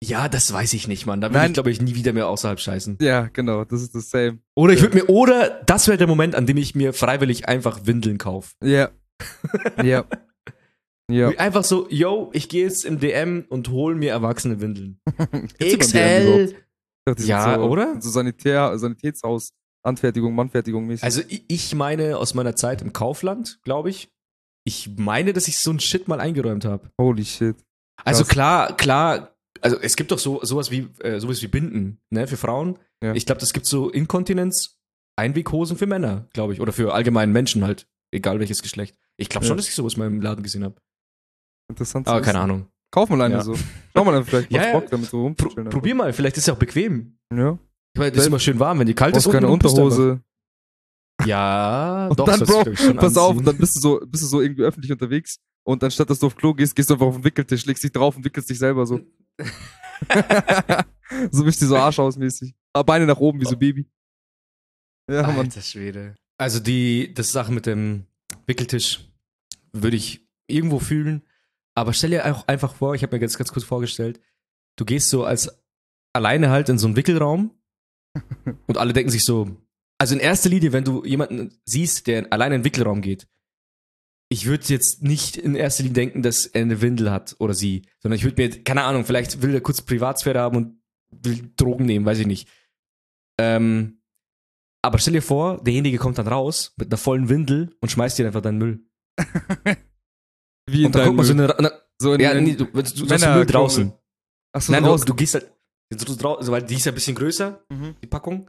Ja, 0.02 0.28
das 0.28 0.52
weiß 0.52 0.74
ich 0.74 0.86
nicht, 0.86 1.06
Mann. 1.06 1.20
Da 1.20 1.32
würde 1.32 1.46
ich, 1.46 1.52
glaube 1.54 1.70
ich, 1.70 1.80
nie 1.82 1.94
wieder 1.96 2.12
mehr 2.12 2.28
außerhalb 2.28 2.60
scheißen. 2.60 2.98
Ja, 3.00 3.28
genau, 3.32 3.64
das 3.64 3.82
ist 3.82 3.94
das 3.94 4.10
same. 4.10 4.38
Oder 4.54 4.72
ich 4.74 4.80
würde 4.80 4.96
mir, 4.96 5.08
oder 5.08 5.60
das 5.66 5.88
wäre 5.88 5.98
der 5.98 6.06
Moment, 6.06 6.34
an 6.36 6.46
dem 6.46 6.56
ich 6.56 6.74
mir 6.76 6.92
freiwillig 6.92 7.48
einfach 7.48 7.80
Windeln 7.86 8.18
kaufe. 8.18 8.52
Ja. 8.64 8.90
ja. 9.82 10.04
Ja. 11.10 11.30
Einfach 11.38 11.64
so, 11.64 11.88
yo, 11.90 12.30
ich 12.34 12.48
gehe 12.48 12.64
jetzt 12.64 12.84
im 12.84 13.00
DM 13.00 13.46
und 13.48 13.70
hol 13.70 13.94
mir 13.94 14.10
erwachsene 14.12 14.60
Windeln. 14.60 15.00
XL. 15.58 16.54
Dachte, 17.06 17.22
Ja, 17.24 17.54
so, 17.54 17.60
oder? 17.62 17.96
So 18.00 18.10
Sanitär, 18.10 18.78
Sanitätshaus, 18.78 19.52
Anfertigung, 19.82 20.34
Mannfertigung 20.34 20.86
mäßig. 20.86 21.02
Also 21.04 21.22
ich- 21.48 21.74
meine 21.74 22.18
aus 22.18 22.34
meiner 22.34 22.54
Zeit 22.56 22.82
im 22.82 22.92
Kaufland, 22.92 23.58
glaube 23.64 23.88
ich. 23.90 24.10
Ich 24.64 24.90
meine, 24.98 25.32
dass 25.32 25.48
ich 25.48 25.58
so 25.58 25.70
ein 25.70 25.80
Shit 25.80 26.08
mal 26.08 26.20
eingeräumt 26.20 26.66
habe. 26.66 26.90
Holy 27.00 27.24
shit. 27.24 27.56
Also 28.04 28.22
Krass. 28.24 28.28
klar, 28.32 28.76
klar, 28.76 29.34
also 29.62 29.78
es 29.80 29.96
gibt 29.96 30.10
doch 30.10 30.18
so 30.18 30.40
sowas 30.44 30.70
wie 30.70 30.88
äh, 31.00 31.20
sowas 31.20 31.42
wie 31.42 31.48
Binden, 31.48 32.00
ne, 32.10 32.26
für 32.26 32.36
Frauen. 32.36 32.78
Ja. 33.02 33.14
Ich 33.14 33.26
glaube, 33.26 33.40
das 33.40 33.52
gibt 33.52 33.66
so 33.66 33.90
Inkontinenz 33.90 34.78
Einweghosen 35.16 35.76
für 35.76 35.86
Männer, 35.86 36.28
glaube 36.32 36.52
ich, 36.52 36.60
oder 36.60 36.72
für 36.72 36.94
allgemeinen 36.94 37.32
Menschen 37.32 37.64
halt, 37.64 37.88
egal 38.12 38.38
welches 38.38 38.62
Geschlecht. 38.62 38.96
Ich 39.16 39.28
glaube 39.28 39.44
Ja. 39.44 39.48
schon, 39.48 39.56
dass 39.56 39.68
ich 39.68 39.74
sowas 39.74 39.96
mal 39.96 40.06
im 40.06 40.20
Laden 40.20 40.42
gesehen 40.42 40.64
habe. 40.64 40.76
Interessant. 41.68 42.06
Aber 42.08 42.20
keine. 42.20 42.38
Ahnung. 42.40 42.68
Kauf 42.90 43.08
mal 43.10 43.20
eine 43.20 43.34
Ja. 43.34 43.42
so. 43.42 43.54
Schau 43.94 44.04
mal 44.04 44.12
dann 44.12 44.24
vielleicht 44.24 44.50
mal 44.52 44.64
ja. 44.64 44.72
Bock 44.72 44.88
damit 44.90 45.06
so 45.10 45.16
Pro 45.18 45.22
rumzuchillen. 45.24 45.70
probier 45.70 45.94
mal, 45.94 46.12
vielleicht 46.12 46.36
ist 46.36 46.44
es 46.44 46.46
ja 46.46 46.54
auch 46.54 46.58
bequem. 46.58 47.18
Ja. 47.34 47.58
Ich 47.94 47.98
meine, 47.98 48.12
das 48.12 48.20
ist 48.22 48.26
immer 48.28 48.38
schön 48.38 48.58
warm, 48.60 48.78
wenn 48.78 48.86
die 48.86 48.94
kalt 48.94 49.16
ist. 49.16 49.24
keine 49.30 49.46
du 49.46 49.52
einfach- 49.52 49.70
Unterhose. 49.70 50.20
Ja, 51.26 52.06
Und 52.10 52.18
doch, 52.20 52.26
dann, 52.26 52.40
das 52.40 52.48
Bro, 52.48 52.64
pass 52.94 53.16
auf, 53.16 53.30
anziehen. 53.30 53.38
und 53.38 53.44
dann 53.46 53.58
bist 53.58 53.76
du 53.76 53.80
so, 53.80 54.00
bist 54.06 54.22
du 54.22 54.26
so 54.28 54.40
irgendwie 54.40 54.62
öffentlich 54.62 54.92
unterwegs 54.92 55.38
und 55.68 55.84
anstatt 55.84 56.08
dass 56.08 56.18
du 56.18 56.28
auf 56.28 56.34
Klo 56.34 56.54
gehst, 56.54 56.74
gehst 56.74 56.88
du 56.88 56.94
einfach 56.94 57.08
auf 57.08 57.16
den 57.16 57.24
Wickeltisch, 57.24 57.66
legst 57.66 57.84
dich 57.84 57.92
drauf 57.92 58.16
und 58.16 58.24
wickelst 58.24 58.48
dich 58.48 58.58
selber 58.58 58.86
so. 58.86 59.00
so 61.30 61.44
bist 61.44 61.60
du 61.60 61.66
so 61.66 61.76
Arsch 61.76 61.98
ausmäßig. 61.98 62.54
Aber 62.72 62.84
Beine 62.84 63.04
nach 63.04 63.18
oben 63.18 63.38
wie 63.38 63.44
so 63.44 63.54
Baby. 63.54 63.86
Ja, 65.10 65.24
Mann. 65.26 65.40
Alter 65.40 65.60
Schwede. 65.60 66.16
Also 66.38 66.58
die, 66.58 67.12
das 67.12 67.32
Sache 67.32 67.52
mit 67.52 67.66
dem 67.66 68.06
Wickeltisch 68.46 69.12
würde 69.74 69.98
ich 69.98 70.26
irgendwo 70.46 70.78
fühlen. 70.78 71.22
Aber 71.74 71.92
stell 71.92 72.10
dir 72.10 72.24
auch 72.34 72.48
einfach 72.48 72.74
vor, 72.74 72.94
ich 72.94 73.02
habe 73.02 73.14
mir 73.14 73.20
ganz, 73.20 73.36
ganz 73.36 73.52
kurz 73.52 73.66
vorgestellt, 73.66 74.22
du 74.76 74.86
gehst 74.86 75.10
so 75.10 75.24
als 75.24 75.62
alleine 76.14 76.48
halt 76.48 76.70
in 76.70 76.78
so 76.78 76.86
einen 76.86 76.96
Wickelraum 76.96 77.50
und 78.66 78.78
alle 78.78 78.94
denken 78.94 79.10
sich 79.10 79.24
so, 79.24 79.54
also 79.98 80.14
in 80.14 80.20
erster 80.20 80.48
Linie, 80.48 80.72
wenn 80.72 80.84
du 80.84 81.04
jemanden 81.04 81.60
siehst, 81.66 82.06
der 82.06 82.32
alleine 82.32 82.54
in 82.54 82.62
den 82.62 82.64
Wickelraum 82.64 83.02
geht, 83.02 83.28
ich 84.30 84.46
würde 84.46 84.64
jetzt 84.68 85.02
nicht 85.02 85.36
in 85.36 85.54
erster 85.54 85.82
Linie 85.84 85.94
denken, 85.94 86.22
dass 86.22 86.46
er 86.46 86.62
eine 86.62 86.80
Windel 86.82 87.10
hat 87.10 87.36
oder 87.38 87.54
sie, 87.54 87.82
sondern 88.00 88.16
ich 88.18 88.24
würde 88.24 88.42
mir, 88.42 88.62
keine 88.62 88.82
Ahnung, 88.84 89.04
vielleicht 89.04 89.40
will 89.42 89.54
er 89.54 89.60
kurz 89.60 89.80
Privatsphäre 89.82 90.38
haben 90.40 90.56
und 90.56 90.82
will 91.10 91.50
Drogen 91.56 91.86
nehmen, 91.86 92.04
weiß 92.04 92.18
ich 92.18 92.26
nicht. 92.26 92.48
Ähm, 93.40 94.02
aber 94.82 94.98
stell 94.98 95.14
dir 95.14 95.22
vor, 95.22 95.62
derjenige 95.64 95.98
kommt 95.98 96.18
dann 96.18 96.28
raus 96.28 96.74
mit 96.76 96.88
einer 96.88 96.98
vollen 96.98 97.28
Windel 97.28 97.74
und 97.80 97.90
schmeißt 97.90 98.18
dir 98.18 98.26
einfach 98.26 98.42
deinen 98.42 98.58
Müll. 98.58 98.84
Wie 100.70 100.80
in 100.80 100.86
Und 100.86 100.94
dann 100.94 101.04
guckt 101.06 101.16
man 101.16 101.26
so 101.26 101.32
eine, 101.32 101.58
eine 101.58 101.72
so 102.00 102.12
in, 102.14 102.20
ja, 102.20 102.34
nee, 102.34 102.54
du, 102.54 102.66
du, 102.66 102.82
du 102.82 103.08
hast 103.10 103.26
Müll 103.26 103.46
draußen. 103.46 103.92
Achso, 104.52 104.72
Nein, 104.72 104.82
du, 104.82 104.90
draußen. 104.90 105.06
du 105.06 105.14
gehst 105.14 105.34
halt 105.34 105.50
so 105.90 106.14
draußen, 106.16 106.52
weil 106.52 106.62
die 106.62 106.74
ist 106.76 106.84
ja 106.86 106.92
ein 106.92 106.94
bisschen 106.94 107.16
größer, 107.16 107.64
Mhm. 107.70 107.96
die 108.02 108.06
Packung. 108.06 108.48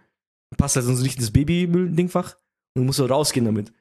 Passt 0.57 0.75
halt 0.75 0.85
so 0.85 0.91
nicht 0.91 1.15
in 1.15 1.21
das 1.21 1.31
Babymüll-Dingfach 1.31 2.35
und 2.75 2.81
du 2.81 2.83
musst 2.83 2.97
so 2.97 3.05
rausgehen 3.05 3.45
damit. 3.45 3.69
Und 3.69 3.75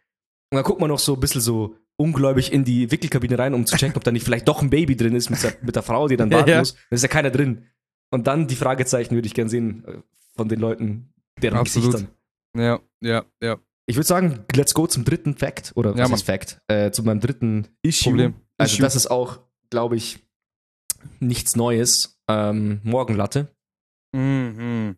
dann 0.57 0.63
guckt 0.65 0.81
man 0.81 0.89
noch 0.91 0.99
so 0.99 1.15
ein 1.15 1.21
bisschen 1.21 1.41
so 1.41 1.77
ungläubig 1.99 2.53
in 2.53 2.65
die 2.65 2.91
Wickelkabine 2.91 3.39
rein, 3.39 3.55
um 3.55 3.67
zu 3.67 3.77
checken, 3.77 3.97
ob 3.97 4.05
da 4.05 4.11
nicht 4.13 4.25
vielleicht 4.25 4.49
doch 4.49 4.63
ein 4.63 4.71
Baby 4.71 4.97
drin 4.97 5.15
ist 5.15 5.31
mit 5.31 5.43
der, 5.43 5.53
mit 5.63 5.75
der 5.77 5.83
Frau, 5.83 6.09
die 6.09 6.17
dann 6.17 6.31
Ja, 6.31 6.39
warten 6.39 6.51
ja. 6.51 6.59
muss. 6.61 6.75
Da 6.75 6.95
ist 6.95 7.03
ja 7.03 7.09
keiner 7.09 7.31
drin. 7.31 7.65
Und 8.11 8.27
dann 8.27 8.47
die 8.47 8.57
Fragezeichen 8.57 9.15
würde 9.15 9.27
ich 9.27 9.35
gern 9.35 9.49
sehen 9.49 9.85
äh, 9.87 9.99
von 10.37 10.49
den 10.49 10.61
Leuten, 10.61 11.13
deren 11.43 11.59
Absolut. 11.59 11.93
Gesichtern. 11.93 12.15
Ja, 12.57 12.81
ja, 13.01 13.25
ja. 13.43 13.59
Ich 13.87 13.97
würde 13.97 14.07
sagen, 14.07 14.45
let's 14.55 14.75
go 14.75 14.87
zum 14.87 15.05
dritten 15.05 15.35
Fact. 15.35 15.73
Oder 15.75 15.91
Ja, 15.97 16.05
was 16.05 16.11
Mann. 16.11 16.17
ist 16.19 16.27
Fact? 16.27 16.61
Äh, 16.69 16.91
zu 16.93 17.03
meinem 17.03 17.21
dritten 17.21 17.69
Issue. 17.83 18.11
Problem. 18.13 18.35
Also 18.59 18.75
Issue. 18.75 18.83
das 18.83 18.97
ist 18.97 19.11
auch, 19.11 19.41
glaube 19.71 19.97
ich, 19.97 20.21
nichts 21.21 21.57
Neues. 21.57 22.19
Ähm, 22.29 22.81
Morgenlatte. 22.85 23.49
Mhm. 24.13 24.97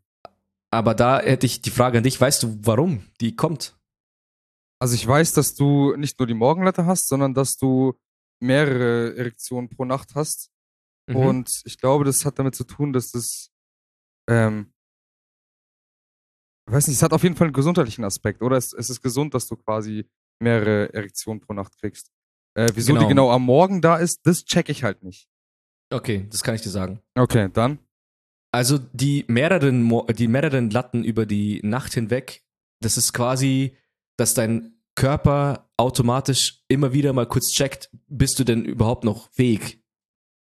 Aber 0.72 0.94
da 0.94 1.20
hätte 1.20 1.46
ich 1.46 1.62
die 1.62 1.70
Frage 1.70 1.98
an 1.98 2.04
dich, 2.04 2.20
weißt 2.20 2.42
du, 2.42 2.58
warum 2.62 3.02
die 3.20 3.34
kommt? 3.36 3.76
Also 4.80 4.94
ich 4.94 5.06
weiß, 5.06 5.32
dass 5.34 5.54
du 5.54 5.94
nicht 5.96 6.18
nur 6.18 6.26
die 6.26 6.34
Morgenlatte 6.34 6.86
hast, 6.86 7.08
sondern 7.08 7.34
dass 7.34 7.56
du 7.56 7.98
mehrere 8.42 9.16
Erektionen 9.16 9.68
pro 9.68 9.84
Nacht 9.84 10.14
hast. 10.14 10.50
Mhm. 11.08 11.16
Und 11.16 11.62
ich 11.64 11.78
glaube, 11.78 12.04
das 12.04 12.24
hat 12.24 12.38
damit 12.38 12.54
zu 12.54 12.64
tun, 12.64 12.92
dass 12.92 13.10
das, 13.12 13.50
ähm, 14.28 14.72
ich 16.66 16.74
weiß 16.74 16.86
nicht, 16.88 16.96
es 16.96 17.02
hat 17.02 17.12
auf 17.12 17.22
jeden 17.22 17.36
Fall 17.36 17.48
einen 17.48 17.54
gesundheitlichen 17.54 18.04
Aspekt, 18.04 18.42
oder? 18.42 18.56
Es, 18.56 18.72
es 18.72 18.88
ist 18.90 19.02
gesund, 19.02 19.34
dass 19.34 19.46
du 19.46 19.56
quasi 19.56 20.08
mehrere 20.40 20.92
Erektionen 20.94 21.40
pro 21.40 21.52
Nacht 21.52 21.76
kriegst. 21.78 22.10
Äh, 22.54 22.68
wieso 22.74 22.92
Genau. 22.92 23.04
die 23.04 23.08
genau 23.08 23.30
am 23.30 23.42
Morgen 23.44 23.82
da 23.82 23.96
ist, 23.96 24.20
das 24.24 24.44
check 24.44 24.68
ich 24.68 24.82
halt 24.82 25.02
nicht. 25.02 25.28
Okay, 25.92 26.26
das 26.30 26.42
kann 26.42 26.54
ich 26.54 26.62
dir 26.62 26.70
sagen. 26.70 27.00
Okay, 27.16 27.50
dann. 27.52 27.78
Also 28.52 28.78
die 28.78 29.24
mehreren, 29.28 29.82
Mo 29.82 30.06
die 30.06 30.28
mehreren 30.28 30.70
Latten 30.70 31.04
über 31.04 31.26
die 31.26 31.60
Nacht 31.62 31.92
hinweg, 31.94 32.42
das 32.80 32.96
ist 32.96 33.12
quasi, 33.12 33.76
dass 34.20 34.34
dein 34.34 34.74
Körper 34.94 35.70
automatisch 35.78 36.62
immer 36.68 36.92
wieder 36.92 37.12
mal 37.12 37.26
kurz 37.26 37.52
checkt, 37.52 37.90
bist 38.06 38.38
du 38.38 38.44
denn 38.44 38.64
überhaupt 38.64 39.02
noch 39.02 39.30
fähig? 39.32 39.82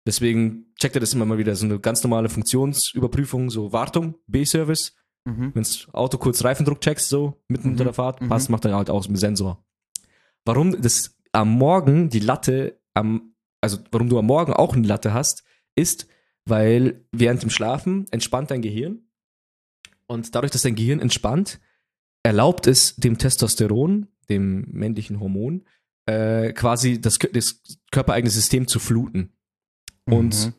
Deswegen 0.05 0.73
checkt 0.77 0.95
er 0.95 0.99
das 0.99 1.13
immer 1.13 1.25
mal 1.25 1.37
wieder. 1.37 1.55
So 1.55 1.65
eine 1.65 1.79
ganz 1.79 2.03
normale 2.03 2.27
Funktionsüberprüfung, 2.27 3.49
so 3.49 3.71
Wartung, 3.71 4.15
B-Service. 4.27 4.95
Mhm. 5.23 5.51
Wenn 5.53 5.63
das 5.63 5.87
Auto 5.93 6.17
kurz 6.17 6.43
Reifendruck 6.43 6.81
checkst, 6.81 7.07
so 7.07 7.41
mitten 7.47 7.67
Mhm, 7.67 7.71
unter 7.73 7.83
der 7.85 7.93
Fahrt, 7.93 8.21
mhm. 8.21 8.27
passt, 8.29 8.49
macht 8.49 8.65
er 8.65 8.75
halt 8.75 8.89
aus 8.89 9.07
mit 9.07 9.19
Sensor. 9.19 9.63
Warum 10.43 10.81
das 10.81 11.17
am 11.31 11.49
Morgen 11.49 12.09
die 12.09 12.19
Latte 12.19 12.81
am, 12.93 13.35
also 13.61 13.77
warum 13.91 14.09
du 14.09 14.17
am 14.19 14.25
Morgen 14.25 14.53
auch 14.53 14.75
eine 14.75 14.87
Latte 14.87 15.13
hast, 15.13 15.43
ist, 15.75 16.07
weil 16.45 17.05
während 17.11 17.43
dem 17.43 17.51
Schlafen 17.51 18.05
entspannt 18.11 18.51
dein 18.51 18.63
Gehirn 18.63 19.03
und 20.07 20.35
dadurch, 20.35 20.51
dass 20.51 20.63
dein 20.63 20.75
Gehirn 20.75 20.99
entspannt, 20.99 21.61
erlaubt 22.23 22.67
es 22.67 22.95
dem 22.95 23.17
Testosteron, 23.17 24.07
dem 24.29 24.65
männlichen 24.71 25.19
Hormon, 25.19 25.65
äh, 26.05 26.53
quasi 26.53 26.99
das, 27.01 27.19
das 27.33 27.61
körpereigene 27.91 28.31
System 28.31 28.67
zu 28.67 28.79
fluten. 28.79 29.33
Und 30.05 30.47
Mhm. 30.47 30.53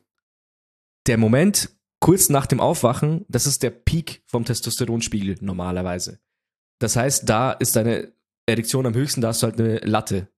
der 1.06 1.18
Moment 1.18 1.70
kurz 2.00 2.28
nach 2.28 2.46
dem 2.46 2.60
Aufwachen, 2.60 3.24
das 3.28 3.46
ist 3.46 3.62
der 3.62 3.70
Peak 3.70 4.22
vom 4.26 4.44
Testosteronspiegel 4.44 5.36
normalerweise. 5.40 6.20
Das 6.80 6.96
heißt, 6.96 7.28
da 7.28 7.52
ist 7.52 7.76
deine 7.76 8.12
Erektion 8.46 8.86
am 8.86 8.94
höchsten, 8.94 9.20
da 9.20 9.28
hast 9.28 9.42
du 9.42 9.46
halt 9.46 9.60
eine 9.60 9.78
Latte. 9.78 10.28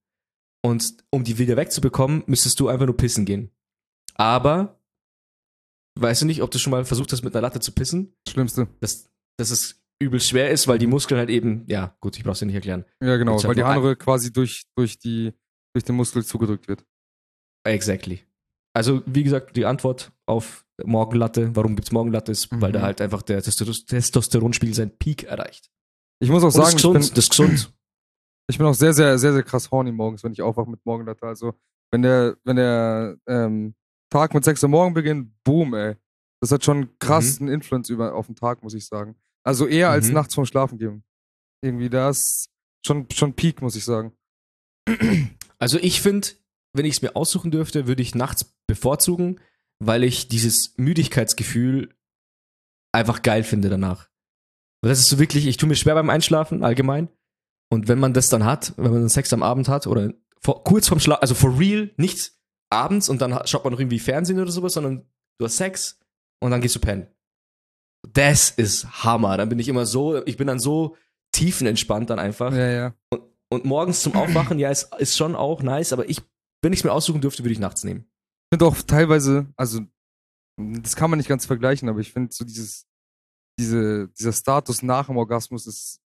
Und 0.63 1.05
um 1.11 1.25
die 1.25 1.39
wieder 1.39 1.57
wegzubekommen, 1.57 2.23
müsstest 2.27 2.61
du 2.61 2.69
einfach 2.69 2.87
nur 2.87 2.97
pissen 2.97 3.25
gehen. 3.25 3.51
Aber, 4.15 4.81
weißt 5.99 6.23
du 6.23 6.27
nicht, 6.27 6.43
ob 6.43 6.51
du 6.51 6.59
schon 6.59 6.71
mal 6.71 6.85
versucht 6.85 7.13
hast, 7.13 7.23
mit 7.23 7.35
einer 7.35 7.43
Latte 7.43 7.61
zu 7.61 7.73
pissen? 7.73 8.15
Schlimmste. 8.29 8.69
Dass, 8.81 9.11
dass 9.39 9.51
es 9.51 9.84
übel 10.03 10.21
schwer 10.21 10.51
ist, 10.51 10.67
weil 10.69 10.79
die 10.79 10.87
Muskeln 10.87 11.19
halt 11.19 11.31
eben, 11.31 11.65
ja, 11.69 11.97
gut, 12.01 12.17
ich 12.17 12.25
brauch's 12.25 12.41
dir 12.41 12.47
nicht 12.47 12.55
erklären. 12.55 12.85
Ja, 13.03 13.17
genau, 13.17 13.43
weil 13.45 13.55
die 13.55 13.63
andere 13.63 13.97
quasi 13.97 14.33
durch, 14.33 14.65
durch, 14.77 14.99
die, 14.99 15.33
durch 15.75 15.85
den 15.85 15.97
Muskel 15.97 16.25
zugedrückt 16.25 16.69
wird. 16.69 16.85
Exactly. 17.67 18.21
Also, 18.77 19.03
wie 19.07 19.23
gesagt, 19.23 19.57
die 19.57 19.67
Antwort 19.67 20.13
auf 20.27 20.67
Morgenlatte, 20.85 21.55
warum 21.55 21.77
gibt's 21.77 21.93
Morgenlatte, 21.93 22.33
ist, 22.33 22.49
weil 22.51 22.71
Mhm. 22.71 22.75
da 22.75 22.83
halt 22.83 23.01
einfach 23.01 23.23
der 23.23 23.41
Testo- 23.43 23.87
Testosteronspiegel 23.87 24.75
seinen 24.75 24.97
Peak 24.99 25.23
erreicht. 25.25 25.71
Ich 26.21 26.29
muss 26.29 26.43
auch 26.43 26.47
Und 26.49 26.57
das 26.59 26.73
sagen, 26.73 26.77
ist 26.77 26.85
ich 26.85 26.91
bin, 26.91 26.93
gesund, 27.01 27.17
das 27.17 27.25
ist 27.25 27.31
gesund. 27.31 27.75
ich 28.51 28.59
bin 28.59 28.67
auch 28.67 28.75
sehr, 28.75 28.93
sehr, 28.93 29.17
sehr, 29.19 29.33
sehr 29.33 29.43
krass 29.45 29.71
horny 29.71 29.93
morgens, 29.93 30.25
wenn 30.25 30.33
ich 30.33 30.43
aufwache 30.43 30.69
mit 30.69 30.85
Morgenlatte. 30.85 31.25
Also, 31.27 31.55
wenn 31.93 32.03
der, 32.03 32.37
wenn 32.45 32.57
der 32.57 33.17
ähm, 33.29 33.75
Tag 34.11 34.35
mit 34.35 34.45
6 34.45 34.63
Uhr 34.65 34.69
morgen 34.69 34.93
beginnt, 34.95 35.33
boom, 35.45 35.75
ey. 35.75 35.95
Das 36.43 36.51
hat 36.51 36.65
schon 36.65 36.99
krass 36.99 37.41
einen 37.41 37.49
Influence 37.49 37.89
über, 37.89 38.15
auf 38.15 38.27
den 38.27 38.35
Tag, 38.35 38.63
muss 38.63 38.75
ich 38.75 38.87
sagen. 38.87 39.17
Also 39.45 39.67
eher 39.67 39.91
als 39.91 40.09
Mhm. 40.09 40.15
nachts 40.15 40.35
vorm 40.35 40.47
Schlafen 40.47 40.79
gehen. 40.79 41.05
Irgendwie, 41.63 41.91
das 41.91 42.47
schon, 42.87 43.07
schon 43.11 43.35
Peak, 43.35 43.63
muss 43.63 43.77
ich 43.77 43.85
sagen. 43.85 44.13
Also 45.59 45.79
ich 45.79 46.01
finde, 46.03 46.29
wenn 46.75 46.85
ich 46.85 46.95
es 46.97 47.03
mir 47.03 47.17
aussuchen 47.17 47.51
dürfte, 47.51 47.87
würde 47.87 48.03
ich 48.03 48.15
nachts 48.15 48.55
bevorzugen, 48.67 49.41
weil 49.79 50.05
ich 50.05 50.29
dieses 50.29 50.77
Müdigkeitsgefühl 50.77 51.95
einfach 52.93 53.23
geil 53.23 53.45
finde 53.45 53.69
danach. 53.69 54.09
Weil 54.83 54.91
das 54.91 55.01
ist 55.01 55.09
so 55.09 55.19
wirklich, 55.19 55.47
ich 55.47 55.57
tue 55.57 55.69
mir 55.69 55.77
schwer 55.77 55.95
beim 55.95 56.11
Einschlafen 56.11 56.65
allgemein. 56.65 57.09
Und 57.71 57.89
wenn 57.89 57.99
man 57.99 58.13
das 58.13 58.29
dann 58.29 58.45
hat, 58.45 58.75
wenn 58.77 58.91
man 58.93 59.01
dann 59.01 59.09
Sex 59.09 59.33
am 59.33 59.43
Abend 59.43 59.69
hat 59.69 59.87
oder 59.87 60.13
vor, 60.41 60.63
kurz 60.65 60.89
vorm 60.89 61.01
Schlaf, 61.01 61.21
also 61.23 61.35
for 61.35 61.59
real, 61.59 61.91
nicht 61.97 62.33
abends 62.71 63.09
und 63.09 63.21
dann 63.23 63.35
ha- 63.35 63.47
schaut 63.47 63.65
man 63.65 63.73
noch 63.73 63.81
irgendwie 63.81 63.99
Fernsehen 63.99 64.39
oder 64.39 64.51
sowas, 64.53 64.75
sondern 64.75 65.07
du 65.39 65.45
hast 65.47 65.57
Sex 65.57 65.99
und 66.41 66.51
dann 66.51 66.61
gehst 66.61 66.77
du 66.77 66.81
pennen. 66.81 67.07
Das 68.15 68.51
ist 68.51 69.05
Hammer. 69.05 69.37
Dann 69.37 69.49
bin 69.49 69.59
ich 69.59 69.69
immer 69.69 69.87
so, 69.87 70.25
ich 70.25 70.37
bin 70.37 70.47
dann 70.47 70.59
so 70.59 70.97
tiefenentspannt 71.33 72.11
dann 72.11 72.19
einfach. 72.19 72.53
Ja, 72.53 72.71
ja. 72.71 72.95
Und 73.51 73.65
morgens 73.65 74.03
zum 74.03 74.15
Aufwachen, 74.15 74.59
ja, 74.59 74.71
ist, 74.71 74.95
ist 74.99 75.17
schon 75.17 75.37
auch 75.37 75.63
nice, 75.63 75.93
aber 75.93 76.09
ich, 76.09 76.23
wenn 76.63 76.73
ich 76.73 76.81
es 76.81 76.85
mir 76.85 76.93
aussuchen 76.93 77.21
dürfte, 77.21 77.45
würde 77.45 77.53
ich 77.53 77.59
nachts 77.59 77.85
nehmen. 77.85 78.01
Ich 78.01 78.57
finde 78.57 78.67
auch 78.67 78.83
teilweise, 78.83 79.53
also, 79.57 79.81
das 80.57 80.97
kann 80.97 81.11
man 81.11 81.19
nicht 81.19 81.29
ganz 81.29 81.45
vergleichen, 81.45 81.89
aber 81.89 82.01
ich 82.01 82.13
finde 82.13 82.33
so 82.33 82.45
dieses, 82.45 82.87
diese, 83.59 84.09
dieser 84.09 84.33
Status 84.33 84.83
nach 84.83 85.07
dem 85.07 85.17
Orgasmus 85.17 85.67
ist, 85.67 86.01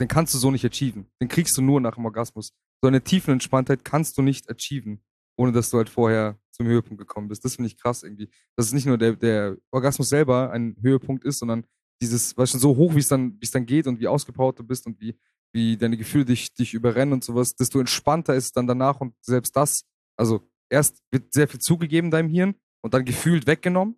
den 0.00 0.08
kannst 0.08 0.34
du 0.34 0.38
so 0.38 0.50
nicht 0.50 0.64
achieven. 0.64 1.06
Den 1.20 1.28
kriegst 1.28 1.56
du 1.56 1.62
nur 1.62 1.80
nach 1.80 1.94
dem 1.94 2.04
Orgasmus. 2.04 2.52
So 2.82 2.88
eine 2.88 3.02
tiefen 3.02 3.32
Entspanntheit 3.32 3.84
kannst 3.84 4.18
du 4.18 4.22
nicht 4.22 4.50
achieven, 4.50 5.02
ohne 5.36 5.52
dass 5.52 5.70
du 5.70 5.78
halt 5.78 5.88
vorher 5.88 6.38
zum 6.50 6.66
Höhepunkt 6.66 6.98
gekommen 6.98 7.28
bist. 7.28 7.44
Das 7.44 7.56
finde 7.56 7.68
ich 7.68 7.76
krass 7.76 8.02
irgendwie. 8.02 8.30
Dass 8.56 8.66
es 8.66 8.72
nicht 8.72 8.86
nur 8.86 8.98
der, 8.98 9.16
der 9.16 9.56
Orgasmus 9.70 10.08
selber 10.08 10.50
ein 10.52 10.76
Höhepunkt 10.80 11.24
ist, 11.24 11.38
sondern 11.38 11.64
dieses, 12.00 12.36
weißt 12.36 12.54
du, 12.54 12.58
so 12.58 12.76
hoch, 12.76 12.94
wie 12.94 13.00
es 13.00 13.08
dann, 13.08 13.34
wie 13.34 13.44
es 13.44 13.50
dann 13.50 13.66
geht 13.66 13.86
und 13.86 14.00
wie 14.00 14.08
ausgepowert 14.08 14.58
du 14.58 14.64
bist 14.64 14.86
und 14.86 15.00
wie, 15.00 15.18
wie 15.52 15.76
deine 15.76 15.96
Gefühle 15.96 16.24
dich, 16.24 16.54
dich 16.54 16.74
überrennen 16.74 17.14
und 17.14 17.24
sowas, 17.24 17.54
desto 17.54 17.80
entspannter 17.80 18.34
ist 18.34 18.46
es 18.46 18.52
dann 18.52 18.66
danach 18.66 19.00
und 19.00 19.14
selbst 19.20 19.56
das, 19.56 19.84
also 20.16 20.48
erst 20.70 21.02
wird 21.10 21.32
sehr 21.32 21.48
viel 21.48 21.60
zugegeben 21.60 22.10
deinem 22.10 22.28
Hirn 22.28 22.54
und 22.82 22.94
dann 22.94 23.04
gefühlt 23.04 23.46
weggenommen. 23.46 23.96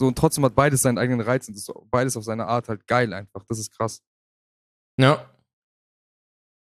So, 0.00 0.06
und 0.06 0.16
trotzdem 0.16 0.44
hat 0.44 0.54
beides 0.54 0.82
seinen 0.82 0.98
eigenen 0.98 1.20
Reiz 1.20 1.48
und 1.48 1.54
das 1.56 1.68
ist 1.68 1.74
beides 1.90 2.16
auf 2.16 2.24
seine 2.24 2.46
Art 2.46 2.68
halt 2.68 2.86
geil 2.86 3.12
einfach. 3.12 3.44
Das 3.48 3.58
ist 3.58 3.76
krass. 3.76 4.02
Ja. 4.98 5.34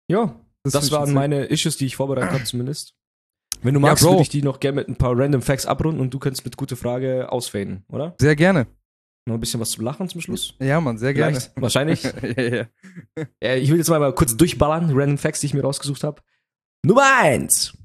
Ja, 0.10 0.40
das, 0.64 0.86
ich 0.86 0.92
waren 0.92 1.14
meine 1.14 1.46
Issues, 1.46 1.78
die 1.78 1.86
ich 1.86 1.96
vorbereitet 1.96 2.32
habe 2.32 2.44
zumindest. 2.44 2.96
Wenn 3.64 3.74
du 3.74 3.80
magst, 3.80 4.04
würde 4.04 4.22
ich 4.22 4.30
die 4.30 4.42
noch 4.42 4.60
gerne 4.60 4.78
mit 4.78 4.90
ein 4.90 4.96
paar 4.96 5.18
Random 5.18 5.42
Facts 5.42 5.66
abrunden 5.66 6.02
und 6.02 6.14
du 6.14 6.20
könntest 6.20 6.46
mit 6.46 6.58
gute 6.58 6.76
Frage 6.76 7.32
ausfaden, 7.32 7.84
oder? 7.90 8.16
Sehr 8.20 8.36
gerne. 8.36 8.68
Noch 9.28 9.36
ein 9.36 9.40
bisschen 9.40 9.60
was 9.60 9.72
zum 9.72 9.84
Lachen 9.84 10.10
zum 10.10 10.20
Schluss? 10.20 10.56
Ja, 10.60 10.82
Mann, 10.82 10.98
sehr 10.98 11.14
gerne. 11.14 11.40
Vielleicht, 11.40 11.62
wahrscheinlich. 11.62 12.04
ja, 12.38 12.44
ja. 12.44 12.66
Äh, 13.40 13.60
ich 13.60 13.70
will 13.70 13.78
jetzt 13.78 13.90
mal, 13.90 14.00
mal 14.00 14.16
kurz 14.16 14.36
durchballern, 14.36 14.92
Random 14.92 15.18
Facts, 15.18 15.42
die 15.42 15.48
ich 15.48 15.54
mir 15.54 15.62
rausgesucht 15.62 16.04
habe. 16.04 16.22
Nummer 16.84 17.20
eins. 17.20 17.78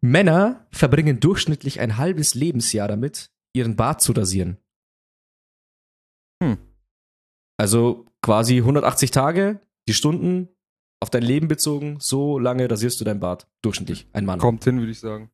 Männer 0.00 0.66
verbringen 0.70 1.18
durchschnittlich 1.18 1.80
ein 1.80 1.96
halbes 1.96 2.34
Lebensjahr 2.34 2.86
damit, 2.86 3.30
ihren 3.52 3.74
Bart 3.74 4.00
zu 4.00 4.12
rasieren. 4.12 4.58
Hm. 6.42 6.58
Also 7.56 8.06
quasi 8.22 8.58
180 8.58 9.10
Tage, 9.10 9.60
die 9.88 9.94
Stunden 9.94 10.48
auf 11.00 11.10
dein 11.10 11.22
Leben 11.22 11.48
bezogen, 11.48 11.98
so 12.00 12.38
lange 12.38 12.70
rasierst 12.70 13.00
du 13.00 13.04
dein 13.04 13.20
Bart. 13.20 13.46
Durchschnittlich, 13.62 14.06
ein 14.12 14.24
Mann. 14.24 14.38
Kommt 14.40 14.64
hin, 14.64 14.78
würde 14.78 14.92
ich 14.92 15.00
sagen. 15.00 15.30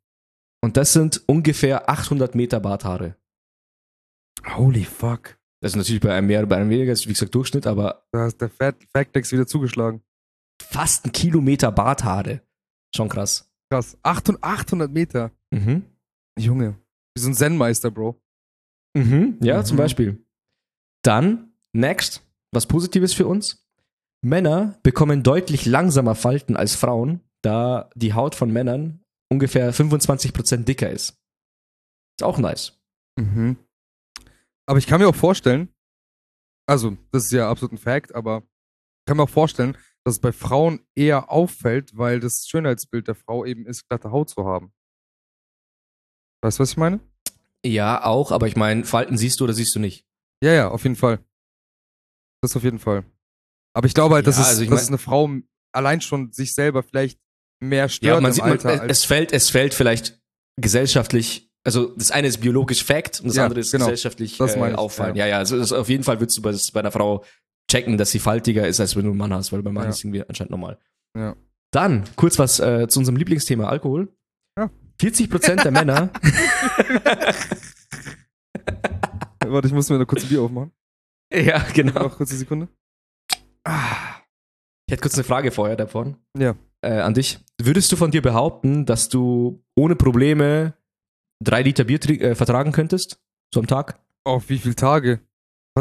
Und 0.62 0.76
das 0.76 0.92
sind 0.92 1.22
ungefähr 1.26 1.88
800 1.90 2.34
Meter 2.34 2.60
Barthaare. 2.60 3.16
Holy 4.56 4.84
fuck. 4.84 5.38
Das 5.60 5.72
ist 5.72 5.76
natürlich 5.76 6.02
bei 6.02 6.14
einem 6.14 6.26
mehr, 6.26 6.44
bei 6.46 6.56
einem 6.56 6.70
weniger, 6.70 6.92
ist 6.92 7.06
wie 7.06 7.12
gesagt 7.12 7.34
Durchschnitt, 7.34 7.66
aber 7.66 8.06
Da 8.12 8.26
ist 8.26 8.40
der 8.40 8.50
Fat 8.50 8.76
Factex 8.92 9.32
wieder 9.32 9.46
zugeschlagen. 9.46 10.02
fast 10.62 11.04
ein 11.06 11.12
Kilometer 11.12 11.72
Barthaare. 11.72 12.42
Schon 12.94 13.08
krass. 13.08 13.50
Krass. 13.70 13.96
800, 14.02 14.42
800 14.44 14.90
Meter. 14.92 15.30
Mhm. 15.50 15.84
Junge. 16.38 16.78
Wie 17.16 17.20
so 17.20 17.28
ein 17.28 17.34
Zen-Meister, 17.34 17.90
Bro. 17.90 18.20
Mhm. 18.96 19.38
Ja, 19.40 19.58
Mhm. 19.60 19.64
zum 19.64 19.76
Beispiel. 19.78 20.24
Dann, 21.02 21.52
next, 21.72 22.22
was 22.52 22.66
Positives 22.66 23.14
für 23.14 23.26
uns. 23.26 23.63
Männer 24.24 24.78
bekommen 24.82 25.22
deutlich 25.22 25.66
langsamer 25.66 26.14
Falten 26.14 26.56
als 26.56 26.74
Frauen, 26.74 27.20
da 27.42 27.90
die 27.94 28.14
Haut 28.14 28.34
von 28.34 28.50
Männern 28.52 29.04
ungefähr 29.30 29.72
25% 29.72 30.64
dicker 30.64 30.90
ist. 30.90 31.18
Ist 32.18 32.24
auch 32.24 32.38
nice. 32.38 32.80
Mhm. 33.18 33.56
Aber 34.66 34.78
ich 34.78 34.86
kann 34.86 35.00
mir 35.00 35.08
auch 35.08 35.14
vorstellen, 35.14 35.68
also, 36.66 36.96
das 37.12 37.26
ist 37.26 37.32
ja 37.32 37.50
absolut 37.50 37.72
ein 37.72 37.78
Fact, 37.78 38.14
aber 38.14 38.38
ich 38.38 39.06
kann 39.06 39.18
mir 39.18 39.24
auch 39.24 39.28
vorstellen, 39.30 39.76
dass 40.04 40.14
es 40.14 40.20
bei 40.20 40.32
Frauen 40.32 40.80
eher 40.94 41.30
auffällt, 41.30 41.96
weil 41.96 42.20
das 42.20 42.46
Schönheitsbild 42.48 43.08
der 43.08 43.14
Frau 43.14 43.44
eben 43.44 43.66
ist, 43.66 43.86
glatte 43.88 44.10
Haut 44.10 44.30
zu 44.30 44.44
haben. 44.46 44.72
Weißt 46.42 46.58
du, 46.58 46.62
was 46.62 46.70
ich 46.72 46.76
meine? 46.76 47.00
Ja, 47.64 48.04
auch, 48.04 48.32
aber 48.32 48.46
ich 48.46 48.56
meine, 48.56 48.84
Falten 48.84 49.16
siehst 49.16 49.40
du 49.40 49.44
oder 49.44 49.54
siehst 49.54 49.74
du 49.74 49.80
nicht? 49.80 50.06
Ja, 50.42 50.52
ja, 50.52 50.68
auf 50.70 50.82
jeden 50.82 50.96
Fall. 50.96 51.24
Das 52.42 52.56
auf 52.56 52.62
jeden 52.64 52.78
Fall. 52.78 53.04
Aber 53.74 53.86
ich 53.86 53.94
glaube 53.94 54.14
halt, 54.14 54.26
dass, 54.26 54.36
Ja, 54.36 54.42
es, 54.42 54.48
also 54.48 54.62
ich 54.62 54.70
dass 54.70 54.82
es 54.82 54.88
eine 54.88 54.98
Frau 54.98 55.28
allein 55.72 56.00
schon 56.00 56.32
sich 56.32 56.54
selber 56.54 56.82
vielleicht 56.82 57.18
mehr 57.60 57.88
stört 57.88 58.14
Ja, 58.14 58.20
man 58.20 58.32
sieht, 58.32 58.44
man, 58.44 58.52
Alter. 58.52 58.74
es, 58.74 58.80
als, 58.80 58.98
es 58.98 59.04
fällt, 59.04 59.32
es 59.32 59.50
fällt 59.50 59.74
vielleicht 59.74 60.20
gesellschaftlich, 60.60 61.50
also 61.64 61.94
das 61.96 62.10
eine 62.10 62.28
ist 62.28 62.40
biologisch 62.40 62.84
Fact 62.84 63.20
und 63.20 63.28
das 63.28 63.36
Ja, 63.36 63.44
andere 63.44 63.60
ist 63.60 63.72
genau. 63.72 63.86
gesellschaftlich 63.86 64.38
Das 64.38 64.54
äh, 64.56 64.74
auffallen. 64.74 65.16
ja. 65.16 65.24
Ja, 65.26 65.30
ja, 65.32 65.38
also 65.38 65.58
das, 65.58 65.72
auf 65.72 65.88
jeden 65.88 66.04
Fall 66.04 66.20
würdest 66.20 66.38
du 66.38 66.42
bei, 66.42 66.54
bei 66.72 66.80
einer 66.80 66.92
Frau 66.92 67.24
checken, 67.70 67.98
dass 67.98 68.10
sie 68.12 68.18
faltiger 68.20 68.68
ist, 68.68 68.78
als 68.80 68.94
wenn 68.94 69.04
du 69.04 69.10
einen 69.10 69.18
Mann 69.18 69.32
hast, 69.32 69.52
weil 69.52 69.62
beim 69.62 69.74
Mann 69.74 69.84
Ja. 69.84 69.90
ist 69.90 70.04
irgendwie 70.04 70.22
anscheinend 70.28 70.50
normal. 70.52 70.78
Ja. 71.16 71.34
Dann 71.72 72.04
kurz 72.16 72.38
was 72.38 72.60
äh, 72.60 72.86
zu 72.88 73.00
unserem 73.00 73.16
Lieblingsthema 73.16 73.68
Alkohol. 73.68 74.14
Ja. 74.56 74.70
40% 75.00 75.62
der 75.62 75.72
Männer, 75.72 76.10
Warte, 79.46 79.68
ich 79.68 79.74
muss 79.74 79.88
mir 79.88 79.96
eine 79.96 80.06
kurze 80.06 80.26
Bier 80.26 80.42
aufmachen. 80.42 80.72
ja, 81.32 81.58
genau. 81.74 82.04
Noch 82.04 82.16
kurze 82.16 82.36
Sekunde. 82.36 82.68
Ah, 83.64 84.20
Ich 84.86 84.92
hätte 84.92 85.02
kurz 85.02 85.14
eine 85.14 85.24
Frage 85.24 85.50
vorher 85.50 85.76
davon. 85.76 86.16
Ja. 86.38 86.54
Äh, 86.82 87.00
an 87.00 87.14
dich. 87.14 87.38
Würdest 87.60 87.90
du 87.92 87.96
von 87.96 88.10
dir 88.10 88.20
behaupten, 88.22 88.84
dass 88.84 89.08
du 89.08 89.64
ohne 89.74 89.96
Probleme 89.96 90.74
drei 91.42 91.62
Liter 91.62 91.84
Bier 91.84 91.98
äh, 92.20 92.34
vertragen 92.34 92.72
könntest? 92.72 93.18
So 93.52 93.60
am 93.60 93.66
Tag? 93.66 93.98
Auf 94.24 94.48
wie 94.50 94.58
viele 94.58 94.74
Tage? 94.76 95.20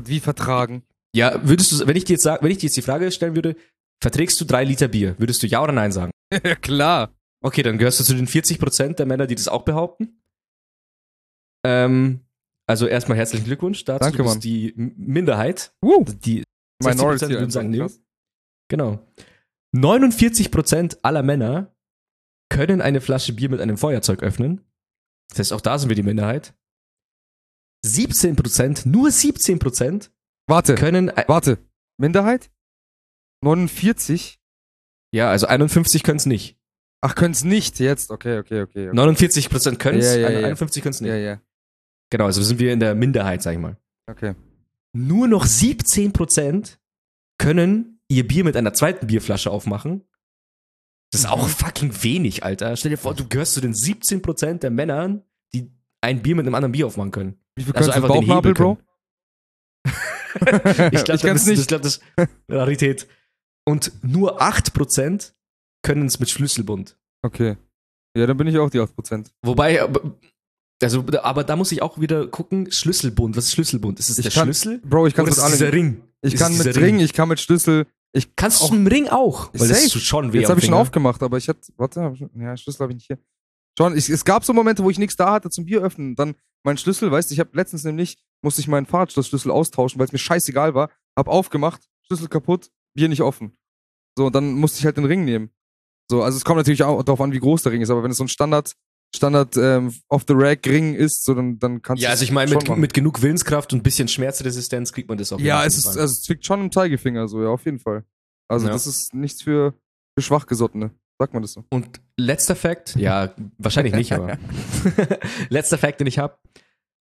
Wie 0.05 0.19
vertragen? 0.19 0.83
Ja, 1.15 1.39
würdest 1.47 1.71
du, 1.71 1.85
wenn 1.87 1.95
ich 1.97 2.05
dir 2.05 2.13
jetzt 2.13 2.23
sag, 2.23 2.41
wenn 2.41 2.51
ich 2.51 2.57
dir 2.57 2.67
jetzt 2.67 2.77
die 2.77 2.81
Frage 2.81 3.11
stellen 3.11 3.35
würde, 3.35 3.55
verträgst 4.01 4.39
du 4.41 4.45
drei 4.45 4.63
Liter 4.63 4.87
Bier, 4.87 5.15
würdest 5.19 5.43
du 5.43 5.47
ja 5.47 5.61
oder 5.61 5.73
nein 5.73 5.91
sagen? 5.91 6.11
ja, 6.43 6.55
klar. 6.55 7.13
Okay, 7.43 7.61
dann 7.63 7.77
gehörst 7.77 7.99
du 7.99 8.03
zu 8.05 8.15
den 8.15 8.27
40% 8.27 8.93
der 8.95 9.05
Männer, 9.05 9.27
die 9.27 9.35
das 9.35 9.47
auch 9.49 9.63
behaupten. 9.63 10.23
Ähm, 11.65 12.21
also 12.67 12.87
erstmal 12.87 13.17
herzlichen 13.17 13.45
Glückwunsch 13.45 13.83
dazu. 13.83 13.99
Danke, 14.03 14.17
du 14.17 14.23
bist 14.23 14.35
Mann. 14.35 14.41
die 14.41 14.73
Minderheit. 14.77 15.73
Woo. 15.81 16.05
Die 16.05 16.43
60% 16.43 16.43
Minority 16.81 17.29
würden 17.29 17.51
sagen, 17.51 17.69
nee. 17.69 17.79
krass. 17.79 18.01
Genau. 18.69 19.05
49% 19.75 20.99
aller 21.01 21.23
Männer 21.23 21.75
können 22.49 22.81
eine 22.81 23.01
Flasche 23.01 23.33
Bier 23.33 23.49
mit 23.49 23.61
einem 23.61 23.77
Feuerzeug 23.77 24.21
öffnen. 24.21 24.61
Das 25.29 25.39
heißt, 25.39 25.53
auch 25.53 25.61
da 25.61 25.77
sind 25.77 25.89
wir 25.89 25.95
die 25.95 26.03
Minderheit. 26.03 26.53
17%, 27.85 28.87
nur 28.87 29.09
17% 29.09 30.09
Warte, 30.47 30.75
können, 30.75 31.11
warte. 31.27 31.57
Minderheit? 31.97 32.51
49? 33.43 34.39
ja, 35.13 35.29
also 35.29 35.47
51 35.47 36.03
können 36.03 36.17
es 36.17 36.25
nicht. 36.25 36.57
Ach, 37.01 37.15
können 37.15 37.33
es 37.33 37.43
nicht 37.43 37.79
jetzt. 37.79 38.11
Okay, 38.11 38.39
okay, 38.39 38.61
okay. 38.61 38.89
okay. 38.89 38.97
49% 38.97 39.77
können 39.77 39.99
es, 39.99 40.15
Ja, 40.15 40.21
ja, 40.21 40.39
ja. 40.39 40.47
51 40.47 40.83
können 40.83 40.93
es 40.93 41.01
nicht. 41.01 41.09
Ja, 41.09 41.17
ja. 41.17 41.41
Genau, 42.09 42.25
also 42.25 42.41
sind 42.41 42.59
wir 42.59 42.71
in 42.71 42.79
der 42.79 42.95
Minderheit, 42.95 43.41
sag 43.41 43.53
ich 43.53 43.59
mal. 43.59 43.77
Okay. 44.09 44.35
Nur 44.95 45.27
noch 45.27 45.45
17% 45.45 46.77
können 47.37 47.99
ihr 48.07 48.27
Bier 48.27 48.43
mit 48.43 48.55
einer 48.55 48.73
zweiten 48.73 49.07
Bierflasche 49.07 49.51
aufmachen. 49.51 50.03
Das 51.11 51.21
ist 51.21 51.27
auch 51.27 51.47
fucking 51.47 52.03
wenig, 52.03 52.43
Alter. 52.43 52.75
Stell 52.75 52.91
dir 52.91 52.97
vor, 52.97 53.13
du 53.13 53.27
gehörst 53.27 53.53
zu 53.53 53.61
den 53.61 53.73
17% 53.73 54.59
der 54.59 54.71
Männern, 54.71 55.23
die 55.53 55.71
ein 56.01 56.21
Bier 56.21 56.35
mit 56.35 56.45
einem 56.45 56.55
anderen 56.55 56.71
Bier 56.71 56.87
aufmachen 56.87 57.11
können. 57.11 57.39
Wie 57.55 57.63
viel 57.63 57.75
Also 57.75 57.91
einfach 57.91 58.11
den 58.11 58.23
Hebel 58.23 58.53
Bro? 58.53 58.77
Ich 60.91 61.03
glaube, 61.03 61.19
das, 61.21 61.45
nicht. 61.45 61.59
ich 61.59 61.67
glaub, 61.67 61.83
das 61.83 61.97
ist 61.97 62.03
Rarität. 62.49 63.07
Und 63.65 63.91
nur 64.03 64.41
8% 64.41 65.33
können 65.83 66.07
es 66.07 66.19
mit 66.19 66.29
Schlüsselbund. 66.29 66.97
Okay. 67.21 67.57
Ja, 68.17 68.25
dann 68.25 68.37
bin 68.37 68.47
ich 68.47 68.57
auch 68.57 68.69
die 68.69 68.79
8%. 68.79 69.31
Wobei, 69.43 69.87
also, 70.83 71.03
aber 71.21 71.43
da 71.43 71.55
muss 71.55 71.71
ich 71.71 71.81
auch 71.81 71.99
wieder 71.99 72.27
gucken, 72.27 72.71
Schlüsselbund. 72.71 73.35
Was 73.37 73.45
ist 73.45 73.51
Schlüsselbund? 73.53 73.99
Ist 73.99 74.09
es 74.09 74.17
Ich 74.17 74.23
der 74.23 74.31
kann- 74.31 74.45
Schlüssel? 74.47 74.79
Bro, 74.79 75.07
ich 75.07 75.13
kann 75.13 75.25
mit 75.25 75.37
allem. 75.39 75.69
Ring? 75.69 76.01
Ich 76.21 76.33
Ist 76.35 76.39
kann 76.39 76.55
mit 76.57 76.65
dieser 76.65 76.81
Ring, 76.81 76.99
ich 76.99 77.13
kann 77.13 77.29
mit 77.29 77.39
Schlüssel. 77.39 77.85
Ich 78.13 78.35
Kannst 78.35 78.61
auch- 78.61 78.69
du 78.69 78.75
einen 78.75 78.87
Ring 78.87 79.07
auch? 79.09 79.49
Weil 79.53 79.67
das 79.67 79.79
Safe. 79.81 79.93
tut 79.93 80.01
schon 80.03 80.33
weh 80.33 80.39
Jetzt 80.39 80.49
habe 80.49 80.59
ich 80.59 80.65
schon 80.65 80.75
aufgemacht, 80.75 81.21
aber 81.23 81.37
ich 81.37 81.49
hatte. 81.49 81.71
Warte, 81.77 82.13
ja, 82.35 82.57
Schlüssel 82.57 82.81
habe 82.81 82.91
ich 82.91 82.97
nicht 82.97 83.07
hier. 83.07 83.17
Schon, 83.77 83.97
ich, 83.97 84.07
es 84.09 84.23
gab 84.23 84.45
so 84.45 84.53
Momente, 84.53 84.83
wo 84.83 84.89
ich 84.91 84.99
nichts 84.99 85.15
da 85.15 85.31
hatte 85.33 85.49
zum 85.49 85.65
Bier 85.65 85.81
öffnen. 85.81 86.15
Dann 86.15 86.35
mein 86.63 86.77
Schlüssel, 86.77 87.11
weißt 87.11 87.29
du, 87.29 87.33
ich 87.33 87.39
habe 87.39 87.49
letztens 87.53 87.83
nämlich, 87.83 88.17
musste 88.43 88.61
ich 88.61 88.67
meinen 88.67 88.85
Fahrradschlüssel 88.85 89.49
austauschen, 89.51 89.97
weil 89.99 90.05
es 90.05 90.11
mir 90.11 90.19
scheißegal 90.19 90.75
war. 90.75 90.89
Hab 91.17 91.27
aufgemacht, 91.27 91.81
Schlüssel 92.05 92.27
kaputt, 92.27 92.69
Bier 92.93 93.09
nicht 93.09 93.21
offen. 93.21 93.57
So, 94.15 94.27
und 94.27 94.35
dann 94.35 94.53
musste 94.53 94.77
ich 94.79 94.85
halt 94.85 94.97
den 94.97 95.05
Ring 95.05 95.25
nehmen. 95.25 95.49
So, 96.09 96.21
also 96.21 96.37
es 96.37 96.45
kommt 96.45 96.57
natürlich 96.57 96.83
auch 96.83 97.01
darauf 97.01 97.19
an, 97.21 97.31
wie 97.31 97.39
groß 97.39 97.63
der 97.63 97.71
Ring 97.71 97.81
ist, 97.81 97.89
aber 97.89 98.03
wenn 98.03 98.11
es 98.11 98.17
so 98.17 98.23
ein 98.25 98.27
Standard, 98.27 98.73
Standard 99.15 99.55
ähm, 99.57 99.93
off-the-rack-Ring 100.09 100.95
ist, 100.95 101.23
so 101.23 101.33
dann, 101.35 101.59
dann 101.59 101.81
kannst 101.81 102.01
du 102.01 102.05
Ja, 102.05 102.11
also 102.11 102.23
ich 102.23 102.31
meine, 102.31 102.49
mit, 102.55 102.67
machen. 102.67 102.81
mit 102.81 102.93
genug 102.93 103.21
Willenskraft 103.21 103.71
und 103.73 103.79
ein 103.79 103.83
bisschen 103.83 104.07
Schmerzresistenz 104.07 104.91
kriegt 104.91 105.07
man 105.09 105.17
das 105.17 105.31
auch 105.31 105.39
Ja, 105.39 105.63
es 105.65 105.77
ist, 105.77 105.85
also 105.87 105.99
es 106.01 106.21
zwickt 106.21 106.45
schon 106.45 106.61
im 106.61 106.71
Zeigefinger, 106.71 107.27
so, 107.27 107.41
ja, 107.43 107.49
auf 107.49 107.63
jeden 107.65 107.79
Fall. 107.79 108.03
Also 108.47 108.67
Ja. 108.67 108.73
das 108.73 108.87
ist 108.87 109.13
nichts 109.13 109.43
für, 109.43 109.73
für 110.17 110.21
Schwachgesottene. 110.23 110.91
Sagt 111.19 111.33
man 111.33 111.43
das 111.43 111.53
so? 111.53 111.63
Und 111.69 112.01
letzter 112.17 112.55
Fact, 112.55 112.95
ja, 112.95 113.33
wahrscheinlich 113.59 113.93
nicht, 113.93 114.11
aber 114.13 114.37
letzter 115.49 115.77
Fact, 115.77 115.99
den 115.99 116.07
ich 116.07 116.17
habe: 116.17 116.37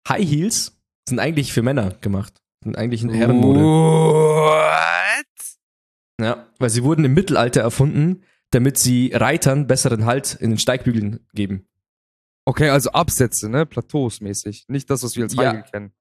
High 0.07 0.29
Heels 0.29 0.79
sind 1.09 1.19
eigentlich 1.19 1.53
für 1.53 1.63
Männer 1.63 1.93
gemacht. 2.03 2.35
Sind 2.63 2.77
eigentlich 2.77 3.03
eine 3.03 3.15
Herrenmode. 3.17 3.61
What? 3.61 5.27
Ja, 6.21 6.47
weil 6.59 6.71
sie 6.71 6.85
wurden 6.85 7.05
im 7.05 7.15
Mittelalter 7.15 7.63
erfunden, 7.63 8.23
damit 8.51 8.79
sie 8.79 9.13
Reitern 9.15 9.67
besseren 9.67 10.05
Halt 10.05 10.35
in 10.41 10.51
den 10.51 10.59
Steigbügeln 10.59 11.27
geben. 11.33 11.67
Okay, 12.45 12.69
also 12.71 12.91
Absätze, 12.91 13.49
ne? 13.49 13.67
Plateaus 13.67 14.21
mäßig. 14.21 14.65
Nicht 14.69 14.91
das, 14.91 15.03
was 15.03 15.17
wir 15.17 15.25
als 15.25 15.35
Ja. 15.35 15.43
High 15.43 15.53
Heel 15.53 15.65
kennen. 15.71 15.93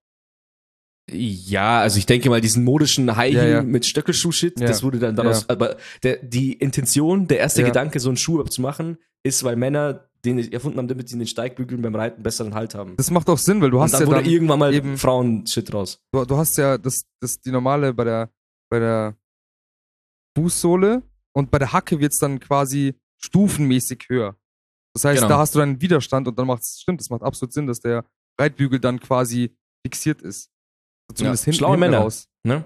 Ja, 1.11 1.79
also 1.81 1.97
ich 1.97 2.05
denke 2.05 2.29
mal, 2.29 2.41
diesen 2.41 2.63
modischen 2.63 3.15
High 3.15 3.33
Ja, 3.33 3.41
Heel 3.41 3.51
ja. 3.51 3.61
mit 3.63 3.85
Stöckelschuh-Shit, 3.85 4.59
Ja. 4.59 4.67
das 4.67 4.81
wurde 4.83 4.99
dann 4.99 5.15
daraus, 5.15 5.49
aber 5.49 5.77
der, 6.03 6.17
die 6.17 6.53
Intention, 6.53 7.27
der 7.27 7.39
erste. 7.39 7.63
Gedanke, 7.63 7.99
so 7.99 8.09
einen 8.09 8.17
Schuh 8.17 8.41
zu 8.43 8.61
machen, 8.61 8.97
ist, 9.23 9.43
weil 9.43 9.55
Männer 9.55 10.07
den 10.23 10.37
erfunden 10.51 10.77
haben, 10.77 10.87
damit 10.87 11.09
sie 11.09 11.13
in 11.13 11.19
den 11.19 11.27
Steigbügeln 11.27 11.81
beim 11.81 11.95
Reiten 11.95 12.21
besseren 12.23 12.53
Halt 12.53 12.75
haben. 12.75 12.95
Das 12.95 13.09
macht 13.11 13.27
auch 13.29 13.39
Sinn, 13.39 13.59
weil 13.61 13.71
du 13.71 13.81
hast 13.81 13.93
dann 13.93 14.01
ja 14.01 14.07
wurde 14.07 14.21
dann, 14.23 14.31
irgendwann 14.31 14.59
mal 14.59 14.73
eben- 14.73 14.97
Frauen-Shit 14.97 15.73
raus. 15.73 15.99
du, 16.13 16.23
du 16.25 16.37
hast 16.37 16.57
ja 16.57 16.77
das, 16.77 17.05
das 17.19 17.39
die 17.39 17.51
normale 17.51 17.93
bei 17.93 18.03
der, 18.03 18.29
bei 18.69 18.79
der 18.79 19.15
Fußsohle 20.37 21.01
und 21.33 21.51
bei 21.51 21.59
der 21.59 21.73
Hacke 21.73 21.99
wird's 21.99 22.19
dann 22.19 22.39
quasi 22.39 22.93
stufenmäßig 23.17 24.05
höher. 24.09 24.35
Das 24.93 25.05
heißt, 25.05 25.21
Genau. 25.21 25.29
da 25.29 25.37
hast 25.39 25.55
du 25.55 25.59
dann 25.59 25.79
Widerstand 25.81 26.27
und 26.27 26.37
dann 26.37 26.47
macht's, 26.47 26.81
stimmt, 26.81 26.99
das 26.99 27.09
macht 27.09 27.21
absolut 27.23 27.53
Sinn, 27.53 27.67
dass 27.67 27.79
der 27.79 28.05
Reitbügel 28.39 28.79
dann 28.79 28.99
quasi 28.99 29.55
fixiert 29.85 30.21
ist. 30.21 30.51
Zumindest 31.13 31.45
hinten, 31.45 31.57
schlaue 31.57 31.71
hinten 31.71 31.79
Männer. 31.91 31.99
raus. 31.99 32.29
Ne? 32.43 32.65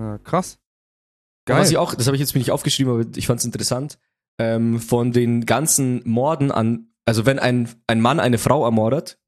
Ja, 0.00 0.18
krass. 0.18 0.58
Geil. 1.46 1.56
Geil. 1.56 1.60
Was 1.62 1.70
ich 1.70 1.76
auch, 1.78 1.94
das 1.94 2.06
habe 2.06 2.16
ich 2.16 2.20
jetzt 2.20 2.34
mir 2.34 2.38
nicht 2.40 2.50
aufgeschrieben, 2.52 2.92
aber 2.92 3.04
ich 3.16 3.26
fand 3.26 3.40
es 3.40 3.44
interessant. 3.46 3.98
Ähm, 4.38 4.80
von 4.80 5.12
den 5.12 5.44
ganzen 5.46 6.02
Morden 6.08 6.50
an, 6.52 6.92
also 7.04 7.26
wenn 7.26 7.38
ein, 7.38 7.68
ein 7.86 8.00
Mann 8.00 8.20
eine 8.20 8.38
Frau 8.38 8.64
ermordet, 8.64 9.18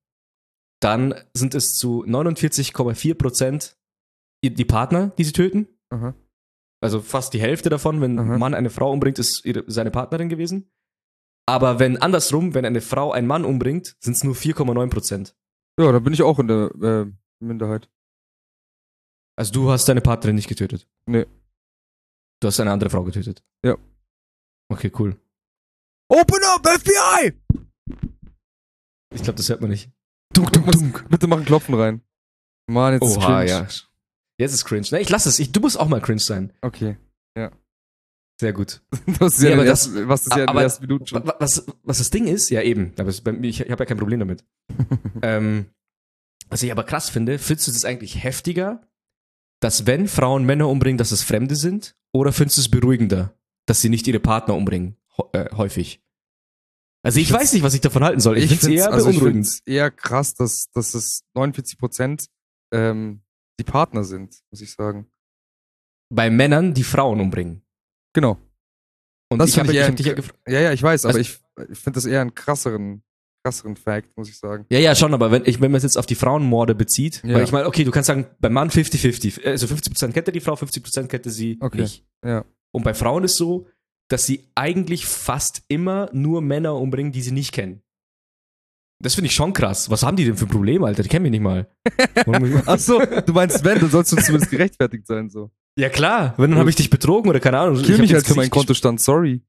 dann 0.81 1.15
sind 1.35 1.55
es 1.55 1.75
zu 1.77 2.05
49,4 2.05 3.15
Prozent 3.15 3.77
die 4.45 4.65
Partner, 4.65 5.09
die 5.19 5.25
sie 5.25 5.33
töten. 5.33 5.69
Aha. 5.91 6.15
Also 6.83 7.01
fast 7.01 7.33
die 7.33 7.41
Hälfte 7.41 7.71
davon, 7.71 8.01
wenn 8.01 8.19
Aha. 8.19 8.35
ein 8.35 8.39
Mann 8.39 8.55
eine 8.55 8.71
Frau 8.71 8.93
umbringt, 8.93 9.19
ist 9.19 9.45
ihre, 9.45 9.65
seine 9.67 9.91
Partnerin 9.91 10.29
gewesen. 10.29 10.71
Aber 11.47 11.79
wenn 11.79 12.01
andersrum, 12.01 12.55
wenn 12.55 12.65
eine 12.65 12.81
Frau 12.81 13.13
einen 13.13 13.27
Mann 13.27 13.45
umbringt, 13.45 13.97
sind 14.01 14.15
es 14.17 14.25
nur 14.25 14.35
4,9 14.35 14.89
Prozent. 14.91 15.37
Ja, 15.79 15.93
da 15.93 15.99
bin 15.99 16.13
ich 16.13 16.23
auch 16.23 16.39
in 16.39 16.49
der 16.49 16.71
äh, 16.83 17.07
Minderheit. 17.45 17.91
Also 19.37 19.53
du 19.53 19.71
hast 19.71 19.87
deine 19.89 20.01
Partnerin 20.01 20.37
nicht 20.37 20.49
getötet? 20.49 20.89
Nee. 21.07 21.27
Du 22.41 22.49
hast 22.49 22.61
eine 22.61 22.71
andere 22.73 22.91
Frau 22.91 23.03
getötet? 23.05 23.43
Ja. 23.65 23.77
Okay, 24.73 24.91
cool. 24.99 25.17
Open 26.09 26.41
up, 26.55 26.67
FBI! 26.67 27.33
Ich 29.15 29.23
glaube, 29.23 29.37
das 29.37 29.49
hört 29.49 29.61
man 29.61 29.71
nicht. 29.71 29.91
Dunk, 30.33 30.53
dunk, 30.53 30.71
dunk. 30.71 31.07
Bitte 31.09 31.27
mach 31.27 31.39
ein 31.39 31.45
Klopfen 31.45 31.75
rein. 31.75 32.03
Mann, 32.67 32.95
jetzt 32.95 33.03
ist 33.05 33.17
Oha, 33.19 33.27
cringe. 33.41 33.51
ja. 33.51 33.69
Jetzt 34.39 34.53
ist 34.55 34.65
cringe. 34.65 34.87
Ne, 34.91 35.01
ich 35.01 35.11
lass 35.11 35.27
es. 35.27 35.39
Ich, 35.39 35.53
du 35.53 35.61
musst 35.61 35.79
auch 35.79 35.89
mal 35.89 36.01
cringe 36.01 36.21
sein. 36.21 36.53
Okay. 36.63 36.97
Sehr 38.41 38.53
gut. 38.53 38.83
Das 39.21 39.37
ist 39.37 39.43
ja, 39.43 39.51
Ja, 39.51 39.55
aber 39.57 39.65
das, 39.65 39.95
was 40.09 40.23
ist 40.27 40.35
ja 40.37 40.43
in 40.43 40.49
aber- 40.49 40.61
den 40.61 40.65
ersten 40.65 40.83
Minuten 40.87 41.07
schon. 41.07 41.27
Wa- 41.27 41.37
Was, 41.39 41.67
was 41.83 41.99
das 41.99 42.11
Ding 42.11 42.27
ist, 42.27 42.51
ja 42.51 42.63
eben, 42.63 42.93
aber 42.99 43.13
mir, 43.33 43.49
ich, 43.49 43.61
ich 43.61 43.71
habe 43.71 43.83
ja 43.83 43.87
kein 43.87 43.99
Problem 43.99 44.21
damit. 44.21 44.45
ähm, 45.23 45.67
was 46.49 46.63
ich 46.63 46.71
aber 46.73 46.85
krass 46.85 47.09
finde, 47.11 47.39
findest 47.39 47.69
du 47.69 47.73
das 47.73 47.85
eigentlich 47.85 48.23
heftiger, 48.23 48.87
dass 49.61 49.87
wenn 49.87 50.09
Frauen 50.09 50.45
Männer 50.45 50.69
umbringen, 50.69 50.99
dass 50.99 51.13
es 51.13 51.23
Fremde 51.23 51.57
sind? 51.57 51.97
Oder 52.13 52.33
findest 52.33 52.59
du 52.59 52.61
es 52.63 52.69
beruhigender, 52.71 53.37
dass 53.67 53.81
sie 53.81 53.89
nicht 53.89 54.07
ihre 54.07 54.21
Partner 54.21 54.55
umbringen? 54.55 54.97
Äh, 55.33 55.51
häufig. 55.57 56.01
Also 57.03 57.19
ich, 57.21 57.29
Ich 57.29 57.33
weiß 57.33 57.53
nicht, 57.55 57.63
was 57.63 57.75
ich 57.75 57.81
davon 57.81 58.05
halten 58.05 58.21
soll. 58.21 58.37
Ich, 58.39 58.47
finde 58.49 58.77
es 58.77 58.81
eher 58.83 58.93
also 58.93 59.09
ich 59.11 59.17
beunruhigend. 59.17 59.47
find's 59.47 59.63
eher 59.67 59.91
krass, 59.91 60.35
dass, 60.35 60.71
dass 60.73 60.95
es 60.95 61.23
49 61.35 61.79
Prozent 61.79 62.27
ähm, 62.73 63.23
die 63.59 63.65
Partner 63.65 64.05
sind, 64.05 64.43
muss 64.51 64.61
ich 64.61 64.73
sagen. 64.73 65.07
Bei 66.13 66.31
Männern, 66.31 66.75
die 66.75 66.85
Frauen 66.85 67.21
umbringen. 67.21 67.63
Genau. 68.15 68.39
Und 69.31 69.39
Das 69.39 69.51
ich 69.51 69.59
habe 69.59 69.69
hab 69.85 69.97
dich 69.97 70.07
ja 70.07 70.15
gefragt. 70.15 70.39
Ja, 70.49 70.61
ja, 70.61 70.73
ich 70.73 70.83
weiß, 70.83 71.05
aber 71.05 71.17
Also- 71.17 71.21
ich, 71.21 71.39
ich 71.71 71.79
finde 71.79 71.97
das 71.99 72.07
eher 72.07 72.21
einen 72.23 72.35
krasseren, 72.35 73.03
krasseren 73.45 73.77
Fact, 73.77 74.17
muss 74.17 74.29
ich 74.29 74.39
sagen. 74.39 74.65
Ja, 74.71 74.79
ja, 74.79 74.95
schon, 74.95 75.13
aber 75.13 75.31
wenn, 75.31 75.45
ich, 75.45 75.61
wenn 75.61 75.71
man 75.71 75.77
es 75.79 75.83
jetzt 75.83 75.99
auf 75.99 76.07
die 76.07 76.15
Frauenmorde 76.15 76.75
bezieht, 76.75 77.23
Ja. 77.25 77.35
weil 77.35 77.45
ich 77.45 77.53
meine, 77.53 77.67
okay, 77.67 77.85
du 77.85 77.91
kannst 77.91 78.07
sagen, 78.07 78.27
beim 78.41 78.53
Mann 78.53 78.71
50-50, 78.71 79.45
also 79.45 79.67
50% 79.67 80.13
kennt 80.13 80.29
er 80.29 80.33
die 80.33 80.41
Frau, 80.41 80.55
50% 80.55 81.09
kennt 81.09 81.27
er 81.27 81.33
sie 81.33 81.59
Okay. 81.61 81.81
nicht. 81.83 82.05
Ja. 82.25 82.45
Und 82.73 82.85
bei 82.85 82.95
Frauen 82.95 83.25
ist 83.25 83.37
so, 83.37 83.67
dass 84.09 84.27
sie 84.27 84.49
eigentlich 84.55 85.07
fast 85.07 85.63
immer 85.69 86.11
nur 86.13 86.41
Männer 86.43 86.75
umbringen, 86.77 87.13
die 87.13 87.23
sie 87.23 87.33
nicht 87.33 87.53
kennen. 87.53 87.83
Das 89.03 89.15
finde 89.15 89.27
ich 89.27 89.35
schon 89.35 89.53
krass. 89.53 89.91
Was 89.91 90.03
haben 90.03 90.17
die 90.17 90.25
denn 90.25 90.37
für 90.37 90.45
ein 90.47 90.51
Problem, 90.51 90.85
Alter? 90.85 91.03
Die 91.03 91.09
kennen 91.09 91.25
mich 91.25 91.33
nicht 91.33 91.41
mal. 91.43 91.69
Ach 92.67 92.79
so, 92.79 93.01
du 93.01 93.33
meinst 93.33 93.65
wenn, 93.65 93.81
dann 93.81 93.91
sollst 93.91 94.13
du 94.13 94.17
zumindest 94.17 94.51
gerechtfertigt 94.51 95.07
sein, 95.07 95.29
so. 95.31 95.51
Ja 95.79 95.89
klar, 95.89 96.35
wenn 96.37 96.51
dann 96.51 96.59
habe 96.61 96.71
ich 96.71 96.77
dich 96.77 96.91
betrogen 96.91 97.29
oder 97.31 97.41
keine 97.41 97.59
Ahnung. 97.59 97.77
Ich 97.77 97.85
Kill 97.85 97.99
mich 97.99 98.11
jetzt 98.11 98.25
halt 98.25 98.27
für 98.29 98.35
meinen 98.35 98.51
Kontostand, 98.51 99.01
sorry. 99.01 99.43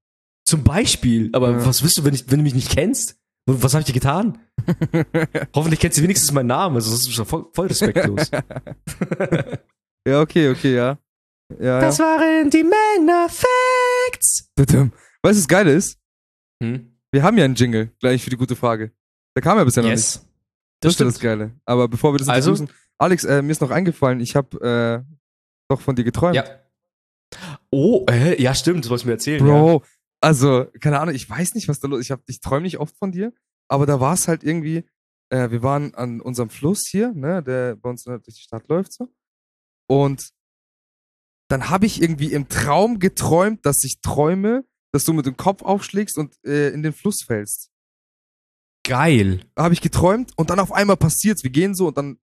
Zum 0.46 0.64
Beispiel. 0.64 1.30
Aber 1.34 1.52
Ja. 1.52 1.66
was 1.66 1.82
willst 1.84 1.98
du, 1.98 2.04
wenn, 2.04 2.14
ich, 2.14 2.30
wenn 2.30 2.40
du 2.40 2.44
mich 2.44 2.54
nicht 2.56 2.70
kennst? 2.72 3.18
Was 3.48 3.74
habe 3.74 3.82
ich 3.82 3.86
dir 3.86 3.94
getan? 3.94 4.40
Hoffentlich 5.56 5.80
kennst 5.80 5.98
du 5.98 6.02
wenigstens 6.02 6.32
meinen 6.32 6.48
Namen. 6.48 6.76
Also 6.78 6.92
das 6.92 7.02
ist 7.02 7.14
schon 7.14 7.26
voll, 7.26 7.46
voll 7.54 7.68
respektlos. 7.68 8.30
Ja, 10.08 10.22
okay, 10.22 10.50
okay, 10.52 10.76
ja. 10.76 11.00
Ja, 11.60 11.80
Das 11.82 11.98
ja. 11.98 12.06
waren 12.06 12.50
die 12.52 12.64
Männer-Facts. 12.64 14.50
Tudum. 14.56 14.92
Weißt 15.24 15.38
du, 15.38 15.42
was 15.42 15.48
geil 15.48 15.68
ist? 15.68 15.98
Hm? 16.62 16.96
Wir 17.12 17.24
haben 17.24 17.38
ja 17.40 17.46
einen 17.46 17.56
Jingle 17.56 17.92
gleich 18.00 18.24
für 18.24 18.30
die 18.30 18.38
gute 18.38 18.56
Frage. 18.56 18.92
Der 19.36 19.42
kam 19.42 19.58
ja 19.58 19.64
bisher 19.64 19.82
noch 19.82 19.90
nicht. 19.90 19.98
Das, 20.04 20.28
Das 20.82 20.92
ist 20.94 21.00
das 21.02 21.16
stimmt. 21.16 21.22
Geile. 21.22 21.52
Aber 21.66 21.88
bevor 21.88 22.14
wir 22.14 22.20
das 22.20 22.30
Also? 22.30 22.68
Alex, 23.00 23.24
äh, 23.24 23.42
mir 23.42 23.52
ist 23.52 23.62
noch 23.62 23.72
eingefallen, 23.72 24.20
ich 24.20 24.36
habe 24.36 25.04
äh, 25.06 25.16
doch 25.70 25.82
von 25.82 25.96
dir 25.96 26.04
geträumt. 26.04 26.36
Ja. 26.36 26.46
Oh, 27.72 28.06
äh, 28.10 28.42
ja, 28.42 28.54
stimmt, 28.56 28.86
das 28.86 28.90
wolltest 28.90 29.06
du 29.06 29.08
mir 29.10 29.14
erzählen. 29.14 29.46
Ja. 29.46 29.54
Bro, 29.54 29.84
also, 30.22 30.66
keine 30.80 31.00
Ahnung, 31.00 31.16
ich 31.16 31.30
weiß 31.30 31.56
nicht, 31.56 31.68
was 31.68 31.80
da 31.80 31.88
los 31.88 32.00
ist. 32.00 32.06
Ich, 32.08 32.12
hab- 32.12 32.24
ich 32.28 32.40
träume 32.40 32.62
nicht 32.64 32.78
oft 32.80 32.98
von 32.98 33.12
dir, 33.12 33.34
aber 33.68 33.86
da 33.86 34.00
war 34.00 34.14
es 34.14 34.28
halt 34.28 34.44
irgendwie, 34.44 34.86
äh, 35.30 35.50
wir 35.52 35.62
waren 35.64 35.94
an 35.96 36.22
unserem 36.22 36.50
Fluss 36.50 36.88
hier, 36.88 37.12
ne, 37.14 37.44
der 37.44 37.76
bei 37.76 37.90
uns 37.90 38.04
durch 38.04 38.22
die 38.24 38.32
Stadt 38.42 38.68
läuft 38.70 38.94
so. 38.94 39.10
Und 39.90 40.30
dann 41.50 41.70
habe 41.70 41.86
ich 41.86 42.02
irgendwie 42.02 42.32
im 42.32 42.48
Traum 42.50 42.98
geträumt, 43.00 43.66
dass 43.66 43.84
ich 43.84 44.02
träume, 44.02 44.66
dass 44.94 45.06
du 45.06 45.14
mit 45.14 45.26
dem 45.26 45.38
Kopf 45.38 45.62
aufschlägst 45.62 46.18
und 46.18 46.36
äh, 46.46 46.70
in 46.70 46.82
den 46.82 46.94
Fluss 46.94 47.24
fällst. 47.24 47.70
Geil. 48.84 49.42
habe 49.58 49.74
ich 49.74 49.82
geträumt 49.82 50.32
und 50.38 50.50
dann 50.50 50.60
auf 50.60 50.72
einmal 50.72 50.98
passiert's. 50.98 51.44
Wir 51.44 51.50
gehen 51.52 51.74
so 51.76 51.88
und 51.88 51.98
dann, 51.98 52.20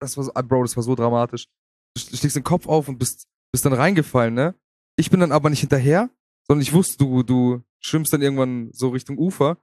das 0.00 0.16
war 0.16 0.24
so, 0.24 0.32
ah, 0.34 0.42
Bro, 0.42 0.62
das 0.62 0.76
war 0.76 0.82
so 0.82 0.94
dramatisch. 0.94 1.46
Schlägst 1.96 2.36
den 2.36 2.44
Kopf 2.44 2.66
auf 2.66 2.88
und 2.88 2.98
bist, 2.98 3.26
bist 3.52 3.64
dann 3.64 3.72
reingefallen, 3.72 4.34
ne? 4.34 4.54
Ich 4.98 5.10
bin 5.10 5.20
dann 5.20 5.32
aber 5.32 5.50
nicht 5.50 5.60
hinterher, 5.60 6.10
sondern 6.46 6.62
ich 6.62 6.72
wusste, 6.72 6.98
du, 6.98 7.22
du 7.22 7.62
schwimmst 7.80 8.12
dann 8.12 8.22
irgendwann 8.22 8.70
so 8.72 8.90
Richtung 8.90 9.18
Ufer 9.18 9.58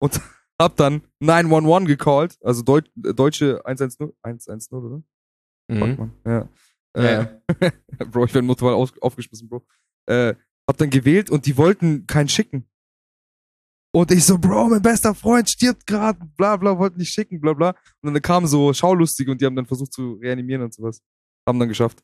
und 0.00 0.20
hab 0.60 0.76
dann 0.76 1.02
911 1.20 1.86
gecallt, 1.86 2.38
also 2.42 2.62
Deut 2.62 2.90
äh, 3.04 3.14
deutsche 3.14 3.64
110, 3.64 4.12
110, 4.22 4.78
oder? 4.78 5.02
Fuck, 5.70 5.88
Mhm. 5.88 5.96
man. 5.96 6.12
Ja. 6.26 6.48
Ja, 6.94 7.20
Äh, 7.58 7.72
Bro, 8.10 8.26
ich 8.26 8.34
werde 8.34 8.46
Motorrad 8.46 8.74
auf, 8.74 8.92
aufgeschmissen, 9.00 9.48
Bro. 9.48 9.64
Äh, 10.06 10.34
hab 10.68 10.76
dann 10.76 10.90
gewählt 10.90 11.30
und 11.30 11.46
die 11.46 11.56
wollten 11.56 12.06
keinen 12.06 12.28
schicken. 12.28 12.68
Und 13.94 14.10
ich 14.10 14.24
so, 14.24 14.38
Bro, 14.38 14.68
mein 14.68 14.82
bester 14.82 15.14
Freund 15.14 15.48
stirbt 15.48 15.86
gerade, 15.86 16.18
bla 16.36 16.56
bla, 16.56 16.78
wollten 16.78 16.98
nicht 16.98 17.12
schicken, 17.12 17.40
bla 17.40 17.52
bla. 17.52 17.74
Und 18.02 18.12
dann 18.14 18.22
kamen 18.22 18.46
so 18.46 18.72
Schaulustige 18.72 19.30
und 19.30 19.40
die 19.40 19.46
haben 19.46 19.56
dann 19.56 19.66
versucht 19.66 19.92
zu 19.92 20.14
reanimieren 20.14 20.62
und 20.62 20.72
sowas. 20.74 21.00
Haben 21.46 21.58
dann 21.58 21.68
geschafft. 21.68 22.02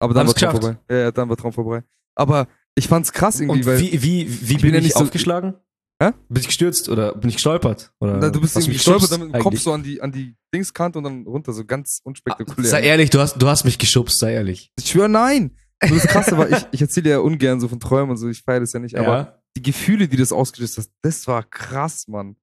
Aber 0.00 0.14
dann 0.14 0.26
Haben's 0.26 0.40
war 0.40 0.50
Traum 0.52 0.60
geschafft? 0.60 0.78
vorbei. 0.78 0.94
Ja, 0.94 1.02
ja, 1.04 1.10
dann 1.12 1.28
war 1.28 1.36
Traum 1.36 1.52
vorbei. 1.52 1.82
Aber 2.14 2.46
ich 2.74 2.86
fand's 2.88 3.12
krass 3.12 3.40
irgendwie, 3.40 3.60
Und 3.60 3.66
weil 3.66 3.80
wie, 3.80 4.02
wie, 4.02 4.48
wie 4.48 4.54
bin 4.54 4.62
bin 4.62 4.72
ja 4.74 4.78
ich 4.78 4.84
nicht 4.84 4.94
so- 4.96 5.04
aufgeschlagen? 5.04 5.54
Hä? 6.00 6.12
Bin 6.28 6.40
ich 6.40 6.46
gestürzt 6.46 6.88
oder 6.88 7.12
bin 7.16 7.28
ich 7.28 7.36
gestolpert? 7.36 7.92
Oder 7.98 8.18
na, 8.18 8.30
du 8.30 8.40
bist 8.40 8.54
irgendwie 8.54 8.74
gestolpert, 8.74 9.10
dann 9.10 9.20
mit 9.26 9.34
dem 9.34 9.42
Kopf 9.42 9.58
so 9.58 9.72
an 9.72 9.82
die, 9.82 10.00
an 10.00 10.12
die 10.12 10.36
Dingskante 10.54 10.98
und 10.98 11.02
dann 11.04 11.26
runter, 11.26 11.52
so 11.52 11.64
ganz 11.64 12.00
unspektakulär. 12.04 12.70
Sei 12.70 12.82
ehrlich, 12.82 13.10
du 13.10 13.18
hast, 13.18 13.36
du 13.42 13.48
hast 13.48 13.64
mich 13.64 13.78
geschubst, 13.78 14.20
sei 14.20 14.34
ehrlich. 14.34 14.70
Ich 14.78 14.90
schwöre, 14.90 15.08
nein. 15.08 15.56
Nur 15.84 15.98
das 15.98 16.06
Krasse 16.06 16.38
war, 16.38 16.48
ich, 16.56 16.66
ich 16.70 16.80
erzähle 16.80 17.10
ja 17.10 17.18
ungern 17.18 17.58
so 17.60 17.66
von 17.66 17.80
Träumen 17.80 18.10
und 18.10 18.16
so, 18.16 18.28
ich 18.28 18.42
feiere 18.42 18.60
das 18.60 18.72
ja 18.72 18.78
nicht, 18.78 18.96
aber 18.96 19.16
ja. 19.16 19.42
die 19.56 19.62
Gefühle, 19.62 20.06
die 20.06 20.16
das 20.16 20.30
ausgelöst 20.30 20.78
hat, 20.78 20.86
das 21.02 21.26
war 21.26 21.42
krass, 21.42 22.06
Mann. 22.06 22.36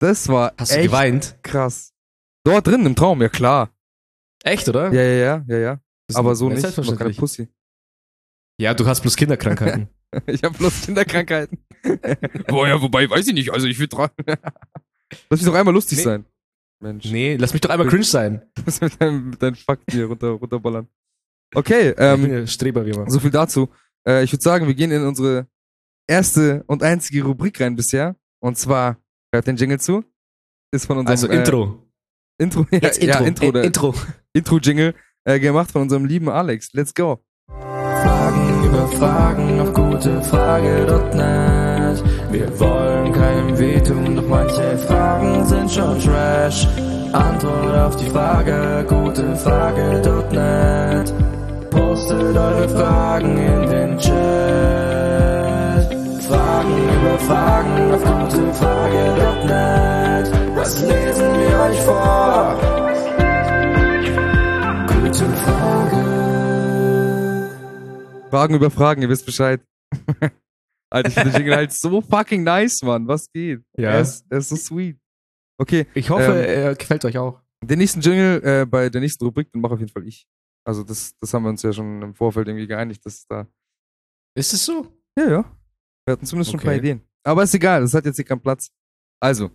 Das 0.00 0.28
war 0.28 0.52
Hast 0.56 0.72
du 0.72 0.82
geweint? 0.82 1.38
krass. 1.42 1.92
Dort 2.44 2.68
drin 2.68 2.86
im 2.86 2.94
Traum, 2.94 3.20
ja 3.20 3.28
klar. 3.28 3.70
Echt, 4.44 4.68
oder? 4.68 4.92
Ja, 4.92 5.02
ja, 5.02 5.12
ja, 5.12 5.44
ja, 5.48 5.58
ja. 5.58 5.80
Aber 6.14 6.34
so 6.34 6.48
nicht, 6.48 6.64
ich 6.64 6.76
war 6.88 6.96
keine. 6.96 7.14
Pussy. 7.14 7.48
Ja, 8.60 8.74
du 8.74 8.86
hast 8.86 9.00
bloß 9.00 9.16
Kinderkrankheiten. 9.16 9.88
Ich 10.26 10.42
habe 10.44 10.56
bloß 10.58 10.82
Kinderkrankheiten. 10.82 11.56
Boah, 12.48 12.68
ja, 12.68 12.82
wobei, 12.82 13.08
weiß 13.08 13.26
ich 13.28 13.32
nicht, 13.32 13.50
also 13.50 13.66
ich 13.66 13.78
will 13.78 13.88
träumen. 13.88 14.10
Lass 15.30 15.40
mich 15.40 15.44
doch 15.44 15.54
einmal 15.54 15.72
lustig 15.72 15.96
Nee. 15.98 16.04
sein. 16.04 16.26
Mensch. 16.82 17.10
nee, 17.10 17.36
lass 17.36 17.54
mich 17.54 17.62
doch 17.62 17.70
einmal 17.70 17.86
cringe 17.88 18.04
sein. 18.04 18.42
Mit 18.82 19.00
deinem, 19.00 19.30
mit 19.30 19.40
deinem 19.42 19.54
Fakt 19.54 19.90
hier 19.90 20.04
runter, 20.06 20.28
runterballern. 20.32 20.86
Okay, 21.54 21.90
ich 21.90 21.96
bin 21.96 22.24
ähm, 22.24 22.30
ja 22.32 22.46
Streber 22.46 22.84
wie 22.84 22.90
immer. 22.90 23.08
so 23.08 23.20
viel 23.20 23.30
dazu. 23.30 23.70
Äh, 24.06 24.24
ich 24.24 24.32
würde 24.32 24.42
sagen, 24.42 24.66
wir 24.66 24.74
gehen 24.74 24.90
in 24.90 25.02
unsere 25.06 25.46
erste 26.06 26.62
und 26.66 26.82
einzige 26.82 27.22
Rubrik 27.24 27.58
rein 27.62 27.74
bisher. 27.76 28.14
Und 28.40 28.58
zwar, 28.58 28.98
hört 29.32 29.46
den 29.46 29.56
Jingle 29.56 29.80
zu. 29.80 30.04
Ist 30.72 30.84
von 30.86 30.98
unserem 30.98 31.10
Also 31.10 31.28
äh, 31.28 31.36
Intro. 31.38 31.90
Intro, 32.38 32.66
ja, 32.70 32.80
Jetzt 32.80 33.02
ja, 33.02 33.18
Intro. 33.20 33.46
Intro, 33.46 33.46
Äh, 33.46 33.52
der 33.52 33.64
Intro. 33.64 33.94
Intro-Jingle 34.34 34.94
äh, 35.24 35.38
gemacht 35.38 35.70
von 35.70 35.82
unserem 35.82 36.06
lieben 36.06 36.28
Alex. 36.28 36.72
Let's 36.72 36.92
go. 36.94 37.20
Fragen 37.48 38.64
über 38.64 38.88
Fragen 38.88 39.60
auf 39.60 39.72
gutefrage.net. 39.74 42.02
Wir 42.30 42.58
wollen 42.58 43.12
keinem 43.12 43.58
wehtun, 43.58 44.16
doch 44.16 44.26
manche 44.26 44.78
Fragen 44.78 45.44
sind 45.44 45.70
schon 45.70 46.00
Trash. 46.00 46.66
Antwort 47.12 47.76
auf 47.76 47.94
die 47.96 48.08
Frage, 48.08 48.86
gutefrage.net. 48.88 51.12
Postet 51.70 52.34
eure 52.36 52.68
Fragen 52.70 53.36
in 53.36 53.68
den 53.68 53.98
Chat. 53.98 54.12
Fragen 56.26 56.88
über 56.88 57.18
Fragen 57.18 57.92
auf 57.92 58.02
gutefrage.net. 58.02 60.32
Was 60.56 60.80
lesen 60.80 61.38
wir 61.38 61.60
euch 61.60 61.80
vor? 61.82 62.81
Fragen 68.32 68.54
über 68.54 68.70
Fragen, 68.70 69.02
ihr 69.02 69.10
wisst 69.10 69.26
Bescheid. 69.26 69.60
Alter, 70.90 71.08
ich 71.08 71.14
finde 71.14 71.30
den 71.32 71.36
Jingle 71.40 71.54
halt 71.56 71.72
so 71.74 72.00
fucking 72.00 72.42
nice, 72.44 72.80
Mann. 72.82 73.06
Was 73.06 73.30
geht? 73.30 73.62
Ja. 73.76 73.90
Er 73.90 74.00
ist, 74.00 74.24
er 74.30 74.38
ist 74.38 74.48
so 74.48 74.56
sweet. 74.56 74.98
Okay, 75.60 75.86
Ich 75.94 76.08
hoffe, 76.08 76.32
Ähm, 76.32 76.64
er 76.64 76.74
gefällt 76.74 77.04
euch 77.04 77.18
auch. 77.18 77.42
den 77.62 77.78
nächsten 77.78 78.00
Jingle 78.00 78.42
äh, 78.42 78.64
bei 78.64 78.88
der 78.88 79.02
nächsten 79.02 79.22
Rubrik, 79.26 79.52
den 79.52 79.60
mache 79.60 79.74
auf 79.74 79.80
jeden 79.80 79.92
Fall 79.92 80.06
ich. 80.06 80.26
Also 80.66 80.82
das, 80.82 81.14
das 81.20 81.34
haben 81.34 81.42
wir 81.42 81.50
uns 81.50 81.62
ja 81.62 81.74
schon 81.74 82.00
im 82.00 82.14
Vorfeld 82.14 82.48
irgendwie 82.48 82.66
geeinigt, 82.66 83.04
dass 83.04 83.26
da. 83.26 83.46
Ist 84.34 84.54
es 84.54 84.64
so? 84.64 84.86
Ja, 85.18 85.28
ja. 85.28 85.44
Wir 86.06 86.12
hatten 86.12 86.24
zumindest 86.24 86.52
schon 86.52 86.60
ein 86.60 86.64
paar 86.64 86.72
Okay. 86.72 86.78
Ideen. 86.80 87.02
Aber 87.24 87.42
ist 87.42 87.54
egal, 87.54 87.82
das 87.82 87.92
hat 87.92 88.06
jetzt 88.06 88.16
hier 88.16 88.24
keinen 88.24 88.40
Platz. 88.40 88.70
Also, 89.20 89.50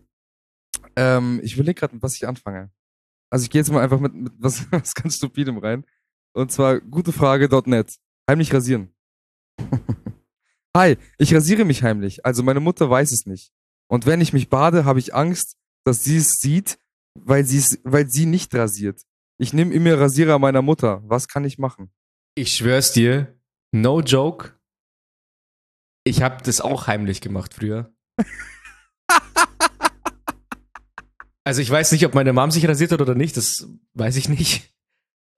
ähm, 0.96 1.40
ich 1.44 1.56
überlege 1.56 1.80
gerade, 1.80 2.00
was 2.02 2.14
ich 2.16 2.28
anfange. 2.28 2.72
Also 3.32 3.44
ich 3.44 3.50
gehe 3.50 3.60
jetzt 3.62 3.72
mal 3.72 3.82
einfach 3.84 4.00
mit, 4.00 4.14
mit 4.14 4.34
was, 4.38 4.66
was 4.72 4.94
ganz 4.94 5.16
Stupidem 5.16 5.58
rein. 5.58 5.84
Und 6.36 6.52
zwar 6.52 6.80
gutefrage.net. 6.80 7.98
Heimlich 8.30 8.54
rasieren. 8.54 8.94
Hi, 10.76 10.98
ich 11.18 11.34
rasiere 11.34 11.64
mich 11.64 11.82
heimlich. 11.82 12.26
Also 12.26 12.44
meine 12.44 12.60
Mutter 12.60 12.90
weiß 12.90 13.12
es 13.14 13.26
nicht. 13.26 13.54
Und 13.90 14.06
wenn 14.06 14.20
ich 14.20 14.34
mich 14.34 14.50
bade, 14.50 14.84
habe 14.84 15.00
ich 15.00 15.16
Angst, 15.16 15.56
dass 15.86 16.04
sie 16.04 16.18
es 16.18 16.40
sieht, 16.40 16.78
weil 17.16 17.46
sie 17.46 17.58
es, 17.58 17.80
weil 17.84 18.10
sie 18.10 18.26
nicht 18.26 18.54
rasiert. 18.54 19.02
Ich 19.40 19.54
nehme 19.54 19.74
immer 19.74 19.98
Rasierer 19.98 20.40
meiner 20.40 20.62
Mutter. 20.62 21.02
Was 21.06 21.30
kann 21.30 21.46
ich 21.46 21.58
machen? 21.58 21.90
Ich 22.36 22.54
schwör's 22.54 22.92
dir, 22.92 23.40
no 23.72 24.02
joke. 24.02 24.60
Ich 26.04 26.22
habe 26.22 26.44
das 26.44 26.60
auch 26.60 26.88
heimlich 26.88 27.22
gemacht 27.22 27.54
früher. 27.54 27.94
also 31.46 31.62
ich 31.62 31.70
weiß 31.70 31.94
nicht, 31.94 32.06
ob 32.06 32.14
meine 32.14 32.34
Mom 32.34 32.52
sich 32.52 32.68
rasiert 32.68 32.92
hat 32.92 33.02
oder 33.02 33.16
nicht, 33.16 33.38
das 33.38 33.68
weiß 33.94 34.18
ich 34.18 34.28
nicht. 34.28 34.76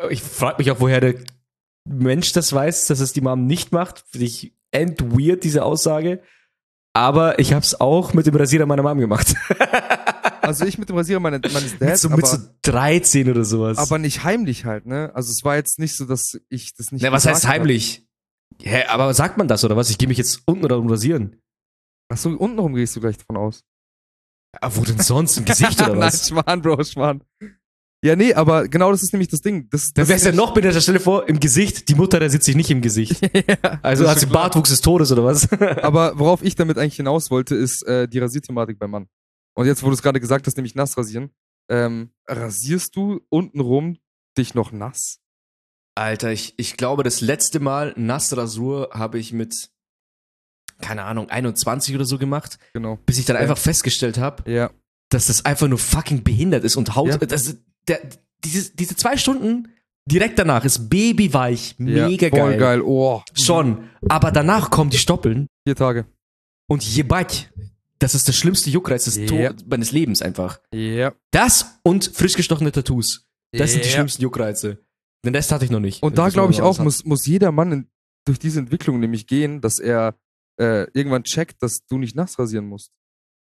Ich 0.10 0.24
frage 0.24 0.58
mich 0.58 0.72
auch, 0.72 0.80
woher 0.80 1.02
der 1.02 1.16
Mensch 1.90 2.32
das 2.34 2.54
weiß, 2.54 2.88
dass 2.88 3.00
es 3.00 3.14
die 3.14 3.22
Mom 3.22 3.46
nicht 3.46 3.72
macht. 3.72 4.06
Finde 4.10 4.26
ich 4.26 4.54
end 4.72 5.02
weird, 5.02 5.44
diese 5.44 5.64
Aussage. 5.64 6.22
Aber 6.94 7.40
ich 7.40 7.54
habe 7.54 7.64
es 7.64 7.80
auch 7.80 8.14
mit 8.14 8.26
dem 8.26 8.36
Rasierer 8.36 8.66
meiner 8.66 8.84
Mom 8.84 9.00
gemacht. 9.00 9.36
Also 10.42 10.66
ich 10.66 10.80
mit 10.80 10.90
dem 10.90 10.96
Rasierer 10.96 11.20
meine, 11.20 11.40
meines 11.40 11.74
mit, 11.74 11.82
Dads, 11.82 12.02
so, 12.02 12.08
aber, 12.08 12.18
mit 12.18 12.26
so 12.26 12.38
13 12.64 13.30
oder 13.30 13.46
sowas. 13.46 13.78
aber 13.78 14.00
nicht 14.00 14.24
heimlich 14.24 14.66
halt, 14.66 14.88
ne? 14.88 15.12
Also 15.14 15.32
es 15.32 15.44
war 15.44 15.56
jetzt 15.56 15.78
nicht 15.78 15.96
so, 15.96 16.06
dass 16.06 16.40
ich 16.50 16.74
das 16.74 16.92
nicht 16.92 17.04
Na, 17.04 17.12
was 17.12 17.22
gesagt 17.24 17.36
heißt 17.36 17.48
heimlich? 17.48 18.08
Hä, 18.60 18.86
aber 18.86 19.14
sagt 19.14 19.38
man 19.38 19.48
das 19.48 19.64
oder 19.64 19.76
was? 19.76 19.92
Ich 19.92 20.00
gehe 20.00 20.08
mich 20.08 20.18
jetzt 20.18 20.42
unten 20.46 20.66
oder 20.66 20.78
rasieren. 20.90 21.40
Achso, 22.10 22.30
untenrum 22.32 22.74
gehst 22.74 22.96
du 22.96 23.00
gleich 23.00 23.18
davon 23.18 23.38
aus. 23.38 23.64
Ah, 24.60 24.72
wo 24.74 24.84
denn 24.84 25.00
sonst? 25.00 25.38
Im 25.38 25.46
Gesicht 25.46 25.80
oder 25.88 25.98
was? 25.98 26.32
Nein, 26.32 26.44
Schwan, 26.44 26.62
Bro, 26.64 26.84
Schwan. 26.84 27.24
Ja, 28.04 28.16
nee, 28.16 28.34
aber 28.34 28.70
genau 28.70 28.92
das 28.92 29.04
ist 29.04 29.12
nämlich 29.12 29.28
das 29.28 29.42
Ding. 29.42 29.70
Das, 29.72 29.92
Dann 29.94 30.04
das 30.04 30.10
wär's 30.10 30.24
ja 30.24 30.32
noch 30.32 30.54
bitter, 30.54 30.72
stell 30.80 30.94
dir 30.94 31.00
vor, 31.02 31.28
im 31.28 31.40
Gesicht, 31.40 31.90
die 31.90 31.96
Mutter, 31.96 32.20
der 32.20 32.30
sitzt 32.30 32.46
sich 32.46 32.56
nicht 32.56 32.72
im 32.72 32.82
Gesicht. 32.82 33.20
ja, 33.48 33.80
Also 33.82 34.08
hat 34.08 34.16
ist 34.18 34.22
sie. 34.22 34.26
Bartwuchs 34.28 34.70
des 34.70 34.80
Todes 34.80 35.12
oder 35.12 35.26
was? 35.26 35.52
Aber 35.52 36.14
worauf 36.18 36.42
ich 36.42 36.56
damit 36.56 36.78
eigentlich 36.78 36.96
hinaus 36.96 37.30
wollte, 37.30 37.56
ist 37.56 37.86
äh, 37.88 38.08
die 38.08 38.20
Rasierthematik 38.20 38.80
beim 38.80 38.92
Mann. 38.92 39.08
Und 39.54 39.66
jetzt, 39.66 39.84
wo 39.84 39.88
du 39.88 39.94
es 39.94 40.02
gerade 40.02 40.22
gesagt 40.22 40.48
hast, 40.48 40.56
nämlich 40.56 40.76
nass 40.76 40.98
rasieren. 40.98 41.32
Ähm, 41.70 42.12
rasierst 42.28 42.96
du 42.96 43.20
untenrum 43.30 43.98
dich 44.38 44.54
noch 44.56 44.72
nass? 44.72 45.20
Alter, 45.96 46.32
ich, 46.32 46.54
ich 46.58 46.78
glaube, 46.78 47.04
das 47.04 47.20
letzte 47.20 47.60
Mal 47.60 47.94
Nassrasur 47.98 48.92
habe 48.94 49.20
ich 49.20 49.34
mit, 49.34 49.70
keine 50.80 51.04
Ahnung, 51.04 51.30
21 51.30 51.94
oder 51.96 52.06
so 52.06 52.18
gemacht, 52.18 52.58
Genau. 52.74 52.98
bis 53.06 53.18
ich 53.20 53.26
dann 53.26 53.36
Ja. 53.36 53.42
einfach 53.42 53.58
festgestellt 53.58 54.18
habe, 54.18 54.50
Ja. 54.50 54.72
dass 55.10 55.28
das 55.28 55.44
einfach 55.44 55.68
nur 55.68 55.80
fucking 55.80 56.24
behindert 56.24 56.64
ist 56.64 56.78
und 56.78 56.96
Haut, 56.96 57.10
Ja. 57.10 57.18
das, 57.18 57.58
der, 57.90 58.00
diese, 58.44 58.74
diese 58.76 58.96
zwei 58.96 59.18
Stunden 59.18 59.70
direkt 60.10 60.40
danach 60.40 60.64
ist 60.66 60.90
babyweich, 60.90 61.76
ja. 61.78 62.08
mega 62.08 62.30
Voll 62.30 62.40
geil. 62.52 62.58
geil. 62.60 62.82
Oh. 62.82 63.22
Schon. 63.34 63.90
Aber 64.08 64.32
danach 64.32 64.70
kommen 64.70 64.90
die 64.90 64.98
Stoppeln 64.98 65.48
Vier 65.68 65.76
Tage. 65.76 66.06
und 66.70 66.84
jebać. 66.84 67.50
Das 68.00 68.16
ist 68.16 68.28
der 68.28 68.34
schlimmste 68.34 68.70
Juckreiz 68.70 69.04
des. 69.06 69.26
To- 69.26 69.50
meines 69.70 69.92
Lebens 69.92 70.22
einfach. 70.22 70.62
Ja. 70.74 71.14
Das 71.32 71.80
und 71.84 72.06
frisch 72.14 72.36
gestochene 72.36 72.72
Tattoos. 72.72 73.26
Das 73.52 73.72
sind 73.74 73.84
die 73.84 73.90
schlimmsten 73.90 74.22
Juckreize. 74.22 74.78
Den 75.26 75.36
Rest 75.36 75.52
hatte 75.52 75.66
ich 75.66 75.72
noch 75.72 75.82
nicht. 75.82 76.02
Und 76.02 76.18
da 76.18 76.30
glaube 76.30 76.54
ich 76.54 76.62
auch, 76.62 76.80
muss, 76.80 77.04
muss 77.04 77.26
jeder 77.26 77.52
Mann 77.52 77.72
in, 77.74 77.88
durch 78.26 78.40
diese 78.40 78.60
Entwicklung 78.60 79.02
nämlich 79.02 79.28
gehen, 79.28 79.60
dass 79.60 79.80
er 79.80 80.16
äh, 80.62 80.88
irgendwann 80.94 81.24
checkt, 81.24 81.62
dass 81.62 81.86
du 81.88 81.98
nicht 81.98 82.16
nass 82.16 82.40
rasieren 82.40 82.68
musst. 82.68 82.92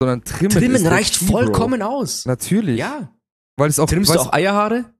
Sondern 0.01 0.23
trimmen. 0.25 0.51
Trimmen 0.51 0.85
reicht 0.87 1.19
Bro. 1.19 1.31
vollkommen 1.37 1.81
aus. 1.81 2.25
Natürlich. 2.25 2.79
Ja. 2.79 3.12
Weil 3.57 3.69
es 3.69 3.79
auch. 3.79 3.87
Trimmst 3.87 4.09
du 4.13 4.15
weißt- 4.15 4.27
auch 4.27 4.33
Eierhaare? 4.33 4.93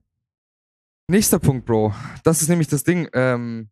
Nächster 1.10 1.38
Punkt, 1.38 1.66
Bro. 1.66 1.92
Das 2.22 2.40
ist 2.40 2.48
nämlich 2.48 2.68
das 2.68 2.82
Ding. 2.84 3.08
Ähm, 3.12 3.68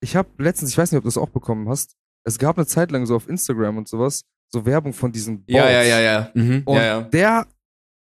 ich 0.00 0.14
habe 0.16 0.30
letztens, 0.42 0.70
ich 0.70 0.78
weiß 0.78 0.92
nicht, 0.92 0.98
ob 0.98 1.02
du 1.04 1.08
das 1.08 1.18
auch 1.18 1.30
bekommen 1.30 1.68
hast. 1.68 1.96
Es 2.24 2.38
gab 2.38 2.56
eine 2.58 2.66
Zeit 2.66 2.90
lang 2.90 3.06
so 3.06 3.16
auf 3.16 3.28
Instagram 3.28 3.78
und 3.78 3.88
sowas 3.88 4.24
so 4.52 4.66
Werbung 4.66 4.92
von 4.92 5.12
diesen 5.12 5.44
Balls. 5.44 5.48
ja. 6.00 6.30
Mhm. 6.34 6.62
Und 6.64 6.76
ja, 6.76 6.84
ja. 6.84 7.00
der, 7.02 7.46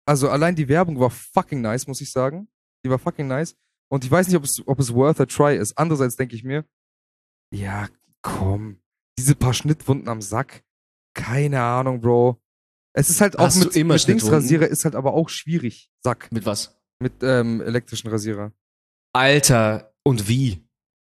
also 0.05 0.29
allein 0.29 0.55
die 0.55 0.67
Werbung 0.67 0.99
war 0.99 1.09
fucking 1.09 1.61
nice, 1.61 1.87
muss 1.87 2.01
ich 2.01 2.11
sagen. 2.11 2.47
Die 2.85 2.89
war 2.89 2.99
fucking 2.99 3.27
nice. 3.27 3.55
Und 3.91 4.03
ich 4.05 4.11
weiß 4.11 4.27
nicht, 4.27 4.37
ob 4.37 4.43
es, 4.45 4.61
ob 4.65 4.79
es 4.79 4.93
worth 4.93 5.19
a 5.19 5.25
try 5.25 5.55
ist. 5.57 5.77
Andererseits 5.77 6.15
denke 6.15 6.35
ich 6.35 6.43
mir, 6.43 6.65
ja, 7.53 7.87
komm, 8.21 8.81
diese 9.19 9.35
paar 9.35 9.53
Schnittwunden 9.53 10.07
am 10.07 10.21
Sack, 10.21 10.63
keine 11.13 11.61
Ahnung, 11.61 11.99
Bro. 12.01 12.40
Es 12.93 13.09
ist 13.09 13.21
halt 13.21 13.39
auch 13.39 13.45
Hast 13.45 13.63
mit? 13.75 14.07
Dingsrasierer 14.07 14.67
ist 14.67 14.83
halt 14.85 14.95
aber 14.95 15.13
auch 15.13 15.29
schwierig. 15.29 15.89
Sack. 16.03 16.29
Mit 16.31 16.45
was? 16.45 16.77
Mit 16.99 17.13
ähm, 17.21 17.61
elektrischen 17.61 18.09
Rasierer. 18.09 18.51
Alter, 19.13 19.93
und 20.03 20.27
wie? 20.27 20.63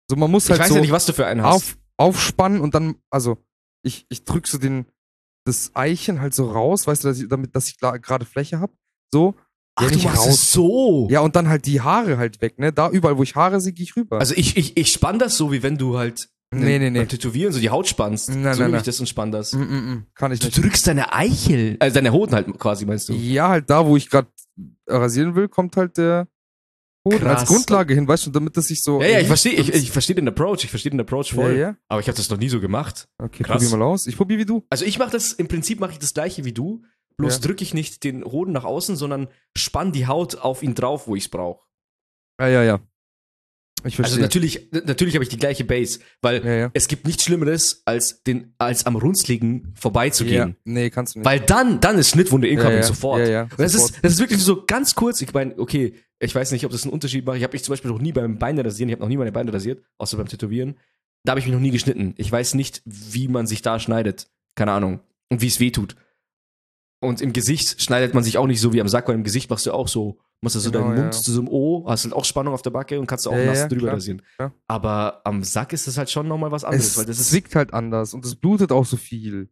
So, 0.09 0.17
man 0.17 0.31
muss 0.31 0.45
Ich 0.45 0.51
halt 0.51 0.61
weiß 0.61 0.69
so 0.69 0.75
ja 0.77 0.81
nicht, 0.81 0.93
was 0.93 1.07
du 1.07 1.13
für 1.13 1.27
einen 1.27 1.43
hast. 1.43 1.55
auf, 1.55 1.79
aufspannen 1.97 2.61
und 2.61 2.75
dann, 2.75 2.97
also, 3.11 3.39
ich, 3.85 4.07
ich 4.09 4.25
drück 4.25 4.47
so 4.47 4.59
den, 4.59 4.87
das 5.45 5.73
Eichen 5.75 6.21
halt 6.21 6.35
so 6.35 6.51
raus, 6.51 6.87
weißt 6.87 7.05
du, 7.05 7.09
dass 7.09 7.21
ich, 7.21 7.29
damit, 7.29 7.55
dass 7.57 7.69
ich 7.69 7.79
gerade 7.79 8.25
Fläche 8.25 8.61
hab. 8.61 8.71
So. 9.13 9.35
Ach, 9.75 9.85
ja, 9.85 9.91
du 9.91 10.03
machst 10.03 10.19
raus. 10.19 10.29
es 10.29 10.53
so. 10.53 11.09
Ja, 11.11 11.21
und 11.21 11.35
dann 11.35 11.49
halt 11.49 11.67
die 11.67 11.81
Haare 11.81 12.19
halt 12.19 12.43
weg, 12.43 12.59
ne? 12.59 12.73
Da 12.73 12.91
überall, 12.91 13.17
wo 13.17 13.23
ich 13.23 13.35
Haare 13.35 13.61
sehe, 13.61 13.73
gehe 13.73 13.85
ich 13.85 13.97
rüber. 13.97 14.19
Also 14.19 14.35
ich, 14.37 14.57
ich, 14.57 14.77
ich 14.77 14.93
spann 14.93 15.19
das 15.19 15.37
so, 15.37 15.51
wie 15.51 15.63
wenn 15.63 15.79
du 15.79 15.99
halt 15.99 16.29
Nee, 16.55 16.79
nee, 16.79 16.91
nee. 16.91 17.07
Tätowieren 17.07 17.53
so 17.53 17.61
die 17.61 17.71
Haut 17.71 17.89
spannst. 17.89 18.29
Nein, 18.29 18.55
so 18.55 18.63
nein, 18.63 18.71
nein. 18.73 18.81
ich 18.81 18.85
das 18.85 19.01
und 19.01 19.07
spann 19.09 19.33
das. 19.33 19.53
mm, 19.55 19.59
mm, 19.61 19.91
mm, 19.95 20.07
kann 20.15 20.33
ich 20.33 20.39
Du 20.41 20.47
nicht. 20.47 20.59
drückst 20.63 20.87
deine 20.87 21.13
Eichel, 21.13 21.77
also 21.81 21.95
deine 21.95 22.13
Hoden 22.13 22.35
halt 22.35 22.59
quasi, 22.59 22.85
meinst 22.85 23.09
du? 23.09 23.15
Ja, 23.15 23.49
halt 23.49 23.71
da, 23.71 23.87
wo 23.87 23.97
ich 23.97 24.11
gerade 24.11 24.29
rasieren 24.87 25.35
will, 25.35 25.49
kommt 25.49 25.77
halt 25.79 25.97
der 25.97 26.29
Hoden 27.09 27.27
als 27.27 27.41
Krass. 27.41 27.49
Grundlage 27.49 27.95
hin, 27.95 28.07
weißt 28.07 28.27
du, 28.27 28.31
damit 28.31 28.57
das 28.57 28.67
sich 28.69 28.83
so. 28.83 29.01
Ja, 29.01 29.09
ja, 29.09 29.21
ich 29.21 29.27
verstehe 29.27 29.53
ich, 29.55 29.71
ich 29.71 29.91
versteh 29.91 30.15
den 30.15 30.29
Approach, 30.29 30.63
ich 30.65 30.71
verstehe 30.71 30.91
den 30.91 31.01
Approach 31.01 31.33
voll. 31.35 31.53
Ja, 31.55 31.59
ja. 31.59 31.77
Aber 31.89 32.01
ich 32.01 32.07
habe 32.07 32.17
das 32.17 32.29
noch 32.29 32.39
nie 32.39 32.49
so 32.51 32.61
gemacht. 32.61 33.09
Okay, 33.19 33.43
Krass. 33.43 33.63
probier 33.63 33.79
mal 33.79 33.85
aus. 33.87 34.07
Ich 34.07 34.17
probier 34.17 34.39
wie 34.39 34.45
du. 34.45 34.65
Also 34.71 34.85
ich 34.85 34.99
mache 34.99 35.11
das, 35.11 35.33
im 35.33 35.49
Prinzip 35.49 35.81
mache 35.81 35.93
ich 35.93 35.99
das 35.99 36.13
gleiche 36.15 36.45
wie 36.45 36.53
du, 36.53 36.85
bloß 37.17 37.37
Ja. 37.37 37.41
drücke 37.41 37.65
ich 37.65 37.73
nicht 37.75 38.05
den 38.05 38.25
Hoden 38.25 38.53
nach 38.53 38.65
außen, 38.65 38.95
sondern 38.97 39.29
spann 39.57 39.91
die 39.93 40.07
Haut 40.07 40.37
auf 40.37 40.63
ihn 40.63 40.75
drauf, 40.75 41.09
wo 41.09 41.17
ich 41.17 41.25
es 41.25 41.29
brauche. 41.31 41.61
Ja, 42.39 42.49
ja, 42.49 42.63
ja. 42.63 42.81
Ich 43.85 43.99
Also 43.99 44.17
verstehe. 44.17 44.21
natürlich, 44.23 44.69
natürlich 44.87 45.15
habe 45.15 45.25
ich 45.25 45.29
die 45.31 45.37
gleiche 45.39 45.65
Base, 45.65 46.01
weil 46.21 46.45
ja, 46.45 46.53
ja. 46.55 46.71
es 46.75 46.89
gibt 46.89 47.07
nichts 47.07 47.25
Schlimmeres, 47.25 47.83
als, 47.85 48.23
den, 48.23 48.55
als 48.59 48.87
am 48.87 48.97
Runzligen 48.97 49.73
vorbeizugehen. 49.75 50.51
ja. 50.51 50.55
Nee, 50.65 50.91
kannst 50.91 51.15
du 51.15 51.19
nicht. 51.21 51.27
Weil 51.27 51.41
dann, 51.41 51.81
dann 51.81 51.99
ist 51.99 52.11
Schnittwunde 52.11 52.49
incoming 52.49 52.77
ja, 52.79 52.83
sofort. 52.83 53.27
Ja. 53.29 53.43
Und 53.43 53.59
Das, 53.59 53.73
sofort. 53.73 53.91
ist, 53.91 54.05
das 54.05 54.13
ist 54.15 54.19
wirklich 54.21 54.41
so 54.43 54.65
ganz 54.65 54.95
kurz. 54.95 55.21
Ich 55.21 55.33
meine, 55.33 55.59
okay, 55.59 55.95
ich 56.21 56.35
weiß 56.35 56.53
nicht, 56.53 56.65
ob 56.65 56.71
das 56.73 56.85
einen 56.85 56.93
Unterschied 56.93 57.27
macht. 57.27 57.37
Ich 57.39 57.43
habe 57.43 57.53
mich 57.53 57.65
zum 57.65 57.73
Beispiel 57.73 57.91
noch 57.91 58.01
nie 58.01 58.13
beim 58.13 58.39
Beine 58.39 58.65
rasieren, 58.65 58.89
ich 58.89 58.93
habe 58.95 59.03
noch 59.03 59.09
nie 59.09 59.17
meine 59.17 59.33
Beine 59.33 59.53
rasiert, 59.53 59.83
außer 59.99 60.17
beim 60.17 60.29
Tätowieren. 60.29 60.77
Da 61.25 61.31
habe 61.33 61.41
ich 61.41 61.47
mich 61.47 61.55
noch 61.55 61.61
nie 61.61 61.71
geschnitten. 61.71 62.15
Ich 62.17 62.31
weiß 62.31 62.55
nicht, 62.55 62.83
wie 62.85 63.29
man 63.29 63.47
sich 63.47 63.63
da 63.63 63.79
schneidet. 63.81 64.29
Keine 64.55 64.73
Ahnung. 64.73 65.01
Und 65.31 65.41
wie 65.41 65.47
es 65.47 65.61
weh 65.61 65.71
tut. 65.71 65.97
Und 67.01 67.21
im 67.21 67.33
Gesicht 67.33 67.81
schneidet 67.83 68.15
man 68.15 68.23
sich 68.23 68.39
auch 68.39 68.47
nicht 68.47 68.61
so 68.61 68.73
wie 68.73 68.81
am 68.81 68.89
Sack, 68.89 69.09
weil 69.09 69.15
im 69.17 69.25
Gesicht 69.25 69.51
machst 69.51 69.67
du 69.67 69.73
auch 69.73 69.89
so, 69.89 70.19
machst 70.43 70.57
du 70.57 70.61
so 70.61 70.71
Genau, 70.71 70.85
deinen 70.89 70.95
Mund 71.03 71.15
ja. 71.15 71.21
zu 71.23 71.33
so 71.33 71.41
einem 71.41 71.49
O, 71.49 71.87
hast 71.89 72.05
halt 72.05 72.13
auch 72.15 72.25
Spannung 72.25 72.53
auf 72.53 72.63
der 72.63 72.71
Backe 72.71 72.99
und 73.01 73.07
kannst 73.07 73.25
du 73.27 73.31
auch 73.31 73.37
Ja, 73.37 73.47
nass 73.47 73.59
ja, 73.61 73.69
drüber 73.69 73.83
klar, 73.83 73.95
rasieren. 73.95 74.23
klar. 74.37 74.53
Aber 74.67 75.23
am 75.25 75.43
Sack 75.43 75.73
ist 75.73 75.87
das 75.87 75.97
halt 75.97 76.11
schon 76.11 76.29
nochmal 76.29 76.51
was 76.51 76.65
anderes, 76.65 76.89
es 76.89 76.97
weil 76.99 77.07
das 77.07 77.19
ist. 77.33 77.55
halt 77.55 77.73
anders 77.73 78.13
und 78.13 78.25
es 78.27 78.35
blutet 78.35 78.71
auch 78.73 78.85
so 78.85 78.97
viel. 78.97 79.49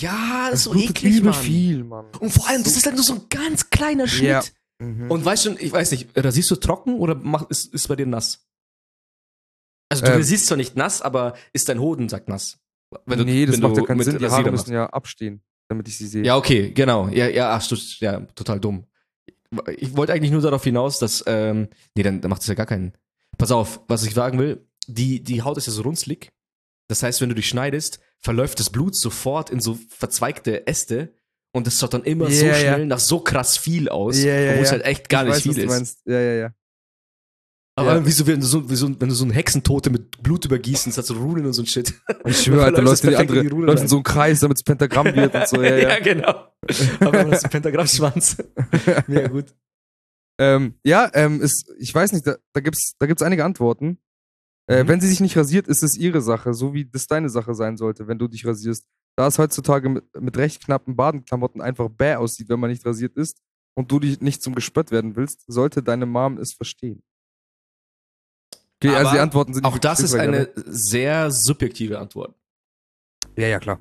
Ja, 0.00 0.48
das 0.50 0.60
ist 0.60 0.64
so 0.64 0.74
eklig, 0.74 1.22
Mann. 1.22 1.34
viel, 1.34 1.84
Mann. 1.84 2.06
Und 2.18 2.30
vor 2.30 2.48
allem, 2.48 2.64
das 2.64 2.76
ist 2.76 2.86
halt 2.86 2.96
nur 2.96 3.04
so 3.04 3.14
ein 3.14 3.22
ganz 3.30 3.70
kleiner 3.70 4.08
Schnitt. 4.08 4.52
Mhm. 4.80 5.10
Und 5.10 5.24
weißt 5.24 5.44
du, 5.46 5.50
ich 5.58 5.70
weiß 5.72 5.92
nicht, 5.92 6.08
rasierst 6.16 6.50
du 6.50 6.56
trocken 6.56 6.98
oder 6.98 7.14
mach, 7.14 7.48
ist, 7.50 7.72
ist 7.72 7.86
bei 7.86 7.94
dir 7.94 8.06
nass? 8.06 8.44
Also 9.90 10.04
du 10.04 10.10
Ähm. 10.10 10.16
rasierst 10.18 10.46
zwar 10.46 10.56
nicht 10.56 10.74
nass, 10.76 11.02
aber 11.02 11.34
ist 11.52 11.68
dein 11.68 11.78
Hodensack 11.80 12.28
nass? 12.28 12.58
Wenn 13.06 13.18
du, 13.18 13.24
nee, 13.24 13.44
das 13.46 13.56
wenn 13.56 13.62
macht 13.62 13.76
du 13.76 13.80
ja 13.80 13.86
keinen 13.86 14.02
Sinn. 14.02 14.18
Die 14.18 14.26
Haare 14.28 14.50
müssen 14.50 14.72
ja 14.72 14.86
abstehen, 14.86 15.42
damit 15.68 15.86
ich 15.88 15.98
sie 15.98 16.06
sehe. 16.06 16.24
Ja, 16.24 16.36
okay, 16.36 16.70
genau. 16.72 17.08
Ja, 17.08 17.28
ja, 17.28 17.50
ach, 17.54 17.66
du, 17.66 17.76
ja, 18.00 18.20
total 18.34 18.58
dumm. 18.60 18.86
Ich 19.76 19.96
wollte 19.96 20.12
eigentlich 20.12 20.30
nur 20.32 20.40
darauf 20.42 20.64
hinaus, 20.64 20.98
dass, 20.98 21.22
ähm, 21.26 21.68
nee, 21.96 22.02
dann, 22.02 22.20
dann 22.20 22.30
macht 22.30 22.40
das 22.42 22.48
ja 22.48 22.54
gar 22.54 22.66
keinen. 22.66 22.92
Pass 23.38 23.50
auf, 23.52 23.80
was 23.88 24.04
ich 24.04 24.14
sagen 24.14 24.38
will, 24.38 24.66
die, 24.86 25.22
die 25.22 25.42
Haut 25.42 25.56
ist 25.56 25.66
ja 25.66 25.72
so 25.72 25.82
runzlig. 25.82 26.30
Das 26.88 27.02
heißt, 27.02 27.20
wenn 27.20 27.30
du 27.30 27.34
dich 27.34 27.48
schneidest, 27.48 28.00
verläuft 28.20 28.60
das 28.60 28.70
Blut 28.70 28.94
sofort 28.94 29.50
in 29.50 29.60
so 29.60 29.78
verzweigte 29.88 30.66
Äste 30.66 31.14
und 31.52 31.66
das 31.66 31.78
schaut 31.78 31.94
dann 31.94 32.04
immer 32.04 32.30
so 32.30 32.44
Ja, 32.46 32.52
ja. 32.52 32.74
schnell 32.74 32.86
nach 32.86 32.98
so 32.98 33.20
krass 33.20 33.56
viel 33.56 33.88
aus, 33.88 34.22
Ja, 34.22 34.34
ja, 34.38 34.50
obwohl 34.52 34.64
es 34.64 34.70
halt 34.72 34.84
echt 34.84 35.08
gar 35.08 35.22
ich 35.26 35.28
nicht 35.28 35.36
weiß, 35.36 35.42
viel 35.42 35.50
was 35.50 35.56
du 35.56 35.62
ist. 35.62 35.68
meinst. 35.70 35.98
Ja, 36.06 36.20
ja, 36.20 36.32
ja. 36.34 36.54
Aber 37.76 37.96
Ja. 37.96 38.06
wieso, 38.06 38.26
wenn 38.26 38.38
du 38.40 38.46
so, 38.46 38.70
wie 38.70 38.76
so, 38.76 38.88
wenn 39.00 39.08
du 39.08 39.14
so 39.14 39.24
einen 39.24 39.32
Hexentote 39.32 39.90
mit 39.90 40.22
Blut 40.22 40.44
übergießen, 40.44 40.90
das 40.90 40.98
hat 40.98 41.06
so 41.06 41.14
Runen 41.14 41.44
und 41.46 41.52
so 41.54 41.62
ein 41.62 41.66
Shit. 41.66 41.92
Ich 42.24 42.42
schwöre, 42.42 42.64
Alter, 42.66 42.76
Dann 42.76 42.84
läuft 42.84 43.02
in 43.04 43.10
die 43.10 43.16
andere, 43.16 43.38
in 43.40 43.48
die 43.48 43.64
rein. 43.64 43.78
in 43.78 43.88
so 43.88 43.96
einen 43.96 44.04
Kreis, 44.04 44.40
damit 44.40 44.58
es 44.58 44.62
Pentagramm 44.62 45.06
wird 45.14 45.34
und 45.34 45.48
so. 45.48 45.60
Ja, 45.62 45.76
ja. 45.78 45.98
genau. 46.00 46.48
Aber 47.00 47.24
das 47.24 47.38
ist 47.38 47.44
ein 47.44 47.50
Pentagrammschwanz. 47.50 48.36
Mega 49.08 49.26
gut. 49.28 49.46
Ähm, 50.40 50.74
ja, 50.84 51.10
ähm, 51.14 51.40
ist, 51.40 51.70
ich 51.78 51.94
weiß 51.94 52.12
nicht, 52.12 52.26
da, 52.26 52.36
da 52.52 52.60
gibt's, 52.60 52.94
da 52.98 53.06
gibt's 53.06 53.22
einige 53.22 53.44
Antworten. 53.44 53.98
Äh, 54.68 54.82
Mhm. 54.84 54.88
Wenn 54.88 55.00
sie 55.00 55.08
sich 55.08 55.20
nicht 55.20 55.36
rasiert, 55.36 55.68
ist 55.68 55.82
es 55.82 55.96
ihre 55.96 56.20
Sache, 56.22 56.54
so 56.54 56.72
wie 56.74 56.86
das 56.86 57.06
deine 57.06 57.28
Sache 57.28 57.54
sein 57.54 57.76
sollte, 57.76 58.06
wenn 58.08 58.18
du 58.18 58.28
dich 58.28 58.46
rasierst. 58.46 58.86
Da 59.16 59.26
es 59.26 59.38
heutzutage 59.38 59.88
mit, 59.88 60.04
mit 60.18 60.36
recht 60.38 60.64
knappen 60.64 60.96
Badenklamotten 60.96 61.60
einfach 61.60 61.88
bäh 61.88 62.14
aussieht, 62.14 62.48
wenn 62.48 62.58
man 62.60 62.70
nicht 62.70 62.84
rasiert 62.86 63.16
ist 63.16 63.38
und 63.76 63.92
du 63.92 64.00
dich 64.00 64.20
nicht 64.20 64.42
zum 64.42 64.54
Gespött 64.54 64.90
werden 64.90 65.16
willst, 65.16 65.44
sollte 65.46 65.82
deine 65.82 66.06
Mom 66.06 66.38
es 66.38 66.52
verstehen. 66.54 67.02
Okay, 68.84 68.96
also 68.96 69.08
Aber 69.08 69.16
die 69.16 69.20
Antworten 69.22 69.54
sind 69.54 69.64
Auch 69.64 69.78
das 69.78 70.00
ist 70.00 70.14
eine 70.14 70.48
sehr 70.56 71.30
subjektive 71.30 71.98
Antwort. 71.98 72.34
Ja, 73.36 73.46
ja, 73.48 73.58
klar. 73.58 73.80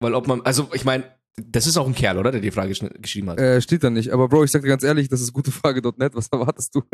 Weil 0.00 0.14
ob 0.14 0.26
man, 0.26 0.42
also 0.42 0.68
ich 0.72 0.84
meine, 0.84 1.04
das 1.36 1.66
ist 1.66 1.76
auch 1.76 1.86
ein 1.86 1.94
Kerl, 1.94 2.18
oder? 2.18 2.30
Der 2.32 2.40
die 2.40 2.50
Frage 2.50 2.72
geschrieben 3.00 3.30
hat. 3.30 3.38
Äh, 3.38 3.60
steht 3.60 3.82
da 3.84 3.90
nicht. 3.90 4.10
Aber 4.10 4.28
Bro, 4.28 4.44
ich 4.44 4.50
sag 4.50 4.62
dir 4.62 4.68
ganz 4.68 4.82
ehrlich, 4.82 5.08
das 5.08 5.20
ist 5.20 5.32
gutefrage.net. 5.32 6.14
Was 6.14 6.28
erwartest 6.28 6.74
du? 6.74 6.82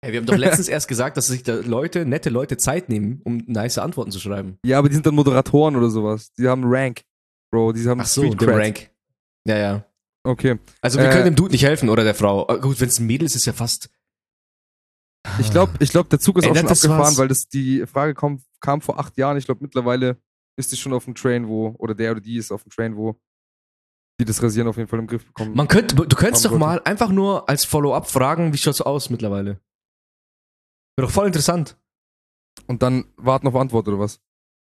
Hey, 0.00 0.12
wir 0.12 0.20
haben 0.20 0.26
doch 0.26 0.36
letztens 0.36 0.68
erst 0.68 0.86
gesagt, 0.86 1.16
dass 1.16 1.26
sich 1.26 1.42
da 1.42 1.56
Leute, 1.56 2.06
nette 2.06 2.30
Leute 2.30 2.56
Zeit 2.56 2.88
nehmen, 2.88 3.20
um 3.24 3.42
nice 3.48 3.78
Antworten 3.78 4.12
zu 4.12 4.20
schreiben. 4.20 4.56
ja, 4.64 4.78
aber 4.78 4.88
die 4.88 4.94
sind 4.94 5.04
dann 5.04 5.16
Moderatoren 5.16 5.74
oder 5.74 5.90
sowas. 5.90 6.32
Die 6.38 6.46
haben 6.46 6.62
Rank. 6.64 7.02
Bro, 7.50 7.72
die 7.72 7.84
haben 7.88 8.00
Ach 8.00 8.06
so, 8.06 8.30
Cred. 8.30 8.48
Rank. 8.48 8.90
Ja, 9.44 9.56
ja. 9.58 9.84
Okay. 10.22 10.58
Also 10.80 11.00
wir 11.00 11.06
Äh, 11.08 11.10
können 11.10 11.24
dem 11.24 11.34
Dude 11.34 11.50
nicht 11.50 11.64
helfen 11.64 11.88
oder 11.88 12.04
der 12.04 12.14
Frau. 12.14 12.46
Äh, 12.48 12.60
Gut, 12.60 12.80
wenn 12.80 12.88
es 12.88 13.00
ein 13.00 13.06
Mädel 13.06 13.26
ist, 13.26 13.34
ist 13.34 13.46
ja 13.46 13.52
fast. 13.52 13.90
Ich 15.38 15.50
glaube, 15.50 15.72
ich 15.78 15.90
glaub, 15.90 16.08
der 16.08 16.18
Zug 16.18 16.38
ist 16.38 16.44
auch 16.44 16.48
Ändert 16.48 16.78
schon 16.78 16.90
abgefahren, 16.90 17.12
was? 17.12 17.18
weil 17.18 17.28
das 17.28 17.48
die 17.48 17.86
Frage 17.86 18.14
kam, 18.14 18.42
kam 18.60 18.80
vor 18.80 18.98
acht 18.98 19.16
Jahren. 19.16 19.36
Ich 19.36 19.44
glaube, 19.44 19.60
mittlerweile 19.62 20.16
ist 20.56 20.72
die 20.72 20.76
schon 20.76 20.92
auf 20.92 21.04
dem 21.04 21.14
Train, 21.14 21.48
wo, 21.48 21.74
oder 21.78 21.94
der 21.94 22.12
oder 22.12 22.20
die 22.20 22.36
ist 22.36 22.50
auf 22.50 22.62
dem 22.64 22.70
Train, 22.70 22.96
wo 22.96 23.16
die 24.20 24.24
das 24.24 24.42
Rasieren 24.42 24.68
auf 24.68 24.76
jeden 24.76 24.88
Fall 24.88 24.98
im 24.98 25.06
Griff 25.06 25.24
bekommen. 25.24 25.54
Man 25.54 25.68
könnte, 25.68 25.94
du 25.94 26.16
könntest 26.16 26.44
doch 26.44 26.58
mal 26.58 26.80
einfach 26.84 27.10
nur 27.10 27.48
als 27.48 27.64
Follow-up 27.64 28.10
fragen, 28.10 28.52
wie 28.52 28.58
schaut's 28.58 28.80
aus 28.80 29.10
mittlerweile? 29.10 29.60
Wäre 30.96 31.06
doch 31.06 31.10
voll 31.10 31.28
interessant. 31.28 31.76
Und 32.66 32.82
dann 32.82 33.04
warten 33.16 33.46
auf 33.46 33.54
Antwort 33.54 33.86
oder 33.86 34.00
was? 34.00 34.20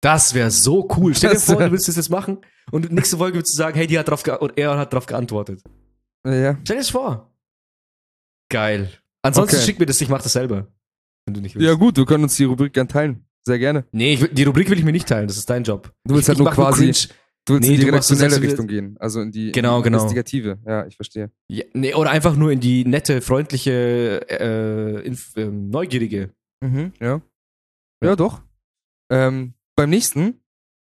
Das 0.00 0.34
wäre 0.34 0.50
so 0.50 0.88
cool. 0.96 1.14
Stell 1.14 1.32
dir 1.32 1.40
vor, 1.40 1.57
du 1.57 1.72
willst 1.72 1.88
das 1.88 1.96
jetzt 1.96 2.11
machen 2.11 2.38
und 2.70 2.90
nächste 2.92 3.16
Folge 3.16 3.38
würdest 3.38 3.55
du 3.55 3.57
sagen, 3.57 3.76
hey, 3.76 3.88
die 3.88 3.98
hat 3.98 4.09
drauf 4.09 4.22
ge 4.22 4.34
oder 4.34 4.57
er 4.57 4.78
hat 4.78 4.92
drauf 4.92 5.07
geantwortet. 5.07 5.62
Ja, 6.24 6.34
ja. 6.34 6.59
Stell 6.62 6.76
dir 6.76 6.82
das 6.82 6.90
vor. 6.90 7.32
Geil. 8.48 9.01
Ansonsten 9.23 9.57
Okay. 9.57 9.64
schick 9.64 9.79
mir 9.79 9.87
das, 9.87 10.01
ich 10.01 10.09
mach 10.09 10.23
das 10.23 10.33
selber. 10.33 10.66
Wenn 11.27 11.35
du 11.35 11.41
nicht 11.41 11.55
willst. 11.55 11.66
Ja, 11.66 11.75
gut, 11.75 11.97
wir 11.97 12.05
können 12.07 12.25
uns 12.25 12.37
die 12.37 12.45
Rubrik 12.45 12.73
gern 12.73 12.89
teilen. 12.89 13.25
Sehr 13.47 13.59
gerne. 13.59 13.85
Nee, 13.93 14.14
ich, 14.14 14.20
will- 14.20 14.29
die 14.29 14.43
Rubrik 14.45 14.68
will 14.70 14.79
ich 14.79 14.85
mir 14.85 14.93
nicht 14.93 15.09
teilen, 15.09 15.27
das 15.29 15.37
ist 15.37 15.49
dein 15.51 15.62
Job. 15.64 15.93
Du 16.05 16.14
willst 16.14 16.25
ich, 16.25 16.29
halt 16.31 16.39
nur 16.39 16.51
quasi- 16.51 16.91
cringe. 16.93 17.14
Du 17.45 17.55
willst 17.55 17.68
Nee, 17.68 17.75
in 17.75 17.81
die 17.81 17.87
redaktionelle 17.87 18.41
Richtung 18.41 18.68
gehen. 18.68 18.97
Also 19.01 19.20
in 19.20 19.33
die 19.33 19.51
Genau, 19.51 19.77
in 19.79 19.83
die 19.83 19.85
genau. 19.89 19.99
investigative. 19.99 20.59
Ja, 20.64 20.87
ich 20.87 20.95
verstehe. 20.95 21.31
Ja, 21.49 21.64
nee, 21.73 21.93
oder 21.95 22.11
einfach 22.11 22.37
nur 22.37 22.53
in 22.53 22.61
die 22.61 22.85
nette, 22.85 23.20
freundliche, 23.20 24.20
äh, 24.29 25.09
inf- 25.09 25.37
ähm, 25.37 25.68
neugierige. 25.70 26.31
Mhm, 26.61 26.93
ja. 27.01 27.20
Ja. 28.01 28.11
Ja, 28.11 28.16
doch. 28.16 28.43
Ähm, 29.11 29.55
beim 29.77 29.91
nächsten, 29.91 30.41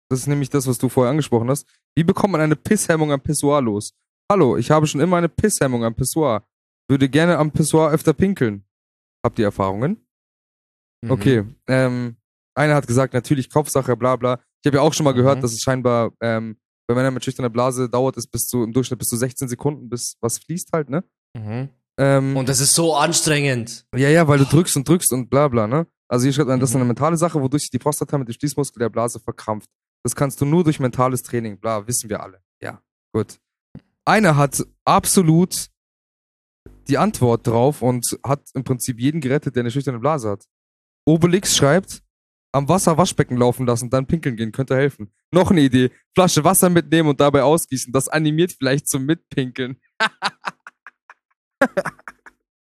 das 0.10 0.22
ist 0.22 0.28
nämlich 0.28 0.50
das, 0.50 0.66
was 0.66 0.80
du 0.80 0.90
vorher 0.90 1.12
angesprochen 1.12 1.50
hast. 1.52 1.68
Wie 1.96 2.04
bekommt 2.04 2.32
man 2.32 2.42
eine 2.42 2.56
Pisshemmung 2.56 3.12
am 3.12 3.22
Pissoir 3.22 3.62
los? 3.62 3.94
Hallo, 4.32 4.58
ich 4.58 4.72
habe 4.72 4.88
schon 4.88 5.02
immer 5.02 5.18
eine 5.18 5.30
Pisshemmung 5.30 5.84
am 5.84 5.94
Pissoir. 5.96 6.48
Würde 6.90 7.08
gerne 7.10 7.38
am 7.38 7.52
Pissoir 7.52 7.92
öfter 7.92 8.14
pinkeln. 8.14 8.66
Habt 9.24 9.38
ihr 9.40 9.46
Erfahrungen? 9.46 10.06
Mhm. 11.04 11.12
Okay. 11.12 11.46
Ähm, 11.68 12.18
einer 12.56 12.76
hat 12.76 12.88
gesagt, 12.88 13.14
natürlich 13.14 13.50
Kopfsache, 13.50 13.96
bla 13.96 14.16
bla. 14.16 14.40
Ich 14.64 14.68
habe 14.68 14.78
ja 14.78 14.82
auch 14.84 14.94
schon 14.94 15.04
mal 15.06 15.14
gehört, 15.14 15.38
Mhm. 15.38 15.42
dass 15.44 15.54
es 15.54 15.62
scheinbar 15.62 16.12
ähm, 16.22 16.58
bei 16.88 16.96
Männern 16.96 17.14
mit 17.14 17.24
schüchterner 17.24 17.50
Blase 17.52 17.88
dauert 17.90 18.18
es 18.18 18.26
bis 18.28 18.48
zu 18.48 18.64
im 18.64 18.74
Durchschnitt 18.74 18.98
bis 19.00 19.08
zu 19.10 19.16
16 19.16 19.48
Sekunden, 19.48 19.90
bis 19.90 20.18
was 20.22 20.40
fließt 20.40 20.72
halt, 20.74 20.90
ne? 20.90 21.04
Mhm. 21.38 21.70
Ähm, 22.00 22.36
Und 22.36 22.50
das 22.50 22.60
ist 22.60 22.74
so 22.74 22.96
anstrengend. 22.96 23.86
ja, 23.96 24.10
ja, 24.10 24.28
weil 24.28 24.40
du 24.40 24.46
drückst 24.46 24.76
und 24.78 24.88
drückst 24.90 25.14
und 25.14 25.30
bla 25.30 25.48
bla, 25.48 25.68
ne? 25.68 25.86
Also 26.08 26.24
hier 26.24 26.34
schreibt 26.34 26.48
man, 26.50 26.60
das 26.60 26.70
ist 26.72 26.76
Mhm. 26.76 26.82
eine 26.82 26.88
mentale 26.88 27.18
Sache, 27.18 27.40
wodurch 27.40 27.64
sich 27.64 27.70
die 27.70 27.78
Prostata 27.78 28.18
mit 28.18 28.28
dem 28.28 28.34
Schließmuskel 28.34 28.80
der 28.80 28.90
Blase 28.90 29.20
verkrampft. 29.20 29.70
Das 30.04 30.16
kannst 30.16 30.42
du 30.42 30.46
nur 30.46 30.64
durch 30.64 30.80
mentales 30.80 31.22
Training, 31.22 31.60
bla, 31.60 31.86
wissen 31.88 32.10
wir 32.10 32.22
alle. 32.24 32.42
Ja, 32.62 32.82
gut. 33.14 33.38
Einer 34.06 34.36
hat 34.38 34.66
absolut 34.86 35.68
die 36.88 36.98
Antwort 36.98 37.46
drauf 37.46 37.82
und 37.82 38.18
hat 38.24 38.42
im 38.54 38.64
Prinzip 38.64 39.00
jeden 39.00 39.22
gerettet, 39.22 39.56
der 39.56 39.62
eine 39.62 39.72
schüchterne 39.72 40.00
Blase 40.00 40.30
hat. 40.30 40.46
Obelix 41.06 41.56
schreibt, 41.56 42.02
am 42.52 42.68
Wasser 42.68 42.98
Waschbecken 42.98 43.38
laufen 43.38 43.66
lassen, 43.66 43.90
dann 43.90 44.08
pinkeln 44.08 44.36
gehen, 44.36 44.52
könnte 44.52 44.76
helfen. 44.76 45.12
Noch 45.32 45.52
eine 45.52 45.62
Idee, 45.62 45.92
Flasche 46.16 46.44
Wasser 46.44 46.70
mitnehmen 46.70 47.10
und 47.10 47.20
dabei 47.20 47.44
ausgießen, 47.44 47.94
das 47.94 48.08
animiert 48.08 48.54
vielleicht 48.58 48.88
zum 48.88 49.06
Mitpinkeln. 49.06 49.80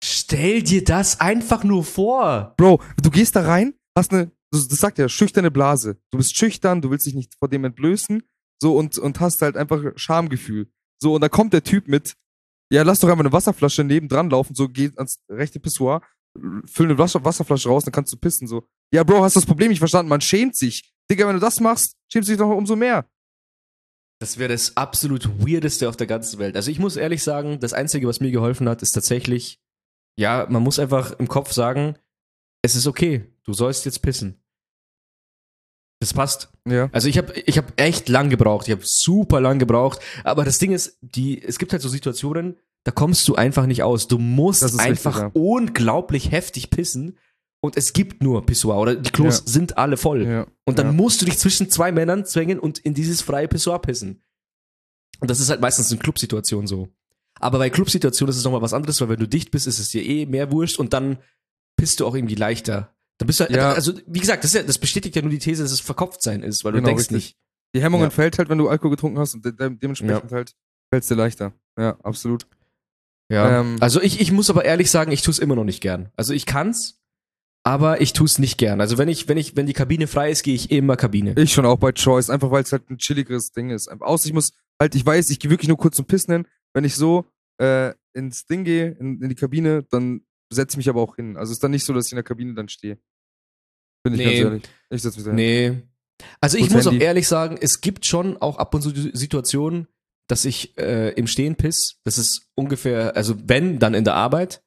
Stell 0.02 0.62
dir 0.62 0.84
das 0.84 1.20
einfach 1.20 1.64
nur 1.64 1.84
vor. 1.84 2.54
Bro, 2.56 2.82
du 3.02 3.10
gehst 3.10 3.36
da 3.36 3.42
rein, 3.42 3.74
hast 3.96 4.12
eine, 4.12 4.30
das 4.50 4.68
sagt 4.68 4.98
ja, 4.98 5.08
schüchterne 5.08 5.50
Blase. 5.50 5.98
Du 6.10 6.18
bist 6.18 6.36
schüchtern, 6.36 6.80
du 6.80 6.90
willst 6.90 7.06
dich 7.06 7.14
nicht 7.14 7.34
vor 7.38 7.48
dem 7.48 7.64
entblößen, 7.64 8.22
so 8.60 8.76
und, 8.76 8.98
und 8.98 9.20
hast 9.20 9.42
halt 9.42 9.56
einfach 9.56 9.82
Schamgefühl. 9.96 10.70
So, 10.98 11.14
und 11.14 11.20
da 11.20 11.28
kommt 11.28 11.52
der 11.52 11.64
Typ 11.64 11.88
mit, 11.88 12.14
ja, 12.70 12.82
lass 12.82 13.00
doch 13.00 13.08
einfach 13.08 13.24
eine 13.24 13.32
Wasserflasche 13.32 13.84
nebendran 13.84 14.30
laufen, 14.30 14.54
so, 14.54 14.68
geh 14.68 14.90
ans 14.96 15.20
rechte 15.28 15.60
Pissoir, 15.60 16.02
füll 16.66 16.86
eine 16.86 16.98
Wasser, 16.98 17.24
Wasserflasche 17.24 17.68
raus, 17.68 17.84
dann 17.84 17.92
kannst 17.92 18.12
du 18.12 18.16
pissen, 18.16 18.46
so. 18.46 18.66
Ja, 18.92 19.04
Bro, 19.04 19.22
hast 19.22 19.36
das 19.36 19.46
Problem 19.46 19.68
nicht 19.68 19.78
verstanden, 19.78 20.08
man 20.08 20.20
schämt 20.20 20.56
sich. 20.56 20.92
Digga, 21.10 21.26
wenn 21.26 21.34
du 21.34 21.40
das 21.40 21.60
machst, 21.60 21.96
schämst 22.10 22.28
du 22.28 22.32
dich 22.32 22.38
doch 22.38 22.48
umso 22.48 22.76
mehr. 22.76 23.06
Das 24.20 24.38
wäre 24.38 24.52
das 24.52 24.76
absolut 24.76 25.28
weirdeste 25.44 25.88
auf 25.88 25.96
der 25.96 26.06
ganzen 26.06 26.38
Welt. 26.38 26.56
Also 26.56 26.70
ich 26.70 26.78
muss 26.78 26.96
ehrlich 26.96 27.22
sagen, 27.22 27.60
das 27.60 27.72
Einzige, 27.72 28.06
was 28.08 28.20
mir 28.20 28.30
geholfen 28.30 28.68
hat, 28.68 28.82
ist 28.82 28.92
tatsächlich, 28.92 29.60
ja, 30.16 30.46
man 30.48 30.62
muss 30.62 30.78
einfach 30.78 31.18
im 31.18 31.28
Kopf 31.28 31.52
sagen, 31.52 31.98
es 32.62 32.76
ist 32.76 32.86
okay, 32.86 33.30
du 33.44 33.52
sollst 33.52 33.84
jetzt 33.84 34.00
pissen. 34.00 34.42
Das 36.04 36.12
passt. 36.12 36.50
Ja. 36.68 36.90
Also 36.92 37.08
ich 37.08 37.16
habe 37.16 37.32
ich 37.32 37.56
hab 37.56 37.80
echt 37.80 38.10
lang 38.10 38.28
gebraucht, 38.28 38.68
ich 38.68 38.72
habe 38.72 38.82
super 38.84 39.40
lang 39.40 39.58
gebraucht, 39.58 40.00
aber 40.22 40.44
das 40.44 40.58
Ding 40.58 40.72
ist, 40.72 40.98
die, 41.00 41.42
es 41.42 41.58
gibt 41.58 41.72
halt 41.72 41.80
so 41.80 41.88
Situationen, 41.88 42.58
da 42.84 42.90
kommst 42.90 43.26
du 43.26 43.36
einfach 43.36 43.64
nicht 43.64 43.82
aus. 43.82 44.06
Du 44.06 44.18
musst 44.18 44.62
einfach 44.78 45.22
richtig, 45.22 45.34
ja. 45.34 45.40
unglaublich 45.42 46.30
heftig 46.30 46.68
pissen 46.68 47.16
und 47.62 47.78
es 47.78 47.94
gibt 47.94 48.22
nur 48.22 48.44
Pissoir 48.44 48.76
oder 48.76 48.96
die 48.96 49.08
Klos 49.08 49.38
Ja. 49.38 49.42
sind 49.50 49.78
alle 49.78 49.96
voll. 49.96 50.26
Ja. 50.26 50.46
Und 50.66 50.78
dann 50.78 50.94
musst 50.94 51.22
du 51.22 51.24
dich 51.24 51.38
zwischen 51.38 51.70
zwei 51.70 51.90
Männern 51.90 52.26
zwängen 52.26 52.58
und 52.58 52.80
in 52.80 52.92
dieses 52.92 53.22
freie 53.22 53.48
Pissoir 53.48 53.80
pissen. 53.80 54.22
Und 55.20 55.30
das 55.30 55.40
ist 55.40 55.48
halt 55.48 55.62
meistens 55.62 55.90
in 55.90 55.98
Clubsituationen 55.98 56.66
so. 56.66 56.88
Aber 57.40 57.56
bei 57.56 57.70
Clubsituationen 57.70 58.30
ist 58.30 58.36
es 58.36 58.44
nochmal 58.44 58.60
was 58.60 58.74
anderes, 58.74 59.00
weil 59.00 59.08
wenn 59.08 59.20
du 59.20 59.26
dicht 59.26 59.50
bist, 59.50 59.66
ist 59.66 59.78
es 59.78 59.88
dir 59.88 60.04
eh 60.04 60.26
mehr 60.26 60.52
wurscht 60.52 60.78
und 60.78 60.92
dann 60.92 61.16
pisst 61.76 62.00
du 62.00 62.06
auch 62.06 62.14
irgendwie 62.14 62.34
leichter. 62.34 62.93
Dann 63.18 63.26
bist 63.26 63.40
du 63.40 63.44
halt, 63.44 63.54
Ja. 63.54 63.72
also 63.72 63.92
wie 64.06 64.20
gesagt, 64.20 64.42
das, 64.44 64.52
ist 64.54 64.60
ja, 64.60 64.66
das 64.66 64.78
bestätigt 64.78 65.14
ja 65.16 65.22
nur 65.22 65.30
die 65.30 65.38
These, 65.38 65.62
dass 65.62 65.72
es 65.72 65.80
Verkopftsein 65.80 66.42
ist, 66.42 66.64
weil 66.64 66.72
du 66.72 66.78
Genau, 66.78 66.88
denkst 66.88 67.02
richtig. 67.04 67.14
nicht. 67.16 67.36
Die 67.74 67.82
Hemmung 67.82 68.00
Ja. 68.00 68.06
entfällt 68.06 68.38
halt, 68.38 68.48
wenn 68.48 68.58
du 68.58 68.68
Alkohol 68.68 68.90
getrunken 68.90 69.18
hast 69.18 69.34
und 69.34 69.44
de 69.44 69.52
de 69.52 69.70
dementsprechend 69.70 70.32
halt 70.32 70.54
fällt 70.92 71.02
es 71.02 71.08
dir 71.08 71.14
leichter. 71.16 71.52
Ja, 71.78 71.96
absolut. 72.02 72.46
Ja. 73.30 73.60
Ähm, 73.60 73.76
also 73.80 74.00
ich, 74.02 74.20
ich 74.20 74.32
muss 74.32 74.50
aber 74.50 74.64
ehrlich 74.64 74.90
sagen, 74.90 75.10
ich 75.12 75.22
tue 75.22 75.32
es 75.32 75.38
immer 75.38 75.54
noch 75.56 75.64
nicht 75.64 75.80
gern. 75.80 76.10
Also 76.16 76.34
ich 76.34 76.44
kann's, 76.46 77.00
aber 77.64 78.00
ich 78.00 78.12
tue 78.12 78.26
es 78.26 78.38
nicht 78.38 78.58
gern. 78.58 78.80
Also 78.80 78.98
wenn 78.98 79.08
ich, 79.08 79.28
wenn 79.28 79.38
ich, 79.38 79.56
wenn 79.56 79.66
die 79.66 79.72
Kabine 79.72 80.06
frei 80.06 80.30
ist, 80.30 80.42
gehe 80.42 80.54
ich 80.54 80.70
immer 80.70 80.96
Kabine. 80.96 81.34
Ich 81.38 81.52
schon 81.52 81.66
auch 81.66 81.78
bei 81.78 81.92
Choice, 81.92 82.30
einfach 82.30 82.50
weil 82.50 82.62
es 82.62 82.72
halt 82.72 82.90
ein 82.90 82.98
chilligeres 82.98 83.52
Ding 83.52 83.70
ist. 83.70 83.88
Außer 83.88 84.26
ich 84.26 84.34
muss 84.34 84.52
halt, 84.80 84.94
ich 84.94 85.04
weiß, 85.06 85.30
ich 85.30 85.38
gehe 85.40 85.50
wirklich 85.50 85.68
nur 85.68 85.78
kurz 85.78 85.96
zum 85.96 86.04
Pissen 86.04 86.32
hin. 86.32 86.46
Wenn 86.74 86.84
ich 86.84 86.94
so 86.96 87.24
äh, 87.58 87.92
ins 88.12 88.46
Ding 88.46 88.64
gehe, 88.64 88.90
in, 89.00 89.20
in 89.22 89.28
die 89.30 89.34
Kabine, 89.34 89.84
dann 89.90 90.20
setze 90.54 90.74
ich 90.74 90.76
mich 90.78 90.88
aber 90.88 91.00
auch 91.02 91.16
hin. 91.16 91.36
Also 91.36 91.52
ist 91.52 91.62
dann 91.62 91.70
nicht 91.72 91.84
so, 91.84 91.92
dass 91.92 92.06
ich 92.06 92.12
in 92.12 92.16
der 92.16 92.22
Kabine 92.24 92.54
dann 92.54 92.68
stehe. 92.68 92.98
Bin 94.02 94.14
ich 94.14 94.18
Nee. 94.20 94.24
ganz 94.24 94.38
ehrlich. 94.38 94.62
Ich 94.90 95.02
setze 95.02 95.16
mich 95.18 95.24
da 95.24 95.30
hin. 95.30 95.36
Nee. 95.36 95.82
Also 96.40 96.56
ich 96.58 96.64
Gut, 96.64 96.72
muss 96.76 96.86
auch 96.86 96.92
Handy. 96.92 97.04
ehrlich 97.04 97.26
sagen, 97.28 97.58
es 97.60 97.80
gibt 97.80 98.06
schon 98.06 98.36
auch 98.36 98.58
ab 98.58 98.74
und 98.74 98.82
zu 98.82 98.90
Situationen, 98.90 99.88
dass 100.28 100.44
ich 100.44 100.78
äh, 100.78 101.10
im 101.14 101.26
Stehen 101.26 101.56
piss. 101.56 101.98
Das 102.04 102.18
ist 102.18 102.48
ungefähr, 102.54 103.16
also 103.16 103.34
wenn, 103.48 103.78
dann 103.78 103.94
in 103.94 104.04
der 104.04 104.14
Arbeit. 104.14 104.62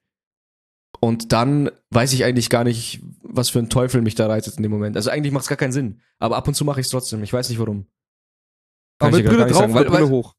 Und 0.99 1.31
dann 1.31 1.69
weiß 1.91 2.13
ich 2.13 2.23
eigentlich 2.23 2.49
gar 2.49 2.63
nicht, 2.63 3.01
was 3.21 3.49
für 3.49 3.59
ein 3.59 3.69
Teufel 3.69 4.01
mich 4.01 4.15
da 4.15 4.27
reitet 4.27 4.57
in 4.57 4.63
dem 4.63 4.71
Moment. 4.71 4.95
Also 4.95 5.09
eigentlich 5.11 5.31
macht 5.31 5.43
es 5.43 5.49
gar 5.49 5.57
keinen 5.57 5.71
Sinn. 5.71 6.01
Aber 6.19 6.37
ab 6.37 6.47
und 6.47 6.53
zu 6.55 6.65
mache 6.65 6.79
ich 6.79 6.87
es 6.87 6.91
trotzdem. 6.91 7.21
Ich 7.23 7.31
weiß 7.33 7.49
nicht 7.49 7.59
warum. 7.59 7.85
Kann 8.99 9.09
Aber 9.09 9.17
ich 9.17 9.23
mit 9.23 9.31
Brille 9.31 9.45
drauf 9.47 9.57
sagen, 9.59 9.73
weil- 9.75 9.85
Brille 9.85 10.09
hoch. 10.09 10.35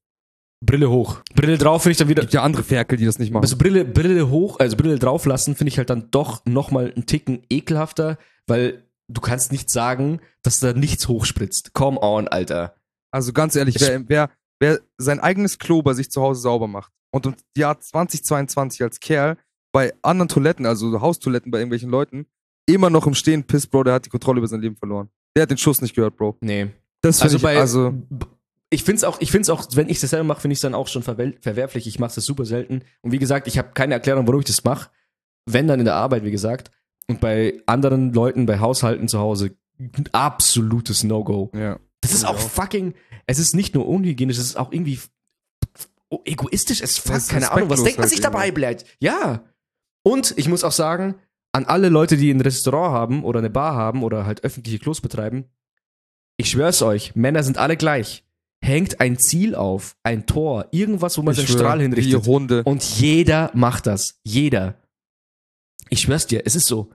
Brille 0.60 0.90
hoch. 0.90 1.20
Brille 1.34 1.56
drauf 1.58 1.82
finde 1.82 1.92
ich 1.92 1.98
dann 1.98 2.08
wieder. 2.08 2.22
Gibt 2.22 2.34
ja 2.34 2.42
andere 2.42 2.64
Ferkel, 2.64 2.98
die 2.98 3.04
das 3.04 3.18
nicht 3.18 3.32
machen. 3.32 3.44
Also 3.44 3.56
Brille, 3.56 3.84
Brille 3.84 4.28
hoch, 4.28 4.58
also 4.58 4.76
Brille 4.76 4.98
drauf 4.98 5.24
lassen, 5.24 5.54
finde 5.54 5.68
ich 5.68 5.78
halt 5.78 5.90
dann 5.90 6.10
doch 6.10 6.44
nochmal 6.46 6.92
einen 6.94 7.06
Ticken 7.06 7.42
ekelhafter, 7.48 8.18
weil 8.46 8.82
du 9.08 9.20
kannst 9.20 9.52
nicht 9.52 9.70
sagen, 9.70 10.20
dass 10.42 10.58
da 10.60 10.72
nichts 10.72 11.06
hochspritzt. 11.08 11.74
Come 11.74 12.00
on, 12.02 12.26
Alter. 12.28 12.74
Also 13.12 13.32
ganz 13.32 13.54
ehrlich, 13.56 13.76
Ich- 13.76 13.82
wer, 13.82 14.02
wer, 14.08 14.30
wer 14.60 14.80
sein 14.98 15.20
eigenes 15.20 15.58
Klo 15.58 15.82
bei 15.82 15.94
sich 15.94 16.10
zu 16.10 16.20
Hause 16.20 16.40
sauber 16.40 16.66
macht 16.66 16.92
und 17.12 17.26
im 17.26 17.34
Jahr 17.56 17.78
2022 17.80 18.82
als 18.82 18.98
Kerl 19.00 19.36
bei 19.72 19.92
anderen 20.02 20.28
Toiletten, 20.28 20.66
also 20.66 21.00
Haustoiletten 21.00 21.50
bei 21.52 21.58
irgendwelchen 21.58 21.90
Leuten, 21.90 22.26
immer 22.66 22.90
noch 22.90 23.06
im 23.06 23.14
Stehen 23.14 23.44
pisst, 23.44 23.70
Bro, 23.70 23.84
der 23.84 23.94
hat 23.94 24.06
die 24.06 24.10
Kontrolle 24.10 24.38
über 24.38 24.48
sein 24.48 24.60
Leben 24.60 24.76
verloren. 24.76 25.08
Der 25.36 25.42
hat 25.42 25.50
den 25.50 25.58
Schuss 25.58 25.80
nicht 25.80 25.94
gehört, 25.94 26.16
Bro. 26.16 26.36
Nee. 26.40 26.68
Das 27.00 27.22
Also 27.22 27.38
finde 27.38 27.52
ich, 27.52 27.56
bei, 27.56 27.60
also, 27.60 27.94
ich 28.70 28.84
finde 28.84 28.98
es 28.98 29.04
auch, 29.04 29.20
ich 29.20 29.30
find's 29.30 29.48
auch, 29.48 29.66
wenn 29.72 29.88
ich 29.88 30.00
das 30.00 30.10
selber 30.10 30.24
mache, 30.24 30.40
finde 30.42 30.52
ich 30.52 30.58
es 30.58 30.62
dann 30.62 30.74
auch 30.74 30.88
schon 30.88 31.02
verwerflich. 31.02 31.86
Ich 31.86 31.98
mache 31.98 32.14
das 32.14 32.24
super 32.24 32.44
selten. 32.44 32.82
Und 33.00 33.12
wie 33.12 33.18
gesagt, 33.18 33.46
ich 33.46 33.58
habe 33.58 33.70
keine 33.72 33.94
Erklärung, 33.94 34.26
warum 34.26 34.40
ich 34.40 34.46
das 34.46 34.64
mache. 34.64 34.90
Wenn 35.46 35.66
dann 35.66 35.78
in 35.78 35.86
der 35.86 35.94
Arbeit, 35.94 36.24
wie 36.24 36.30
gesagt. 36.30 36.70
Und 37.06 37.20
bei 37.20 37.62
anderen 37.64 38.12
Leuten, 38.12 38.44
bei 38.44 38.60
Haushalten 38.60 39.08
zu 39.08 39.18
Hause, 39.18 39.56
ein 39.78 40.08
absolutes 40.12 41.04
No-Go. 41.04 41.50
ja. 41.54 41.78
Das 42.00 42.12
ist 42.12 42.24
auch 42.24 42.38
fucking, 42.38 42.94
es 43.26 43.40
ist 43.40 43.56
nicht 43.56 43.74
nur 43.74 43.88
unhygienisch, 43.88 44.38
es 44.38 44.44
ist 44.44 44.56
auch 44.56 44.70
irgendwie 44.70 45.00
oh, 46.10 46.20
egoistisch 46.24 46.80
as 46.80 46.96
fuck, 46.96 47.26
keine 47.26 47.50
Ahnung, 47.50 47.70
was 47.70 47.82
denkt 47.82 47.98
man 47.98 48.04
halt 48.04 48.10
sich 48.10 48.20
dabei, 48.20 48.46
irgendwie. 48.46 48.60
bleibt? 48.60 48.84
Ja. 49.00 49.44
Und 50.04 50.32
ich 50.36 50.48
muss 50.48 50.62
auch 50.62 50.72
sagen, 50.72 51.16
an 51.50 51.64
alle 51.64 51.88
Leute, 51.88 52.16
die 52.16 52.30
ein 52.30 52.40
Restaurant 52.40 52.94
haben 52.94 53.24
oder 53.24 53.40
eine 53.40 53.50
Bar 53.50 53.74
haben 53.74 54.04
oder 54.04 54.26
halt 54.26 54.44
öffentliche 54.44 54.78
Klos 54.78 55.00
betreiben, 55.00 55.46
ich 56.36 56.50
schwör's 56.50 56.82
euch, 56.82 57.16
Männer 57.16 57.42
sind 57.42 57.58
alle 57.58 57.76
gleich. 57.76 58.24
Hängt 58.60 59.00
ein 59.00 59.18
Ziel 59.18 59.54
auf, 59.54 59.96
ein 60.02 60.26
Tor, 60.26 60.66
irgendwas, 60.72 61.16
wo 61.16 61.22
man 61.22 61.32
Ich 61.32 61.38
seinen 61.38 61.46
schwör, 61.46 61.58
Strahl 61.58 61.78
Die 61.78 61.82
hinrichtet. 61.84 62.26
Hunde. 62.26 62.62
Und 62.64 62.82
jeder 62.98 63.50
macht 63.54 63.86
das. 63.86 64.18
Jeder. 64.24 64.74
Ich 65.90 66.00
schwör's 66.00 66.26
dir, 66.26 66.42
es 66.44 66.56
ist 66.56 66.66
so. 66.66 66.90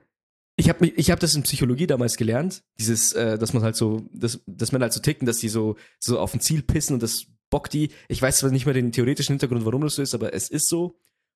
Ich 0.55 0.69
habe 0.69 0.85
ich 0.87 1.09
hab 1.09 1.19
das 1.19 1.33
in 1.33 1.43
Psychologie 1.43 1.87
damals 1.87 2.15
gelernt, 2.15 2.63
dieses, 2.77 3.13
äh, 3.13 3.39
dass 3.39 3.53
man 3.53 3.63
halt 3.63 3.75
so, 3.75 4.03
dass, 4.13 4.41
dass 4.45 4.71
Männer 4.71 4.83
halt 4.83 4.93
so 4.93 4.99
ticken, 4.99 5.25
dass 5.25 5.37
die 5.37 5.49
so, 5.49 5.77
so 5.99 6.19
auf 6.19 6.33
ein 6.35 6.41
Ziel 6.41 6.61
pissen 6.61 6.93
und 6.95 7.01
das 7.01 7.25
bockt 7.49 7.73
die. 7.73 7.89
Ich 8.07 8.21
weiß 8.21 8.39
zwar 8.39 8.51
nicht 8.51 8.65
mehr 8.65 8.73
den 8.75 8.91
theoretischen 8.91 9.33
Hintergrund, 9.33 9.65
warum 9.65 9.81
das 9.81 9.95
so 9.95 10.01
ist, 10.03 10.13
aber 10.13 10.33
es 10.33 10.49
ist 10.49 10.67
so. 10.69 10.95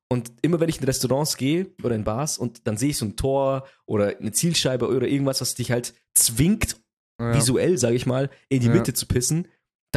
Und 0.10 0.32
immer 0.41 0.60
wenn 0.60 0.70
ich 0.70 0.78
in 0.80 0.84
Restaurants 0.86 1.36
gehe 1.36 1.68
oder 1.84 1.95
in 1.95 2.04
Bars 2.04 2.38
und 2.38 2.68
dann 2.68 2.78
sehe 2.78 2.90
ich 2.91 2.98
so 2.98 3.06
ein 3.06 3.16
Tor 3.16 3.66
oder 3.86 4.18
eine 4.20 4.32
Zielscheibe 4.32 4.88
oder 4.88 5.08
irgendwas, 5.08 5.41
was 5.41 5.56
dich 5.56 5.72
halt 5.72 5.95
zwingt, 6.14 6.78
Ja. 7.20 7.34
visuell, 7.36 7.78
sage 7.80 7.95
ich 7.95 8.06
mal, 8.06 8.30
in 8.49 8.60
die 8.62 8.68
Ja. 8.68 8.74
Mitte 8.74 8.94
zu 8.94 9.08
pissen, 9.08 9.48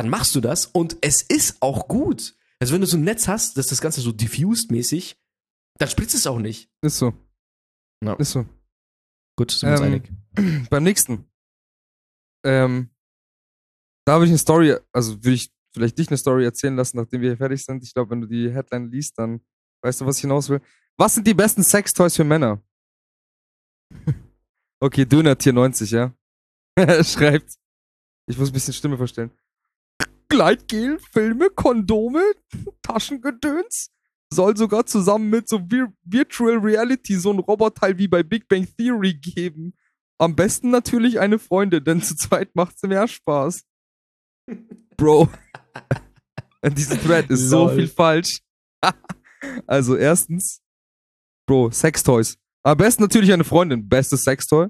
dann 0.00 0.08
machst 0.08 0.34
du 0.34 0.40
das 0.40 0.64
und 0.64 0.96
es 1.02 1.20
ist 1.20 1.60
auch 1.60 1.86
gut. 1.86 2.34
Also 2.58 2.72
wenn 2.72 2.80
du 2.80 2.86
so 2.86 2.96
ein 2.96 3.04
Netz 3.04 3.28
hast, 3.28 3.58
dass 3.58 3.66
das 3.66 3.82
Ganze 3.82 4.00
so 4.00 4.12
diffused 4.12 4.70
mäßig, 4.70 5.20
dann 5.78 5.90
spritzt 5.90 6.14
es 6.14 6.26
auch 6.26 6.38
nicht. 6.38 6.70
Ist 6.80 6.96
so. 6.96 7.12
Ja. 8.02 8.14
Ist 8.14 8.30
so. 8.32 8.46
Gut, 9.36 9.50
sind 9.50 9.68
wir 9.68 9.72
uns 9.72 9.80
Ähm, 9.82 10.02
einig. 10.36 10.68
Beim 10.70 10.84
nächsten. 10.84 11.26
Ähm, 12.46 12.88
da 14.06 14.14
habe 14.14 14.24
ich 14.24 14.30
eine 14.30 14.38
Story, 14.38 14.74
also 14.90 15.22
würde 15.22 15.34
ich 15.34 15.52
vielleicht 15.74 15.98
dich 15.98 16.08
eine 16.08 16.16
Story 16.16 16.46
erzählen 16.46 16.76
lassen, 16.76 16.96
nachdem 16.96 17.20
wir 17.20 17.28
hier 17.28 17.36
fertig 17.36 17.62
sind. 17.62 17.82
Ich 17.84 17.92
glaube, 17.92 18.10
wenn 18.10 18.22
du 18.22 18.26
die 18.26 18.50
Headline 18.50 18.90
liest, 18.90 19.18
dann 19.18 19.42
weißt 19.82 20.00
du, 20.00 20.06
was 20.06 20.16
ich 20.16 20.22
hinaus 20.22 20.48
will. 20.48 20.62
Was 20.96 21.14
sind 21.14 21.26
die 21.26 21.34
besten 21.34 21.62
Sextoys 21.62 22.16
für 22.16 22.24
Männer? 22.24 22.62
okay, 24.80 25.04
Döner 25.04 25.36
Tier 25.36 25.52
90, 25.52 25.90
ja. 25.90 26.14
Er 26.74 27.04
schreibt. 27.04 27.58
Ich 28.26 28.38
muss 28.38 28.48
ein 28.48 28.54
bisschen 28.54 28.72
Stimme 28.72 28.96
verstellen. 28.96 29.30
Gleitgel, 30.30 30.98
Filme, 31.12 31.50
Kondome, 31.50 32.22
Taschengedöns. 32.82 33.90
Soll 34.32 34.56
sogar 34.56 34.86
zusammen 34.86 35.28
mit 35.28 35.48
so 35.48 35.58
Vir 35.68 35.92
Virtual 36.04 36.56
Reality 36.56 37.16
so 37.16 37.32
ein 37.32 37.40
Roboteil 37.40 37.98
wie 37.98 38.06
bei 38.06 38.22
Big 38.22 38.48
Bang 38.48 38.66
Theory 38.78 39.14
geben. 39.14 39.74
Am 40.18 40.36
besten 40.36 40.70
natürlich 40.70 41.18
eine 41.18 41.40
Freundin, 41.40 41.82
denn 41.82 42.00
zu 42.00 42.14
zweit 42.14 42.54
macht's 42.54 42.82
mehr 42.82 43.08
Spaß. 43.08 43.64
Bro. 44.96 45.28
In 46.62 46.74
diesem 46.74 47.00
Thread 47.00 47.28
ist 47.30 47.48
so 47.48 47.66
Lol. 47.66 47.74
viel 47.74 47.88
falsch. 47.88 48.40
also 49.66 49.96
erstens, 49.96 50.62
Bro, 51.46 51.72
Sextoys. 51.72 52.38
Am 52.62 52.76
besten 52.76 53.02
natürlich 53.02 53.32
eine 53.32 53.44
Freundin. 53.44 53.88
Bestes 53.88 54.22
Sextoy. 54.22 54.68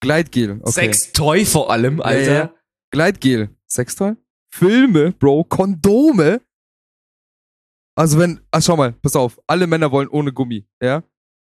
Gleitgel. 0.00 0.60
Okay. 0.60 0.70
Sextoy 0.70 1.44
vor 1.44 1.70
allem, 1.70 2.00
Alter. 2.00 2.32
Ja, 2.32 2.38
ja. 2.38 2.54
Gleitgel. 2.92 3.50
Sextoy? 3.66 4.16
Filme, 4.58 5.12
Bro. 5.12 5.44
Kondome. 5.44 6.40
Also 7.98 8.18
wenn, 8.18 8.40
ah, 8.50 8.60
schau 8.60 8.76
mal, 8.76 8.92
pass 8.92 9.16
auf. 9.16 9.40
Alle 9.46 9.66
Männer 9.66 9.90
wollen 9.90 10.08
ohne 10.08 10.32
Gummi, 10.32 10.66
ja? 10.82 11.02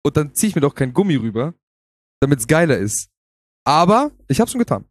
Und 0.05 0.17
dann 0.17 0.33
zieh 0.33 0.47
ich 0.47 0.55
mir 0.55 0.61
doch 0.61 0.73
kein 0.73 0.93
Gummi 0.93 1.15
rüber, 1.15 1.53
damit's 2.21 2.47
geiler 2.47 2.77
ist. 2.77 3.09
Aber 3.65 4.11
ich 4.27 4.39
hab's 4.39 4.51
schon 4.51 4.59
getan. 4.59 4.85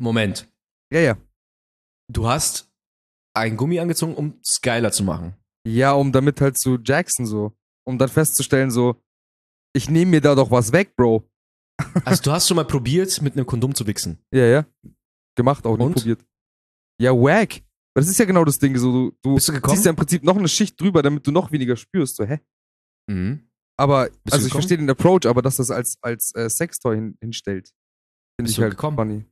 Moment. 0.00 0.48
Ja, 0.92 1.00
ja. 1.00 1.16
Du 2.12 2.28
hast 2.28 2.70
ein 3.34 3.56
Gummi 3.56 3.80
angezogen, 3.80 4.14
um 4.14 4.38
es 4.42 4.60
geiler 4.60 4.92
zu 4.92 5.02
machen. 5.02 5.34
Ja, 5.66 5.92
um 5.92 6.12
damit 6.12 6.40
halt 6.40 6.58
zu 6.58 6.78
Jackson 6.82 7.26
so. 7.26 7.52
Um 7.84 7.98
dann 7.98 8.08
festzustellen 8.08 8.70
so, 8.70 9.02
ich 9.74 9.90
nehme 9.90 10.12
mir 10.12 10.20
da 10.20 10.34
doch 10.34 10.50
was 10.50 10.72
weg, 10.72 10.94
Bro. 10.96 11.28
Also 12.04 12.22
du 12.22 12.32
hast 12.32 12.46
schon 12.48 12.56
mal 12.56 12.64
probiert, 12.64 13.20
mit 13.20 13.34
einem 13.34 13.46
Kondom 13.46 13.74
zu 13.74 13.86
wichsen. 13.86 14.18
Ja, 14.32 14.44
ja. 14.46 14.66
Gemacht, 15.36 15.66
auch 15.66 15.76
nicht 15.76 15.86
Und? 15.86 15.94
probiert. 15.94 16.24
Ja, 17.00 17.12
wack. 17.12 17.62
Das 17.94 18.08
ist 18.08 18.18
ja 18.18 18.24
genau 18.26 18.44
das 18.44 18.58
Ding, 18.58 18.76
so 18.76 19.10
du, 19.22 19.34
Bist 19.34 19.48
du 19.48 19.52
gekommen? 19.52 19.74
ziehst 19.74 19.86
ja 19.86 19.90
im 19.90 19.96
Prinzip 19.96 20.22
noch 20.22 20.36
eine 20.36 20.48
Schicht 20.48 20.80
drüber, 20.80 21.02
damit 21.02 21.26
du 21.26 21.30
noch 21.32 21.50
weniger 21.50 21.76
spürst. 21.76 22.16
So, 22.16 22.24
hä? 22.24 22.40
Mhm. 23.10 23.48
Aber, 23.78 24.08
du 24.08 24.14
also 24.32 24.36
ich 24.38 24.44
gekommen? 24.44 24.50
verstehe 24.50 24.78
den 24.78 24.90
Approach, 24.90 25.26
aber 25.26 25.42
dass 25.42 25.56
das 25.56 25.70
als, 25.70 25.98
als 26.02 26.34
äh, 26.34 26.48
Sextoy 26.48 26.96
hin, 26.96 27.18
hinstellt, 27.20 27.68
finde 28.38 28.48
Bist 28.48 28.58
ich 28.58 28.62
halt 28.62 28.72
gekommen? 28.72 28.96
funny. 28.96 29.24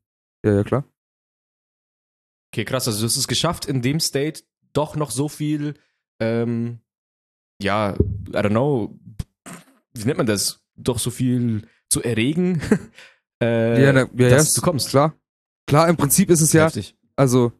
Ja, 0.45 0.55
ja, 0.57 0.65
klar. 0.65 0.85
Okay, 2.53 2.65
krass. 2.65 2.86
Also 2.86 3.01
du 3.01 3.07
hast 3.07 3.16
es 3.16 3.28
geschafft, 3.28 3.66
in 3.66 3.82
dem 3.82 4.01
State 4.01 4.43
doch 4.73 4.97
noch 4.97 5.11
so 5.11 5.28
viel, 5.28 5.74
ähm, 6.20 6.81
ja, 7.62 7.95
I 7.95 8.32
don't 8.32 8.51
know, 8.51 8.99
wie 9.95 10.05
nennt 10.05 10.19
man 10.19 10.27
das? 10.27 10.61
Doch 10.77 10.99
so 10.99 11.11
viel 11.11 11.66
zu 11.91 12.03
erregen, 12.03 12.61
äh, 13.43 13.82
ja, 13.82 13.93
na, 13.93 14.01
ja, 14.03 14.09
ja, 14.15 14.28
dass 14.31 14.49
ist 14.49 14.57
du 14.57 14.61
kommst. 14.62 14.89
Klar. 14.91 15.15
Klar, 15.66 15.89
im 15.89 15.97
Prinzip 15.97 16.31
ist 16.31 16.41
es 16.41 16.53
ja, 16.53 16.65
Heftig. 16.66 16.97
Also, 17.16 17.53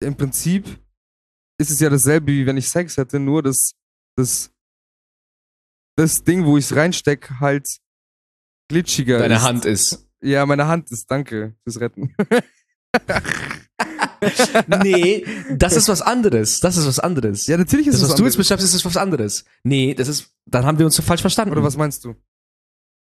im 0.00 0.16
Prinzip 0.16 0.66
ist 1.60 1.70
es 1.70 1.80
ja 1.80 1.90
dasselbe, 1.90 2.28
wie 2.32 2.46
wenn 2.46 2.56
ich 2.56 2.68
Sex 2.68 2.96
hätte, 2.96 3.18
nur 3.18 3.42
dass 3.42 3.72
das, 4.16 4.50
das 5.96 6.22
Ding, 6.24 6.44
wo 6.44 6.56
ich 6.56 6.64
es 6.66 6.76
reinsteck, 6.76 7.30
halt 7.40 7.66
glitschiger 8.70 9.18
Deine 9.18 9.36
ist. 9.36 9.42
Hand 9.42 9.64
ist. 9.64 10.06
Ja, 10.20 10.44
meine 10.46 10.66
Hand 10.66 10.90
ist, 10.90 11.10
danke 11.10 11.54
fürs 11.64 11.80
Retten. 11.80 12.14
nee, 14.82 15.24
das 15.50 15.76
ist 15.76 15.88
was 15.88 16.02
anderes. 16.02 16.60
Das 16.60 16.76
ist 16.76 16.86
was 16.86 16.98
anderes. 16.98 17.46
ja, 17.46 17.56
natürlich 17.56 17.86
ist 17.86 17.94
das, 17.94 18.02
es 18.02 18.08
was 18.10 18.16
du 18.16 18.24
jetzt 18.24 18.36
beschreibst, 18.36 18.64
ist 18.64 18.84
was 18.84 18.96
anderes. 18.96 19.44
Nee, 19.64 19.94
das 19.94 20.08
ist, 20.08 20.32
dann 20.46 20.64
haben 20.64 20.78
wir 20.78 20.86
uns 20.86 20.98
falsch 21.00 21.20
verstanden. 21.20 21.52
Oder 21.52 21.62
was 21.62 21.76
meinst 21.76 22.04
du? 22.04 22.14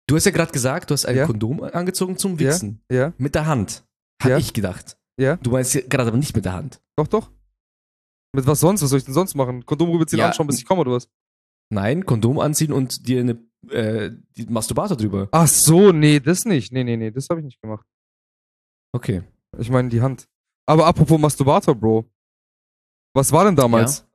Du 0.08 0.16
hast 0.16 0.24
ja 0.24 0.30
gerade 0.32 0.52
gesagt, 0.52 0.90
du 0.90 0.94
hast 0.94 1.06
ein 1.06 1.16
Ja. 1.16 1.26
Kondom 1.26 1.62
angezogen 1.62 2.16
zum 2.16 2.38
Ja. 2.38 2.50
Wichsen. 2.50 2.82
Ja, 2.90 3.12
Mit 3.18 3.34
der 3.34 3.46
Hand. 3.46 3.84
Hab 4.22 4.30
Ja. 4.30 4.38
ich 4.38 4.52
gedacht. 4.52 4.97
Ja, 5.18 5.36
Du 5.36 5.50
meinst 5.50 5.74
ja 5.74 5.80
gerade 5.82 6.08
aber 6.08 6.16
nicht 6.16 6.34
mit 6.34 6.44
der 6.44 6.52
Hand. 6.54 6.80
doch, 6.96 7.06
doch. 7.08 7.30
Mit 8.34 8.46
was 8.46 8.60
sonst? 8.60 8.82
Was 8.82 8.90
soll 8.90 8.98
ich 8.98 9.04
denn 9.04 9.14
sonst 9.14 9.34
machen? 9.34 9.64
Kondom 9.64 9.90
rüberziehen, 9.90 10.20
Ja. 10.20 10.26
anschauen, 10.26 10.46
bis 10.46 10.58
ich 10.58 10.64
komme, 10.66 10.82
oder 10.82 10.92
was? 10.92 11.08
Nein, 11.70 12.04
Kondom 12.06 12.38
anziehen 12.38 12.72
und 12.72 13.06
dir 13.08 13.20
eine 13.20 13.42
äh, 13.70 14.10
die 14.36 14.46
Masturbator 14.46 14.96
drüber. 14.96 15.28
Ach 15.32 15.48
so, 15.48 15.90
nee, 15.92 16.20
das 16.20 16.44
nicht. 16.44 16.72
Nee, 16.72 16.84
nee, 16.84 16.96
nee, 16.96 17.10
das 17.10 17.28
habe 17.28 17.40
ich 17.40 17.44
nicht 17.44 17.60
gemacht. 17.60 17.84
Okay. 18.94 19.22
Ich 19.58 19.70
meine 19.70 19.88
die 19.88 20.00
Hand. 20.00 20.28
Aber 20.66 20.86
apropos 20.86 21.18
Masturbator, 21.18 21.74
Bro. 21.74 22.04
Was 23.14 23.32
war 23.32 23.44
denn 23.44 23.56
damals? 23.56 24.06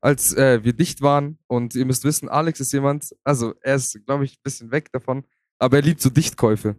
Als 0.00 0.32
äh, 0.34 0.62
wir 0.62 0.74
dicht 0.74 1.00
waren 1.02 1.38
und 1.48 1.74
ihr 1.74 1.84
müsst 1.84 2.04
wissen, 2.04 2.28
Alex 2.28 2.60
ist 2.60 2.72
jemand, 2.72 3.16
also 3.24 3.54
er 3.62 3.74
ist, 3.74 3.98
glaube 4.06 4.24
ich, 4.24 4.34
ein 4.34 4.42
bisschen 4.44 4.70
weg 4.70 4.92
davon, 4.92 5.24
aber 5.58 5.78
er 5.78 5.82
liebt 5.82 6.00
so 6.00 6.08
Dichtkäufe. 6.10 6.76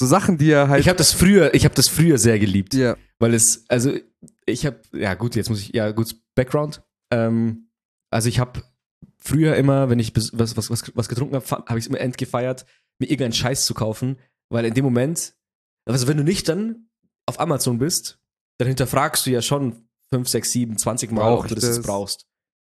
So 0.00 0.06
Sachen, 0.06 0.38
die 0.38 0.50
er 0.50 0.68
halt. 0.70 0.80
Ich 0.80 0.88
habe 0.88 0.96
das 0.96 1.12
früher, 1.12 1.52
ich 1.52 1.66
habe 1.66 1.74
das 1.74 1.88
früher 1.88 2.16
sehr 2.16 2.38
geliebt, 2.38 2.72
ja, 2.72 2.96
weil 3.18 3.34
es, 3.34 3.66
also 3.68 3.92
ich 4.46 4.64
habe, 4.64 4.80
ja 4.94 5.12
gut, 5.12 5.36
jetzt 5.36 5.50
muss 5.50 5.60
ich, 5.60 5.74
ja 5.74 5.90
gut, 5.90 6.16
Background. 6.34 6.82
Ähm, 7.10 7.68
also 8.08 8.30
ich 8.30 8.38
habe 8.38 8.62
früher 9.18 9.56
immer, 9.56 9.90
wenn 9.90 9.98
ich 9.98 10.16
was 10.16 10.56
was 10.56 10.70
was, 10.70 10.90
was 10.94 11.08
getrunken 11.10 11.34
habe, 11.34 11.46
habe 11.46 11.78
ich 11.78 11.84
es 11.84 11.88
immer 11.88 12.00
entgefeiert, 12.00 12.64
mir 12.98 13.10
irgendeinen 13.10 13.34
Scheiß 13.34 13.66
zu 13.66 13.74
kaufen, 13.74 14.16
weil 14.48 14.64
in 14.64 14.72
dem 14.72 14.86
Moment, 14.86 15.34
also 15.84 16.08
wenn 16.08 16.16
du 16.16 16.24
nicht 16.24 16.48
dann 16.48 16.88
auf 17.26 17.38
Amazon 17.38 17.76
bist, 17.76 18.18
dann 18.56 18.68
hinterfragst 18.68 19.26
du 19.26 19.30
ja 19.30 19.42
schon 19.42 19.86
5, 20.14 20.26
6, 20.26 20.50
7, 20.50 20.78
20 20.78 21.12
Mal, 21.12 21.20
Brauch 21.20 21.40
ob 21.44 21.48
du 21.48 21.56
das, 21.56 21.64
das? 21.64 21.82
brauchst. 21.82 22.26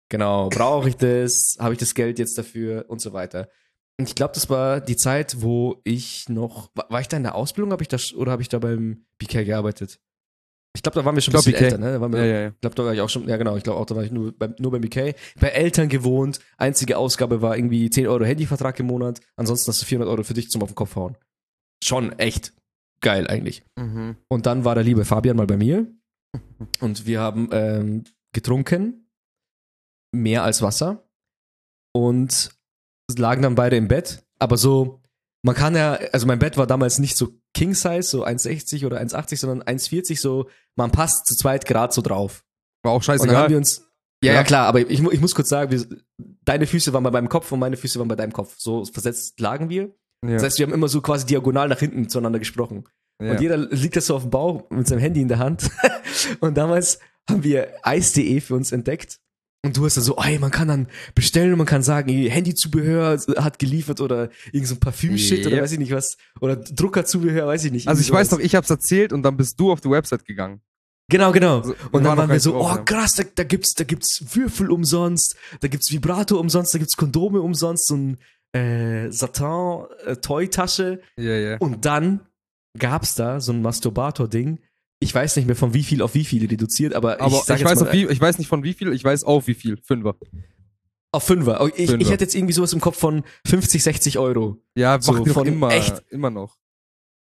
Genau, 0.10 0.50
brauche 0.50 0.90
ich 0.90 0.98
das? 0.98 1.58
Habe 1.60 1.74
ich 1.74 1.80
das 1.80 1.96
Geld 1.96 2.20
jetzt 2.20 2.38
dafür 2.38 2.86
und 2.88 3.02
so 3.02 3.14
weiter. 3.14 3.50
Ich 3.98 4.16
glaube, 4.16 4.34
das 4.34 4.50
war 4.50 4.82
die 4.82 4.98
Zeit, 4.98 5.42
wo 5.42 5.80
ich 5.84 6.28
noch, 6.28 6.70
war, 6.76 6.90
war 6.90 7.02
ich 7.02 7.08
da 7.08 7.18
in 7.18 7.24
der 7.24 7.36
Ausbildung, 7.36 7.72
hab 7.72 7.82
ich 7.82 7.88
da, 7.88 7.98
oder 8.16 8.32
habe 8.32 8.42
ich 8.42 8.50
da 8.50 8.60
beim 8.60 9.06
BK 9.18 9.46
gearbeitet? 9.46 10.00
Ich 10.76 10.84
glaube, 10.84 11.00
da 11.00 11.06
waren 11.06 11.16
wir 11.16 11.22
schon 11.22 11.34
ein 11.34 11.38
bisschen 11.38 11.54
BK. 11.54 11.64
älter, 11.64 11.78
ne? 11.78 11.94
Da 11.94 12.02
waren 12.02 12.12
wir, 12.12 12.20
ja, 12.20 12.26
ja, 12.26 12.42
ja. 12.42 12.48
ich 12.50 12.60
glaube, 12.60 12.76
da 12.76 12.84
war 12.84 12.94
ich 12.94 13.00
auch 13.00 13.10
schon, 13.10 13.30
ja 13.30 13.38
genau, 13.38 13.56
ich 13.56 13.64
glaube 13.64 13.80
auch, 13.80 13.86
da 13.86 13.96
war 13.96 14.04
ich 14.04 14.12
nur 14.12 14.38
beim, 14.38 14.56
nur 14.60 14.72
beim 14.72 14.82
BK. 14.82 15.16
Bei 15.40 15.48
Eltern 15.48 15.88
gewohnt, 15.88 16.40
einzige 16.58 16.98
Ausgabe 16.98 17.42
war 17.42 17.56
irgendwie 17.56 17.90
10 17.90 18.08
Euro 18.08 18.26
Handyvertrag 18.26 18.78
im 18.82 18.88
Monat, 18.88 19.22
ansonsten 19.38 19.70
hast 19.70 19.82
du 19.82 19.86
400 19.86 20.10
Euro 20.12 20.24
für 20.24 20.34
dich 20.34 20.52
zum 20.52 20.62
auf 20.62 20.70
den 20.70 20.76
Kopf 20.76 20.98
hauen. 20.98 21.16
Schon 21.82 22.12
echt 22.20 22.54
geil 23.00 23.28
eigentlich. 23.28 23.64
Mhm. 23.78 24.18
Und 24.28 24.46
dann 24.46 24.66
war 24.66 24.76
der 24.76 24.84
liebe 24.84 25.06
Fabian 25.06 25.38
mal 25.38 25.48
bei 25.48 25.58
mir 25.58 25.88
und 26.82 27.06
wir 27.06 27.22
haben 27.22 27.50
ähm, 27.54 28.04
getrunken, 28.34 29.10
mehr 30.12 30.44
als 30.44 30.62
Wasser 30.62 31.08
und 31.94 32.50
lagen 33.18 33.42
dann 33.42 33.56
beide 33.56 33.76
im 33.78 33.88
Bett, 33.88 34.24
aber 34.40 34.58
so, 34.58 35.02
man 35.44 35.56
kann 35.56 35.76
ja, 35.76 35.94
also 36.12 36.26
mein 36.28 36.40
Bett 36.40 36.58
war 36.58 36.68
damals 36.68 37.00
nicht 37.00 37.18
so 37.18 37.30
King 37.54 37.74
Size, 37.74 38.02
so 38.04 38.26
1,60 38.26 38.86
oder 38.86 39.00
1,80, 39.00 39.38
sondern 39.38 39.64
1,40, 39.64 40.20
so, 40.20 40.50
man 40.76 40.92
passt 40.92 41.26
zu 41.28 41.36
zweit 41.36 41.66
grad 41.66 41.94
so 41.94 42.02
drauf. 42.02 42.44
War 42.84 42.92
auch 42.94 42.96
Und 42.98 43.08
dann 43.08 43.18
haben 43.18 43.26
scheißegal. 43.28 43.50
wir 43.50 43.58
uns. 43.58 43.88
Ja, 44.24 44.34
Ja. 44.34 44.44
klar, 44.44 44.68
aber 44.68 44.80
ich, 44.82 44.90
ich 44.90 45.22
muss 45.22 45.36
kurz 45.36 45.50
sagen, 45.50 45.72
wir, 45.72 45.86
deine 46.46 46.66
Füße 46.68 46.94
waren 46.94 47.04
bei 47.04 47.12
meinem 47.12 47.30
Kopf 47.30 47.52
und 47.52 47.60
meine 47.60 47.78
Füße 47.78 48.00
waren 48.00 48.08
bei 48.08 48.16
deinem 48.16 48.34
Kopf. 48.34 48.56
So 48.58 48.86
versetzt 48.86 49.40
lagen 49.40 49.70
wir. 49.70 49.94
Ja, 50.26 50.34
Das 50.34 50.44
heißt, 50.44 50.58
wir 50.60 50.66
haben 50.66 50.74
immer 50.74 50.88
so 50.88 51.02
quasi 51.02 51.26
diagonal 51.26 51.68
nach 51.68 51.80
hinten 51.80 52.10
zueinander 52.10 52.40
gesprochen. 52.40 52.86
ja. 53.22 53.32
Und 53.32 53.42
jeder 53.42 53.58
liegt 53.58 53.96
das 53.96 54.08
so 54.08 54.16
auf 54.16 54.24
dem 54.24 54.32
Bauch 54.32 54.70
mit 54.72 54.88
seinem 54.88 55.00
Handy 55.00 55.22
in 55.22 55.28
der 55.28 55.40
Hand. 55.40 55.70
und 56.40 56.58
damals 56.58 57.00
haben 57.30 57.44
wir 57.44 57.68
Eis.de 57.84 58.42
für 58.42 58.56
uns 58.56 58.72
entdeckt. 58.72 59.20
Und 59.66 59.76
du 59.76 59.86
hast 59.86 59.98
dann 59.98 60.04
so, 60.04 60.16
ey, 60.18 60.38
man 60.38 60.52
kann 60.52 60.68
dann 60.68 60.88
bestellen 61.16 61.52
und 61.52 61.58
man 61.58 61.68
kann 61.68 61.82
sagen, 61.82 62.10
Handyzubehör 62.10 63.20
hat 63.38 63.58
geliefert 63.60 64.00
oder 64.00 64.30
irgend 64.52 64.68
so 64.68 64.76
ein 64.76 64.80
Parfüm-Shit 64.80 65.46
oder 65.48 65.56
Yep. 65.56 65.64
weiß 65.64 65.72
ich 65.72 65.80
nicht 65.80 65.92
was. 65.92 66.18
Oder 66.40 66.56
Druckerzubehör, 66.56 67.48
weiß 67.48 67.66
ich 67.66 67.72
nicht. 67.72 67.88
Also 67.88 68.02
ich 68.02 68.12
weiß 68.12 68.32
noch, 68.32 68.40
ich 68.40 68.56
hab's 68.56 68.70
erzählt 68.70 69.12
und 69.12 69.24
dann 69.24 69.38
bist 69.38 69.60
du 69.60 69.72
auf 69.72 69.82
die 69.82 69.90
Website 69.90 70.26
gegangen. 70.26 70.62
Genau, 71.10 71.32
genau. 71.32 71.58
Also, 71.58 71.76
und 71.92 72.04
dann 72.04 72.18
waren 72.18 72.30
wir 72.30 72.40
so, 72.40 72.52
drauf, 72.52 72.74
oh 72.74 72.76
ja. 72.78 72.84
krass, 72.84 73.16
da, 73.16 73.24
da 73.24 73.44
gibt's, 73.44 73.74
da 73.74 73.84
gibt's 73.84 74.24
Würfel 74.36 74.72
umsonst, 74.72 75.36
da 75.62 75.68
gibt's 75.68 75.92
Vibrato 75.92 76.40
umsonst, 76.40 76.74
da 76.74 76.80
gibt's 76.80 76.98
Kondome 76.98 77.42
umsonst, 77.42 77.88
so 77.88 77.96
ein 77.96 78.18
äh, 78.54 79.12
Satin-Toy-Tasche. 79.12 81.02
Ja, 81.18 81.36
ja. 81.36 81.58
Und 81.58 81.86
dann 81.86 82.22
gab's 82.78 83.16
da 83.16 83.40
so 83.40 83.52
ein 83.52 83.62
Masturbator-Ding. 83.62 84.60
Ich 85.06 85.16
weiß 85.16 85.36
nicht 85.38 85.46
mehr 85.46 85.56
von 85.56 85.74
wie 85.74 85.84
viel 85.84 86.02
auf 86.02 86.14
wie 86.16 86.26
viel 86.26 86.46
reduziert, 86.48 86.94
aber, 86.94 87.22
Aber 87.22 87.28
ich 87.32 87.40
ich, 87.40 87.44
sag 87.46 87.60
jetzt 87.60 87.70
weiß 87.70 87.80
mal, 87.82 87.94
wie, 87.94 88.06
ich 88.08 88.20
weiß 88.20 88.38
nicht 88.38 88.48
von 88.48 88.64
wie 88.64 88.74
viel, 88.74 88.92
ich 88.94 89.04
weiß 89.04 89.24
auf 89.24 89.48
wie 89.48 89.54
viel. 89.54 89.78
Fünfer. 89.84 90.16
auf 91.12 91.24
Fünfer. 91.24 91.62
Oh, 91.62 91.68
Ich, 91.68 91.80
ich 91.80 91.90
Fünfer. 91.90 92.12
hätte 92.12 92.24
jetzt 92.26 92.36
irgendwie 92.36 92.54
sowas 92.54 92.74
im 92.74 92.82
Kopf 92.82 92.98
von 93.00 93.24
50, 93.48 93.82
60 93.84 94.20
Euro. 94.20 94.58
Ja, 94.76 95.00
So 95.02 95.24
von 95.26 95.48
immer, 95.48 95.72
echt? 95.72 96.04
immer 96.10 96.30
noch. 96.30 96.58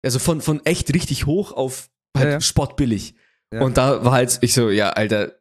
Also 0.02 0.18
von, 0.18 0.40
von 0.40 0.64
echt 0.64 0.94
richtig 0.94 1.26
hoch 1.26 1.52
auf 1.52 1.90
halt 2.16 2.26
Ja, 2.26 2.32
ja. 2.34 2.40
spottbillig. 2.40 3.14
Ja. 3.52 3.62
Und 3.62 3.76
da 3.76 4.04
war 4.04 4.12
halt, 4.12 4.38
ich 4.42 4.54
so, 4.54 4.70
ja, 4.70 4.90
Alter, 4.90 5.32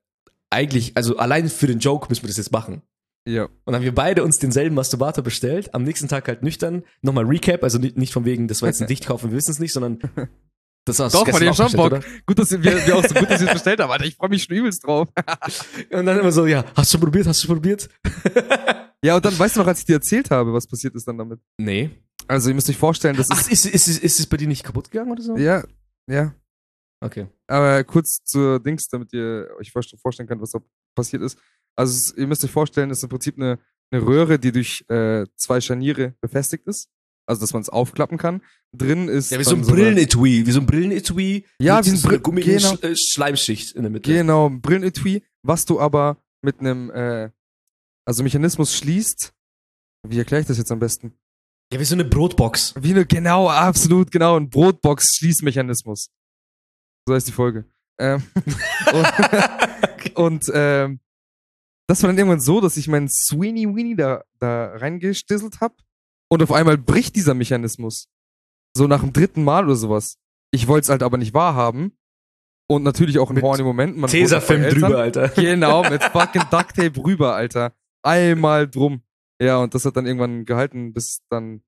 eigentlich, 0.50 0.94
also 0.98 1.18
allein 1.18 1.48
für 1.50 1.68
den 1.68 1.80
Joke 1.80 2.08
müssen 2.10 2.24
wir 2.24 2.28
das 2.30 2.38
jetzt 2.38 2.52
machen. 2.52 2.82
Ja. 3.28 3.44
Und 3.46 3.52
dann 3.66 3.76
haben 3.76 3.84
wir 3.84 3.94
beide 3.94 4.24
uns 4.24 4.40
denselben 4.40 4.74
Masturbator 4.76 5.24
bestellt, 5.24 5.74
am 5.76 5.84
nächsten 5.84 6.08
Tag 6.08 6.28
halt 6.28 6.42
nüchtern. 6.42 6.84
Nochmal 7.02 7.26
Recap, 7.26 7.64
also 7.64 7.78
nicht, 7.78 7.98
nicht 7.98 8.12
von 8.14 8.26
wegen, 8.26 8.48
das 8.48 8.62
war 8.64 8.70
jetzt 8.70 8.82
ein 8.82 8.88
Dichtkauf 8.90 9.24
und 9.24 9.30
wir 9.32 9.38
wissen 9.38 9.52
es 9.52 9.60
nicht, 9.60 9.74
sondern 9.74 10.00
das 10.90 11.00
war 11.00 11.10
Doch, 11.10 11.26
gestern 11.26 11.44
ihr 11.44 11.52
auch 11.52 11.56
schon 11.56 11.72
Bock. 11.74 12.00
Gut, 12.26 12.40
dass 12.40 12.52
wir, 12.52 12.64
wir 12.64 12.96
auch 12.98 13.06
so 13.06 13.14
gut, 13.16 13.30
dass 13.30 13.42
ihr 13.42 13.48
es 13.48 13.54
bestellt 13.54 13.80
habt, 13.80 13.92
Alter. 13.92 14.06
Ich 14.06 14.16
freue 14.16 14.30
mich 14.30 14.44
schon 14.44 14.56
übelst 14.56 14.86
drauf. 14.86 15.08
oder? 15.16 15.38
Und 16.00 16.06
dann 16.06 16.20
immer 16.20 16.32
so, 16.32 16.46
ja, 16.46 16.66
hast 16.76 16.92
du 16.94 16.98
schon 16.98 17.02
probiert, 17.06 17.28
hast 17.28 17.44
du 17.44 17.48
probiert? 17.48 17.90
Ja, 19.02 19.16
und 19.16 19.24
dann, 19.24 19.40
weißt 19.40 19.56
du 19.56 19.62
noch, 19.62 19.68
als 19.68 19.80
ich 19.80 19.86
dir 19.86 19.94
erzählt 19.94 20.30
habe, 20.30 20.52
was 20.52 20.68
passiert 20.68 20.94
ist 20.94 21.08
dann 21.08 21.18
damit? 21.18 21.40
Nee. 21.58 21.90
Also, 22.28 22.50
ihr 22.50 22.56
müsst 22.56 22.70
euch 22.70 22.76
vorstellen, 22.78 23.16
das 23.16 23.30
Ach, 23.32 23.40
ist, 23.40 23.50
ist, 23.50 23.66
ist, 23.66 23.88
ist, 23.88 24.04
ist 24.04 24.20
es 24.20 24.28
bei 24.28 24.36
dir 24.36 24.46
nicht 24.50 24.66
kaputt 24.66 24.92
gegangen 24.92 25.10
oder 25.10 25.22
so? 25.24 25.38
ja, 25.38 25.64
ja. 26.12 26.36
Okay. 27.00 27.28
Aber 27.48 27.82
kurz 27.86 28.22
zur 28.26 28.60
Dings, 28.60 28.90
damit 28.90 29.14
ihr 29.14 29.48
euch 29.58 29.72
vorst- 29.72 29.98
vorstellen 30.02 30.28
könnt, 30.28 30.42
was 30.42 30.52
da 30.52 30.60
passiert 30.96 31.22
ist. 31.24 31.38
Also, 31.78 32.14
ihr 32.18 32.28
müsst 32.28 32.44
euch 32.44 32.52
vorstellen, 32.52 32.90
es 32.92 32.98
ist 32.98 33.04
im 33.04 33.10
Prinzip 33.10 33.38
eine, 33.38 33.58
eine 33.90 34.06
Röhre, 34.06 34.38
die 34.38 34.52
durch 34.52 34.84
äh, 34.90 35.26
zwei 35.38 35.62
Scharniere 35.62 36.16
befestigt 36.20 36.68
ist. 36.68 36.90
Also, 37.30 37.42
dass 37.42 37.54
man 37.54 37.62
es 37.62 37.70
aufklappen 37.70 38.18
kann. 38.18 38.42
Drin 38.76 39.08
ist. 39.08 39.30
Ja, 39.30 39.38
wie 39.40 39.44
so 39.44 39.52
ein 39.52 39.62
eine- 39.62 39.68
Brillenetui, 39.72 40.48
wie 40.48 40.52
so 40.52 40.60
ein 40.62 40.66
Brillenetui. 40.66 41.46
Ja, 41.62 41.86
wie 41.86 41.90
so 41.90 42.08
einer 42.08 42.18
Brill- 42.18 42.22
Gummi 42.22 42.42
genau. 42.42 42.74
äh, 42.78 42.96
Schleimschicht 42.96 43.76
in 43.76 43.84
der 43.84 43.92
Mitte. 43.92 44.12
Genau, 44.12 44.50
ein 44.50 44.62
Brillenetui, 44.62 45.22
was 45.44 45.66
du 45.66 45.80
aber 45.80 46.18
mit 46.42 46.60
einem, 46.60 46.90
äh, 46.90 47.30
also 48.08 48.24
Mechanismus 48.24 48.76
schließt. 48.76 49.32
Wie 50.08 50.18
erkläre 50.18 50.42
ich 50.42 50.48
das 50.48 50.58
jetzt 50.58 50.72
am 50.72 50.80
besten? 50.80 51.14
Ja, 51.72 51.80
wie 51.80 51.86
so 51.86 51.94
eine 51.94 52.06
Brotbox. 52.06 52.74
Wie 52.80 52.92
eine, 52.92 53.06
genau, 53.06 53.48
absolut, 53.48 54.12
genau, 54.12 54.36
ein 54.36 54.50
Brotbox-Schließmechanismus. 54.50 56.10
So 57.08 57.14
heißt 57.14 57.28
die 57.28 57.32
Folge. 57.32 57.66
Ähm, 58.00 58.24
und 58.94 60.16
und 60.16 60.52
ähm, 60.54 61.00
das 61.88 62.02
war 62.02 62.08
dann 62.10 62.18
irgendwann 62.18 62.40
so, 62.40 62.60
dass 62.62 62.78
ich 62.78 62.88
meinen 62.88 63.10
Sweeney 63.10 63.68
Weenie 63.68 63.96
da, 63.96 64.24
da 64.40 64.76
reingestisselt 64.78 65.60
hab 65.60 65.76
und 66.30 66.44
auf 66.44 66.52
einmal 66.52 66.78
bricht 66.78 67.16
dieser 67.16 67.34
Mechanismus. 67.34 68.08
So 68.76 68.88
nach 68.88 69.02
dem 69.02 69.14
dritten 69.14 69.44
Mal 69.44 69.66
oder 69.66 69.76
sowas. 69.76 70.18
Ich 70.52 70.68
wollte 70.68 70.84
es 70.86 70.90
halt 70.90 71.04
aber 71.04 71.18
nicht 71.18 71.34
wahrhaben. 71.34 71.98
Und 72.72 72.84
natürlich 72.84 73.18
auch 73.18 73.32
in 73.32 73.42
horny 73.42 73.64
Momenten. 73.64 74.00
Man 74.00 74.12
Tesafilm 74.12 74.62
drüber, 74.62 75.00
Alter. 75.00 75.30
Genau, 75.36 75.90
mit 75.90 76.04
fucking 76.04 76.44
Duct 76.52 76.76
Tape 76.76 77.04
rüber, 77.04 77.34
Alter. 77.34 77.74
Einmal 78.04 78.70
drum. 78.70 79.02
Ja, 79.42 79.58
und 79.58 79.74
das 79.74 79.86
hat 79.86 79.98
dann 79.98 80.06
irgendwann 80.06 80.46
gehalten, 80.46 80.94
bis 80.94 81.24
dann 81.30 81.64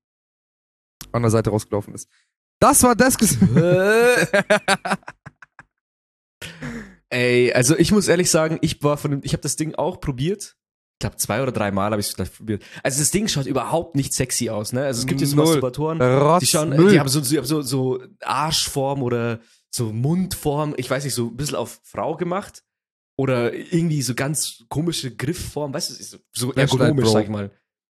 an 1.12 1.24
der 1.24 1.32
Seite 1.32 1.50
rausgelaufen 1.50 1.96
ist. 1.96 2.08
Das 2.60 2.84
war 2.84 2.96
das. 2.96 3.18
Ey, 7.10 7.52
also 7.54 7.76
ich 7.78 7.92
muss 7.92 8.08
ehrlich 8.08 8.30
sagen, 8.30 8.60
ich 8.62 8.84
war 8.84 8.98
von 8.98 9.12
dem, 9.12 9.22
ich 9.24 9.34
habe 9.34 9.42
das 9.42 9.56
Ding 9.56 9.74
auch 9.76 10.00
probiert. 10.00 10.56
Ich 11.02 11.04
glaube, 11.04 11.18
zwei 11.18 11.42
oder 11.42 11.52
drei 11.52 11.72
Mal 11.72 11.90
habe 11.90 12.00
ich 12.00 12.10
es 12.10 12.16
gleich 12.16 12.32
probiert. 12.32 12.64
Also 12.84 13.00
das 13.00 13.10
Ding 13.10 13.28
schaut 13.28 13.48
überhaupt 13.48 13.96
nicht 13.96 14.14
sexy 14.14 14.52
aus, 14.52 14.72
ne? 14.72 14.84
Also 14.84 15.00
es 15.00 15.08
gibt 15.08 15.20
hier 15.20 15.28
so. 15.28 15.36
Masturbatoren, 15.36 16.00
Rotz, 16.00 16.42
die 16.42 16.46
schauen, 16.46 16.70
Müll. 16.70 16.92
die 16.92 17.00
haben 17.00 17.10
so, 17.10 17.22
so, 17.22 17.62
so 17.64 18.04
Arschform 18.22 19.02
oder 19.02 19.40
so 19.72 19.92
Mundform, 19.92 20.76
ich 20.78 20.88
weiß 20.88 21.04
nicht, 21.04 21.16
so 21.16 21.30
ein 21.30 21.36
bisschen 21.36 21.56
auf 21.56 21.80
Frau 21.84 22.16
gemacht. 22.18 22.62
Oder 23.18 23.52
irgendwie 23.52 24.04
so 24.04 24.14
ganz 24.14 24.64
komische 24.70 25.16
Griffform, 25.16 25.74
weißt 25.74 25.90
du, 25.90 26.20
so, 26.34 26.54
ergonomisch, 26.54 27.10
sag 27.10 27.24
ich 27.24 27.30
mal. 27.30 27.50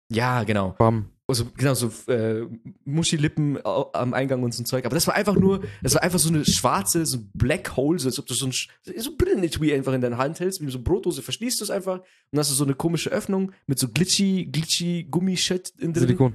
Ja, 0.10 0.46
genau. 0.46 0.76
Bam. 0.78 1.10
Also, 1.32 1.46
genau, 1.56 1.74
so 1.74 1.90
äh, 2.12 2.46
Muschilippen 2.84 3.58
am 3.64 4.14
Eingang 4.14 4.44
und 4.44 4.54
so 4.54 4.62
ein 4.62 4.66
Zeug. 4.66 4.86
Aber 4.86 4.96
das 4.96 5.08
war 5.08 5.16
einfach 5.16 5.36
nur, 5.36 5.64
das 5.82 5.96
war 5.96 6.04
einfach 6.04 6.20
so 6.20 6.28
eine 6.28 6.44
schwarze, 6.44 7.06
so 7.06 7.20
ein 7.20 7.32
Black 7.34 7.78
Hole, 7.78 7.98
so 8.00 8.10
als 8.10 8.20
ob 8.20 8.28
du 8.28 8.34
so 8.34 8.48
ein, 8.48 8.52
so 8.52 9.12
ein 9.12 9.18
Brillenetui 9.18 9.74
einfach 9.74 9.94
in 9.94 10.02
deiner 10.02 10.18
Hand 10.18 10.42
hältst, 10.42 10.60
wie 10.60 10.70
so 10.70 10.78
eine 10.78 10.84
Brotdose, 10.84 11.22
verschließt 11.22 11.62
du 11.62 11.64
es 11.64 11.70
einfach 11.70 12.02
und 12.32 12.40
hast 12.40 12.52
du 12.52 12.56
so 12.56 12.66
eine 12.66 12.76
komische 12.76 13.12
Öffnung 13.12 13.54
mit 13.66 13.80
so 13.80 13.88
glitchy, 13.88 14.50
glitchy 14.52 15.08
Gummishit 15.10 15.70
in 15.78 15.94
drin. 15.94 16.02
Silikon. 16.02 16.34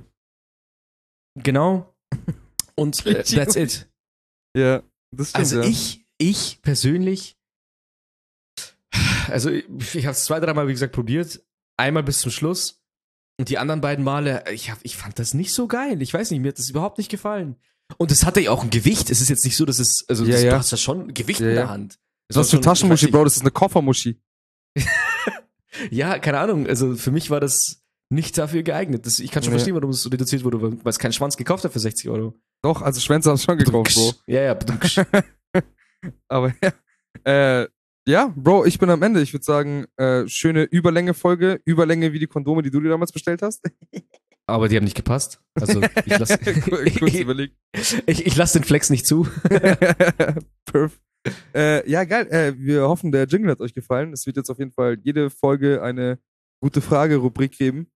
Genau. 1.37 1.95
Und 2.75 3.05
äh, 3.07 3.23
that's 3.23 3.57
it. 3.57 3.91
Ja, 4.57 4.83
das 5.11 5.31
stimmt. 5.31 5.41
Also 5.41 5.61
ja. 5.61 5.69
ich, 5.69 6.07
ich 6.17 6.63
persönlich, 6.63 7.37
also 9.29 9.51
ich, 9.51 9.67
ich 9.95 10.07
habe 10.07 10.13
es 10.13 10.25
zwei, 10.25 10.41
dreimal, 10.41 10.69
wie 10.69 10.73
gesagt, 10.73 10.95
probiert. 10.95 11.45
Einmal 11.77 12.03
bis 12.03 12.21
zum 12.21 12.31
Schluss. 12.31 12.83
Und 13.39 13.49
die 13.51 13.59
anderen 13.59 13.81
beiden 13.81 14.05
Male, 14.05 14.45
ich, 14.53 14.71
hab, 14.71 14.79
ich 14.83 14.97
fand 14.97 15.19
das 15.19 15.35
nicht 15.35 15.53
so 15.53 15.67
geil. 15.69 16.01
Ich 16.01 16.13
weiß 16.15 16.31
nicht, 16.31 16.41
mir 16.41 16.49
hat 16.49 16.59
das 16.59 16.71
überhaupt 16.71 16.99
nicht 16.99 17.11
gefallen. 17.11 17.57
Und 17.99 18.11
es 18.11 18.25
hatte 18.25 18.41
ja 18.41 18.51
auch 18.51 18.63
ein 18.65 18.71
Gewicht. 18.71 19.11
Es 19.11 19.21
ist 19.21 19.29
jetzt 19.29 19.45
nicht 19.45 19.57
so, 19.57 19.65
dass 19.65 19.79
es, 19.79 20.05
also 20.09 20.25
Ja, 20.25 20.33
das, 20.33 20.43
ja. 20.43 20.51
du 20.51 20.57
hast 20.59 20.71
ja 20.71 20.77
schon 20.79 21.09
ein 21.09 21.15
Gewicht 21.15 21.41
Ja, 21.41 21.49
in 21.49 21.55
der. 21.55 21.69
Hand. 21.69 21.99
Es 22.29 22.37
Was 22.37 22.49
für 22.51 22.57
schon- 22.57 22.63
Taschenmuschi, 22.63 23.09
Bro? 23.09 23.25
Das 23.25 23.37
ist 23.37 23.43
eine 23.43 23.51
Koffermuschi. 23.51 24.21
Ja, 25.91 26.19
keine 26.19 26.39
Ahnung. 26.39 26.67
Also 26.67 26.97
für 26.97 27.11
mich 27.11 27.29
war 27.31 27.39
das 27.41 27.83
nicht 28.09 28.39
dafür 28.39 28.63
geeignet. 28.63 29.05
Das, 29.05 29.19
ich 29.19 29.31
kann 29.31 29.43
schon 29.43 29.53
verstehen, 29.53 29.75
warum 29.75 29.91
es 29.91 30.01
so 30.03 30.09
reduziert 30.09 30.43
wurde, 30.43 30.63
weil 30.63 30.79
es 30.87 30.99
keinen 30.99 31.13
Schwanz 31.13 31.37
gekauft 31.37 31.65
hat 31.65 31.73
für 31.73 31.79
60 31.81 32.09
Euro. 32.09 32.35
Doch, 32.63 32.81
also 32.81 32.99
Schwänze 33.01 33.29
haben 33.31 33.37
schon 33.39 33.59
gekauft, 33.59 33.95
Bro. 33.95 34.15
Ja, 34.27 34.41
ja. 34.43 34.59
Aber 36.29 36.55
ja. 36.63 36.73
Äh, 37.63 37.69
ja, 38.07 38.33
Bro, 38.37 38.67
ich 38.67 38.79
bin 38.79 38.91
am 38.91 39.03
Ende. 39.03 39.21
Ich 39.21 39.33
würde 39.33 39.45
sagen, 39.45 39.87
äh, 39.97 40.27
schöne 40.29 40.63
Überlänge-Folge. 40.65 41.61
Überlänge 41.65 42.13
wie 42.13 42.19
die 42.19 42.27
Kondome, 42.27 42.63
die 42.63 42.71
du 42.71 42.81
dir 42.81 42.91
damals 42.91 43.13
bestellt 43.13 43.43
hast. 43.43 43.65
Aber 44.49 44.69
die 44.69 44.77
haben 44.77 44.85
nicht 44.85 44.97
gepasst. 44.97 45.41
Also 45.55 45.83
ich 46.05 46.19
lasse 46.19 46.39
ich, 48.07 48.27
ich 48.27 48.37
lass 48.37 48.53
den 48.53 48.63
Flex 48.63 48.91
nicht 48.91 49.05
zu. 49.07 49.27
Perf. 50.65 51.01
Äh, 51.53 51.91
ja, 51.91 52.05
geil. 52.05 52.29
Äh, 52.31 52.55
wir 52.57 52.83
hoffen, 52.83 53.11
der 53.11 53.27
Jingle 53.27 53.51
hat 53.51 53.61
euch 53.61 53.75
gefallen. 53.75 54.13
Es 54.13 54.25
wird 54.25 54.37
jetzt 54.37 54.51
auf 54.51 54.59
jeden 54.59 54.71
Fall 54.71 54.99
jede 55.03 55.31
Folge 55.31 55.83
eine 55.83 56.21
gute 56.63 56.81
Frage-Rubrik 56.81 57.59
geben. 57.59 57.91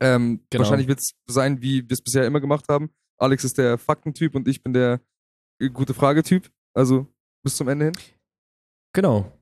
Ähm, 0.00 0.40
Genau. 0.50 0.64
Wahrscheinlich 0.64 0.88
wird 0.88 0.98
es 0.98 1.14
sein, 1.28 1.62
wie 1.62 1.82
wir 1.88 1.92
es 1.92 2.02
bisher 2.02 2.26
immer 2.26 2.40
gemacht 2.40 2.64
haben. 2.68 2.90
Alex 3.16 3.44
ist 3.44 3.58
der 3.58 3.78
Faktentyp 3.78 4.34
und 4.34 4.48
ich 4.48 4.62
bin 4.62 4.72
der 4.72 5.00
äh, 5.60 5.68
gute 5.70 5.94
Frage-Typ. 5.94 6.50
Also 6.74 7.06
bis 7.44 7.56
zum 7.56 7.68
Ende 7.68 7.86
hin. 7.86 7.94
Genau. 8.98 9.32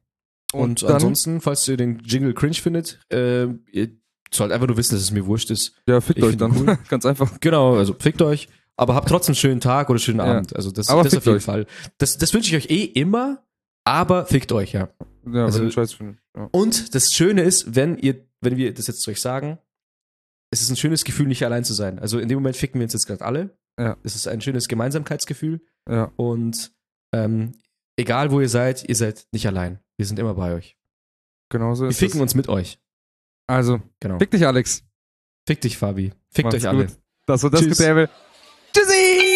Und, 0.53 0.83
dann, 0.83 0.93
ansonsten, 0.93 1.41
falls 1.41 1.67
ihr 1.67 1.79
den 1.79 1.99
Jingle 2.01 2.35
cringe 2.35 2.55
findet, 2.55 3.01
äh, 3.11 3.47
ihr 3.73 3.89
sollt 4.31 4.53
einfach 4.53 4.67
nur 4.67 4.77
wissen, 4.77 4.95
dass 4.95 5.03
es 5.03 5.11
mir 5.11 5.25
wurscht 5.25 5.51
ist. 5.51 5.73
Ja, 5.89 6.03
fickt 6.03 6.19
ich 6.19 6.25
euch 6.25 6.37
dann. 6.37 6.55
cool. 6.55 6.79
Ganz 6.91 7.07
einfach. 7.07 7.41
Genau, 7.41 7.77
also 7.77 7.95
fickt 7.99 8.21
euch. 8.21 8.49
Aber 8.77 8.95
habt 8.95 9.09
trotzdem 9.09 9.33
einen 9.33 9.37
schönen 9.37 9.61
Tag 9.63 9.89
oder 9.89 9.99
schönen 9.99 10.19
Ja. 10.19 10.27
Abend. 10.37 10.55
Also 10.55 10.71
das, 10.71 10.91
Aber 10.91 11.03
das 11.05 11.17
auf 11.17 11.25
jeden 11.25 11.39
euch. 11.39 11.43
Fall. 11.43 11.65
Das, 11.97 12.19
das 12.19 12.35
wünsche 12.35 12.55
ich 12.55 12.65
euch 12.65 12.71
eh 12.71 12.85
immer, 12.85 13.43
aber 13.85 14.27
fickt 14.27 14.53
euch, 14.53 14.73
ja. 14.73 14.91
Ja, 15.33 15.47
Also- 15.47 15.63
wenn 15.63 15.73
Scheiß 15.73 15.95
findet. 15.95 16.19
Ja. 16.37 16.49
Und 16.53 16.95
das 16.95 17.15
Schöne 17.15 17.41
ist, 17.43 17.75
wenn 17.75 17.97
ihr, 17.97 18.27
wenn 18.43 18.59
wir 18.59 18.75
das 18.75 18.87
jetzt 18.89 19.01
zu 19.01 19.11
euch 19.11 19.23
sagen, 19.23 19.59
es 20.51 20.61
ist 20.61 20.69
ein 20.69 20.77
schönes 20.77 21.05
Gefühl, 21.05 21.27
nicht 21.29 21.43
allein 21.47 21.65
zu 21.65 21.73
sein. 21.73 21.99
Also 21.99 22.19
in 22.19 22.29
dem 22.29 22.37
Moment 22.37 22.57
ficken 22.57 22.79
wir 22.79 22.85
uns 22.85 22.93
jetzt 22.93 23.07
gerade 23.07 23.25
alle. 23.25 23.57
Ja. 23.79 23.97
Es 24.03 24.15
ist 24.17 24.29
ein 24.29 24.43
schönes 24.43 24.69
Gemeinsamkeitsgefühl. 24.69 25.63
ja. 25.89 26.13
Und 26.17 26.73
ähm, 27.15 27.55
egal 27.97 28.31
wo 28.31 28.41
ihr 28.41 28.49
seid, 28.49 28.89
ihr 28.89 28.95
seid 28.97 29.27
nicht 29.33 29.47
allein. 29.47 29.81
Wir 29.97 30.07
sind 30.07 30.19
immer 30.19 30.35
bei 30.35 30.53
euch. 30.55 30.77
Genau 31.49 31.75
so 31.75 31.85
Wir 31.85 31.91
ist 31.91 31.99
ficken 31.99 32.17
es. 32.17 32.23
uns 32.23 32.35
mit 32.35 32.49
euch. 32.49 32.79
Also, 33.47 33.81
Genau. 34.01 34.19
fick 34.19 34.31
dich, 34.31 34.47
Alex. 34.47 34.83
Fick 35.47 35.61
dich, 35.61 35.79
Fabi. 35.79 36.13
Fickt 36.31 36.45
Macht's 36.47 36.57
euch 36.65 36.69
alle. 36.69 36.87
gut. 36.87 36.97
Das 37.27 37.43
war 37.43 37.51
das 37.51 37.61
Tschüss. 37.61 37.79
Getäbel. 37.79 38.09
Tschüssi! 38.73 39.36